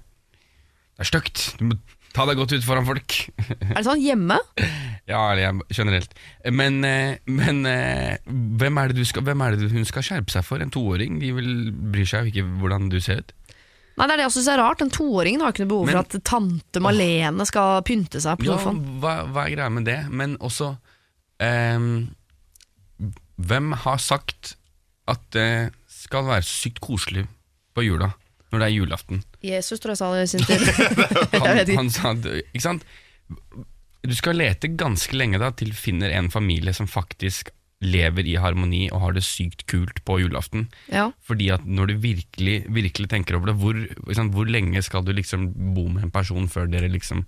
Det 0.96 1.04
er 1.04 1.08
stygt. 1.10 1.42
Du 1.60 1.66
må 1.70 1.76
ta 2.12 2.24
deg 2.28 2.36
godt 2.40 2.52
ut 2.52 2.64
foran 2.64 2.84
folk. 2.88 3.14
Er 3.40 3.76
det 3.78 3.84
sånn 3.86 4.00
hjemme? 4.04 4.38
ja, 5.12 5.20
eller 5.32 5.60
generelt. 5.72 6.12
Men, 6.52 6.80
eh, 6.88 7.18
men 7.28 7.62
eh, 7.68 8.16
hvem, 8.60 8.80
er 8.82 8.96
skal, 9.08 9.24
hvem 9.28 9.44
er 9.44 9.56
det 9.60 9.70
hun 9.72 9.88
skal 9.88 10.04
skjerpe 10.08 10.32
seg 10.34 10.44
for? 10.46 10.60
En 10.64 10.72
toåring? 10.72 11.20
De 11.22 11.32
vil, 11.36 11.52
bryr 11.72 12.08
seg 12.08 12.28
jo 12.28 12.32
ikke 12.34 12.58
hvordan 12.62 12.90
du 12.92 12.98
ser 13.04 13.24
ut. 13.24 13.32
Nei, 13.92 14.06
det 14.08 14.14
er 14.14 14.22
det 14.22 14.26
jeg 14.30 14.34
synes 14.38 14.48
er 14.54 14.60
rart. 14.62 14.80
Den 14.80 14.92
toåringen 14.92 15.44
har 15.44 15.52
ikke 15.52 15.66
noe 15.66 15.72
behov 15.74 15.86
Men- 15.88 15.96
for 15.98 16.04
at 16.06 16.24
tante 16.24 16.80
Malene 16.80 17.44
skal 17.48 17.82
pynte 17.84 18.22
seg 18.24 18.40
på 18.40 18.48
Ja, 18.48 18.56
sofaen. 18.56 18.80
hva, 19.02 19.18
hva 19.28 19.44
er 19.44 19.52
greia 19.56 19.68
med 19.72 19.84
det? 19.88 19.98
Men 20.08 20.38
også 20.40 20.70
ehm, 21.44 21.90
Hvem 23.36 23.72
har 23.84 24.02
sagt 24.02 24.56
at 25.10 25.22
det 25.34 25.72
skal 25.90 26.26
være 26.28 26.44
sykt 26.46 26.82
koselig 26.84 27.24
på 27.76 27.84
jula, 27.86 28.12
når 28.52 28.60
det 28.60 28.68
er 28.68 28.76
julaften? 28.76 29.22
Jesus 29.42 29.80
tror 29.80 29.94
jeg 29.94 30.02
sa 30.02 30.10
det 30.14 30.26
i 30.26 30.32
sin 30.34 30.44
tid. 30.46 30.60
Han, 31.42 31.62
han 31.76 31.90
sa 31.90 32.12
det, 32.14 32.44
ikke 32.52 32.66
sant? 32.66 32.86
Du 34.02 34.14
skal 34.18 34.38
lete 34.38 34.70
ganske 34.78 35.16
lenge 35.16 35.40
da 35.40 35.52
til 35.54 35.72
du 35.72 35.78
finner 35.78 36.12
en 36.14 36.30
familie 36.30 36.74
som 36.76 36.90
faktisk 36.90 37.52
lever 37.82 38.26
i 38.30 38.36
harmoni 38.38 38.84
og 38.92 39.02
har 39.02 39.16
det 39.16 39.24
sykt 39.26 39.64
kult 39.70 40.02
på 40.06 40.20
julaften. 40.22 40.68
Ja. 40.92 41.08
Fordi 41.26 41.48
at 41.54 41.64
når 41.66 41.90
du 41.90 41.94
virkelig, 42.04 42.60
virkelig 42.70 43.10
tenker 43.10 43.38
over 43.38 43.50
det, 43.50 43.56
hvor, 43.58 43.78
liksom, 43.78 44.30
hvor 44.34 44.46
lenge 44.46 44.82
skal 44.86 45.04
du 45.06 45.12
liksom 45.16 45.48
bo 45.74 45.88
med 45.90 46.06
en 46.06 46.14
person 46.14 46.46
før 46.50 46.70
dere 46.70 46.90
liksom 46.92 47.24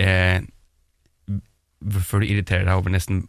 eh, 0.00 0.40
Før 1.80 2.20
du 2.20 2.26
irriterer 2.28 2.66
deg 2.68 2.76
over 2.76 2.92
nesten 2.92 3.22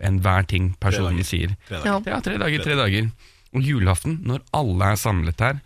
enhver 0.00 0.46
ting 0.48 0.72
personen 0.80 1.24
sier. 1.26 1.52
Tre 1.68 1.80
Ja. 1.84 1.98
dager. 1.98 2.10
Ja, 2.14 2.20
tre 2.24 2.38
dager, 2.40 2.64
tre 2.64 2.76
dager. 2.78 3.10
Og 3.54 3.62
julaften, 3.66 4.20
når 4.24 4.42
alle 4.54 4.92
er 4.92 4.96
samlet 5.00 5.40
her, 5.40 5.60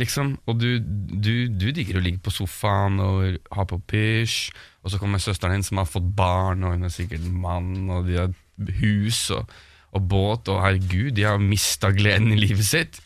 liksom, 0.00 0.38
og 0.46 0.58
du, 0.60 0.78
du, 0.80 1.48
du 1.48 1.70
digger 1.72 1.98
å 1.98 2.04
ligge 2.04 2.20
på 2.24 2.30
sofaen 2.32 3.00
og 3.00 3.38
ha 3.56 3.64
på 3.68 3.78
pysj, 3.90 4.50
og 4.84 4.90
så 4.92 4.98
kommer 5.00 5.18
søsteren 5.20 5.58
din 5.58 5.62
som 5.66 5.80
har 5.80 5.88
fått 5.88 6.06
barn, 6.16 6.64
og 6.64 6.72
hun 6.76 6.84
er 6.88 6.92
sikkert 6.94 7.24
mann, 7.32 7.88
og 7.90 8.06
de 8.08 8.16
har 8.16 8.30
hus 8.80 9.30
og, 9.36 9.50
og 9.92 10.06
båt, 10.08 10.48
og 10.52 10.62
herregud, 10.64 11.12
de 11.16 11.24
har 11.28 11.40
mista 11.42 11.90
gleden 11.92 12.32
i 12.32 12.38
livet 12.40 12.64
sitt. 12.64 13.00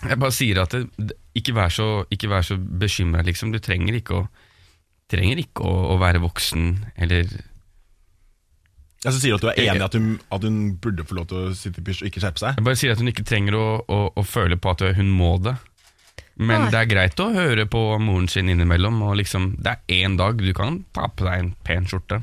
Jeg 0.00 0.16
bare 0.20 0.32
sier 0.32 0.62
at 0.62 0.72
det, 0.76 0.86
det- 0.96 1.16
ikke 1.36 1.52
vær 1.54 1.70
så, 1.70 1.84
ikke 2.10 2.28
vær 2.28 2.42
så 2.42 2.56
bekymra, 2.58 3.22
liksom. 3.22 3.52
Du 3.54 3.58
trenger 3.62 3.94
ikke 4.00 4.16
å 4.24 4.28
trenger 5.10 5.38
ikke 5.42 5.62
å, 5.66 5.74
å 5.94 5.98
være 5.98 6.20
voksen, 6.22 6.64
eller 7.02 7.26
Jeg 9.00 9.16
så 9.16 9.20
sier 9.22 9.32
du 9.32 9.38
at 9.38 9.44
du 9.46 9.48
er 9.54 9.62
enig 9.64 9.80
i 9.80 9.86
at 9.86 9.94
hun, 9.96 10.08
at 10.28 10.44
hun 10.44 10.56
burde 10.82 11.06
få 11.08 11.16
lov 11.16 11.30
til 11.30 11.38
å 11.40 11.52
sitte 11.56 11.80
i 11.80 11.84
pysj 11.86 12.02
og 12.04 12.10
ikke 12.10 12.20
skjerpe 12.20 12.42
seg. 12.42 12.58
Jeg 12.58 12.66
bare 12.66 12.76
sier 12.76 12.92
at 12.92 13.00
hun 13.00 13.08
ikke 13.08 13.24
trenger 13.24 13.56
å, 13.56 13.66
å, 13.80 14.00
å 14.12 14.24
føle 14.28 14.58
på 14.60 14.74
at 14.74 14.84
hun 14.98 15.12
må 15.16 15.38
det. 15.40 15.54
Men 16.40 16.66
Nei. 16.66 16.68
det 16.72 16.82
er 16.82 16.90
greit 16.90 17.20
å 17.20 17.30
høre 17.32 17.64
på 17.68 17.80
moren 18.00 18.28
sin 18.32 18.48
innimellom. 18.52 19.00
Og 19.04 19.16
liksom, 19.20 19.54
det 19.60 19.72
er 19.76 20.04
én 20.04 20.18
dag 20.20 20.40
du 20.40 20.52
kan 20.56 20.82
ta 20.96 21.08
på 21.12 21.26
deg 21.26 21.46
en 21.46 21.50
pen 21.64 21.88
skjorte. 21.88 22.22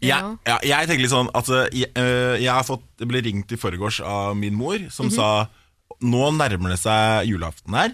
Jeg, 0.00 0.36
ja, 0.48 0.56
jeg 0.64 0.88
tenker 0.88 1.02
litt 1.04 1.12
sånn 1.12 1.28
at 1.36 1.50
eh, 1.52 1.66
jeg, 1.76 1.90
eh, 1.98 2.38
jeg 2.40 2.48
har 2.48 2.64
fått, 2.64 2.86
jeg 3.02 3.10
ble 3.10 3.20
ringt 3.26 3.50
i 3.52 3.58
forgårs 3.60 3.98
av 4.06 4.32
min 4.38 4.56
mor, 4.56 4.78
som 4.92 5.10
sa 5.12 5.50
Nå 6.00 6.30
nærmer 6.32 6.72
det 6.72 6.78
seg 6.80 7.26
julaften 7.28 7.74
her. 7.76 7.90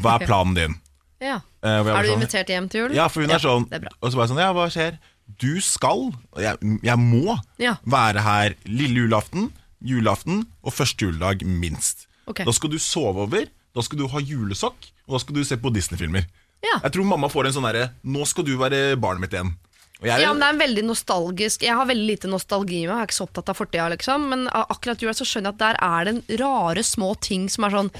Hva 0.00 0.14
er 0.16 0.22
planen 0.24 0.54
din? 0.56 0.76
Ja. 1.20 1.42
Eh, 1.60 1.74
hvor 1.82 1.90
jeg 1.90 1.92
var 1.92 1.98
Er 1.98 2.06
du 2.06 2.08
sånn, 2.08 2.22
invitert 2.22 2.52
hjem 2.54 2.68
til 2.72 2.80
jul? 2.80 2.94
Ja, 2.96 3.10
for 3.12 3.26
hun 3.26 3.34
er 3.34 3.42
sånn 3.42 3.66
det 3.68 3.76
er 3.76 3.82
bra. 3.84 3.92
Og 4.00 4.08
så 4.08 4.20
bare 4.20 4.30
sånn, 4.30 4.40
ja, 4.40 4.48
hva 4.56 4.64
skjer? 4.72 4.96
Du 5.40 5.60
skal, 5.64 6.12
jeg, 6.38 6.56
jeg 6.82 6.98
må, 6.98 7.38
Ja. 7.58 7.76
være 7.84 8.22
her 8.22 8.54
lille 8.66 9.04
julaften, 9.06 9.50
julaften 9.82 10.46
og 10.62 10.72
første 10.72 11.06
juledag 11.08 11.44
minst. 11.46 12.06
Ok. 12.26 12.44
Da 12.44 12.52
skal 12.52 12.70
du 12.70 12.78
sove 12.78 13.24
over, 13.26 13.46
da 13.74 13.80
skal 13.82 13.98
du 13.98 14.06
ha 14.08 14.18
julesokk, 14.20 14.76
og 15.08 15.16
da 15.16 15.18
skal 15.22 15.34
du 15.34 15.44
se 15.44 15.56
på 15.56 15.72
Disney-filmer. 15.74 16.26
Ja. 16.62 16.78
Jeg 16.84 16.92
tror 16.94 17.04
mamma 17.08 17.26
får 17.32 17.46
en 17.48 17.52
sånn 17.56 17.64
derre 17.66 17.88
Nå 18.06 18.22
skal 18.30 18.44
du 18.46 18.52
være 18.56 18.94
barnet 19.00 19.20
mitt 19.24 19.32
igjen. 19.34 19.54
Er, 20.02 20.18
Ja, 20.24 20.32
men 20.32 20.40
det 20.42 20.48
er 20.48 20.54
en 20.56 20.62
veldig 20.64 20.82
nostalgisk 20.88 21.62
Jeg 21.62 21.76
har 21.78 21.86
veldig 21.86 22.08
lite 22.08 22.28
nostalgi 22.32 22.80
med 22.86 22.94
jeg 22.96 23.02
er 23.04 23.06
ikke 23.10 23.18
så 23.20 23.26
opptatt 23.28 23.52
av 23.52 23.58
fortida, 23.60 23.88
liksom. 23.94 24.24
Men 24.32 24.48
akkurat 24.52 24.98
jula 25.02 25.14
så 25.14 25.24
skjønner 25.28 25.52
jeg 25.52 25.58
at 25.58 25.62
der 25.62 25.78
er 25.86 26.10
det 26.10 26.40
rare, 26.42 26.82
små 26.82 27.12
ting 27.22 27.48
som 27.52 27.64
er 27.68 27.70
sånn 27.76 27.90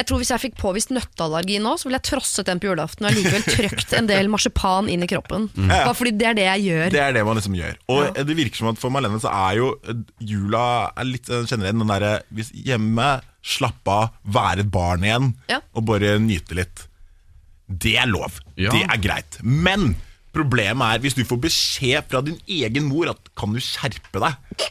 Jeg 0.00 0.06
tror 0.08 0.18
Hvis 0.22 0.30
jeg 0.32 0.40
fikk 0.42 0.56
påvist 0.58 0.90
nøtteallergi 0.90 1.58
nå, 1.62 1.74
så 1.78 1.86
ville 1.86 1.98
jeg 2.00 2.08
trosset 2.10 2.48
den 2.48 2.58
på 2.62 2.70
julaften 2.70 3.06
og 3.06 3.14
likevel 3.14 3.42
trykt 3.46 3.92
en 3.98 4.08
del 4.08 4.30
marsipan 4.32 4.88
inn 4.88 5.04
i 5.04 5.08
kroppen. 5.10 5.50
Bare 5.54 5.92
fordi 5.94 6.14
det 6.16 6.26
er 6.30 6.38
det 6.38 6.46
jeg 6.48 6.64
gjør. 6.70 6.86
det 6.96 7.02
er 7.04 7.12
det 7.18 7.24
man 7.28 7.36
liksom 7.38 7.54
gjør. 7.58 7.76
Og 7.92 8.16
det 8.16 8.36
virker 8.38 8.56
som 8.62 8.70
at 8.72 8.80
for 8.80 8.90
Malene 8.94 9.20
så 9.22 9.30
er 9.30 9.58
jo 9.60 9.68
eh, 9.86 10.00
jula 10.32 10.64
er 10.96 11.04
litt 11.10 11.28
kjenner 11.28 11.68
igjen 11.68 11.82
den 11.84 11.92
derre 11.92 12.14
Hvis 12.32 12.50
hjemme, 12.56 13.10
slappe 13.44 13.92
av, 14.00 14.08
være 14.24 14.64
et 14.64 14.72
barn 14.72 15.04
igjen, 15.04 15.28
Ja. 15.52 15.60
og 15.76 15.84
bare 15.92 16.16
nyte 16.24 16.56
litt. 16.56 16.86
Det 17.68 17.94
er 18.00 18.08
lov. 18.10 18.40
Ja. 18.56 18.72
Det 18.72 18.82
er 18.88 18.98
greit. 19.02 19.38
Men 19.44 19.94
problemet 20.32 20.94
er 20.96 21.02
hvis 21.04 21.14
du 21.18 21.24
får 21.28 21.40
beskjed 21.48 22.08
fra 22.10 22.22
din 22.24 22.38
egen 22.48 22.86
mor 22.88 23.10
at 23.12 23.32
kan 23.38 23.52
du 23.52 23.60
skjerpe 23.62 24.22
deg. 24.22 24.68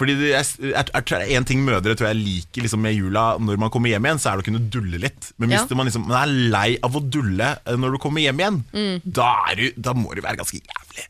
Fordi 0.00 0.14
det 0.16 0.30
er, 0.32 0.90
er 0.96 1.22
en 1.36 1.44
ting 1.44 1.60
mødre 1.66 1.92
tror 1.92 2.08
jeg 2.08 2.16
liker 2.22 2.64
liksom 2.64 2.80
med 2.80 2.94
jula 2.96 3.34
når 3.36 3.58
man 3.60 3.68
kommer 3.72 3.92
hjem 3.92 4.06
igjen, 4.08 4.20
så 4.22 4.30
er 4.30 4.38
det 4.40 4.46
å 4.46 4.48
kunne 4.48 4.62
dulle 4.72 5.00
litt. 5.02 5.28
Men 5.36 5.50
hvis 5.52 5.66
Ja. 5.68 5.76
man, 5.76 5.90
liksom, 5.90 6.06
man 6.08 6.22
er 6.22 6.32
lei 6.54 6.78
av 6.82 6.96
å 6.96 7.02
dulle 7.04 7.50
eh, 7.66 7.76
når 7.76 7.92
du 7.92 7.98
kommer 8.00 8.24
hjem 8.24 8.40
igjen, 8.40 8.62
Mm. 8.72 9.02
da, 9.04 9.28
er 9.50 9.54
du, 9.60 9.66
da 9.76 9.92
må 9.92 10.14
du 10.16 10.22
være 10.24 10.40
ganske 10.40 10.56
jævlig. 10.56 11.04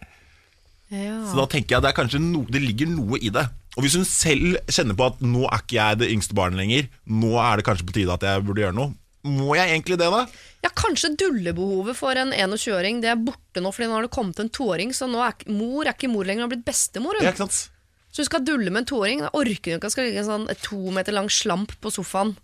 Ja. 0.90 1.20
Så 1.30 1.36
da 1.38 1.46
tenker 1.46 1.76
jeg 1.76 1.82
det 1.84 1.90
er 1.92 1.98
kanskje 2.02 2.18
no, 2.20 2.42
det 2.50 2.62
ligger 2.64 2.90
noe 2.90 3.20
i 3.22 3.30
det. 3.30 3.46
Og 3.78 3.84
hvis 3.86 3.94
hun 3.94 4.04
selv 4.04 4.56
kjenner 4.66 4.96
på 4.98 5.06
at 5.06 5.20
nå 5.22 5.44
er 5.46 5.62
ikke 5.62 5.76
jeg 5.78 5.98
det 6.00 6.10
yngste 6.10 6.34
barnet 6.34 6.58
lenger, 6.58 6.88
nå 7.06 7.30
er 7.38 7.56
det 7.60 7.64
kanskje 7.68 7.86
på 7.86 7.94
tide 7.94 8.10
at 8.10 8.26
jeg 8.26 8.42
burde 8.42 8.64
gjøre 8.64 8.74
noe, 8.74 8.90
må 9.24 9.54
jeg 9.56 9.68
egentlig 9.74 9.98
det, 10.00 10.08
da? 10.12 10.22
Ja, 10.64 10.70
Kanskje 10.76 11.10
dullebehovet 11.16 11.96
for 11.96 12.16
en 12.20 12.32
21-åring 12.32 13.00
Det 13.00 13.08
er 13.12 13.16
borte 13.20 13.60
nå, 13.60 13.70
Fordi 13.72 13.88
nå 13.88 13.96
har 13.96 14.02
det 14.06 14.10
kommet 14.12 14.40
en 14.40 14.48
toåring. 14.52 14.94
Så 14.96 15.08
nå 15.08 15.20
er 15.24 15.32
ikke- 15.34 15.50
mor 15.52 15.84
er 15.84 15.92
ikke 15.92 16.10
mor 16.12 16.24
lenger, 16.24 16.42
hun 16.44 16.50
har 16.50 16.56
blitt 16.56 16.64
bestemor. 16.64 17.16
Hun. 17.16 17.24
Ja, 17.24 17.32
ikke 17.32 17.44
sant? 17.48 17.70
Så 18.12 18.22
hun 18.22 18.24
skal 18.30 18.44
dulle 18.44 18.70
med 18.70 18.82
en 18.82 18.90
toåring. 18.90 19.20
Da 19.20 19.30
orker 19.32 19.72
hun 19.72 19.78
ikke 19.78 19.84
at 19.84 19.88
det 19.88 19.92
skal 19.92 20.04
ligge 20.04 20.18
en 20.24 20.30
sånn 20.30 20.50
et 20.50 20.62
to 20.62 20.90
meter 20.90 21.12
lang 21.12 21.28
slamp 21.28 21.76
på 21.80 21.92
sofaen. 21.92 22.36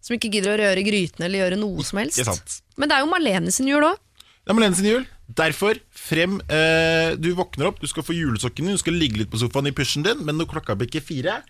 Som 0.00 0.16
ikke 0.16 0.30
gidder 0.32 0.56
å 0.56 0.60
røre 0.60 0.84
grytene 0.86 1.26
eller 1.26 1.44
gjøre 1.50 1.58
noe 1.58 1.84
som 1.84 1.98
helst. 1.98 2.18
Ikke 2.18 2.34
sant. 2.34 2.60
Men 2.76 2.88
det 2.88 2.96
er 2.96 3.00
jo 3.04 3.10
Marlene 3.12 3.52
sin 3.52 3.66
jul 3.66 3.82
òg. 3.82 3.96
Det 4.44 4.50
er 4.50 4.54
Malene 4.54 4.76
sin 4.76 4.86
jul. 4.86 5.06
Derfor, 5.28 5.76
frem 5.92 6.40
eh, 6.48 7.14
Du 7.16 7.34
våkner 7.34 7.66
opp, 7.68 7.80
du 7.80 7.86
skal 7.86 8.02
få 8.02 8.14
julesokken 8.16 8.64
din, 8.64 8.76
du 8.76 8.78
skal 8.80 8.94
ligge 8.94 9.18
litt 9.18 9.30
på 9.30 9.36
sofaen 9.36 9.66
i 9.68 9.72
pysjen 9.76 10.02
din, 10.02 10.24
men 10.24 10.38
når 10.38 10.48
klokka 10.48 10.76
bikker 10.78 11.02
fire 11.04 11.42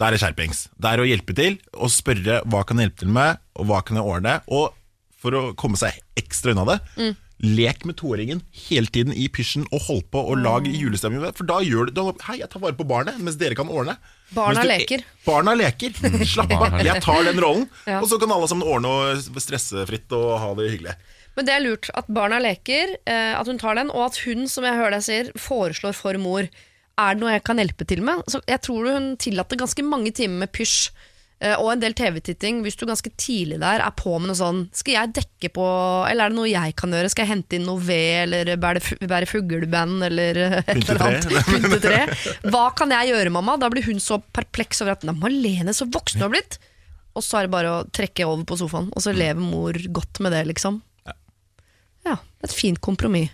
Da 0.00 0.08
er 0.08 0.16
det 0.16 0.20
skjerpings. 0.22 0.62
Det 0.80 0.88
er 0.94 1.02
å 1.02 1.08
hjelpe 1.08 1.34
til 1.36 1.58
og 1.76 1.90
spørre 1.92 2.40
hva 2.48 2.62
kan 2.64 2.78
jeg 2.80 2.88
hjelpe 2.88 3.02
til 3.04 3.10
med, 3.12 3.40
og 3.60 3.66
hva 3.68 3.82
kan 3.84 3.98
jeg 4.00 4.06
ordne. 4.08 4.38
Og 4.48 4.70
for 5.20 5.36
å 5.36 5.42
komme 5.60 5.76
seg 5.76 5.98
ekstra 6.16 6.54
unna 6.54 6.64
det, 6.70 6.78
lek 7.40 7.84
med 7.88 7.96
toåringen 8.00 8.40
hele 8.68 8.88
tiden 8.92 9.12
i 9.16 9.26
pysjen 9.32 9.62
og 9.72 9.80
hold 9.86 10.02
på 10.12 10.20
og 10.32 10.40
lag 10.40 10.64
julestemning. 10.68 11.22
For 11.36 11.48
da 11.48 11.58
gjør 11.64 11.88
du 11.88 11.94
da, 11.96 12.06
Hei, 12.30 12.38
jeg 12.40 12.48
tar 12.52 12.60
vare 12.64 12.76
på 12.76 12.84
barnet, 12.88 13.20
mens 13.20 13.36
dere 13.40 13.56
kan 13.56 13.68
ordne. 13.72 13.98
Barna 14.36 14.64
du- 14.64 14.68
leker. 14.72 15.04
Barna 15.28 15.54
leker. 15.56 15.92
Slapp 16.32 16.52
av. 16.56 16.80
Jeg 16.84 17.00
tar 17.04 17.22
den 17.28 17.40
rollen, 17.44 17.68
Ja. 17.88 18.00
og 18.00 18.08
så 18.08 18.18
kan 18.20 18.32
alle 18.32 18.48
sammen 18.48 18.68
ordne 18.68 18.88
og 18.88 19.40
stressefritt 19.40 20.12
og 20.16 20.38
ha 20.40 20.50
det 20.56 20.70
hyggelig. 20.72 20.96
Men 21.36 21.46
det 21.46 21.54
er 21.54 21.62
lurt 21.62 21.88
at 21.96 22.08
barna 22.12 22.40
leker, 22.42 22.96
eh, 23.06 23.36
at 23.38 23.46
hun 23.48 23.60
tar 23.60 23.76
den, 23.78 23.88
og 23.92 24.08
at 24.10 24.16
hun, 24.24 24.48
som 24.50 24.64
jeg 24.66 24.74
hører 24.80 24.96
deg 24.96 25.04
sier, 25.06 25.28
foreslår 25.38 25.94
for 25.96 26.16
mor. 26.20 26.48
Er 26.98 27.14
det 27.14 27.22
noe 27.22 27.36
jeg 27.36 27.44
kan 27.46 27.60
hjelpe 27.60 27.86
til 27.88 28.02
med? 28.04 28.24
Så 28.30 28.42
jeg 28.48 28.60
tror 28.64 28.90
hun 28.90 29.14
tillater 29.20 29.60
ganske 29.60 29.84
mange 29.86 30.12
timer 30.16 30.42
med 30.42 30.52
pysj 30.52 30.90
eh, 31.40 31.54
og 31.54 31.70
en 31.72 31.82
del 31.82 31.94
TV-titting, 31.96 32.60
hvis 32.64 32.76
du 32.76 32.84
ganske 32.88 33.12
tidlig 33.20 33.60
der 33.62 33.84
er 33.84 33.94
på 33.96 34.12
med 34.18 34.32
noe 34.32 34.38
sånn 34.38 34.64
Skal 34.76 34.96
jeg 34.98 35.14
dekke 35.20 35.52
på 35.56 35.66
Eller 36.10 36.26
er 36.26 36.34
det 36.34 36.38
noe 36.40 36.50
jeg 36.50 36.74
kan 36.80 36.92
gjøre? 36.92 37.12
Skal 37.12 37.24
jeg 37.24 37.32
hente 37.32 37.56
inn 37.56 37.64
noe 37.68 37.80
ved, 37.80 38.26
eller 38.26 38.52
bære, 38.60 38.82
bære 39.00 39.30
fugleband, 39.30 40.04
eller 40.10 40.42
et 40.60 40.74
eller 40.74 41.06
annet? 41.06 41.30
Pyntetre. 41.48 42.02
Hva 42.50 42.66
kan 42.76 42.92
jeg 42.98 43.14
gjøre, 43.14 43.32
mamma? 43.38 43.56
Da 43.60 43.72
blir 43.72 43.86
hun 43.88 44.02
så 44.02 44.20
perpleks 44.20 44.84
over 44.84 44.98
at 44.98 45.08
Nei, 45.08 45.16
Malene, 45.22 45.76
så 45.76 45.88
voksen 45.88 46.20
du 46.20 46.28
har 46.28 46.34
blitt! 46.36 46.60
Og 47.18 47.24
så 47.26 47.40
er 47.40 47.48
det 47.48 47.54
bare 47.56 47.72
å 47.72 47.82
trekke 47.90 48.22
over 48.28 48.44
på 48.46 48.60
sofaen, 48.60 48.92
og 48.94 49.02
så 49.02 49.10
lever 49.10 49.40
mor 49.42 49.74
godt 49.90 50.20
med 50.22 50.30
det, 50.36 50.44
liksom. 50.52 50.78
Ja, 52.06 52.14
et 52.44 52.54
fint 52.54 52.78
kompromiss. 52.80 53.32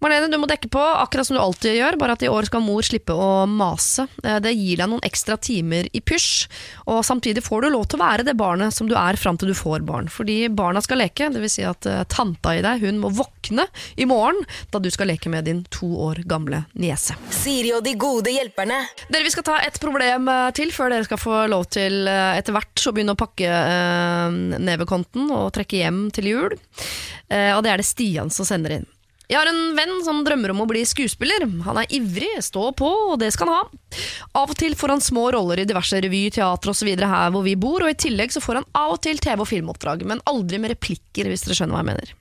Marlene, 0.00 0.30
du 0.32 0.38
må 0.40 0.46
dekke 0.48 0.70
på, 0.72 0.80
akkurat 0.80 1.28
som 1.28 1.36
du 1.36 1.40
alltid 1.42 1.74
gjør, 1.76 1.98
bare 2.00 2.14
at 2.16 2.22
i 2.24 2.28
år 2.32 2.46
skal 2.48 2.62
mor 2.64 2.80
slippe 2.86 3.12
å 3.12 3.44
mase. 3.44 4.06
Eh, 4.24 4.38
Det 4.40 4.52
gir 4.56 4.78
deg 4.80 4.88
noen 4.88 5.02
ekstra 5.04 5.36
timer 5.36 5.90
i 5.92 6.00
pysj, 6.00 6.46
og 6.88 7.02
samtidig 7.04 7.42
får 7.44 7.66
du 7.66 7.68
lov 7.74 7.84
til 7.84 7.98
å 8.00 8.04
være 8.06 8.24
det 8.24 8.32
barnet 8.40 8.72
som 8.72 8.88
du 8.88 8.94
er 8.96 9.18
fram 9.20 9.36
til 9.36 9.50
du 9.52 9.54
får 9.58 9.84
barn. 9.84 10.08
Fordi 10.08 10.48
barna 10.48 10.80
skal 10.80 11.02
leke, 11.02 11.28
dvs. 11.34 11.52
Si 11.58 11.64
at 11.68 11.84
eh, 11.90 12.04
tanta 12.08 12.54
i 12.56 12.62
deg 12.64 12.80
hun 12.86 13.00
må 13.02 13.10
våkne 13.12 13.66
i 14.00 14.06
morgen 14.08 14.40
da 14.72 14.80
du 14.80 14.88
skal 14.90 15.10
leke 15.12 15.28
med 15.28 15.44
din 15.44 15.60
to 15.68 15.90
år 16.06 16.22
gamle 16.30 16.62
niese. 16.80 17.18
Siri 17.34 17.74
og 17.76 17.84
de 17.84 17.92
gode 18.00 18.32
hjelperne. 18.32 18.78
Dere, 19.10 19.26
Vi 19.26 19.34
skal 19.34 19.44
ta 19.50 19.58
et 19.66 19.76
problem 19.82 20.30
eh, 20.32 20.46
til 20.56 20.72
før 20.72 20.94
dere 20.94 21.04
skal 21.10 21.20
få 21.20 21.42
lov 21.52 21.66
til 21.76 22.08
etter 22.08 22.56
hvert 22.56 22.86
å 22.88 22.94
begynne 22.96 23.12
å 23.12 23.20
pakke 23.20 23.50
eh, 23.52 24.40
nevekonten 24.64 25.28
og 25.28 25.52
trekke 25.58 25.82
hjem 25.84 26.00
til 26.16 26.30
jul. 26.32 26.56
Eh, 27.28 27.52
og 27.52 27.60
det 27.66 27.74
er 27.74 27.84
det 27.84 27.88
Stian 27.90 28.32
som 28.32 28.48
sender 28.48 28.78
inn. 28.78 28.88
Jeg 29.30 29.38
har 29.38 29.46
en 29.46 29.76
venn 29.76 29.92
som 30.02 30.24
drømmer 30.26 30.50
om 30.50 30.64
å 30.64 30.66
bli 30.66 30.80
skuespiller. 30.88 31.44
Han 31.62 31.78
er 31.78 31.92
ivrig, 31.94 32.32
stå 32.42 32.72
på, 32.74 32.88
og 33.12 33.20
det 33.22 33.28
skal 33.30 33.46
han 33.46 33.60
ha. 33.60 33.98
Av 34.40 34.50
og 34.50 34.58
til 34.58 34.74
får 34.78 34.96
han 34.96 35.02
små 35.04 35.28
roller 35.36 35.62
i 35.62 35.66
diverse 35.70 36.00
revy, 36.02 36.24
teater 36.34 36.72
osv. 36.72 36.88
her 36.98 37.30
hvor 37.30 37.46
vi 37.46 37.54
bor, 37.54 37.84
og 37.86 37.92
i 37.92 37.98
tillegg 37.98 38.34
så 38.34 38.42
får 38.42 38.58
han 38.58 38.66
av 38.74 38.96
og 38.96 39.04
til 39.06 39.22
TV- 39.22 39.44
og 39.44 39.46
filmoppdrag, 39.46 40.02
men 40.10 40.22
aldri 40.26 40.58
med 40.58 40.74
replikker, 40.74 41.30
hvis 41.30 41.46
dere 41.46 41.60
skjønner 41.60 41.78
hva 41.78 41.84
jeg 41.84 41.90
mener. 41.92 42.12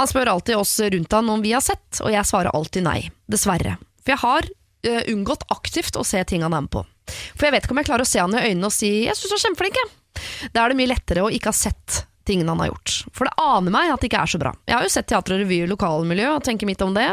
Han 0.00 0.10
spør 0.10 0.32
alltid 0.34 0.58
oss 0.58 0.74
rundt 0.96 1.14
han 1.20 1.30
om 1.30 1.46
vi 1.46 1.54
har 1.54 1.62
sett, 1.62 2.02
og 2.02 2.10
jeg 2.10 2.26
svarer 2.26 2.50
alltid 2.56 2.86
nei. 2.88 2.98
Dessverre. 3.30 3.78
For 4.02 4.16
jeg 4.16 4.22
har 4.24 4.50
uh, 4.50 5.02
unngått 5.14 5.46
aktivt 5.54 6.02
å 6.02 6.06
se 6.08 6.24
ting 6.26 6.42
han 6.42 6.56
er 6.56 6.66
med 6.66 6.74
på. 6.74 6.82
For 7.38 7.46
jeg 7.46 7.54
vet 7.54 7.66
ikke 7.66 7.78
om 7.78 7.84
jeg 7.84 7.92
klarer 7.92 8.08
å 8.08 8.10
se 8.10 8.24
han 8.24 8.34
i 8.34 8.42
øynene 8.50 8.66
og 8.66 8.74
si 8.74 8.90
'jeg 9.06 9.14
syns 9.14 9.30
du 9.30 9.38
er 9.38 9.46
kjempeflink', 9.46 9.82
jeg. 9.84 10.50
Da 10.50 10.64
er 10.64 10.72
det 10.72 10.82
mye 10.82 10.90
lettere 10.90 11.22
å 11.22 11.30
ikke 11.30 11.54
ha 11.54 11.56
sett 11.56 12.09
tingene 12.30 12.54
han 12.54 12.62
har 12.62 12.70
gjort. 12.70 12.94
For 13.16 13.28
det 13.28 13.34
aner 13.42 13.74
meg 13.74 13.90
at 13.92 14.02
det 14.02 14.10
ikke 14.10 14.22
er 14.22 14.30
så 14.32 14.40
bra. 14.40 14.52
Jeg 14.70 14.76
har 14.76 14.86
jo 14.86 14.92
sett 14.94 15.08
teater 15.10 15.34
og 15.36 15.42
revy 15.42 15.58
i 15.64 15.68
lokalmiljø 15.70 16.28
og 16.36 16.44
tenker 16.46 16.68
mitt 16.70 16.82
om 16.86 16.94
det. 16.96 17.08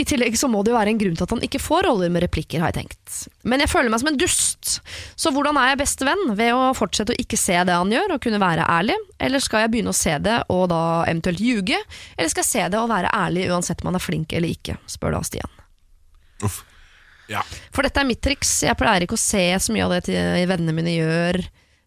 I 0.00 0.06
tillegg 0.08 0.38
så 0.38 0.48
må 0.50 0.62
det 0.64 0.72
jo 0.72 0.78
være 0.78 0.94
en 0.94 1.00
grunn 1.02 1.18
til 1.18 1.26
at 1.26 1.34
han 1.36 1.44
ikke 1.46 1.62
får 1.62 1.88
roller 1.88 2.12
med 2.14 2.24
replikker, 2.24 2.62
har 2.62 2.72
jeg 2.72 2.84
tenkt. 2.84 3.16
Men 3.44 3.64
jeg 3.64 3.72
føler 3.72 3.92
meg 3.92 4.02
som 4.02 4.12
en 4.12 4.20
dust. 4.20 4.76
Så 5.20 5.32
hvordan 5.34 5.58
er 5.60 5.72
jeg 5.72 5.82
beste 5.82 6.08
venn? 6.08 6.24
Ved 6.38 6.54
å 6.56 6.72
fortsette 6.78 7.14
å 7.14 7.20
ikke 7.20 7.40
se 7.40 7.56
det 7.66 7.78
han 7.78 7.92
gjør 7.92 8.16
og 8.16 8.22
kunne 8.24 8.42
være 8.42 8.68
ærlig? 8.70 8.98
Eller 9.18 9.42
skal 9.42 9.64
jeg 9.64 9.74
begynne 9.74 9.94
å 9.94 9.98
se 9.98 10.14
det 10.22 10.38
og 10.52 10.68
da 10.72 10.82
eventuelt 11.08 11.42
ljuge? 11.42 11.80
Eller 12.16 12.30
skal 12.32 12.44
jeg 12.46 12.52
se 12.52 12.68
det 12.72 12.80
og 12.80 12.92
være 12.92 13.12
ærlig 13.14 13.48
uansett 13.50 13.82
om 13.82 13.92
han 13.92 14.00
er 14.00 14.06
flink 14.06 14.32
eller 14.36 14.54
ikke? 14.54 14.78
spør 14.90 15.18
da 15.18 15.24
Stian. 15.26 15.60
Uff. 16.44 16.62
Ja. 17.30 17.40
For 17.72 17.86
dette 17.86 18.00
er 18.02 18.08
mitt 18.08 18.20
triks. 18.24 18.58
Jeg 18.66 18.76
pleier 18.76 19.04
ikke 19.04 19.16
å 19.16 19.20
se 19.20 19.44
så 19.62 19.72
mye 19.72 19.86
av 19.86 19.94
det 20.04 20.24
vennene 20.50 20.74
mine 20.76 20.92
gjør. 20.92 21.40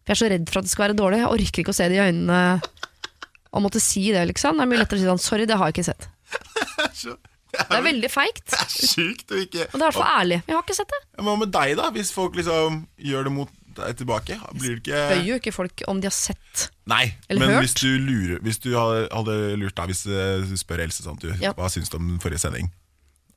For 0.08 0.14
jeg 0.14 0.16
er 0.16 0.20
så 0.22 0.28
redd 0.32 0.48
for 0.48 0.62
at 0.62 0.64
det 0.64 0.72
skal 0.72 0.86
være 0.86 0.96
dårlig. 0.96 1.18
Jeg 1.20 1.28
orker 1.36 1.60
ikke 1.62 1.72
å 1.74 1.76
se 1.76 1.88
det 1.92 1.98
i 1.98 2.00
øynene 2.00 2.38
og 3.52 3.64
måtte 3.64 3.80
si 3.80 4.06
det, 4.12 4.22
liksom. 4.30 4.56
Det 4.56 4.64
er 4.64 4.70
mye 4.70 4.80
lettere 4.80 4.96
å 4.96 5.02
si 5.02 5.08
sånn 5.08 5.20
sorry, 5.20 5.44
det 5.48 5.58
har 5.60 5.68
jeg 5.68 5.76
ikke 5.76 5.90
sett. 5.90 6.08
Det 7.48 7.74
er 7.78 7.80
veldig 7.82 8.08
feigt. 8.12 8.52
Det 8.52 8.58
er 8.60 8.88
sjukt 8.92 9.32
å 9.32 9.38
ikke 9.40 9.62
Og 9.70 9.72
det 9.72 9.80
er 9.80 9.80
i 9.80 9.86
hvert 9.86 9.96
fall 9.96 10.18
ærlig. 10.20 10.36
Jeg 10.44 10.54
har 10.54 10.64
ikke 10.66 10.74
sett 10.76 10.90
det. 10.92 10.98
Hva 11.24 11.34
med 11.40 11.50
deg, 11.54 11.70
da? 11.78 11.86
Hvis 11.94 12.10
folk 12.12 12.36
liksom 12.36 12.76
gjør 13.00 13.24
det 13.24 13.32
mot 13.32 13.54
deg 13.78 13.96
tilbake? 14.02 14.36
Blir 14.52 14.76
det 14.84 14.98
Spør 15.08 15.22
jo 15.24 15.38
ikke 15.40 15.54
folk 15.56 15.84
om 15.88 16.02
de 16.02 16.10
har 16.10 16.14
sett. 16.14 16.66
Nei, 16.92 17.14
Eller 17.26 17.40
men 17.46 17.54
hørt? 17.56 17.64
hvis 17.64 17.76
du 17.80 17.88
lurer 18.04 18.42
Hvis 18.44 18.60
du 18.64 18.68
hadde, 18.76 19.38
lurt 19.64 19.76
deg 19.80 19.90
Hvis 19.94 20.04
eh, 20.12 20.44
du 20.44 20.54
spør 20.60 20.84
Else 20.84 21.04
sånn, 21.06 21.18
du, 21.24 21.30
Ja. 21.40 21.54
hva 21.56 21.70
syns 21.72 21.88
du 21.88 21.96
om 21.96 22.06
den 22.12 22.20
forrige 22.22 22.44
sending, 22.44 22.68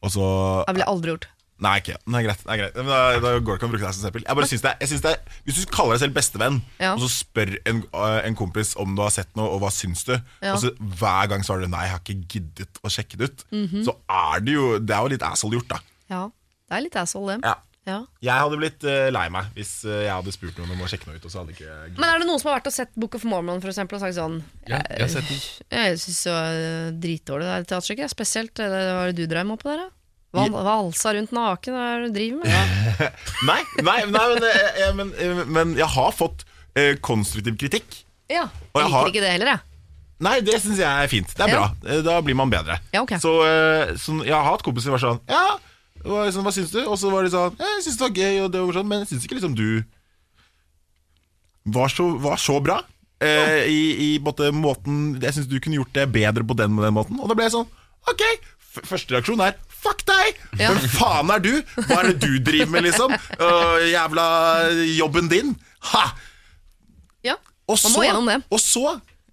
og 0.04 0.12
så 0.12 0.28
Det 0.68 0.76
ville 0.76 0.92
aldri 0.92 1.16
gjort. 1.16 1.28
Nei, 1.62 1.76
ikke, 1.78 1.96
nei, 2.10 2.24
greit, 2.26 2.40
nei, 2.50 2.56
greit. 2.58 2.76
Men 2.80 2.88
da, 2.90 3.00
da 3.22 3.32
går 3.38 3.54
det 3.54 3.58
ikke 3.60 3.68
an 3.68 3.70
å 3.70 3.74
bruke 3.76 3.86
deg 3.86 3.94
som 3.94 4.02
eksempel. 4.02 4.24
Jeg 4.26 4.38
bare 4.40 4.48
synes 4.50 4.64
det, 4.66 4.72
jeg 4.82 4.90
synes 4.90 5.04
det, 5.06 5.12
Hvis 5.46 5.60
du 5.62 5.66
kaller 5.76 5.94
deg 5.94 6.02
selv 6.02 6.16
bestevenn, 6.16 6.62
Ja. 6.82 6.94
og 6.96 7.00
så 7.04 7.10
spør 7.14 7.52
en, 7.70 7.84
øh, 7.94 8.20
en 8.26 8.36
kompis 8.40 8.74
om 8.82 8.96
du 8.98 9.02
har 9.06 9.14
sett 9.14 9.30
noe, 9.38 9.46
og 9.54 9.62
hva 9.62 9.70
syns 9.72 10.02
du, 10.08 10.16
Ja. 10.42 10.56
og 10.56 10.60
så 10.64 10.72
hver 10.80 11.30
gang 11.30 11.44
svarer 11.46 11.62
du 11.62 11.68
nei, 11.70 11.84
jeg 11.86 11.92
har 11.94 12.00
ikke 12.02 12.28
giddet 12.34 12.82
å 12.84 12.90
sjekke 12.90 13.18
det 13.22 13.30
ut, 13.30 13.44
Mhm. 13.52 13.84
så 13.86 13.96
er 14.10 14.40
det 14.42 14.54
jo 14.58 14.80
Det 14.80 14.90
er 14.96 15.02
jo 15.06 15.08
litt 15.14 15.22
asshole 15.22 15.60
gjort, 15.60 15.68
da. 15.70 15.80
Ja, 16.10 16.24
det 16.70 16.78
er 16.78 16.82
litt 16.82 16.96
asshole, 16.96 17.38
det. 17.38 17.46
Ja. 17.46 17.56
Ja. 17.88 18.06
Jeg 18.22 18.34
hadde 18.38 18.58
blitt 18.62 18.84
øh, 18.86 19.10
lei 19.12 19.28
meg 19.34 19.46
hvis 19.56 19.86
øh, 19.86 20.04
jeg 20.06 20.12
hadde 20.14 20.32
spurt 20.34 20.58
noen 20.58 20.70
om 20.76 20.82
å 20.82 20.90
sjekke 20.90 21.08
noe 21.08 21.16
ut, 21.18 21.26
og 21.26 21.32
så 21.34 21.40
hadde 21.42 21.54
ikke. 21.56 21.98
Men 21.98 22.10
er 22.10 22.20
det 22.20 22.28
noen 22.28 22.40
som 22.40 22.52
har 22.52 22.60
vært 22.60 22.68
og 22.70 22.74
sett 22.74 22.90
Book 22.96 23.16
of 23.16 23.24
Mormon 23.26 23.62
for 23.62 23.70
eksempel, 23.70 23.96
og 23.98 24.02
sagt 24.02 24.18
sånn 24.18 24.44
Ja, 24.68 24.82
jeg 24.90 25.02
har 25.02 25.10
sett 25.10 25.28
den. 25.30 25.40
Jeg 25.72 25.98
syns 25.98 26.24
det 26.26 26.34
var 26.34 26.52
eh, 26.54 26.92
dritdårlig 27.06 27.46
det 27.46 27.54
her 27.54 27.64
teaterstykket. 27.70 28.10
Spesielt 28.14 28.54
det 28.54 28.70
det 28.70 28.94
var 28.98 29.12
det 29.12 29.16
du 29.16 29.26
drev 29.34 29.46
med 29.46 29.60
på 29.60 29.70
der. 29.70 29.78
da. 29.78 29.90
Valsa 30.34 31.12
rundt 31.18 31.32
naken, 31.36 31.74
hva 31.76 31.88
er 31.96 32.04
det 32.06 32.12
du 32.12 32.16
driver 32.20 32.46
med? 32.46 33.02
Nei, 33.50 33.58
nei, 33.84 33.98
nei 34.08 34.28
men, 34.32 34.46
jeg, 34.48 34.94
men, 34.96 35.12
øh, 35.20 35.42
men 35.58 35.74
jeg 35.76 35.90
har 35.92 36.12
fått 36.16 36.46
eh, 36.78 36.94
konstruktiv 37.04 37.58
kritikk. 37.60 37.98
Ja, 38.32 38.46
jeg, 38.46 38.52
jeg 38.78 38.86
liker 38.86 38.96
har- 38.96 39.10
ikke 39.12 39.24
det 39.26 39.32
heller, 39.36 39.52
jeg. 39.56 39.60
Nei, 40.22 40.36
det 40.46 40.60
syns 40.62 40.78
jeg 40.78 40.88
er 41.04 41.10
fint. 41.10 41.32
Det 41.36 41.42
er 41.44 41.50
Ja. 41.50 41.58
bra. 41.58 41.90
Eh, 41.96 42.02
Da 42.06 42.20
blir 42.22 42.36
man 42.38 42.50
bedre. 42.54 42.78
Ja, 42.94 43.02
okay. 43.02 43.18
Så, 43.20 43.32
eh, 43.44 43.96
så 43.98 44.20
jeg 44.24 44.32
har 44.38 44.46
hatt 44.46 44.64
kompiser 44.64 44.88
som 44.88 44.96
var 44.96 45.02
sånn 45.04 45.20
Ja, 45.28 45.58
hva, 46.06 46.28
sånn, 46.32 46.46
hva 46.46 46.54
syns 46.54 46.72
du? 46.72 46.80
Og 46.86 46.96
så 47.02 47.10
var 47.12 47.24
de 47.26 47.32
sånn 47.34 47.58
Jeg 47.60 47.84
syns 47.88 47.98
det 47.98 48.06
var 48.06 48.14
gøy, 48.22 48.38
og 48.46 48.52
det 48.54 48.62
var 48.62 48.78
sånn, 48.78 48.88
men 48.88 49.00
jeg 49.04 49.10
syns 49.12 49.26
ikke 49.26 49.40
liksom 49.42 49.56
du 49.58 49.84
var 51.66 51.90
så, 51.94 52.08
var 52.22 52.38
så 52.42 52.60
bra. 52.64 52.80
Eh, 53.22 53.66
I 53.70 53.82
i 54.16 54.20
både 54.24 54.48
måten 54.56 55.20
Jeg 55.22 55.36
syns 55.36 55.50
du 55.50 55.60
kunne 55.62 55.78
gjort 55.78 55.94
det 55.94 56.08
bedre 56.14 56.42
på 56.48 56.56
den 56.58 56.78
den 56.80 56.94
måten. 56.96 57.20
Og 57.22 57.28
da 57.30 57.36
ble 57.38 57.46
jeg 57.50 57.54
sånn 57.58 57.68
Ok, 58.10 58.24
første 58.88 59.14
reaksjon 59.14 59.44
er 59.46 59.54
Fuck 59.82 60.04
deg! 60.06 60.38
Ja. 60.60 60.70
Hvem 60.70 60.90
faen 60.94 61.32
er 61.34 61.42
du? 61.42 61.54
Hva 61.88 62.02
er 62.04 62.12
det 62.12 62.20
du 62.22 62.36
driver 62.46 62.70
med, 62.76 62.86
liksom? 62.86 63.14
Uh, 63.42 63.80
jævla 63.90 64.26
jobben 64.94 65.30
din? 65.32 65.56
Ha! 65.92 66.04
Ja, 67.26 67.38
Og 67.66 67.80
Man 67.88 67.96
må 67.96 68.04
gjennom 68.06 68.30
det. 68.30 68.38
Og 68.54 68.62
så 68.62 68.86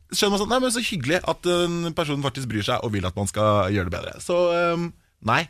skjønner 0.08 0.32
man 0.34 0.40
sånn 0.40 0.52
Nei, 0.54 0.60
men 0.64 0.72
så 0.72 0.80
hyggelig 0.84 1.20
at 1.28 1.48
en 1.52 1.92
person 1.96 2.24
faktisk 2.24 2.48
bryr 2.48 2.64
seg 2.64 2.84
og 2.86 2.94
vil 2.94 3.04
at 3.08 3.16
man 3.18 3.28
skal 3.28 3.68
gjøre 3.74 3.90
det 3.90 3.96
bedre. 3.98 4.14
Så 4.24 4.38
ehm, 4.56 4.88
nei, 5.28 5.42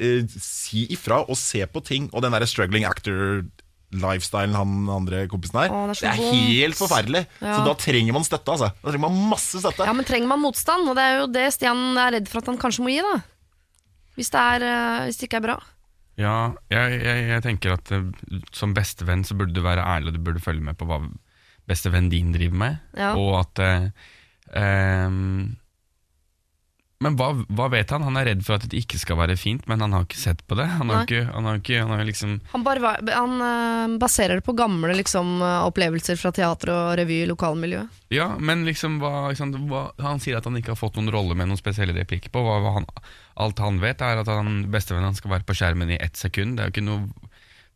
uh, 0.00 0.36
si 0.40 0.86
ifra 0.96 1.20
og 1.26 1.36
se 1.36 1.60
på 1.68 1.84
ting. 1.84 2.08
Og 2.14 2.24
den 2.24 2.32
derre 2.32 2.48
struggling 2.48 2.88
actor-lifestylen 2.88 4.56
han 4.56 4.76
andre 4.96 5.26
kompisen 5.28 5.60
her, 5.60 5.74
Åh, 5.76 5.86
det 5.92 5.98
er 6.00 6.04
det 6.06 6.12
er 6.14 6.36
helt 6.40 6.80
forferdelig. 6.80 7.26
Ja. 7.42 7.58
Så 7.58 7.64
da 7.68 7.76
trenger 7.84 8.16
man 8.16 8.24
støtte, 8.24 8.56
altså. 8.56 8.72
Da 8.80 8.88
trenger 8.94 9.04
man 9.10 9.24
masse 9.36 9.60
støtte. 9.60 9.84
Ja, 9.84 9.96
men 9.96 10.08
trenger 10.08 10.32
man 10.32 10.40
motstand? 10.46 10.88
Og 10.88 10.96
det 10.96 11.04
er 11.04 11.20
jo 11.20 11.32
det 11.36 11.50
Stian 11.58 11.90
er 12.00 12.16
redd 12.16 12.32
for 12.32 12.40
at 12.40 12.48
han 12.54 12.60
kanskje 12.64 12.88
må 12.88 12.96
gi, 12.96 13.04
da. 13.04 13.18
Hvis 14.18 14.32
det, 14.34 14.40
er, 14.42 14.66
eh, 14.66 15.04
hvis 15.06 15.20
det 15.20 15.28
ikke 15.28 15.38
er 15.38 15.46
bra. 15.46 15.58
Ja, 16.18 16.34
jeg, 16.72 16.98
jeg, 16.98 17.26
jeg 17.30 17.42
tenker 17.44 17.76
at 17.76 17.92
eh, 17.94 18.08
som 18.50 18.74
bestevenn 18.74 19.22
så 19.26 19.36
burde 19.38 19.54
du 19.54 19.62
være 19.62 19.86
ærlig, 19.86 20.10
og 20.10 20.18
du 20.18 20.24
burde 20.26 20.42
følge 20.42 20.64
med 20.66 20.78
på 20.78 20.88
hva 20.90 20.98
bestevennen 21.68 22.10
din 22.10 22.32
driver 22.34 22.58
med. 22.58 22.80
Ja. 22.98 23.12
Og 23.14 23.36
at 23.44 23.62
eh, 23.62 23.88
ehm, 24.58 25.54
Men 26.98 27.14
hva, 27.14 27.28
hva 27.54 27.68
vet 27.70 27.92
han? 27.94 28.02
Han 28.02 28.16
er 28.18 28.26
redd 28.26 28.40
for 28.42 28.56
at 28.58 28.64
det 28.66 28.80
ikke 28.80 28.98
skal 28.98 29.20
være 29.20 29.36
fint, 29.38 29.62
men 29.70 29.78
han 29.84 29.92
har 29.94 30.02
ikke 30.02 30.18
sett 30.18 30.40
på 30.50 30.56
det. 30.58 30.64
Han 30.80 30.90
har 30.90 31.04
ikke, 31.06 31.20
han 31.30 31.46
har 31.46 31.60
ikke 31.60 31.78
han 31.78 31.92
har 31.94 32.02
liksom 32.08 32.32
Han, 32.50 32.64
bare, 32.66 32.94
han 33.06 33.44
eh, 33.46 33.92
baserer 34.02 34.40
det 34.40 34.46
på 34.48 34.56
gamle 34.58 34.96
liksom, 34.98 35.36
eh, 35.38 35.60
opplevelser 35.68 36.18
fra 36.18 36.32
teater 36.34 36.72
og 36.74 36.96
revy 36.98 37.20
i 37.22 37.28
lokalmiljøet. 37.30 38.00
Ja, 38.10 38.32
men 38.42 38.64
liksom 38.66 38.98
hva, 38.98 39.28
hva 39.30 39.82
Han 40.02 40.18
sier 40.24 40.40
at 40.40 40.48
han 40.48 40.58
ikke 40.58 40.74
har 40.74 40.80
fått 40.80 40.98
noen 40.98 41.12
rolle 41.14 41.38
med 41.38 41.52
noen 41.52 41.60
spesielle 41.60 41.94
replikker 41.94 42.34
på. 42.34 42.42
Alt 43.38 43.62
han 43.62 43.78
vet, 43.84 44.02
er 44.02 44.24
at 44.24 44.32
han, 44.32 44.64
bestevennen 44.72 45.12
hans 45.12 45.22
skal 45.22 45.36
være 45.36 45.46
på 45.46 45.54
skjermen 45.54 45.94
i 45.94 46.00
ett 46.02 46.18
sekund. 46.18 46.58
Det 46.58 46.64
er 46.64 46.72
jo 46.72 46.76
ikke 46.80 46.88
noe 46.88 47.28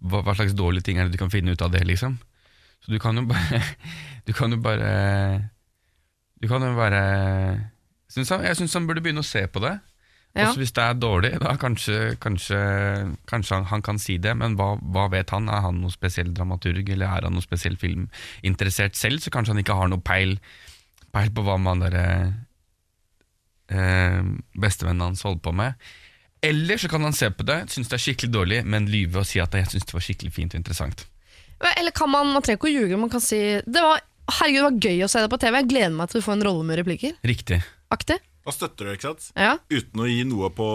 hva 0.03 0.35
slags 0.35 0.57
dårlige 0.59 0.89
ting 0.89 0.99
er 0.99 1.07
det 1.07 1.15
du 1.15 1.21
kan 1.23 1.31
finne 1.31 1.55
ut 1.55 1.63
av 1.63 1.71
det, 1.71 1.85
liksom? 1.87 2.19
Så 2.83 2.91
du 2.91 2.99
kan 2.99 3.15
jo 3.15 3.23
bare 3.31 3.63
Du 4.27 4.33
kan 4.35 4.51
jo 4.51 4.59
bare 4.59 4.91
Du 6.43 6.49
kan 6.51 6.65
jo 6.67 6.75
bare 6.75 7.05
synes 8.13 8.31
han, 8.35 8.45
Jeg 8.45 8.59
syns 8.61 8.77
han 8.77 8.87
burde 8.89 9.03
begynne 9.05 9.25
å 9.25 9.27
se 9.27 9.47
på 9.49 9.63
det. 9.65 9.79
Ja. 10.33 10.47
Også 10.49 10.63
hvis 10.63 10.73
det 10.73 10.85
er 10.85 10.95
dårlig, 10.97 11.31
da 11.43 11.53
kanskje, 11.61 12.15
kanskje, 12.21 12.59
kanskje 13.29 13.57
han, 13.59 13.67
han 13.69 13.83
kan 13.85 13.99
si 14.01 14.17
det, 14.17 14.33
men 14.41 14.55
hva, 14.57 14.79
hva 14.81 15.11
vet 15.13 15.33
han? 15.35 15.51
Er 15.53 15.67
han 15.67 15.83
noe 15.83 15.93
spesiell 15.93 16.31
dramaturg, 16.33 16.89
eller 16.89 17.05
er 17.05 17.27
han 17.29 17.37
noe 17.37 17.45
spesiell 17.45 17.77
filminteressert 17.81 18.97
selv? 18.97 19.21
Så 19.21 19.33
kanskje 19.35 19.53
han 19.53 19.61
ikke 19.61 19.77
har 19.77 19.93
noe 19.93 20.01
peil, 20.01 20.39
peil 21.13 21.35
på 21.37 21.45
hva 21.45 21.59
man 21.61 21.85
derre 21.85 22.07
eh, 23.69 24.23
bestevennen 24.57 25.11
hans 25.11 25.25
holder 25.29 25.45
på 25.45 25.53
med. 25.61 25.93
Eller 26.43 26.81
så 26.81 26.89
kan 26.89 27.05
han 27.05 27.13
se 27.15 27.29
på 27.31 27.45
det, 27.47 27.67
synes 27.71 27.93
det 27.93 27.99
er 27.99 28.05
skikkelig 28.07 28.33
dårlig, 28.35 28.63
men 28.65 28.89
lyve 28.91 29.21
og 29.21 29.29
si 29.29 29.43
at 29.43 29.53
jeg 29.55 29.69
synes 29.69 29.85
det 29.91 29.95
var 29.95 30.07
skikkelig 30.09 30.33
fint 30.35 30.57
og 30.57 30.63
interessant. 30.63 31.05
Eller 31.77 31.93
kan 31.95 32.11
man, 32.11 32.33
man 32.33 32.43
trenger 32.43 32.59
ikke 32.59 32.73
å 32.73 32.73
ljuge, 32.73 32.99
man 32.99 33.13
kan 33.13 33.23
si 33.23 33.39
det 33.63 33.85
var, 33.85 34.01
Herregud, 34.33 34.59
det 34.59 34.65
var 34.65 34.89
gøy 34.89 35.05
å 35.05 35.11
se 35.11 35.21
det 35.21 35.29
på 35.31 35.39
TV, 35.43 35.57
jeg 35.61 35.69
gleder 35.71 35.95
meg 35.95 36.11
til 36.11 36.23
du 36.23 36.25
får 36.25 36.37
en 36.39 36.45
rolle 36.47 36.67
med 36.67 36.79
replikker. 36.81 37.15
Riktig. 37.27 37.59
Aktig. 37.93 38.19
Da 38.43 38.51
støtter 38.51 38.89
du, 38.89 38.93
ikke 38.97 39.13
sant? 39.13 39.29
Ja. 39.39 39.53
Uten 39.71 40.03
å 40.03 40.09
gi 40.11 40.25
noe 40.27 40.49
på 40.51 40.67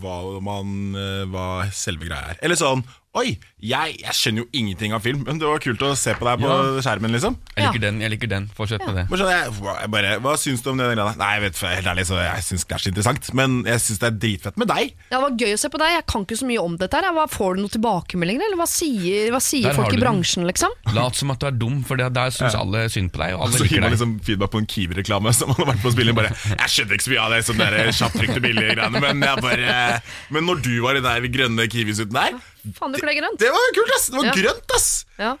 hva, 0.00 0.14
man, 0.44 0.70
eh, 0.96 1.26
hva 1.28 1.66
selve 1.76 2.08
greia 2.08 2.32
er. 2.32 2.40
Eller 2.40 2.56
sånn 2.56 2.80
Oi, 3.18 3.32
jeg, 3.58 3.96
jeg 4.04 4.12
skjønner 4.14 4.44
jo 4.44 4.48
ingenting 4.54 4.92
av 4.94 5.00
film, 5.02 5.24
men 5.26 5.40
det 5.40 5.46
var 5.48 5.58
kult 5.58 5.80
å 5.82 5.88
se 5.98 6.12
på 6.14 6.22
deg 6.28 6.44
på 6.44 6.46
Ja. 6.46 6.78
skjermen, 6.78 7.10
liksom. 7.10 7.34
Jeg 7.56 7.64
liker 7.66 7.80
den. 7.82 7.96
jeg 8.00 8.10
liker 8.12 8.28
den 8.30 8.44
Fortsett 8.54 8.84
med 8.86 8.94
det. 9.00 9.04
Jeg, 9.18 9.50
hva- 9.58 9.88
bare, 9.90 10.12
hva 10.22 10.36
syns 10.38 10.62
du 10.62 10.68
om 10.70 10.78
den 10.78 10.92
greia? 10.94 11.16
Nei, 11.18 11.30
jeg 11.34 11.42
vet 11.42 11.58
helt 11.58 11.88
ærlig, 11.90 12.04
så 12.06 12.20
jeg 12.22 12.44
syns 12.46 12.62
det 12.70 12.76
er 12.76 12.78
så 12.84 12.88
interessant. 12.92 13.32
Men 13.34 13.64
jeg 13.66 13.82
syns 13.82 13.98
det 13.98 14.06
er 14.06 14.14
dritfett 14.22 14.56
med 14.62 14.68
deg. 14.70 14.94
Ja, 15.10 15.18
Det 15.18 15.22
var 15.26 15.30
gøy 15.42 15.54
å 15.56 15.58
se 15.58 15.68
på 15.74 15.80
deg. 15.82 15.90
Jeg 15.96 16.06
kan 16.06 16.22
ikke 16.28 16.38
så 16.38 16.46
mye 16.46 16.62
om 16.62 16.76
dette. 16.78 16.94
her 17.02 17.10
Hva 17.18 17.26
Får 17.34 17.56
du 17.56 17.62
noen 17.64 17.74
tilbakemeldinger, 17.74 18.46
eller 18.46 18.56
hva 18.62 18.68
sier, 18.70 19.32
hva 19.34 19.42
sier 19.42 19.74
folk 19.74 19.92
i 19.92 19.98
bransjen, 19.98 20.46
liksom? 20.46 20.70
Lat 20.94 21.18
som 21.18 21.34
at 21.34 21.40
du 21.42 21.46
er 21.50 21.58
dum, 21.58 21.82
for 21.82 21.96
det, 21.98 22.12
der 22.14 22.30
syns 22.30 22.54
alle 22.54 22.86
synd 22.94 23.10
på 23.10 23.18
deg, 23.24 23.34
og 23.34 23.42
alle 23.48 23.58
Så 23.58 23.66
gir 23.66 23.74
liker 23.74 23.80
man 23.82 23.90
deg. 23.90 23.98
liksom 23.98 24.14
feedback 24.22 24.50
på 24.54 24.62
en 24.62 24.70
Kiwi-reklame 24.70 25.34
som 25.34 25.48
man 25.50 25.56
har 25.66 25.72
vært 25.74 25.82
på 25.82 25.90
spillet. 25.98 26.14
Bare, 26.14 26.30
jeg 26.30 26.70
skjønner 26.70 26.94
ikke 26.94 27.08
så 27.10 27.10
mye 27.10 27.26
av 27.26 27.34
det 27.34 27.42
sånn 27.42 27.98
kjapptrykte 27.98 28.40
billige 28.46 28.78
greiene, 28.78 29.02
men 29.02 29.20
jeg 29.26 29.42
bare 29.42 30.00
Men 30.30 30.46
når 30.46 30.62
du 30.62 30.72
var 30.86 30.94
i 30.94 31.02
den 31.02 31.32
grønne 31.34 31.66
Kiwi-suiten 31.66 32.14
der, 32.14 32.38
Faen, 32.76 32.92
du 32.92 32.98
kler 33.00 33.14
grønt. 33.18 33.38
det 33.40 33.50
var 33.54 33.72
kult, 33.76 33.92
ass! 33.96 34.06
Det 34.10 34.16
var 34.18 34.24
Ja. 34.30 34.32
grønt, 34.42 34.74
ass! 34.76 34.88
Ja. 35.18 35.36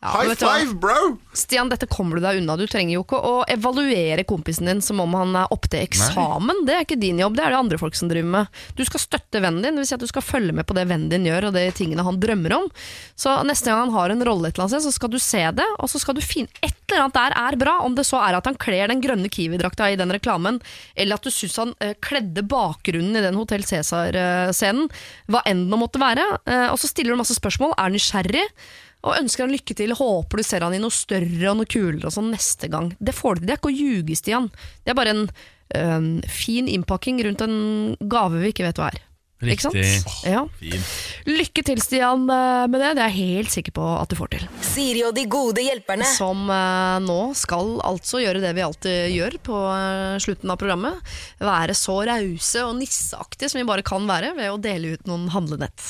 Ja, 0.00 0.12
High 0.14 0.34
five, 0.38 0.74
bro! 0.78 1.16
Stian, 1.34 1.68
dette 1.72 1.86
kommer 1.90 2.16
du 2.16 2.22
deg 2.22 2.38
unna. 2.38 2.54
Du 2.54 2.68
trenger 2.70 2.94
jo 2.94 3.00
ikke 3.02 3.18
å 3.18 3.32
evaluere 3.50 4.22
kompisen 4.28 4.68
din 4.70 4.82
som 4.82 5.00
om 5.02 5.14
han 5.18 5.34
er 5.40 5.50
opp 5.54 5.66
til 5.66 5.82
eksamen. 5.82 6.60
Det 6.68 6.76
er 6.76 6.84
ikke 6.84 6.98
din 7.02 7.18
jobb, 7.18 7.34
det 7.34 7.42
er 7.42 7.50
det 7.50 7.58
andre 7.58 7.80
folk 7.82 7.98
som 7.98 8.10
driver 8.10 8.30
med. 8.30 8.60
Du 8.78 8.84
skal 8.86 9.02
støtte 9.02 9.42
vennen 9.42 9.64
din, 9.66 9.74
vil 9.74 9.88
si 9.88 9.96
at 9.96 10.04
du 10.04 10.06
skal 10.06 10.22
følge 10.22 10.54
med 10.54 10.68
på 10.70 10.76
det 10.78 10.84
vennen 10.86 11.10
din 11.10 11.26
gjør, 11.26 11.48
og 11.48 11.58
de 11.58 11.64
tingene 11.74 12.06
han 12.06 12.20
drømmer 12.22 12.54
om. 12.60 12.68
Så 13.18 13.34
neste 13.48 13.72
gang 13.72 13.88
han 13.88 13.96
har 13.96 14.14
en 14.14 14.22
rolle 14.28 14.52
et 14.52 14.54
eller 14.54 14.68
annet 14.68 14.76
sted, 14.76 14.86
så 14.86 14.94
skal 14.94 15.10
du 15.10 15.18
se 15.22 15.42
det, 15.58 15.66
og 15.82 15.90
så 15.90 16.02
skal 16.04 16.18
du 16.18 16.22
finne 16.22 16.62
et 16.62 16.78
eller 16.86 17.08
annet 17.08 17.18
der 17.18 17.38
er 17.42 17.58
bra. 17.58 17.78
Om 17.82 17.98
det 17.98 18.06
så 18.06 18.22
er 18.22 18.38
at 18.38 18.46
han 18.46 18.58
kler 18.62 18.94
den 18.94 19.02
grønne 19.02 19.30
Kiwi-drakta 19.34 19.90
i 19.90 19.98
den 19.98 20.14
reklamen, 20.14 20.62
eller 20.94 21.18
at 21.18 21.26
du 21.26 21.34
syns 21.34 21.58
han 21.58 21.74
eh, 21.82 21.96
kledde 22.06 22.46
bakgrunnen 22.46 23.18
i 23.18 23.26
den 23.26 23.38
Hotell 23.38 23.66
Cæsar-scenen, 23.66 24.86
hva 25.26 25.42
enn 25.42 25.66
det 25.72 25.82
måtte 25.82 26.02
være. 26.02 26.36
Eh, 26.46 26.68
og 26.70 26.78
så 26.78 26.86
stiller 26.86 27.18
du 27.18 27.24
masse 27.24 27.34
spørsmål, 27.34 27.74
er 27.82 27.98
nysgjerrig 27.98 28.46
og 29.06 29.14
ønsker 29.14 29.46
han 29.46 29.54
lykke 29.54 29.76
til. 29.78 29.94
Håper 29.98 30.40
du 30.40 30.46
ser 30.46 30.64
han 30.66 30.74
i 30.74 30.80
noe 30.82 30.94
større 30.94 31.52
og 31.52 31.60
noe 31.60 31.70
kulere 31.70 32.08
og 32.08 32.14
sånn 32.14 32.32
neste 32.34 32.70
gang. 32.72 32.90
Det 32.98 33.14
får 33.16 33.38
du 33.38 33.40
til. 33.42 33.48
Det 33.48 33.54
er 33.54 33.60
ikke 33.60 33.72
å 33.72 33.78
ljuge, 33.78 34.18
Stian. 34.18 34.48
Det 34.82 34.92
er 34.92 34.98
bare 34.98 35.14
en 35.14 35.24
øh, 35.28 36.08
fin 36.32 36.70
innpakking 36.70 37.22
rundt 37.26 37.44
en 37.46 37.58
gave 38.10 38.42
vi 38.42 38.52
ikke 38.54 38.66
vet 38.66 38.80
hva 38.80 38.90
er. 38.92 39.04
Ikke 39.38 39.68
sant? 39.68 39.76
Riktig. 39.78 40.26
Ja. 40.26 40.40
Lykke 41.28 41.62
til, 41.62 41.78
Stian, 41.82 42.24
eh, 42.26 42.64
med 42.66 42.80
det. 42.82 42.88
Det 42.98 43.04
er 43.04 43.12
jeg 43.12 43.38
helt 43.38 43.52
sikker 43.54 43.74
på 43.76 43.84
at 44.00 44.10
du 44.10 44.16
får 44.18 44.32
til. 44.32 44.46
Siri 44.66 45.04
og 45.06 45.14
de 45.14 45.24
gode 45.30 45.62
hjelperne. 45.62 46.08
Som 46.10 46.48
eh, 46.50 46.98
nå 47.04 47.20
skal 47.38 47.76
altså 47.86 48.18
gjøre 48.22 48.42
det 48.42 48.50
vi 48.56 48.64
alltid 48.66 49.14
gjør 49.14 49.38
på 49.46 49.60
eh, 49.76 50.16
slutten 50.24 50.50
av 50.50 50.58
programmet. 50.58 51.14
Være 51.38 51.76
så 51.78 52.00
rause 52.08 52.64
og 52.66 52.74
nisseaktige 52.80 53.52
som 53.52 53.62
vi 53.62 53.68
bare 53.68 53.86
kan 53.86 54.10
være 54.10 54.32
ved 54.40 54.50
å 54.50 54.58
dele 54.58 54.96
ut 54.96 55.06
noen 55.06 55.28
handlenett. 55.30 55.86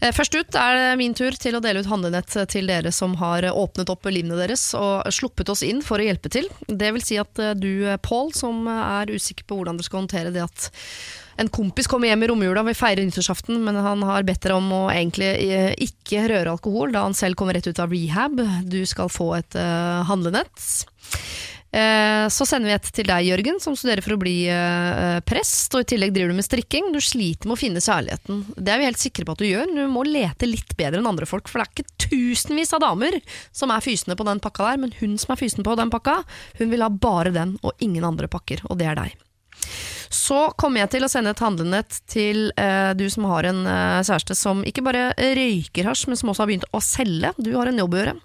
Eh, 0.00 0.10
først 0.16 0.34
ut 0.34 0.58
er 0.58 0.80
det 0.80 0.90
min 0.98 1.14
tur 1.14 1.38
til 1.38 1.54
å 1.54 1.62
dele 1.62 1.84
ut 1.84 1.92
handlenett 1.92 2.34
til 2.50 2.74
dere 2.74 2.90
som 2.94 3.14
har 3.22 3.46
åpnet 3.52 3.94
opp 3.94 4.10
livene 4.10 4.38
deres 4.40 4.72
og 4.74 5.06
sluppet 5.14 5.54
oss 5.54 5.62
inn 5.62 5.84
for 5.86 6.02
å 6.02 6.10
hjelpe 6.10 6.32
til. 6.32 6.50
Det 6.66 6.90
vil 6.96 7.06
si 7.06 7.22
at 7.22 7.38
eh, 7.38 7.54
du, 7.54 7.70
Pål, 8.02 8.34
som 8.34 8.66
er 8.70 9.14
usikker 9.14 9.46
på 9.46 9.60
hvordan 9.60 9.78
du 9.78 9.86
skal 9.86 10.02
håndtere 10.02 10.34
det 10.34 10.42
at 10.42 10.70
en 11.40 11.48
kompis 11.48 11.88
kommer 11.88 12.10
hjem 12.10 12.24
i 12.24 12.30
romjula, 12.30 12.64
vil 12.66 12.76
feire 12.76 13.04
nyttårsaften, 13.06 13.62
men 13.64 13.78
han 13.80 14.02
har 14.04 14.26
bedt 14.28 14.42
dere 14.44 14.58
om 14.60 14.66
å 14.76 14.82
egentlig 14.92 15.30
eh, 15.48 15.70
ikke 15.86 16.26
røre 16.28 16.52
alkohol, 16.52 16.92
da 16.92 17.06
han 17.06 17.16
selv 17.16 17.38
kommer 17.40 17.56
rett 17.56 17.70
ut 17.70 17.80
av 17.80 17.94
rehab. 17.94 18.42
Du 18.68 18.82
skal 18.88 19.08
få 19.12 19.32
et 19.38 19.56
uh, 19.56 20.02
handlenett. 20.08 20.60
Eh, 21.70 22.26
Så 22.34 22.44
sender 22.44 22.68
vi 22.68 22.74
et 22.74 22.90
til 22.92 23.08
deg, 23.08 23.28
Jørgen, 23.30 23.60
som 23.62 23.76
studerer 23.78 24.04
for 24.04 24.16
å 24.16 24.20
bli 24.20 24.34
prest, 25.24 25.72
og 25.78 25.84
i 25.84 25.88
tillegg 25.94 26.12
driver 26.12 26.34
du 26.34 26.40
med 26.40 26.46
strikking. 26.48 26.90
Du 26.92 27.00
sliter 27.00 27.48
med 27.48 27.56
å 27.56 27.60
finne 27.60 27.82
særligheten. 27.84 28.42
Det 28.58 28.74
er 28.74 28.82
vi 28.82 28.88
helt 28.90 29.00
sikre 29.00 29.24
på 29.24 29.38
at 29.38 29.40
du 29.40 29.48
gjør. 29.48 29.72
Du 29.78 29.84
må 29.88 30.04
lete 30.04 30.50
litt 30.50 30.76
bedre 30.76 31.00
enn 31.00 31.08
andre 31.08 31.30
folk, 31.30 31.48
for 31.48 31.62
det 31.62 31.68
er 31.68 31.72
ikke 31.72 32.10
tusenvis 32.10 32.74
av 32.76 32.84
damer 32.84 33.16
som 33.48 33.72
er 33.72 33.86
fysende 33.86 34.18
på 34.18 34.28
den 34.28 34.42
pakka 34.44 34.72
der, 34.72 34.84
men 34.84 34.94
hun 35.00 35.16
som 35.22 35.32
er 35.32 35.40
fysende 35.40 35.64
på 35.64 35.78
den 35.80 35.94
pakka, 35.94 36.20
hun 36.60 36.74
vil 36.74 36.84
ha 36.84 36.92
bare 36.92 37.32
den 37.38 37.56
og 37.62 37.80
ingen 37.80 38.04
andre 38.04 38.28
pakker, 38.28 38.66
og 38.68 38.82
det 38.82 38.90
er 38.90 39.00
deg. 39.00 39.16
Så 40.10 40.38
kommer 40.58 40.82
jeg 40.82 40.90
til 40.96 41.06
å 41.06 41.10
sende 41.10 41.30
et 41.30 41.42
handlenett 41.42 42.00
til 42.10 42.48
eh, 42.58 42.90
du 42.98 43.04
som 43.12 43.28
har 43.30 43.46
en 43.46 43.60
eh, 43.70 44.00
kjæreste 44.02 44.34
som 44.34 44.64
ikke 44.66 44.82
bare 44.82 45.04
røyker 45.14 45.86
hasj, 45.86 46.08
men 46.10 46.18
som 46.18 46.32
også 46.32 46.42
har 46.42 46.50
begynt 46.50 46.66
å 46.74 46.80
selge. 46.82 47.30
Du 47.38 47.52
har 47.54 47.70
en 47.70 47.78
jobb 47.78 47.94
å 47.94 48.00
gjøre. 48.00 48.16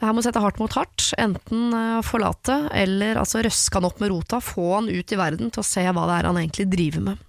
Her 0.00 0.16
må 0.16 0.24
sette 0.26 0.42
hardt 0.42 0.58
mot 0.58 0.74
hardt. 0.74 1.12
Enten 1.22 1.70
eh, 1.76 2.00
forlate, 2.06 2.56
eller 2.74 3.20
altså 3.22 3.44
røske 3.46 3.78
han 3.78 3.86
opp 3.86 4.02
med 4.02 4.10
rota, 4.10 4.42
få 4.42 4.72
han 4.74 4.90
ut 4.90 5.14
i 5.14 5.20
verden 5.20 5.54
til 5.54 5.62
å 5.62 5.68
se 5.70 5.86
hva 5.86 6.08
det 6.10 6.18
er 6.18 6.30
han 6.32 6.42
egentlig 6.42 6.66
driver 6.74 7.06
med. 7.12 7.22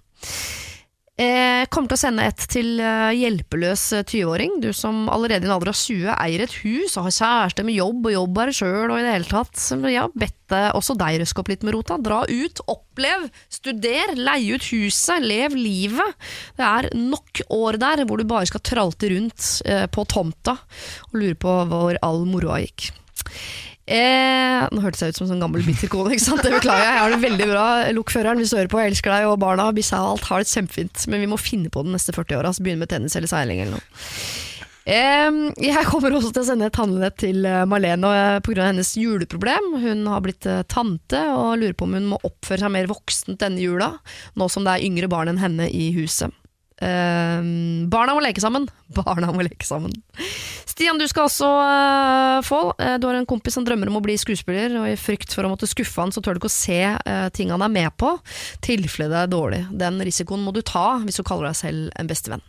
Jeg 1.20 1.68
kommer 1.68 1.90
til 1.90 1.98
å 1.98 2.00
sende 2.00 2.24
et 2.24 2.42
til 2.48 2.78
eh, 2.80 3.10
hjelpeløs 3.18 3.82
eh, 3.98 4.04
20-åring. 4.08 4.54
Du 4.64 4.70
som 4.72 5.10
allerede 5.12 5.44
i 5.44 5.50
en 5.50 5.52
alder 5.52 5.68
av 5.68 5.76
20 5.76 6.06
eier 6.14 6.44
et 6.46 6.54
hus 6.62 6.94
og 6.96 7.04
har 7.04 7.16
kjæreste 7.18 7.64
med 7.68 7.76
jobb 7.76 8.08
og 8.08 8.14
jobb 8.14 8.40
her 8.40 8.52
sjøl 8.56 8.86
og 8.86 8.96
i 8.96 9.02
det 9.04 9.12
hele 9.12 9.28
tatt. 9.28 9.60
Jeg 9.60 9.98
har 9.98 10.14
bedt 10.16 10.54
eh, 10.56 10.70
også 10.72 10.96
deg 11.02 11.18
røske 11.20 11.44
opp 11.44 11.52
litt 11.52 11.66
med 11.68 11.76
rota. 11.76 11.98
Dra 12.00 12.22
ut, 12.30 12.64
opplev, 12.64 13.28
studer, 13.52 14.14
leie 14.16 14.56
ut 14.56 14.70
huset, 14.72 15.20
lev 15.28 15.58
livet. 15.58 16.16
Det 16.56 16.64
er 16.70 16.88
nok 16.96 17.44
år 17.60 17.80
der 17.84 18.06
hvor 18.08 18.16
du 18.16 18.24
bare 18.32 18.48
skal 18.48 18.64
tralte 18.64 19.12
rundt 19.12 19.50
eh, 19.68 19.84
på 19.92 20.08
tomta 20.08 20.56
og 21.10 21.20
lure 21.20 21.36
på 21.44 21.58
hvor 21.68 22.00
all 22.08 22.24
moroa 22.24 22.62
gikk. 22.64 22.88
Eh, 23.92 24.62
nå 24.72 24.80
hørtes 24.80 25.02
jeg 25.04 25.12
ut 25.12 25.18
som 25.18 25.26
en 25.26 25.34
sånn 25.34 25.42
gammel 25.42 25.64
bitter 25.66 25.90
kone, 25.92 26.14
ikke 26.14 26.24
sant? 26.24 26.40
det 26.44 26.54
beklager 26.54 26.86
jeg. 26.86 26.94
Jeg 26.94 27.02
har 27.02 27.12
det 27.12 27.24
veldig 27.26 27.48
bra. 27.50 27.64
Lokføreren, 27.98 28.40
hvis 28.40 28.54
du 28.54 28.56
hører 28.56 28.70
på, 28.72 28.80
jeg 28.80 28.94
elsker 28.94 29.12
deg, 29.12 29.26
og 29.28 29.40
barna, 29.42 29.68
Bissa 29.76 30.00
og 30.00 30.14
alt 30.14 30.30
har 30.30 30.44
det 30.44 30.52
kjempefint. 30.52 31.04
Men 31.12 31.24
vi 31.24 31.28
må 31.28 31.40
finne 31.40 31.72
på 31.72 31.84
den 31.84 31.92
neste 31.96 32.14
40 32.16 32.40
åra, 32.40 32.52
Altså 32.52 32.64
begynne 32.64 32.84
med 32.86 32.92
tennis 32.92 33.18
eller 33.18 33.28
seiling 33.28 33.60
eller 33.60 33.76
noe. 33.76 33.84
Eh, 34.82 35.28
jeg 35.62 35.86
kommer 35.86 36.14
også 36.16 36.32
til 36.32 36.42
å 36.42 36.46
sende 36.48 36.66
et 36.66 36.78
handlenett 36.80 37.20
til 37.22 37.44
Malene 37.44 37.68
Marlene 37.70 38.12
eh, 38.18 38.40
pga. 38.42 38.70
hennes 38.70 38.94
juleproblem. 38.98 39.74
Hun 39.84 40.06
har 40.10 40.24
blitt 40.24 40.48
eh, 40.48 40.64
tante 40.72 41.20
og 41.36 41.60
lurer 41.60 41.76
på 41.76 41.86
om 41.86 41.98
hun 41.98 42.08
må 42.14 42.22
oppføre 42.24 42.64
seg 42.64 42.74
mer 42.74 42.88
voksent 42.90 43.42
denne 43.44 43.62
jula, 43.62 43.92
nå 44.40 44.48
som 44.50 44.64
det 44.66 44.78
er 44.78 44.88
yngre 44.88 45.10
barn 45.12 45.30
enn 45.30 45.42
henne 45.42 45.68
i 45.70 45.92
huset. 45.98 46.32
Eh, 46.82 47.44
barna 47.92 48.16
må 48.16 48.22
leke 48.24 48.42
sammen. 48.42 48.66
Barna 48.98 49.30
må 49.32 49.44
leke 49.46 49.66
sammen. 49.66 49.94
Stian, 50.68 50.98
du 51.00 51.06
skal 51.08 51.28
også 51.28 51.46
uh, 51.48 52.40
få. 52.44 52.60
Uh, 52.80 52.96
du 53.00 53.06
har 53.08 53.16
en 53.18 53.28
kompis 53.28 53.54
som 53.56 53.64
drømmer 53.64 53.88
om 53.88 54.00
å 54.00 54.04
bli 54.04 54.16
skuespiller, 54.20 54.74
og 54.80 54.88
i 54.90 54.98
frykt 55.00 55.32
for 55.36 55.46
å 55.46 55.52
måtte 55.52 55.68
skuffe 55.70 56.00
han, 56.02 56.12
så 56.12 56.20
tør 56.24 56.36
du 56.36 56.42
ikke 56.42 56.50
å 56.50 56.54
se 56.54 56.80
uh, 56.96 57.28
ting 57.36 57.52
han 57.54 57.64
er 57.64 57.72
med 57.72 57.92
på, 58.00 58.14
tilfelle 58.64 59.12
det 59.12 59.22
er 59.22 59.32
dårlig. 59.32 59.62
Den 59.84 60.00
risikoen 60.04 60.44
må 60.44 60.54
du 60.56 60.62
ta 60.66 60.98
hvis 61.04 61.20
du 61.20 61.24
kaller 61.28 61.50
deg 61.50 61.60
selv 61.60 61.96
en 62.00 62.10
bestevenn. 62.10 62.44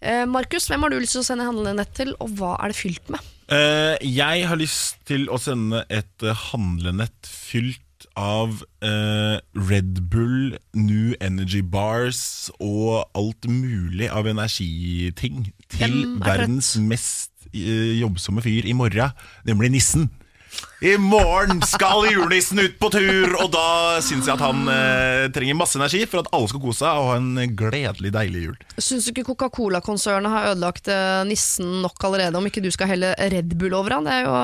Uh, 0.00 0.24
Markus, 0.30 0.68
hvem 0.70 0.86
har 0.86 0.92
du 0.92 1.00
lyst 1.00 1.16
til 1.16 1.24
å 1.24 1.28
sende 1.28 1.48
handlenett 1.48 1.94
til, 1.96 2.14
og 2.22 2.34
hva 2.38 2.56
er 2.60 2.74
det 2.74 2.80
fylt 2.82 3.14
med? 3.14 3.30
Eh, 3.50 3.96
jeg 4.06 4.46
har 4.46 4.58
lyst 4.60 5.00
til 5.10 5.26
å 5.26 5.38
sende 5.42 5.82
et 5.90 6.22
eh, 6.22 6.42
handlenett 6.52 7.26
fylt 7.26 7.82
av 8.18 8.62
eh, 8.84 9.36
Red 9.70 10.00
Bull, 10.10 10.56
New 10.74 11.14
Energy 11.20 11.62
Bars 11.62 12.50
og 12.58 13.04
alt 13.16 13.48
mulig 13.50 14.10
av 14.10 14.28
energiting 14.30 15.50
til 15.70 16.00
er 16.02 16.16
verdens 16.24 16.74
mest 16.82 17.50
eh, 17.52 18.00
jobbsomme 18.00 18.42
fyr 18.44 18.68
i 18.68 18.76
morgen, 18.76 19.14
nemlig 19.46 19.74
nissen. 19.76 20.10
I 20.80 20.96
morgen 20.98 21.60
skal 21.62 22.06
julenissen 22.08 22.58
ut 22.58 22.78
på 22.80 22.88
tur, 22.92 23.34
og 23.38 23.50
da 23.52 24.00
syns 24.02 24.26
jeg 24.26 24.34
at 24.34 24.42
han 24.42 24.64
eh, 24.72 25.26
trenger 25.34 25.58
masse 25.58 25.78
energi 25.78 26.00
for 26.08 26.22
at 26.22 26.30
alle 26.34 26.48
skal 26.50 26.62
kose 26.62 26.80
seg 26.80 27.00
og 27.00 27.10
ha 27.10 27.18
en 27.20 27.54
gledelig, 27.56 28.12
deilig 28.16 28.46
jul. 28.46 28.56
Syns 28.80 29.06
du 29.06 29.12
ikke 29.12 29.28
Coca-Cola-konsernet 29.28 30.32
har 30.32 30.50
ødelagt 30.54 30.88
eh, 30.90 31.20
nissen 31.28 31.82
nok 31.84 32.08
allerede, 32.08 32.40
om 32.40 32.48
ikke 32.48 32.64
du 32.64 32.70
skal 32.74 32.90
helle 32.94 33.12
Red 33.20 33.54
Bull 33.60 33.76
over 33.76 33.98
han? 33.98 34.08
Det 34.08 34.16
er 34.16 34.26
jo 34.26 34.34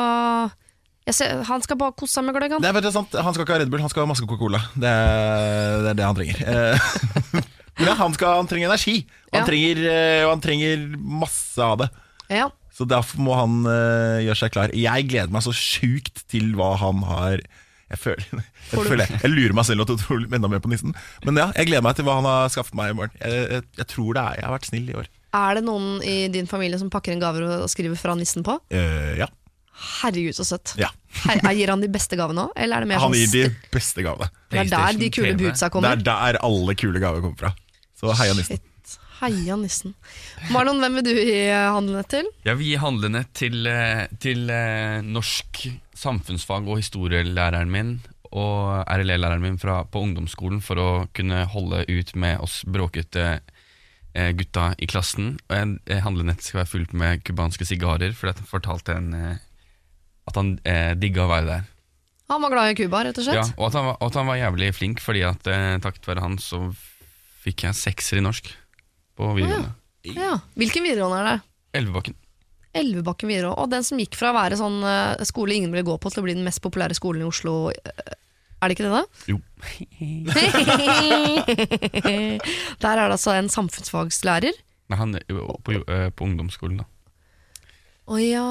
ser, 1.15 1.43
Han 1.47 1.63
skal 1.63 1.79
bare 1.79 1.95
kose 1.95 2.17
seg 2.17 2.25
med 2.27 2.35
gløgg, 2.35 2.57
han. 2.57 2.65
Det 2.65 2.89
er 2.89 2.95
sant. 2.95 3.15
Han 3.15 3.35
skal 3.35 3.47
ikke 3.47 3.55
ha 3.55 3.61
Red 3.63 3.71
Bull, 3.71 3.83
han 3.85 3.93
skal 3.93 4.03
ha 4.03 4.11
masse 4.11 4.25
Coca-Cola. 4.27 4.59
Det, 4.75 4.95
det 5.85 5.93
er 5.93 5.99
det 6.01 6.07
han 6.09 6.19
trenger. 6.19 6.41
Eh, 6.43 6.89
Men 7.83 7.93
han, 7.99 8.15
skal, 8.17 8.39
han 8.41 8.49
trenger 8.49 8.71
energi, 8.73 9.03
og 9.29 9.37
han, 9.37 9.43
Ja. 9.43 9.47
trenger, 9.51 9.83
eh, 9.93 10.23
og 10.25 10.31
han 10.33 10.43
trenger 10.45 10.87
masse 10.97 11.61
av 11.63 11.77
det. 11.85 11.91
Ja. 12.33 12.49
Så 12.77 12.85
derfor 12.89 13.21
må 13.25 13.37
han 13.37 13.61
uh, 13.65 14.19
gjøre 14.25 14.37
seg 14.41 14.53
klar. 14.53 14.73
Jeg 14.77 15.07
gleder 15.09 15.33
meg 15.33 15.45
så 15.47 15.53
sjukt 15.57 16.25
til 16.29 16.51
hva 16.59 16.75
han 16.77 16.99
har 17.09 17.41
Jeg 17.87 18.01
føler 18.03 18.27
jeg, 18.73 18.83
føler, 18.83 19.13
jeg 19.23 19.31
lurer 19.31 19.55
meg 19.57 19.65
selv 19.69 19.87
til 19.87 19.95
å 19.95 20.01
tro 20.03 20.19
enda 20.27 20.51
mer 20.51 20.61
på 20.61 20.69
nissen. 20.73 20.93
Men 21.25 21.39
ja, 21.41 21.47
jeg 21.57 21.71
gleder 21.71 21.87
meg 21.87 21.97
til 21.97 22.05
hva 22.09 22.19
han 22.19 22.27
har 22.29 22.51
skaffet 22.53 22.77
meg 22.77 22.93
i 22.93 22.99
morgen. 22.99 23.15
Jeg, 23.23 23.47
jeg, 23.55 23.67
jeg 23.79 23.89
tror 23.95 24.11
det 24.19 24.25
er 24.25 24.41
Jeg 24.41 24.49
har 24.49 24.57
vært 24.59 24.69
snill 24.73 24.91
i 24.91 24.99
år. 25.05 25.09
Er 25.37 25.57
det 25.57 25.65
noen 25.69 25.89
i 26.05 26.17
din 26.33 26.49
familie 26.51 26.81
som 26.83 26.91
pakker 26.93 27.15
inn 27.15 27.23
gaver 27.23 27.47
og 27.47 27.71
skriver 27.71 27.97
fra 28.01 28.17
nissen 28.19 28.45
på? 28.45 28.59
Uh, 28.75 29.13
ja. 29.23 29.31
Herregud, 29.77 30.37
så 30.37 30.47
søtt. 30.49 30.75
ja. 30.81 30.91
Her, 31.25 31.41
gir 31.57 31.71
han 31.73 31.81
de 31.81 31.89
beste 31.89 32.17
gavene 32.19 32.47
òg, 32.49 32.55
eller 32.61 32.85
det 32.85 32.91
mer 32.91 33.01
Han 33.01 33.13
sånn 33.13 33.21
gir 33.23 33.31
de 33.33 33.71
beste 33.73 34.05
gavene. 34.05 34.29
Det 34.53 34.63
er 34.63 34.73
der 34.73 34.99
de 35.01 35.11
kule 35.15 35.35
bootsa 35.39 35.71
kommer? 35.73 35.97
Det 35.97 36.13
er 36.13 36.33
der 36.37 36.41
alle 36.45 36.75
kule 36.79 37.01
gaver 37.03 37.25
kommer 37.25 37.39
fra. 37.41 37.53
Så 37.97 38.13
heia 38.19 38.35
nissen. 38.37 38.61
Shit. 38.61 38.97
Heia 39.17 39.57
nissen. 39.57 39.95
Marlon, 40.53 40.83
hvem 40.83 40.99
vil 40.99 41.07
du 41.07 41.15
gi 41.17 41.39
handlenett 41.49 42.11
til? 42.13 42.29
Jeg 42.45 42.59
vil 42.59 42.69
gi 42.69 42.77
handlenett 42.83 43.33
til, 43.37 43.63
eh, 43.71 44.05
til 44.21 44.51
eh, 44.53 45.01
norsk 45.01 45.63
samfunnsfag 45.97 46.69
og 46.69 46.83
historielæreren 46.83 47.73
min 47.73 47.97
og 48.37 48.85
RLE-læreren 48.85 49.41
min 49.41 49.57
fra, 49.57 49.79
på 49.89 50.03
ungdomsskolen 50.05 50.61
for 50.61 50.83
å 50.83 50.89
kunne 51.17 51.47
holde 51.49 51.87
ut 51.89 52.13
med 52.19 52.43
oss 52.45 52.59
bråkete 52.69 53.39
eh, 54.13 54.33
gutta 54.37 54.75
i 54.77 54.89
klassen. 54.91 55.39
Og 55.49 55.79
handlenettet 56.05 56.51
skal 56.51 56.61
være 56.61 56.73
fullt 56.75 56.93
med 56.93 57.25
cubanske 57.25 57.65
sigarer, 57.65 58.13
for 58.13 58.29
jeg 58.29 58.51
fortalte 58.51 58.99
en, 58.99 59.15
at 60.27 60.35
han 60.41 60.49
eh, 60.67 60.93
digga 60.99 61.23
å 61.27 61.31
være 61.31 61.47
der. 61.51 61.63
Han 62.33 62.43
var 62.43 62.51
glad 62.51 62.71
i 62.73 62.77
Cuba, 62.81 63.05
rett 63.07 63.19
og 63.21 63.25
slett. 63.27 63.39
Ja, 63.39 63.45
og 63.55 63.65
at 63.69 63.75
han, 63.79 63.85
var, 63.87 63.97
at 64.03 64.15
han 64.19 64.27
var 64.27 64.37
jævlig 64.41 64.69
flink, 64.75 64.99
fordi 65.05 65.23
at 65.29 65.43
eh, 65.47 65.77
takket 65.85 66.09
være 66.11 66.25
han 66.25 66.35
så 66.43 66.59
fikk 67.47 67.59
jeg 67.69 67.75
sekser 67.79 68.19
i 68.19 68.25
norsk 68.27 68.45
på 69.17 69.23
videregående. 69.37 69.73
Ja. 70.11 70.33
Hvilken 70.59 70.83
videregående 70.87 71.21
er 71.23 71.27
det? 71.31 71.39
Elvebakken. 71.79 72.15
Elvebakken 72.77 73.29
videregående. 73.31 73.63
Og 73.63 73.67
den 73.73 73.85
som 73.87 73.99
gikk 74.03 74.15
fra 74.19 74.29
å 74.33 74.37
være 74.37 74.59
sånn 74.59 74.79
eh, 74.83 75.23
skole 75.31 75.55
ingen 75.55 75.71
ville 75.75 75.87
gå 75.87 75.95
på, 76.03 76.09
til 76.11 76.21
å 76.23 76.27
bli 76.27 76.35
den 76.37 76.47
mest 76.47 76.61
populære 76.67 76.95
skolen 76.99 77.23
i 77.23 77.29
Oslo. 77.31 77.53
eh, 77.71 77.79
Er 78.59 78.65
det 78.69 78.75
ikke 78.77 78.89
det, 78.89 78.97
da? 78.99 79.05
Jo. 79.31 79.37
Der 82.83 82.91
er 82.91 83.07
det 83.07 83.15
altså 83.17 83.31
en 83.37 83.49
samfunnsfagslærer. 83.53 84.55
Nei, 84.91 84.99
han 85.01 85.15
er 85.19 85.23
jo 85.31 85.37
på, 85.67 85.71
eh, 85.87 86.09
på 86.15 86.21
ungdomsskolen, 86.29 86.77
da. 86.83 86.87
Å 88.07 88.15
ja. 88.23 88.47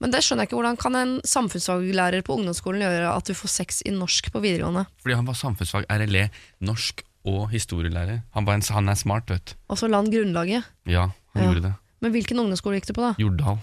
Men 0.00 0.10
det 0.14 0.22
skjønner 0.24 0.46
jeg 0.46 0.48
ikke. 0.50 0.56
Hvordan 0.60 0.78
kan 0.80 0.96
en 0.96 1.10
samfunnsfaglærer 1.28 2.22
på 2.24 2.36
ungdomsskolen 2.38 2.80
gjøre 2.86 3.10
at 3.12 3.28
du 3.28 3.34
får 3.36 3.52
sex 3.52 3.82
i 3.84 3.92
norsk 3.92 4.30
på 4.32 4.40
videregående? 4.40 4.86
Fordi 5.04 5.16
han 5.18 5.26
var 5.28 5.36
samfunnsfag, 5.36 5.84
RLE, 5.92 6.22
norsk 6.64 7.02
og 7.28 7.50
historielærer. 7.52 8.22
Han, 8.32 8.46
var 8.48 8.56
en, 8.56 8.64
han 8.72 8.88
er 8.88 8.96
smart, 8.96 9.28
vet 9.28 9.52
du. 9.52 9.56
Og 9.68 9.76
så 9.76 9.90
la 9.92 10.00
han 10.00 10.08
grunnlaget. 10.12 10.64
Ja, 10.88 11.10
han 11.34 11.42
Ja. 11.42 11.50
gjorde 11.50 11.66
det. 11.68 11.74
Men 12.00 12.14
hvilken 12.14 12.40
ungdomsskole 12.40 12.78
gikk 12.80 12.86
du 12.88 12.94
på, 12.96 13.02
da? 13.04 13.14
Jordal. 13.20 13.58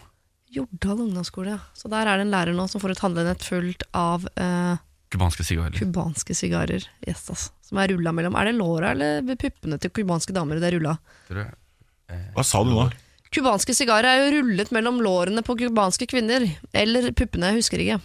Jordal 0.53 1.01
ungdomsskole. 1.07 1.55
ja. 1.55 1.59
Så 1.73 1.89
der 1.89 2.05
er 2.05 2.17
det 2.21 2.27
en 2.27 2.31
lærer 2.35 2.53
nå 2.55 2.67
som 2.69 2.79
får 2.81 2.91
et 2.93 3.01
handlenett 3.01 3.41
fullt 3.43 3.83
av 3.97 4.27
eh, 4.37 4.77
Kubanske 5.09 5.43
sigarer. 5.47 5.71
Kubanske 5.73 6.35
sigarer. 6.35 6.85
Yes, 7.07 7.25
altså. 7.31 7.49
Som 7.65 7.77
er 7.79 7.87
rulla 7.93 8.11
mellom. 8.11 8.35
Er 8.35 8.45
det 8.51 8.55
låra 8.59 8.91
eller 8.91 9.23
puppene 9.39 9.79
til 9.79 9.89
cubanske 9.89 10.33
damer 10.35 10.59
det 10.59 10.67
er 10.69 10.77
rulla? 10.77 10.97
Eh. 11.31 12.29
Hva 12.35 12.43
sa 12.45 12.61
du 12.63 12.71
nå? 12.75 12.85
Cubanske 13.33 13.73
sigarer 13.75 14.07
er 14.11 14.17
jo 14.23 14.29
rullet 14.41 14.69
mellom 14.75 15.01
lårene 15.03 15.41
på 15.45 15.55
cubanske 15.59 16.07
kvinner. 16.09 16.41
Eller 16.73 17.11
puppene, 17.17 17.45
jeg 17.53 17.61
husker 17.63 17.79
ikke. 17.83 17.99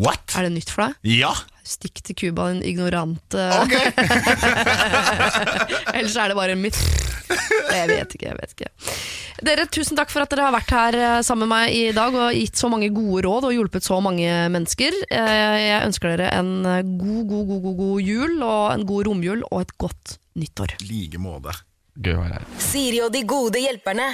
What? 0.00 0.24
Er 0.38 0.42
det 0.46 0.52
nytt 0.54 0.70
for 0.70 0.80
deg? 0.86 0.92
Ja! 1.18 1.32
Stikk 1.70 2.00
til 2.06 2.14
Cuba, 2.18 2.42
din 2.50 2.62
ignorant 2.66 3.34
eh. 3.36 3.62
Ok! 3.62 3.74
Ellers 5.94 6.16
er 6.18 6.28
det 6.32 6.36
bare 6.38 6.54
en 6.56 6.62
myt. 6.62 6.78
Jeg 7.70 7.86
vet 7.90 8.14
ikke, 8.16 8.26
jeg 8.30 8.38
vet 8.40 8.54
ikke. 8.56 8.68
Dere, 9.46 9.64
tusen 9.72 9.96
takk 9.98 10.10
for 10.12 10.20
at 10.24 10.32
dere 10.32 10.46
har 10.48 10.54
vært 10.54 10.72
her 10.74 10.96
eh, 10.98 11.18
sammen 11.24 11.46
med 11.46 11.52
meg 11.54 11.76
i 11.76 11.82
dag 11.96 12.16
og 12.18 12.34
gitt 12.36 12.58
så 12.60 12.68
mange 12.72 12.88
gode 12.92 13.22
råd 13.28 13.46
og 13.48 13.54
hjulpet 13.54 13.86
så 13.86 14.00
mange 14.04 14.28
mennesker. 14.52 14.96
Eh, 15.06 15.56
Jeg 15.70 15.86
ønsker 15.86 16.06
dere 16.14 16.28
en 16.40 16.50
eh, 16.68 16.80
god, 16.84 17.22
god, 17.30 17.44
god, 17.52 17.60
god, 17.68 17.76
god 17.84 17.98
jul 18.10 18.34
og 18.42 18.64
en 18.74 18.84
god 18.90 19.02
romjul 19.10 19.40
og 19.50 19.58
et 19.62 19.72
godt 19.80 20.16
nyttår. 20.40 20.70
like 20.90 21.18
måte. 21.22 21.54
Gøy 22.00 22.14
å 22.16 22.22
være 22.24 22.40
her. 22.40 22.44
Siri 22.62 23.00
og 23.04 23.10
de 23.14 23.22
gode 23.28 23.58
hjelperne. 23.62 24.08